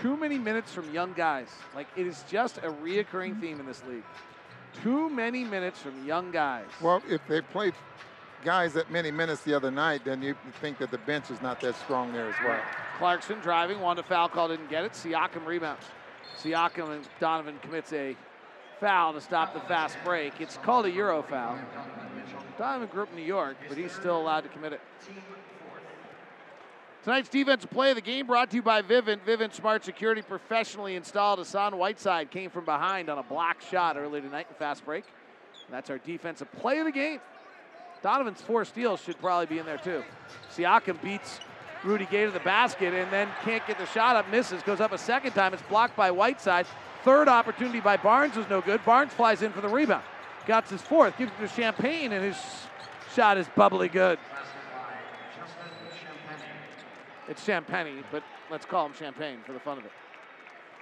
Too 0.00 0.16
many 0.16 0.38
minutes 0.38 0.72
from 0.72 0.92
young 0.92 1.12
guys. 1.12 1.48
Like, 1.74 1.86
it 1.96 2.06
is 2.06 2.24
just 2.30 2.58
a 2.58 2.70
reoccurring 2.70 3.32
mm-hmm. 3.32 3.40
theme 3.40 3.60
in 3.60 3.66
this 3.66 3.82
league. 3.88 4.04
Too 4.82 5.10
many 5.10 5.44
minutes 5.44 5.80
from 5.80 6.06
young 6.06 6.30
guys. 6.30 6.66
Well, 6.80 7.02
if 7.08 7.20
they 7.26 7.40
played 7.40 7.74
guys 8.44 8.72
that 8.74 8.90
many 8.90 9.10
minutes 9.10 9.42
the 9.42 9.54
other 9.54 9.70
night, 9.70 10.04
then 10.04 10.22
you 10.22 10.36
think 10.60 10.78
that 10.78 10.90
the 10.90 10.98
bench 10.98 11.30
is 11.30 11.42
not 11.42 11.60
that 11.60 11.74
strong 11.76 12.12
there 12.12 12.28
as 12.28 12.34
well. 12.44 12.60
Clarkson 12.98 13.38
driving, 13.40 13.80
wanted 13.80 14.04
a 14.04 14.08
foul 14.08 14.28
call, 14.28 14.48
didn't 14.48 14.70
get 14.70 14.84
it. 14.84 14.92
Siakam 14.92 15.44
rebounds. 15.46 15.84
Siakam 16.42 16.90
and 16.90 17.08
Donovan 17.20 17.58
commits 17.62 17.92
a 17.92 18.16
foul 18.80 19.12
to 19.12 19.20
stop 19.20 19.54
the 19.54 19.60
fast 19.60 19.96
break. 20.04 20.40
It's 20.40 20.56
called 20.58 20.86
a 20.86 20.90
Euro 20.90 21.22
foul. 21.22 21.58
Donovan 22.56 22.88
grew 22.88 23.02
up 23.02 23.10
in 23.10 23.16
New 23.16 23.22
York, 23.22 23.56
but 23.68 23.76
he's 23.76 23.92
still 23.92 24.20
allowed 24.20 24.42
to 24.42 24.48
commit 24.48 24.72
it. 24.72 24.80
Tonight's 27.08 27.30
defensive 27.30 27.70
play 27.70 27.88
of 27.88 27.94
the 27.94 28.02
game 28.02 28.26
brought 28.26 28.50
to 28.50 28.56
you 28.56 28.62
by 28.62 28.82
Vivint. 28.82 29.20
Vivint 29.26 29.54
Smart 29.54 29.82
Security 29.82 30.20
professionally 30.20 30.94
installed. 30.94 31.38
Hassan 31.38 31.78
Whiteside 31.78 32.30
came 32.30 32.50
from 32.50 32.66
behind 32.66 33.08
on 33.08 33.16
a 33.16 33.22
block 33.22 33.62
shot 33.62 33.96
early 33.96 34.20
tonight 34.20 34.46
in 34.50 34.54
fast 34.56 34.84
break. 34.84 35.04
And 35.64 35.74
that's 35.74 35.88
our 35.88 35.96
defensive 35.96 36.52
play 36.58 36.80
of 36.80 36.84
the 36.84 36.92
game. 36.92 37.20
Donovan's 38.02 38.42
four 38.42 38.66
steals 38.66 39.00
should 39.00 39.18
probably 39.20 39.46
be 39.46 39.58
in 39.58 39.64
there 39.64 39.78
too. 39.78 40.04
Siakam 40.54 41.00
beats 41.00 41.40
Rudy 41.82 42.06
Gay 42.10 42.26
to 42.26 42.30
the 42.30 42.40
basket 42.40 42.92
and 42.92 43.10
then 43.10 43.26
can't 43.42 43.66
get 43.66 43.78
the 43.78 43.86
shot 43.86 44.14
up, 44.14 44.30
misses, 44.30 44.62
goes 44.62 44.80
up 44.80 44.92
a 44.92 44.98
second 44.98 45.32
time. 45.32 45.54
It's 45.54 45.62
blocked 45.62 45.96
by 45.96 46.10
Whiteside. 46.10 46.66
Third 47.04 47.26
opportunity 47.26 47.80
by 47.80 47.96
Barnes 47.96 48.36
was 48.36 48.50
no 48.50 48.60
good. 48.60 48.84
Barnes 48.84 49.14
flies 49.14 49.40
in 49.40 49.52
for 49.52 49.62
the 49.62 49.68
rebound. 49.70 50.04
Got 50.46 50.68
his 50.68 50.82
fourth, 50.82 51.16
gives 51.16 51.32
it 51.40 51.48
to 51.48 51.62
Champagnie, 51.62 52.12
and 52.12 52.22
his 52.22 52.36
shot 53.14 53.38
is 53.38 53.46
bubbly 53.56 53.88
good. 53.88 54.18
It's 57.28 57.44
Champagnie, 57.46 58.02
but 58.10 58.22
let's 58.50 58.64
call 58.64 58.86
him 58.86 58.92
Champagne 58.94 59.38
for 59.44 59.52
the 59.52 59.60
fun 59.60 59.78
of 59.78 59.84
it. 59.84 59.92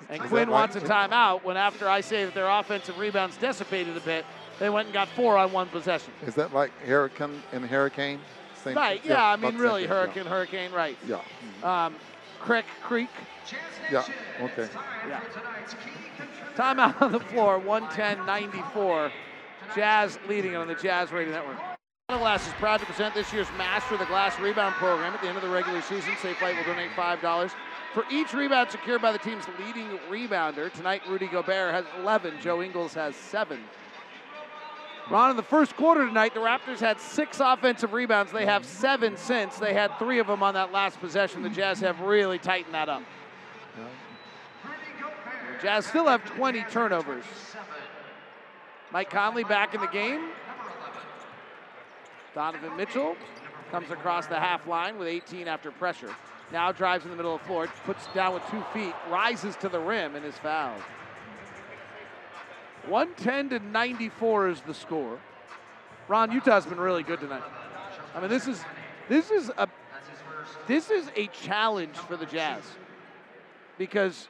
And 0.09 0.23
Is 0.23 0.29
Quin 0.29 0.51
wants 0.51 0.77
a 0.77 0.81
timeout 0.81 1.43
when 1.43 1.57
after 1.57 1.89
I 1.89 2.01
say 2.01 2.25
that 2.25 2.35
their 2.35 2.49
offensive 2.49 2.99
rebounds 2.99 3.37
dissipated 3.37 3.97
a 3.97 4.01
bit, 4.01 4.25
they 4.59 4.71
went 4.71 4.87
and 4.89 4.95
got 4.95 5.09
four 5.09 5.37
on 5.37 5.53
one 5.53 5.69
possession. 5.69 6.13
Is 6.27 6.35
that 6.35 6.55
like 6.55 6.71
Hurricane 6.85 7.43
and 7.53 7.65
Hurricane? 7.65 8.21
Same, 8.63 8.77
Right, 8.77 9.05
yeah, 9.05 9.25
I 9.25 9.37
mean, 9.37 9.57
really, 9.57 9.83
thing, 9.83 9.91
Hurricane, 9.91 10.27
Hurricane, 10.27 10.73
right. 10.73 10.97
Yeah. 11.07 11.21
Um, 11.63 11.95
Crick, 12.41 12.67
Creek. 12.83 13.09
Yeah. 13.91 14.05
yeah. 14.39 14.45
Okay. 14.45 14.69
Yeah. 15.09 15.21
Timeout 16.57 17.01
on 17.01 17.13
the 17.13 17.21
floor, 17.21 17.61
110-94. 17.61 19.11
Jazz 19.75 20.19
leading 20.29 20.53
it 20.53 20.57
on 20.57 20.69
the 20.69 20.75
Jazz 20.75 21.13
Radio 21.13 21.33
Network. 21.33 21.76
Glass 22.09 22.47
is 22.47 22.53
proud 22.55 22.79
to 22.79 22.87
present 22.87 23.15
this 23.15 23.33
year's 23.33 23.49
Master 23.59 23.95
of 23.95 24.01
the 24.01 24.07
Glass 24.07 24.39
Rebound 24.39 24.77
Program. 24.77 25.13
At 25.13 25.21
the 25.23 25.27
end 25.27 25.37
of 25.37 25.43
the 25.43 25.49
regular 25.49 25.83
season, 25.83 26.15
Safe 26.23 26.37
Flight 26.37 26.55
will 26.55 26.63
donate 26.63 26.91
$5 26.93 27.51
for 27.93 28.05
each 28.13 28.33
rebound 28.33 28.71
secured 28.71 29.03
by 29.03 29.11
the 29.11 29.19
team's 29.19 29.43
leading 29.59 29.99
rebounder. 30.09 30.73
Tonight, 30.73 31.03
Rudy 31.09 31.27
Gobert 31.27 31.75
has 31.75 31.85
11. 31.99 32.35
Joe 32.41 32.63
Ingles 32.63 32.95
has 32.95 33.17
7. 33.17 33.59
Ron, 35.11 35.31
in 35.31 35.37
the 35.37 35.43
first 35.43 35.77
quarter 35.77 36.07
tonight, 36.07 36.33
the 36.33 36.39
Raptors 36.39 36.79
had 36.79 37.01
six 37.01 37.41
offensive 37.41 37.93
rebounds. 37.93 38.31
They 38.31 38.47
have 38.47 38.65
seven 38.65 39.17
since. 39.17 39.59
They 39.59 39.75
had 39.75 39.91
three 39.99 40.21
of 40.21 40.29
them 40.29 40.45
on 40.45 40.55
that 40.55 40.71
last 40.71 41.01
possession. 41.01 41.43
The 41.43 41.51
Jazz 41.51 41.81
have 41.81 42.01
really 42.03 42.39
tightened 42.39 42.75
that 42.75 42.89
up. 42.89 43.03
The 44.63 45.61
Jazz 45.61 45.87
still 45.87 46.07
have 46.07 46.25
20 46.25 46.67
turnovers. 46.71 47.25
Mike 48.93 49.11
Conley 49.11 49.43
back 49.43 49.75
in 49.75 49.81
the 49.81 49.89
game. 49.89 50.31
Donovan 52.37 52.77
Mitchell 52.77 53.17
comes 53.71 53.91
across 53.91 54.27
the 54.27 54.39
half 54.39 54.67
line 54.67 54.99
with 54.99 55.09
18 55.09 55.49
after 55.49 55.71
pressure. 55.71 56.15
Now 56.53 56.71
drives 56.71 57.05
in 57.05 57.11
the 57.11 57.17
middle 57.17 57.35
of 57.35 57.41
the 57.41 57.47
floor, 57.47 57.67
puts 57.85 58.07
down 58.09 58.35
with 58.35 58.43
two 58.51 58.63
feet, 58.75 58.95
rises 59.11 59.57
to 59.57 59.71
the 59.71 59.81
rim, 59.81 60.15
and 60.15 60.25
is 60.25 60.37
fouled. 60.37 60.83
110 62.89 63.49
to 63.49 63.67
94 63.67 64.49
is 64.51 64.61
the 64.61 64.75
score. 64.75 65.19
Ron, 66.09 66.31
Utah's 66.31 66.67
been 66.67 66.79
really 66.79 67.03
good 67.03 67.21
tonight. 67.21 67.43
I 68.15 68.21
mean, 68.21 68.29
this 68.29 68.47
is 68.47 68.63
this 69.09 69.31
is 69.31 69.51
a 69.57 69.67
this 70.67 70.91
is 70.91 71.11
a 71.17 71.29
challenge 71.29 71.97
for 71.97 72.19
the 72.19 72.27
Jazz 72.27 72.63
because 73.79 74.29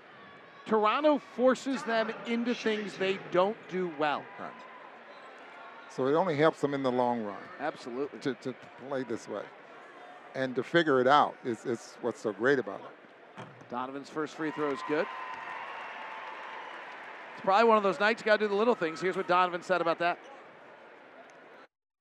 Toronto 0.64 1.20
forces 1.34 1.82
them 1.82 2.12
into 2.28 2.54
things 2.54 2.96
they 2.96 3.18
don't 3.32 3.56
do 3.68 3.92
well. 3.98 4.22
So 5.94 6.06
it 6.06 6.14
only 6.14 6.36
helps 6.36 6.60
them 6.60 6.74
in 6.74 6.82
the 6.82 6.92
long 6.92 7.22
run. 7.22 7.36
Absolutely. 7.60 8.18
To, 8.20 8.34
to 8.34 8.54
play 8.88 9.02
this 9.02 9.28
way. 9.28 9.42
And 10.34 10.54
to 10.54 10.62
figure 10.62 11.00
it 11.00 11.06
out 11.06 11.34
is, 11.44 11.64
is 11.64 11.96
what's 12.02 12.20
so 12.20 12.32
great 12.32 12.58
about 12.58 12.80
it. 12.80 13.44
Donovan's 13.70 14.10
first 14.10 14.34
free 14.34 14.50
throw 14.50 14.70
is 14.70 14.80
good. 14.88 15.06
It's 17.34 17.44
probably 17.44 17.64
one 17.64 17.76
of 17.76 17.82
those 17.82 17.98
nights 18.00 18.20
you 18.20 18.26
got 18.26 18.38
to 18.38 18.44
do 18.44 18.48
the 18.48 18.54
little 18.54 18.74
things. 18.74 19.00
Here's 19.00 19.16
what 19.16 19.26
Donovan 19.26 19.62
said 19.62 19.80
about 19.80 19.98
that. 19.98 20.18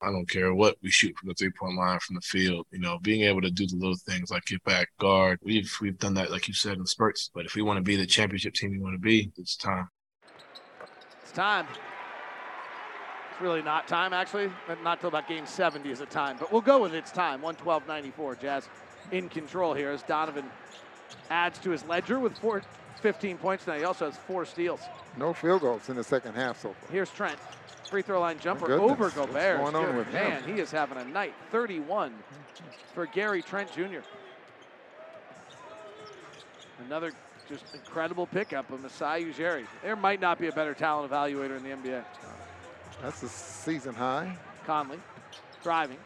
I 0.02 0.12
don't 0.12 0.30
care 0.30 0.54
what 0.54 0.76
we 0.84 0.92
shoot 0.92 1.16
from 1.18 1.30
the 1.30 1.34
three 1.34 1.50
point 1.50 1.78
line 1.78 2.00
from 2.00 2.16
the 2.16 2.22
field. 2.22 2.68
You 2.72 2.80
know, 2.80 3.00
being 3.00 3.22
able 3.22 3.42
to 3.42 3.50
do 3.50 3.66
the 3.66 3.76
little 3.76 3.96
things 3.96 4.30
like 4.30 4.46
get 4.46 4.64
back, 4.64 4.90
guard. 5.00 5.40
We've 5.42 5.74
we've 5.82 5.98
done 5.98 6.14
that, 6.16 6.32
like 6.32 6.48
you 6.48 6.54
said, 6.54 6.78
in 6.78 6.86
spurts. 6.86 7.32
But 7.34 7.46
if 7.46 7.56
we 7.56 7.62
want 7.62 7.78
to 7.78 7.82
be 7.82 7.96
the 7.96 8.06
championship 8.06 8.54
team 8.54 8.72
we 8.72 8.80
want 8.80 8.94
to 8.94 9.00
be, 9.00 9.32
it's 9.38 9.56
time. 9.56 9.90
It's 11.24 11.32
time. 11.32 11.66
It's 13.36 13.42
really 13.42 13.62
not 13.62 13.86
time, 13.86 14.14
actually. 14.14 14.50
Not 14.82 15.02
till 15.02 15.10
about 15.10 15.28
game 15.28 15.46
70 15.46 15.92
is 15.92 16.00
it 16.00 16.10
time. 16.10 16.38
But 16.40 16.54
we'll 16.54 16.62
go 16.62 16.84
with 16.84 16.94
it's 16.94 17.12
time. 17.12 17.42
112 17.42 17.86
94. 17.86 18.36
Jazz 18.36 18.70
in 19.12 19.28
control 19.28 19.74
here 19.74 19.92
as 19.92 20.04
Donovan 20.04 20.46
adds 21.30 21.60
to 21.60 21.72
his 21.72 21.84
ledger 21.84 22.18
with 22.18 22.38
four, 22.38 22.62
15 23.02 23.38
points 23.38 23.68
now. 23.68 23.74
He 23.74 23.84
also 23.84 24.06
has 24.06 24.16
four 24.16 24.46
steals. 24.46 24.80
No 25.18 25.34
field 25.34 25.64
goals 25.64 25.90
in 25.90 25.98
the 25.98 26.04
second 26.04 26.36
half 26.36 26.62
so 26.62 26.70
far. 26.70 26.90
Here's 26.90 27.12
Trent. 27.12 27.38
Free 27.90 28.02
throw 28.02 28.22
line 28.22 28.40
jumper 28.40 28.72
over 28.72 29.04
What's 29.04 29.16
Gobert. 29.16 29.58
going 29.58 29.76
on 29.76 29.98
with 29.98 30.08
him? 30.08 30.14
Man, 30.14 30.44
he 30.46 30.62
is 30.62 30.72
having 30.72 30.98
a 30.98 31.04
night. 31.04 31.34
31 31.52 32.14
for 32.94 33.06
Gary 33.06 33.42
Trent 33.42 33.70
Jr. 33.74 34.00
Another 36.86 37.12
just 37.50 37.66
incredible 37.76 38.28
pickup 38.28 38.72
of 38.72 38.82
Masai 38.82 39.26
Ujiri. 39.26 39.66
There 39.84 39.98
might 39.98 40.22
not 40.22 40.40
be 40.40 40.48
a 40.48 40.54
better 40.54 40.74
talent 40.74 41.12
evaluator 41.12 41.58
in 41.58 41.64
the 41.64 41.70
NBA. 41.70 42.02
That's 43.02 43.24
a 43.24 43.30
season 43.30 43.94
high. 43.94 44.38
Conley 44.66 45.00
driving, 45.66 45.98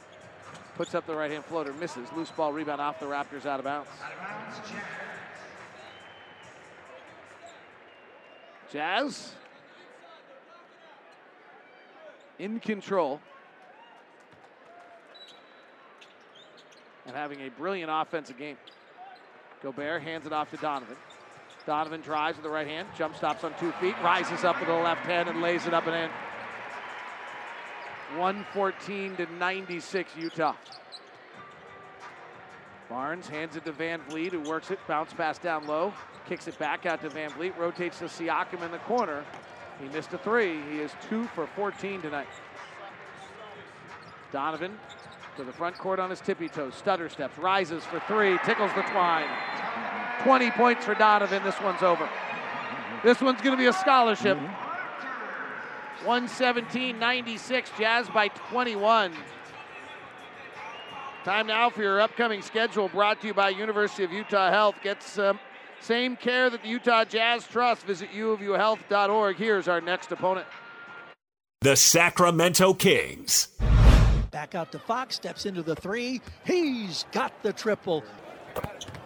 puts 0.75 0.95
up 0.95 1.05
the 1.05 1.13
right 1.13 1.29
hand 1.29 1.43
floater, 1.43 1.73
misses. 1.73 2.07
Loose 2.15 2.31
ball 2.31 2.53
rebound 2.53 2.79
off 2.79 2.97
the 2.97 3.05
Raptors 3.05 3.45
out 3.45 3.59
of 3.59 3.65
bounds. 3.65 3.89
Jazz 8.71 9.33
in 12.37 12.61
control 12.61 13.19
and 17.05 17.13
having 17.13 17.41
a 17.41 17.49
brilliant 17.49 17.91
offensive 17.93 18.37
game. 18.37 18.55
Gobert 19.61 20.01
hands 20.03 20.25
it 20.25 20.31
off 20.31 20.49
to 20.51 20.57
Donovan. 20.57 20.95
Donovan 21.65 21.99
drives 21.99 22.37
with 22.37 22.43
the 22.43 22.49
right 22.49 22.67
hand, 22.67 22.87
jump 22.97 23.17
stops 23.17 23.43
on 23.43 23.53
two 23.59 23.73
feet, 23.73 23.95
rises 24.01 24.45
up 24.45 24.57
with 24.59 24.69
the 24.69 24.73
left 24.73 25.05
hand 25.05 25.27
and 25.27 25.41
lays 25.41 25.65
it 25.65 25.73
up 25.73 25.85
and 25.85 25.95
in. 25.95 26.09
114 28.15 29.15
to 29.17 29.25
96 29.33 30.11
Utah. 30.17 30.55
Barnes 32.89 33.27
hands 33.27 33.55
it 33.55 33.65
to 33.65 33.71
VanVleet, 33.71 34.31
who 34.31 34.41
works 34.41 34.71
it, 34.71 34.79
bounce 34.87 35.13
pass 35.13 35.37
down 35.37 35.67
low, 35.67 35.93
kicks 36.27 36.47
it 36.47 36.57
back 36.57 36.87
out 36.87 37.01
to 37.01 37.09
VanVleet, 37.09 37.55
rotates 37.55 37.99
to 37.99 38.05
Siakam 38.05 38.63
in 38.63 38.71
the 38.71 38.79
corner. 38.79 39.23
He 39.79 39.87
missed 39.89 40.11
a 40.13 40.17
three. 40.17 40.59
He 40.71 40.79
is 40.79 40.91
two 41.07 41.25
for 41.35 41.47
14 41.55 42.01
tonight. 42.01 42.27
Donovan 44.31 44.77
to 45.37 45.43
the 45.43 45.53
front 45.53 45.77
court 45.77 45.99
on 45.99 46.09
his 46.09 46.19
tippy 46.19 46.49
toes, 46.49 46.75
stutter 46.75 47.09
steps, 47.09 47.37
rises 47.37 47.83
for 47.85 47.99
three, 48.01 48.37
tickles 48.43 48.71
the 48.75 48.81
twine. 48.81 49.27
20 50.23 50.51
points 50.51 50.83
for 50.83 50.95
Donovan. 50.95 51.43
This 51.43 51.59
one's 51.61 51.81
over. 51.81 52.09
This 53.03 53.21
one's 53.21 53.41
going 53.41 53.55
to 53.55 53.57
be 53.57 53.67
a 53.67 53.73
scholarship. 53.73 54.37
117-96, 55.99 57.77
Jazz 57.77 58.09
by 58.09 58.27
21. 58.27 59.13
Time 61.23 61.47
now 61.47 61.69
for 61.69 61.81
your 61.81 61.99
upcoming 61.99 62.41
schedule 62.41 62.87
brought 62.87 63.21
to 63.21 63.27
you 63.27 63.33
by 63.33 63.49
University 63.49 64.03
of 64.03 64.11
Utah 64.11 64.49
Health. 64.49 64.75
Get 64.81 65.03
some 65.03 65.39
same 65.81 66.15
care 66.15 66.49
that 66.49 66.63
the 66.63 66.69
Utah 66.69 67.03
Jazz 67.03 67.45
trust. 67.45 67.85
Visit 67.85 68.09
uofuhealth.org. 68.11 69.35
Here's 69.35 69.67
our 69.67 69.81
next 69.81 70.11
opponent. 70.11 70.47
The 71.61 71.75
Sacramento 71.75 72.73
Kings. 72.73 73.49
Back 74.31 74.55
out 74.55 74.71
to 74.71 74.79
Fox, 74.79 75.15
steps 75.15 75.45
into 75.45 75.61
the 75.61 75.75
three. 75.75 76.21
He's 76.45 77.05
got 77.11 77.43
the 77.43 77.51
triple. 77.51 78.03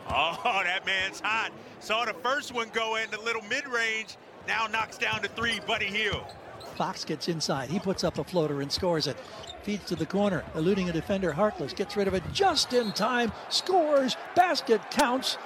Oh, 0.07 0.61
that 0.63 0.85
man's 0.85 1.19
hot. 1.19 1.51
Saw 1.79 2.05
the 2.05 2.13
first 2.13 2.53
one 2.53 2.69
go 2.73 2.97
in 2.97 3.09
the 3.09 3.19
little 3.21 3.41
mid-range. 3.43 4.17
Now 4.47 4.67
knocks 4.67 4.97
down 4.97 5.21
the 5.21 5.29
three, 5.29 5.59
Buddy 5.65 5.87
Hield. 5.87 6.25
Fox 6.73 7.05
gets 7.05 7.27
inside. 7.27 7.69
He 7.69 7.79
puts 7.79 8.03
up 8.03 8.17
a 8.17 8.23
floater 8.23 8.61
and 8.61 8.71
scores 8.71 9.07
it. 9.07 9.17
Feeds 9.63 9.85
to 9.85 9.95
the 9.95 10.05
corner, 10.05 10.43
eluding 10.55 10.89
a 10.89 10.93
defender. 10.93 11.31
Harkless 11.31 11.75
gets 11.75 11.95
rid 11.95 12.07
of 12.07 12.13
it 12.13 12.23
just 12.33 12.73
in 12.73 12.91
time. 12.91 13.31
Scores. 13.49 14.17
Basket 14.35 14.81
counts. 14.91 15.37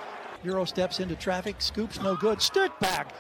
Euro 0.44 0.66
steps 0.66 1.00
into 1.00 1.16
traffic. 1.16 1.58
Scoops 1.60 2.02
no 2.02 2.16
good. 2.16 2.42
Stick 2.42 2.72
back. 2.80 3.14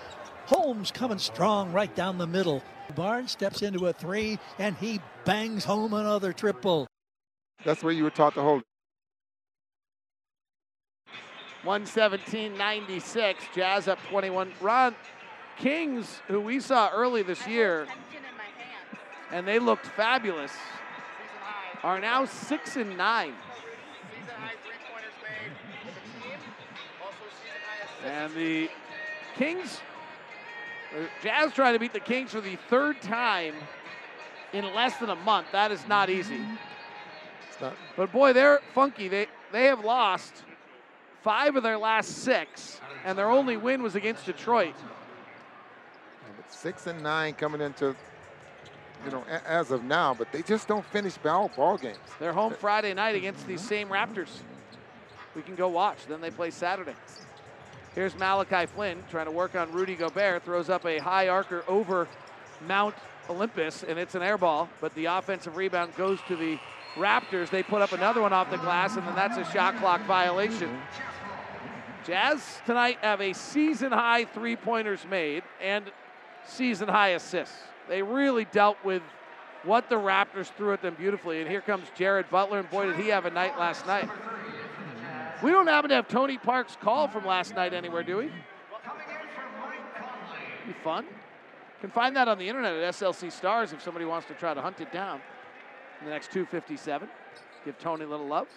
Holmes 0.47 0.91
coming 0.91 1.19
strong 1.19 1.71
right 1.73 1.93
down 1.95 2.17
the 2.17 2.27
middle. 2.27 2.63
Barnes 2.95 3.31
steps 3.31 3.61
into 3.61 3.87
a 3.87 3.93
three 3.93 4.39
and 4.59 4.75
he 4.77 4.99
bangs 5.25 5.65
home 5.65 5.93
another 5.93 6.31
triple. 6.31 6.87
That's 7.65 7.83
where 7.83 7.91
you 7.91 8.03
were 8.03 8.09
taught 8.09 8.33
to 8.35 8.41
hold. 8.41 8.63
117-96. 11.63 13.35
Jazz 13.53 13.89
up 13.89 13.99
21. 14.09 14.53
Ron 14.61 14.95
Kings, 15.57 16.21
who 16.27 16.39
we 16.39 16.59
saw 16.59 16.89
early 16.93 17.23
this 17.23 17.47
year, 17.47 17.87
and 19.31 19.47
they 19.47 19.59
looked 19.59 19.85
fabulous, 19.85 20.51
are 21.83 21.99
now 21.99 22.25
six 22.25 22.75
and 22.75 22.97
nine. 22.97 23.33
And 28.05 28.33
the 28.35 28.69
Kings, 29.35 29.81
the 30.93 31.07
Jazz 31.21 31.53
trying 31.53 31.73
to 31.73 31.79
beat 31.79 31.93
the 31.93 31.99
Kings 31.99 32.31
for 32.31 32.41
the 32.41 32.55
third 32.69 33.01
time 33.01 33.55
in 34.53 34.63
less 34.73 34.97
than 34.97 35.09
a 35.09 35.15
month. 35.15 35.47
That 35.51 35.71
is 35.71 35.85
not 35.87 36.09
easy. 36.09 36.37
Mm-hmm. 36.37 36.55
Not. 37.59 37.75
But 37.95 38.11
boy, 38.11 38.33
they're 38.33 38.61
funky. 38.75 39.07
They 39.07 39.27
they 39.51 39.65
have 39.65 39.83
lost 39.83 40.43
five 41.23 41.55
of 41.55 41.63
their 41.63 41.77
last 41.77 42.19
six, 42.19 42.79
and 43.03 43.17
their 43.17 43.29
only 43.29 43.57
win 43.57 43.81
was 43.81 43.95
against 43.95 44.25
Detroit. 44.25 44.75
Six 46.49 46.87
and 46.87 47.01
nine 47.03 47.33
coming 47.33 47.61
into, 47.61 47.95
you 49.05 49.11
know, 49.11 49.23
as 49.45 49.71
of 49.71 49.83
now, 49.83 50.13
but 50.13 50.31
they 50.31 50.41
just 50.41 50.67
don't 50.67 50.85
finish 50.85 51.17
ball 51.17 51.51
ball 51.55 51.77
games. 51.77 51.97
They're 52.19 52.33
home 52.33 52.53
Friday 52.53 52.93
night 52.93 53.15
against 53.15 53.45
these 53.47 53.59
mm-hmm. 53.59 53.69
same 53.69 53.89
Raptors. 53.89 54.29
We 55.35 55.41
can 55.43 55.55
go 55.55 55.67
watch. 55.67 55.97
Then 56.07 56.19
they 56.19 56.31
play 56.31 56.49
Saturday. 56.49 56.95
Here's 57.93 58.15
Malachi 58.15 58.65
Flynn 58.67 59.03
trying 59.09 59.25
to 59.25 59.31
work 59.31 59.55
on 59.55 59.71
Rudy 59.71 59.95
Gobert. 59.95 60.43
Throws 60.43 60.69
up 60.69 60.85
a 60.85 60.99
high 60.99 61.27
arcer 61.29 61.63
over 61.67 62.07
Mount 62.67 62.95
Olympus, 63.29 63.83
and 63.83 63.99
it's 63.99 64.15
an 64.15 64.21
air 64.21 64.37
ball. 64.37 64.69
But 64.81 64.93
the 64.95 65.05
offensive 65.05 65.57
rebound 65.57 65.95
goes 65.95 66.19
to 66.27 66.35
the 66.35 66.59
Raptors. 66.95 67.49
They 67.49 67.63
put 67.63 67.81
up 67.81 67.91
another 67.91 68.21
one 68.21 68.33
off 68.33 68.49
the 68.49 68.57
glass, 68.57 68.97
and 68.97 69.07
then 69.07 69.15
that's 69.15 69.37
a 69.37 69.51
shot 69.51 69.77
clock 69.77 70.01
violation. 70.05 70.69
Jazz 72.05 72.61
tonight 72.65 72.99
have 73.01 73.19
a 73.19 73.33
season 73.33 73.91
high 73.91 74.25
three 74.25 74.55
pointers 74.55 75.05
made 75.09 75.43
and 75.61 75.85
season 76.47 76.87
high 76.87 77.09
assists. 77.09 77.55
They 77.87 78.01
really 78.01 78.45
dealt 78.45 78.77
with 78.83 79.01
what 79.63 79.89
the 79.89 79.95
Raptors 79.95 80.47
threw 80.55 80.73
at 80.73 80.81
them 80.81 80.95
beautifully. 80.95 81.41
And 81.41 81.49
here 81.49 81.61
comes 81.61 81.87
Jared 81.95 82.29
Butler, 82.29 82.59
and 82.59 82.69
boy, 82.69 82.87
did 82.87 82.95
he 82.95 83.07
have 83.09 83.25
a 83.25 83.29
night 83.29 83.57
last 83.59 83.85
night. 83.87 84.09
We 85.43 85.51
don't 85.51 85.67
happen 85.67 85.89
to 85.89 85.95
have 85.95 86.07
Tony 86.07 86.37
Park's 86.37 86.75
call 86.75 87.07
from 87.07 87.25
last 87.25 87.55
night 87.55 87.73
anywhere, 87.73 88.03
do 88.03 88.17
we? 88.17 88.31
Be 90.65 90.73
fun. 90.83 91.05
Can 91.79 91.91
find 91.91 92.15
that 92.15 92.27
on 92.27 92.39
the 92.39 92.47
internet 92.47 92.73
at 92.73 92.93
SLC 92.95 93.31
Stars 93.31 93.71
if 93.71 93.81
somebody 93.83 94.05
wants 94.05 94.27
to 94.27 94.33
try 94.33 94.53
to 94.53 94.61
hunt 94.61 94.81
it 94.81 94.91
down 94.91 95.21
in 95.99 96.05
the 96.05 96.11
next 96.11 96.31
257. 96.31 97.07
Give 97.65 97.77
Tony 97.77 98.05
a 98.05 98.07
little 98.07 98.25
love. 98.25 98.47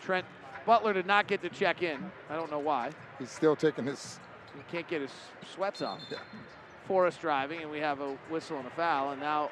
Trent 0.00 0.24
Butler 0.64 0.92
did 0.92 1.06
not 1.06 1.26
get 1.26 1.42
to 1.42 1.48
check 1.48 1.82
in. 1.82 1.98
I 2.30 2.36
don't 2.36 2.50
know 2.50 2.58
why. 2.58 2.90
He's 3.18 3.30
still 3.30 3.56
taking 3.56 3.86
his. 3.86 4.20
He 4.56 4.62
can't 4.70 4.88
get 4.88 5.02
his 5.02 5.12
sweats 5.54 5.82
off. 5.82 6.00
Forrest 6.86 7.20
driving, 7.20 7.62
and 7.62 7.70
we 7.70 7.78
have 7.78 8.00
a 8.00 8.16
whistle 8.30 8.58
and 8.58 8.66
a 8.66 8.70
foul. 8.70 9.10
And 9.10 9.20
now 9.20 9.50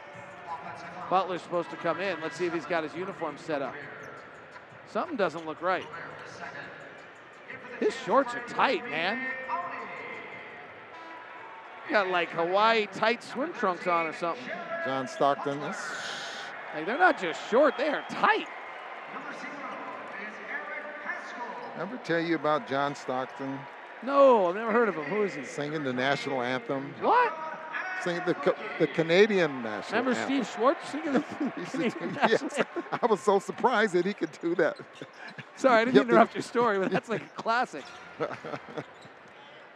Butler's 1.11 1.43
supposed 1.43 1.71
to 1.71 1.77
come 1.77 2.01
in. 2.01 2.21
Let's 2.21 2.37
see 2.37 2.47
if 2.47 2.55
he's 2.55 2.65
got 2.65 2.85
his 2.85 2.95
uniform 2.95 3.37
set 3.39 3.61
up. 3.63 3.75
Something 4.91 5.17
doesn't 5.17 5.45
look 5.47 5.61
right. 5.61 5.87
His 7.81 7.95
shorts 8.05 8.35
are 8.35 8.47
tight, 8.49 8.89
man. 8.89 9.21
Got 11.91 12.09
like 12.09 12.31
Hawaii 12.31 12.87
tight 12.87 13.23
swim 13.23 13.53
trunks 13.53 13.87
on 13.87 14.07
or 14.07 14.13
something. 14.13 14.45
John 14.87 15.07
Stockton. 15.07 15.61
Like 15.61 16.87
they're 16.87 16.99
not 16.99 17.21
just 17.21 17.41
short, 17.51 17.77
they 17.77 17.89
are 17.89 18.05
tight. 18.09 18.47
ever 21.79 21.97
tell 21.99 22.21
you 22.21 22.37
about 22.37 22.69
John 22.69 22.95
Stockton 22.95 23.59
No, 24.05 24.49
I've 24.49 24.55
never 24.55 24.73
heard 24.73 24.89
of 24.89 24.95
him. 24.97 25.05
Who 25.05 25.23
is 25.23 25.35
he? 25.35 25.45
singing 25.45 25.83
the 25.85 25.93
national 25.93 26.43
anthem? 26.43 26.93
What? 27.01 27.33
Singing 28.03 28.23
the 28.27 28.55
the 28.79 28.87
Canadian 28.89 29.63
national 29.63 30.01
Remember 30.03 30.11
anthem. 30.11 30.29
Remember 30.29 30.45
Steve 30.45 30.55
Schwartz 30.55 30.89
singing 30.91 31.13
the 31.13 31.21
He 31.57 31.65
Canadian 31.71 32.13
national 32.15 32.31
yes, 32.31 32.43
anthem? 32.59 32.85
I 33.03 33.07
was 33.07 33.21
so 33.21 33.39
surprised 33.39 33.95
that 33.95 34.05
he 34.05 34.13
could 34.13 34.31
do 34.43 34.55
that. 34.57 34.77
Sorry, 35.57 35.81
I 35.83 35.85
didn't 35.87 35.97
to- 35.97 36.03
interrupt 36.13 36.35
your 36.35 36.43
story, 36.43 36.79
but 36.79 36.91
that's 36.91 37.09
like 37.09 37.23
a 37.23 37.43
classic. 37.43 37.85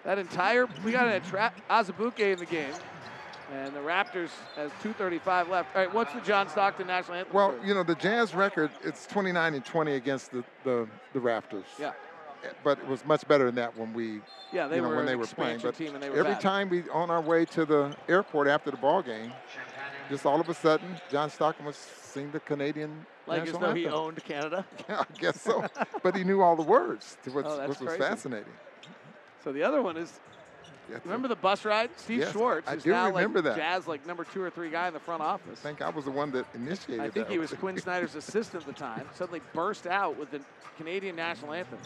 That 0.04 0.18
entire 0.18 0.66
we 0.84 0.92
got 0.92 1.08
a 1.08 1.20
tra- 1.20 1.52
Azubuike 1.68 2.20
in 2.32 2.38
the 2.38 2.46
game, 2.46 2.72
and 3.52 3.74
the 3.74 3.80
Raptors 3.80 4.30
has 4.56 4.70
2:35 4.82 5.48
left. 5.48 5.74
All 5.76 5.82
right, 5.82 5.92
what's 5.92 6.14
the 6.14 6.20
John 6.20 6.48
Stockton 6.48 6.86
national 6.86 7.18
anthem? 7.18 7.34
Well, 7.34 7.52
story? 7.52 7.68
you 7.68 7.74
know, 7.74 7.82
the 7.82 7.96
Jazz 7.96 8.34
record, 8.34 8.70
it's 8.82 9.06
29 9.06 9.54
and 9.54 9.64
20 9.64 9.92
against 9.94 10.30
the, 10.30 10.44
the, 10.64 10.88
the 11.12 11.18
Raptors. 11.18 11.64
Yeah. 11.78 11.92
But 12.64 12.78
it 12.78 12.86
was 12.86 13.04
much 13.04 13.26
better 13.28 13.46
than 13.46 13.54
that 13.56 13.76
when 13.76 13.92
we, 13.92 14.20
Yeah, 14.52 14.68
they 14.68 14.76
you 14.76 14.82
know, 14.82 14.88
were 14.88 14.96
when 14.96 15.06
they 15.06 15.16
were 15.16 15.26
playing. 15.26 15.60
But 15.62 15.74
team 15.76 15.94
and 15.94 16.02
they 16.02 16.10
were 16.10 16.16
every 16.18 16.34
time 16.36 16.68
we 16.68 16.88
on 16.90 17.10
our 17.10 17.20
way 17.20 17.44
to 17.46 17.64
the 17.64 17.96
airport 18.08 18.48
after 18.48 18.70
the 18.70 18.76
ball 18.76 19.02
game, 19.02 19.32
just 20.08 20.24
all 20.26 20.40
of 20.40 20.48
a 20.48 20.54
sudden, 20.54 20.96
John 21.10 21.30
Stockton 21.30 21.66
was 21.66 21.76
singing 21.76 22.30
the 22.32 22.40
Canadian 22.40 23.04
like 23.26 23.42
as 23.42 23.46
national 23.52 23.60
though 23.68 23.74
he 23.74 23.84
anthem. 23.84 24.00
owned 24.00 24.24
Canada. 24.24 24.64
Yeah, 24.88 25.00
I 25.00 25.18
guess 25.18 25.40
so. 25.40 25.64
but 26.02 26.16
he 26.16 26.24
knew 26.24 26.40
all 26.40 26.56
the 26.56 26.62
words, 26.62 27.18
to 27.24 27.30
which, 27.30 27.44
Oh, 27.46 27.56
that's 27.58 27.68
which 27.80 27.80
was 27.88 27.96
fascinating. 27.96 28.52
So 29.44 29.52
the 29.52 29.62
other 29.62 29.82
one 29.82 29.96
is. 29.96 30.18
Yes, 30.90 31.00
Remember 31.04 31.28
the 31.28 31.36
bus 31.36 31.66
ride? 31.66 31.90
Steve 31.96 32.20
Yes, 32.20 32.32
Schwartz 32.32 32.66
I 32.66 32.76
is 32.76 32.82
do 32.82 32.92
now 32.92 33.08
remember 33.10 33.42
like 33.42 33.54
that. 33.54 33.56
Jazz 33.58 33.86
like 33.86 34.06
number 34.06 34.24
two 34.24 34.40
or 34.42 34.48
three 34.48 34.70
guy 34.70 34.88
in 34.88 34.94
the 34.94 35.00
front 35.00 35.20
office. 35.20 35.60
I 35.60 35.62
think 35.62 35.82
I 35.82 35.90
was 35.90 36.06
the 36.06 36.10
one 36.10 36.30
that 36.30 36.46
initiated 36.54 37.00
I 37.00 37.10
think 37.10 37.26
that. 37.26 37.30
he 37.32 37.38
was 37.38 37.52
Quin 37.52 37.76
Snyder's 37.76 38.14
assistant 38.14 38.62
at 38.62 38.66
the 38.66 38.72
time. 38.72 39.06
Suddenly 39.14 39.42
burst 39.52 39.86
out 39.86 40.16
with 40.18 40.30
the 40.30 40.40
Canadian 40.78 41.14
national 41.14 41.52
anthem. 41.52 41.78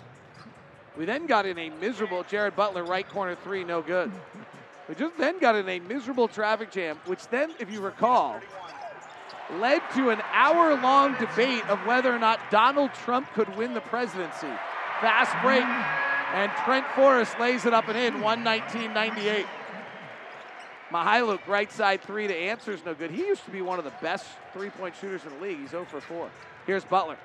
We 0.96 1.06
then 1.06 1.26
got 1.26 1.46
in 1.46 1.58
a 1.58 1.70
miserable 1.70 2.24
Jared 2.24 2.54
Butler 2.54 2.84
right 2.84 3.08
corner 3.08 3.34
three, 3.34 3.64
no 3.64 3.80
good. 3.80 4.12
We 4.88 4.94
just 4.94 5.16
then 5.16 5.38
got 5.38 5.56
in 5.56 5.68
a 5.68 5.80
miserable 5.80 6.28
traffic 6.28 6.70
jam, 6.70 6.98
which 7.06 7.26
then, 7.28 7.52
if 7.58 7.70
you 7.70 7.80
recall, 7.80 8.40
led 9.58 9.82
to 9.94 10.10
an 10.10 10.20
hour 10.32 10.74
long 10.74 11.16
debate 11.18 11.66
of 11.68 11.78
whether 11.86 12.14
or 12.14 12.18
not 12.18 12.40
Donald 12.50 12.92
Trump 12.92 13.32
could 13.32 13.56
win 13.56 13.74
the 13.74 13.80
presidency. 13.80 14.50
Fast 15.00 15.32
break, 15.42 15.64
and 16.34 16.52
Trent 16.64 16.86
Forrest 16.94 17.38
lays 17.40 17.64
it 17.64 17.72
up 17.72 17.88
and 17.88 17.96
in, 17.96 18.14
119.98. 18.22 19.46
Mykhailiuk, 20.90 21.46
right 21.46 21.72
side 21.72 22.02
three 22.02 22.26
to 22.26 22.36
answers, 22.36 22.84
no 22.84 22.92
good. 22.92 23.10
He 23.10 23.26
used 23.26 23.44
to 23.46 23.50
be 23.50 23.62
one 23.62 23.78
of 23.78 23.84
the 23.84 23.92
best 24.02 24.26
three 24.52 24.68
point 24.68 24.94
shooters 25.00 25.24
in 25.24 25.30
the 25.30 25.42
league. 25.42 25.58
He's 25.58 25.70
0 25.70 25.86
for 25.86 26.02
4. 26.02 26.30
Here's 26.66 26.84
Butler, 26.84 27.16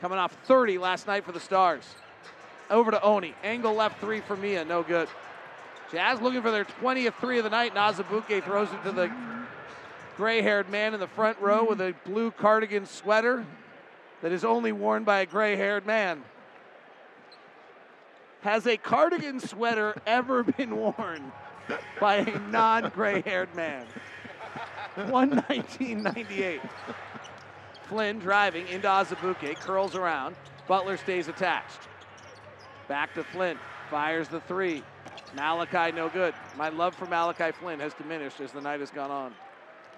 coming 0.00 0.18
off 0.18 0.36
30 0.44 0.76
last 0.78 1.06
night 1.06 1.24
for 1.24 1.32
the 1.32 1.40
Stars. 1.40 1.84
Over 2.72 2.90
to 2.90 3.02
Oni. 3.02 3.34
Angle 3.44 3.74
left 3.74 4.00
three 4.00 4.22
for 4.22 4.34
Mia, 4.34 4.64
no 4.64 4.82
good. 4.82 5.06
Jazz 5.92 6.22
looking 6.22 6.40
for 6.40 6.50
their 6.50 6.64
20th 6.64 7.12
three 7.20 7.36
of 7.36 7.44
the 7.44 7.50
night. 7.50 7.74
Nazabuke 7.74 8.42
throws 8.42 8.72
it 8.72 8.82
to 8.84 8.92
the 8.92 9.12
gray 10.16 10.40
haired 10.40 10.70
man 10.70 10.94
in 10.94 11.00
the 11.00 11.06
front 11.06 11.38
row 11.38 11.64
with 11.68 11.82
a 11.82 11.94
blue 12.06 12.30
cardigan 12.30 12.86
sweater 12.86 13.44
that 14.22 14.32
is 14.32 14.42
only 14.42 14.72
worn 14.72 15.04
by 15.04 15.20
a 15.20 15.26
gray 15.26 15.54
haired 15.54 15.84
man. 15.84 16.22
Has 18.40 18.66
a 18.66 18.78
cardigan 18.78 19.38
sweater 19.38 19.94
ever 20.06 20.42
been 20.42 20.74
worn 20.74 21.30
by 22.00 22.16
a 22.16 22.38
non 22.48 22.88
gray 22.94 23.20
haired 23.20 23.54
man? 23.54 23.84
119.98. 24.96 26.60
Flynn 27.82 28.18
driving 28.18 28.66
into 28.68 28.88
Azubuike, 28.88 29.56
curls 29.56 29.94
around. 29.94 30.36
Butler 30.66 30.96
stays 30.96 31.28
attached. 31.28 31.88
Back 32.92 33.14
to 33.14 33.24
Flynn, 33.24 33.56
fires 33.88 34.28
the 34.28 34.40
three. 34.40 34.82
Malachi, 35.34 35.96
no 35.96 36.10
good. 36.10 36.34
My 36.58 36.68
love 36.68 36.94
for 36.94 37.06
Malachi 37.06 37.50
Flynn 37.52 37.80
has 37.80 37.94
diminished 37.94 38.38
as 38.38 38.52
the 38.52 38.60
night 38.60 38.80
has 38.80 38.90
gone 38.90 39.10
on. 39.10 39.32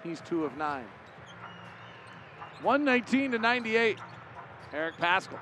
He's 0.01 0.21
two 0.21 0.45
of 0.45 0.55
nine. 0.55 0.85
119 2.61 3.31
to 3.31 3.37
98. 3.37 3.99
Eric 4.71 4.95
Paschall. 4.95 5.39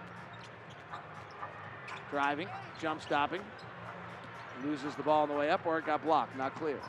Driving, 2.10 2.48
jump 2.82 3.04
stopping. 3.04 3.42
Loses 4.66 4.96
the 4.96 5.04
ball 5.04 5.22
on 5.22 5.30
the 5.30 5.36
way 5.36 5.52
up, 5.52 5.64
or 5.64 5.78
it 5.78 5.86
got 5.86 6.04
blocked. 6.04 6.36
Not 6.36 6.56
clear. 6.56 6.80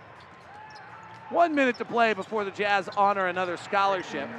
One 1.29 1.55
minute 1.55 1.77
to 1.77 1.85
play 1.85 2.15
before 2.15 2.43
the 2.43 2.51
Jazz 2.51 2.89
honor 2.97 3.27
another 3.27 3.59
scholarship. 3.59 4.31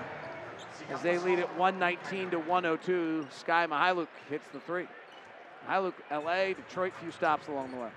As 0.90 1.04
they 1.04 1.20
lead 1.20 1.38
at 1.38 1.56
119 1.56 2.32
to 2.32 2.40
102, 2.40 3.28
Sky 3.30 3.68
Mykhailiuk 3.68 4.08
hits 4.28 4.48
the 4.52 4.60
three. 4.62 4.88
Mykhailiuk, 5.68 5.94
LA, 6.12 6.54
Detroit, 6.54 6.94
few 7.02 7.12
stops 7.12 7.48
along 7.48 7.72
the 7.72 7.78
way. 7.78 7.90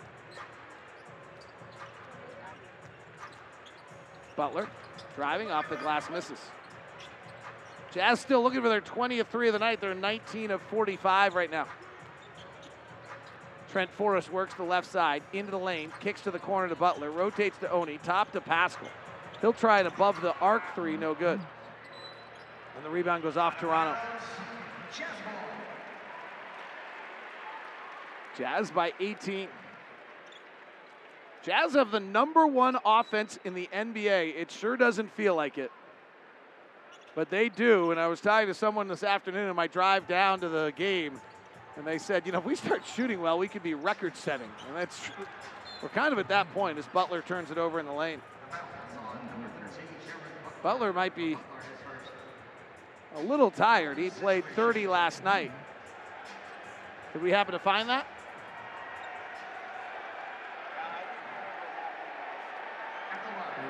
Butler 4.36 4.68
driving 5.16 5.50
off 5.50 5.68
the 5.68 5.76
glass, 5.76 6.08
misses. 6.10 6.38
Jazz 7.92 8.20
still 8.20 8.42
looking 8.42 8.62
for 8.62 8.68
their 8.68 8.80
20th 8.80 9.26
three 9.26 9.48
of 9.48 9.52
the 9.52 9.58
night. 9.58 9.80
They're 9.80 9.94
19 9.94 10.50
of 10.50 10.62
45 10.62 11.34
right 11.34 11.50
now. 11.50 11.66
Trent 13.70 13.90
Forrest 13.90 14.32
works 14.32 14.54
the 14.54 14.62
left 14.62 14.90
side 14.90 15.22
into 15.32 15.50
the 15.50 15.58
lane, 15.58 15.92
kicks 16.00 16.20
to 16.22 16.30
the 16.30 16.38
corner 16.38 16.68
to 16.68 16.74
Butler, 16.74 17.10
rotates 17.10 17.58
to 17.58 17.70
Oni, 17.70 17.98
top 17.98 18.32
to 18.32 18.40
Paschall. 18.40 18.88
He'll 19.40 19.52
try 19.52 19.80
it 19.80 19.86
above 19.86 20.20
the 20.20 20.34
arc 20.38 20.62
three, 20.74 20.96
no 20.96 21.14
good. 21.14 21.40
And 22.76 22.84
the 22.84 22.90
rebound 22.90 23.22
goes 23.22 23.36
off 23.36 23.58
Toronto. 23.58 23.98
Jazz 28.38 28.70
by 28.70 28.92
18. 29.00 29.48
Jazz 31.42 31.74
have 31.74 31.90
the 31.90 31.98
number 31.98 32.46
one 32.46 32.78
offense 32.84 33.36
in 33.44 33.52
the 33.54 33.68
NBA. 33.74 34.36
It 34.36 34.52
sure 34.52 34.76
doesn't 34.76 35.10
feel 35.10 35.34
like 35.34 35.58
it. 35.58 35.72
But 37.16 37.30
they 37.30 37.48
do. 37.48 37.90
And 37.90 37.98
I 37.98 38.06
was 38.06 38.20
talking 38.20 38.46
to 38.46 38.54
someone 38.54 38.86
this 38.86 39.02
afternoon 39.02 39.48
on 39.50 39.56
my 39.56 39.66
drive 39.66 40.06
down 40.06 40.38
to 40.40 40.48
the 40.48 40.72
game, 40.76 41.20
and 41.76 41.84
they 41.84 41.98
said, 41.98 42.26
you 42.26 42.32
know, 42.32 42.38
if 42.38 42.44
we 42.44 42.54
start 42.54 42.82
shooting 42.94 43.20
well, 43.20 43.38
we 43.38 43.48
could 43.48 43.64
be 43.64 43.74
record 43.74 44.16
setting. 44.16 44.50
And 44.68 44.76
that's 44.76 45.10
we're 45.82 45.88
kind 45.88 46.12
of 46.12 46.20
at 46.20 46.28
that 46.28 46.52
point 46.54 46.78
as 46.78 46.86
Butler 46.86 47.22
turns 47.22 47.50
it 47.50 47.58
over 47.58 47.80
in 47.80 47.86
the 47.86 47.92
lane. 47.92 48.20
Butler 50.62 50.92
might 50.92 51.16
be 51.16 51.36
a 53.16 53.22
little 53.22 53.50
tired. 53.50 53.98
He 53.98 54.10
played 54.10 54.44
30 54.54 54.86
last 54.86 55.24
night. 55.24 55.50
Did 57.12 57.22
we 57.22 57.30
happen 57.30 57.52
to 57.52 57.58
find 57.58 57.88
that? 57.88 58.06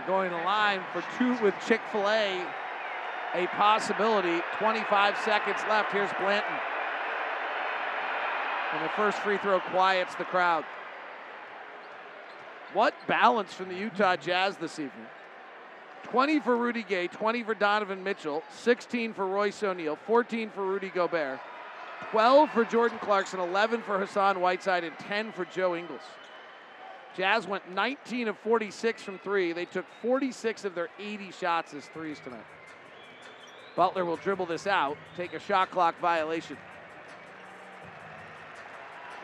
Going 0.09 0.30
to 0.30 0.36
line 0.39 0.80
for 0.94 1.05
two 1.18 1.36
with 1.44 1.55
Chick 1.66 1.82
fil 1.93 2.09
A, 2.09 2.43
a 3.35 3.47
possibility. 3.48 4.40
25 4.59 5.18
seconds 5.18 5.59
left. 5.68 5.93
Here's 5.93 6.09
Banton. 6.12 6.60
And 8.72 8.85
the 8.86 8.89
first 8.97 9.18
free 9.18 9.36
throw 9.36 9.60
quiets 9.60 10.14
the 10.14 10.24
crowd. 10.24 10.64
What 12.72 12.94
balance 13.06 13.52
from 13.52 13.68
the 13.68 13.74
Utah 13.74 14.16
Jazz 14.16 14.56
this 14.56 14.78
evening? 14.78 15.06
20 16.05 16.40
for 16.40 16.56
Rudy 16.56 16.85
Gay, 16.85 17.09
20 17.09 17.43
for 17.43 17.52
Donovan 17.52 18.02
Mitchell, 18.02 18.43
16 18.51 19.12
for 19.12 19.26
Royce 19.26 19.62
O'Neale, 19.62 19.98
14 20.06 20.48
for 20.48 20.64
Rudy 20.64 20.89
Gobert, 20.89 21.39
12 22.12 22.51
for 22.52 22.64
Jordan 22.64 22.98
Clarkson, 22.98 23.40
11 23.40 23.82
for 23.82 23.98
Hassan 23.98 24.40
Whiteside, 24.40 24.85
and 24.85 24.98
10 25.01 25.32
for 25.32 25.44
Joe 25.44 25.76
Ingles. 25.76 26.01
Jazz 27.19 27.47
went 27.49 27.69
19 27.73 28.28
of 28.28 28.39
46 28.39 29.03
from 29.03 29.19
three. 29.19 29.53
They 29.53 29.65
took 29.65 29.85
46 30.03 30.65
of 30.65 30.77
their 30.77 30.89
80 31.01 31.32
shots 31.32 31.74
as 31.74 31.85
threes 31.86 32.20
tonight. 32.23 32.47
Butler 33.74 34.05
will 34.05 34.19
dribble 34.19 34.47
this 34.47 34.69
out, 34.69 34.97
take 35.16 35.32
a 35.35 35.40
shot 35.40 35.73
clock 35.73 35.99
violation. 36.01 36.57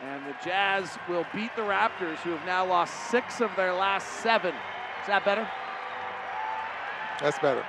And 0.03 0.25
the 0.25 0.35
Jazz 0.43 0.97
will 1.07 1.25
beat 1.33 1.55
the 1.55 1.61
Raptors, 1.61 2.17
who 2.17 2.31
have 2.31 2.45
now 2.45 2.65
lost 2.65 2.93
six 3.09 3.39
of 3.39 3.49
their 3.55 3.73
last 3.73 4.05
seven. 4.21 4.53
Is 5.01 5.07
that 5.07 5.23
better? 5.23 5.47
That's 7.21 7.39
better. 7.39 7.65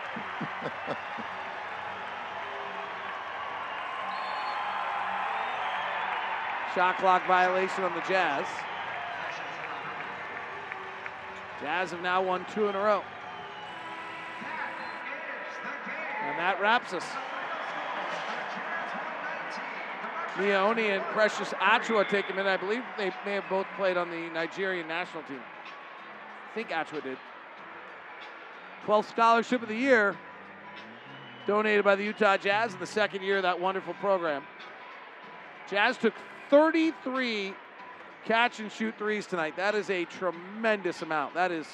Shot 6.74 6.98
clock 6.98 7.24
violation 7.28 7.84
on 7.84 7.94
the 7.94 8.00
Jazz. 8.00 8.44
Jazz 11.60 11.90
have 11.90 12.02
now 12.02 12.22
won 12.22 12.44
two 12.52 12.68
in 12.68 12.74
a 12.74 12.78
row. 12.78 13.02
And 16.24 16.38
that 16.38 16.60
wraps 16.60 16.92
us. 16.92 17.04
Oni 20.38 20.90
and 20.90 21.02
Precious 21.04 21.48
Achiuwa 21.54 22.06
take 22.08 22.26
him 22.26 22.38
in. 22.38 22.46
I 22.46 22.58
believe 22.58 22.82
they 22.98 23.10
may 23.24 23.34
have 23.34 23.48
both 23.48 23.66
played 23.76 23.96
on 23.96 24.10
the 24.10 24.28
Nigerian 24.34 24.86
national 24.86 25.22
team. 25.22 25.40
I 25.40 26.54
think 26.54 26.68
Achiuwa 26.68 27.02
did. 27.02 27.18
12th 28.86 29.08
scholarship 29.08 29.62
of 29.62 29.68
the 29.68 29.74
year, 29.74 30.16
donated 31.46 31.84
by 31.84 31.96
the 31.96 32.04
Utah 32.04 32.36
Jazz 32.36 32.74
in 32.74 32.80
the 32.80 32.86
second 32.86 33.22
year 33.22 33.38
of 33.38 33.42
that 33.44 33.58
wonderful 33.58 33.94
program. 33.94 34.42
Jazz 35.70 35.96
took 35.96 36.14
33 36.50 37.54
catch 38.26 38.60
and 38.60 38.70
shoot 38.70 38.94
threes 38.98 39.26
tonight. 39.26 39.56
That 39.56 39.74
is 39.74 39.88
a 39.88 40.04
tremendous 40.04 41.02
amount. 41.02 41.34
That 41.34 41.50
is 41.50 41.66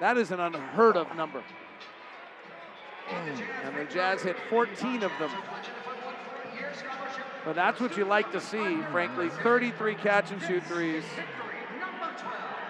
that 0.00 0.16
is 0.16 0.30
an 0.30 0.40
unheard 0.40 0.96
of 0.96 1.14
number. 1.16 1.42
And 3.08 3.76
the 3.76 3.84
Jazz 3.92 4.22
hit 4.22 4.36
14 4.50 5.02
of 5.02 5.12
them. 5.18 5.30
But 7.44 7.54
that's 7.54 7.80
what 7.80 7.96
you 7.96 8.04
like 8.04 8.32
to 8.32 8.40
see, 8.40 8.78
frankly. 8.90 9.28
33 9.42 9.94
catch 9.94 10.32
and 10.32 10.42
shoot 10.42 10.64
threes 10.64 11.04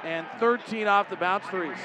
and 0.05 0.27
13 0.39 0.87
off 0.87 1.11
the 1.11 1.17
bounce 1.17 1.47
threes. 1.47 1.79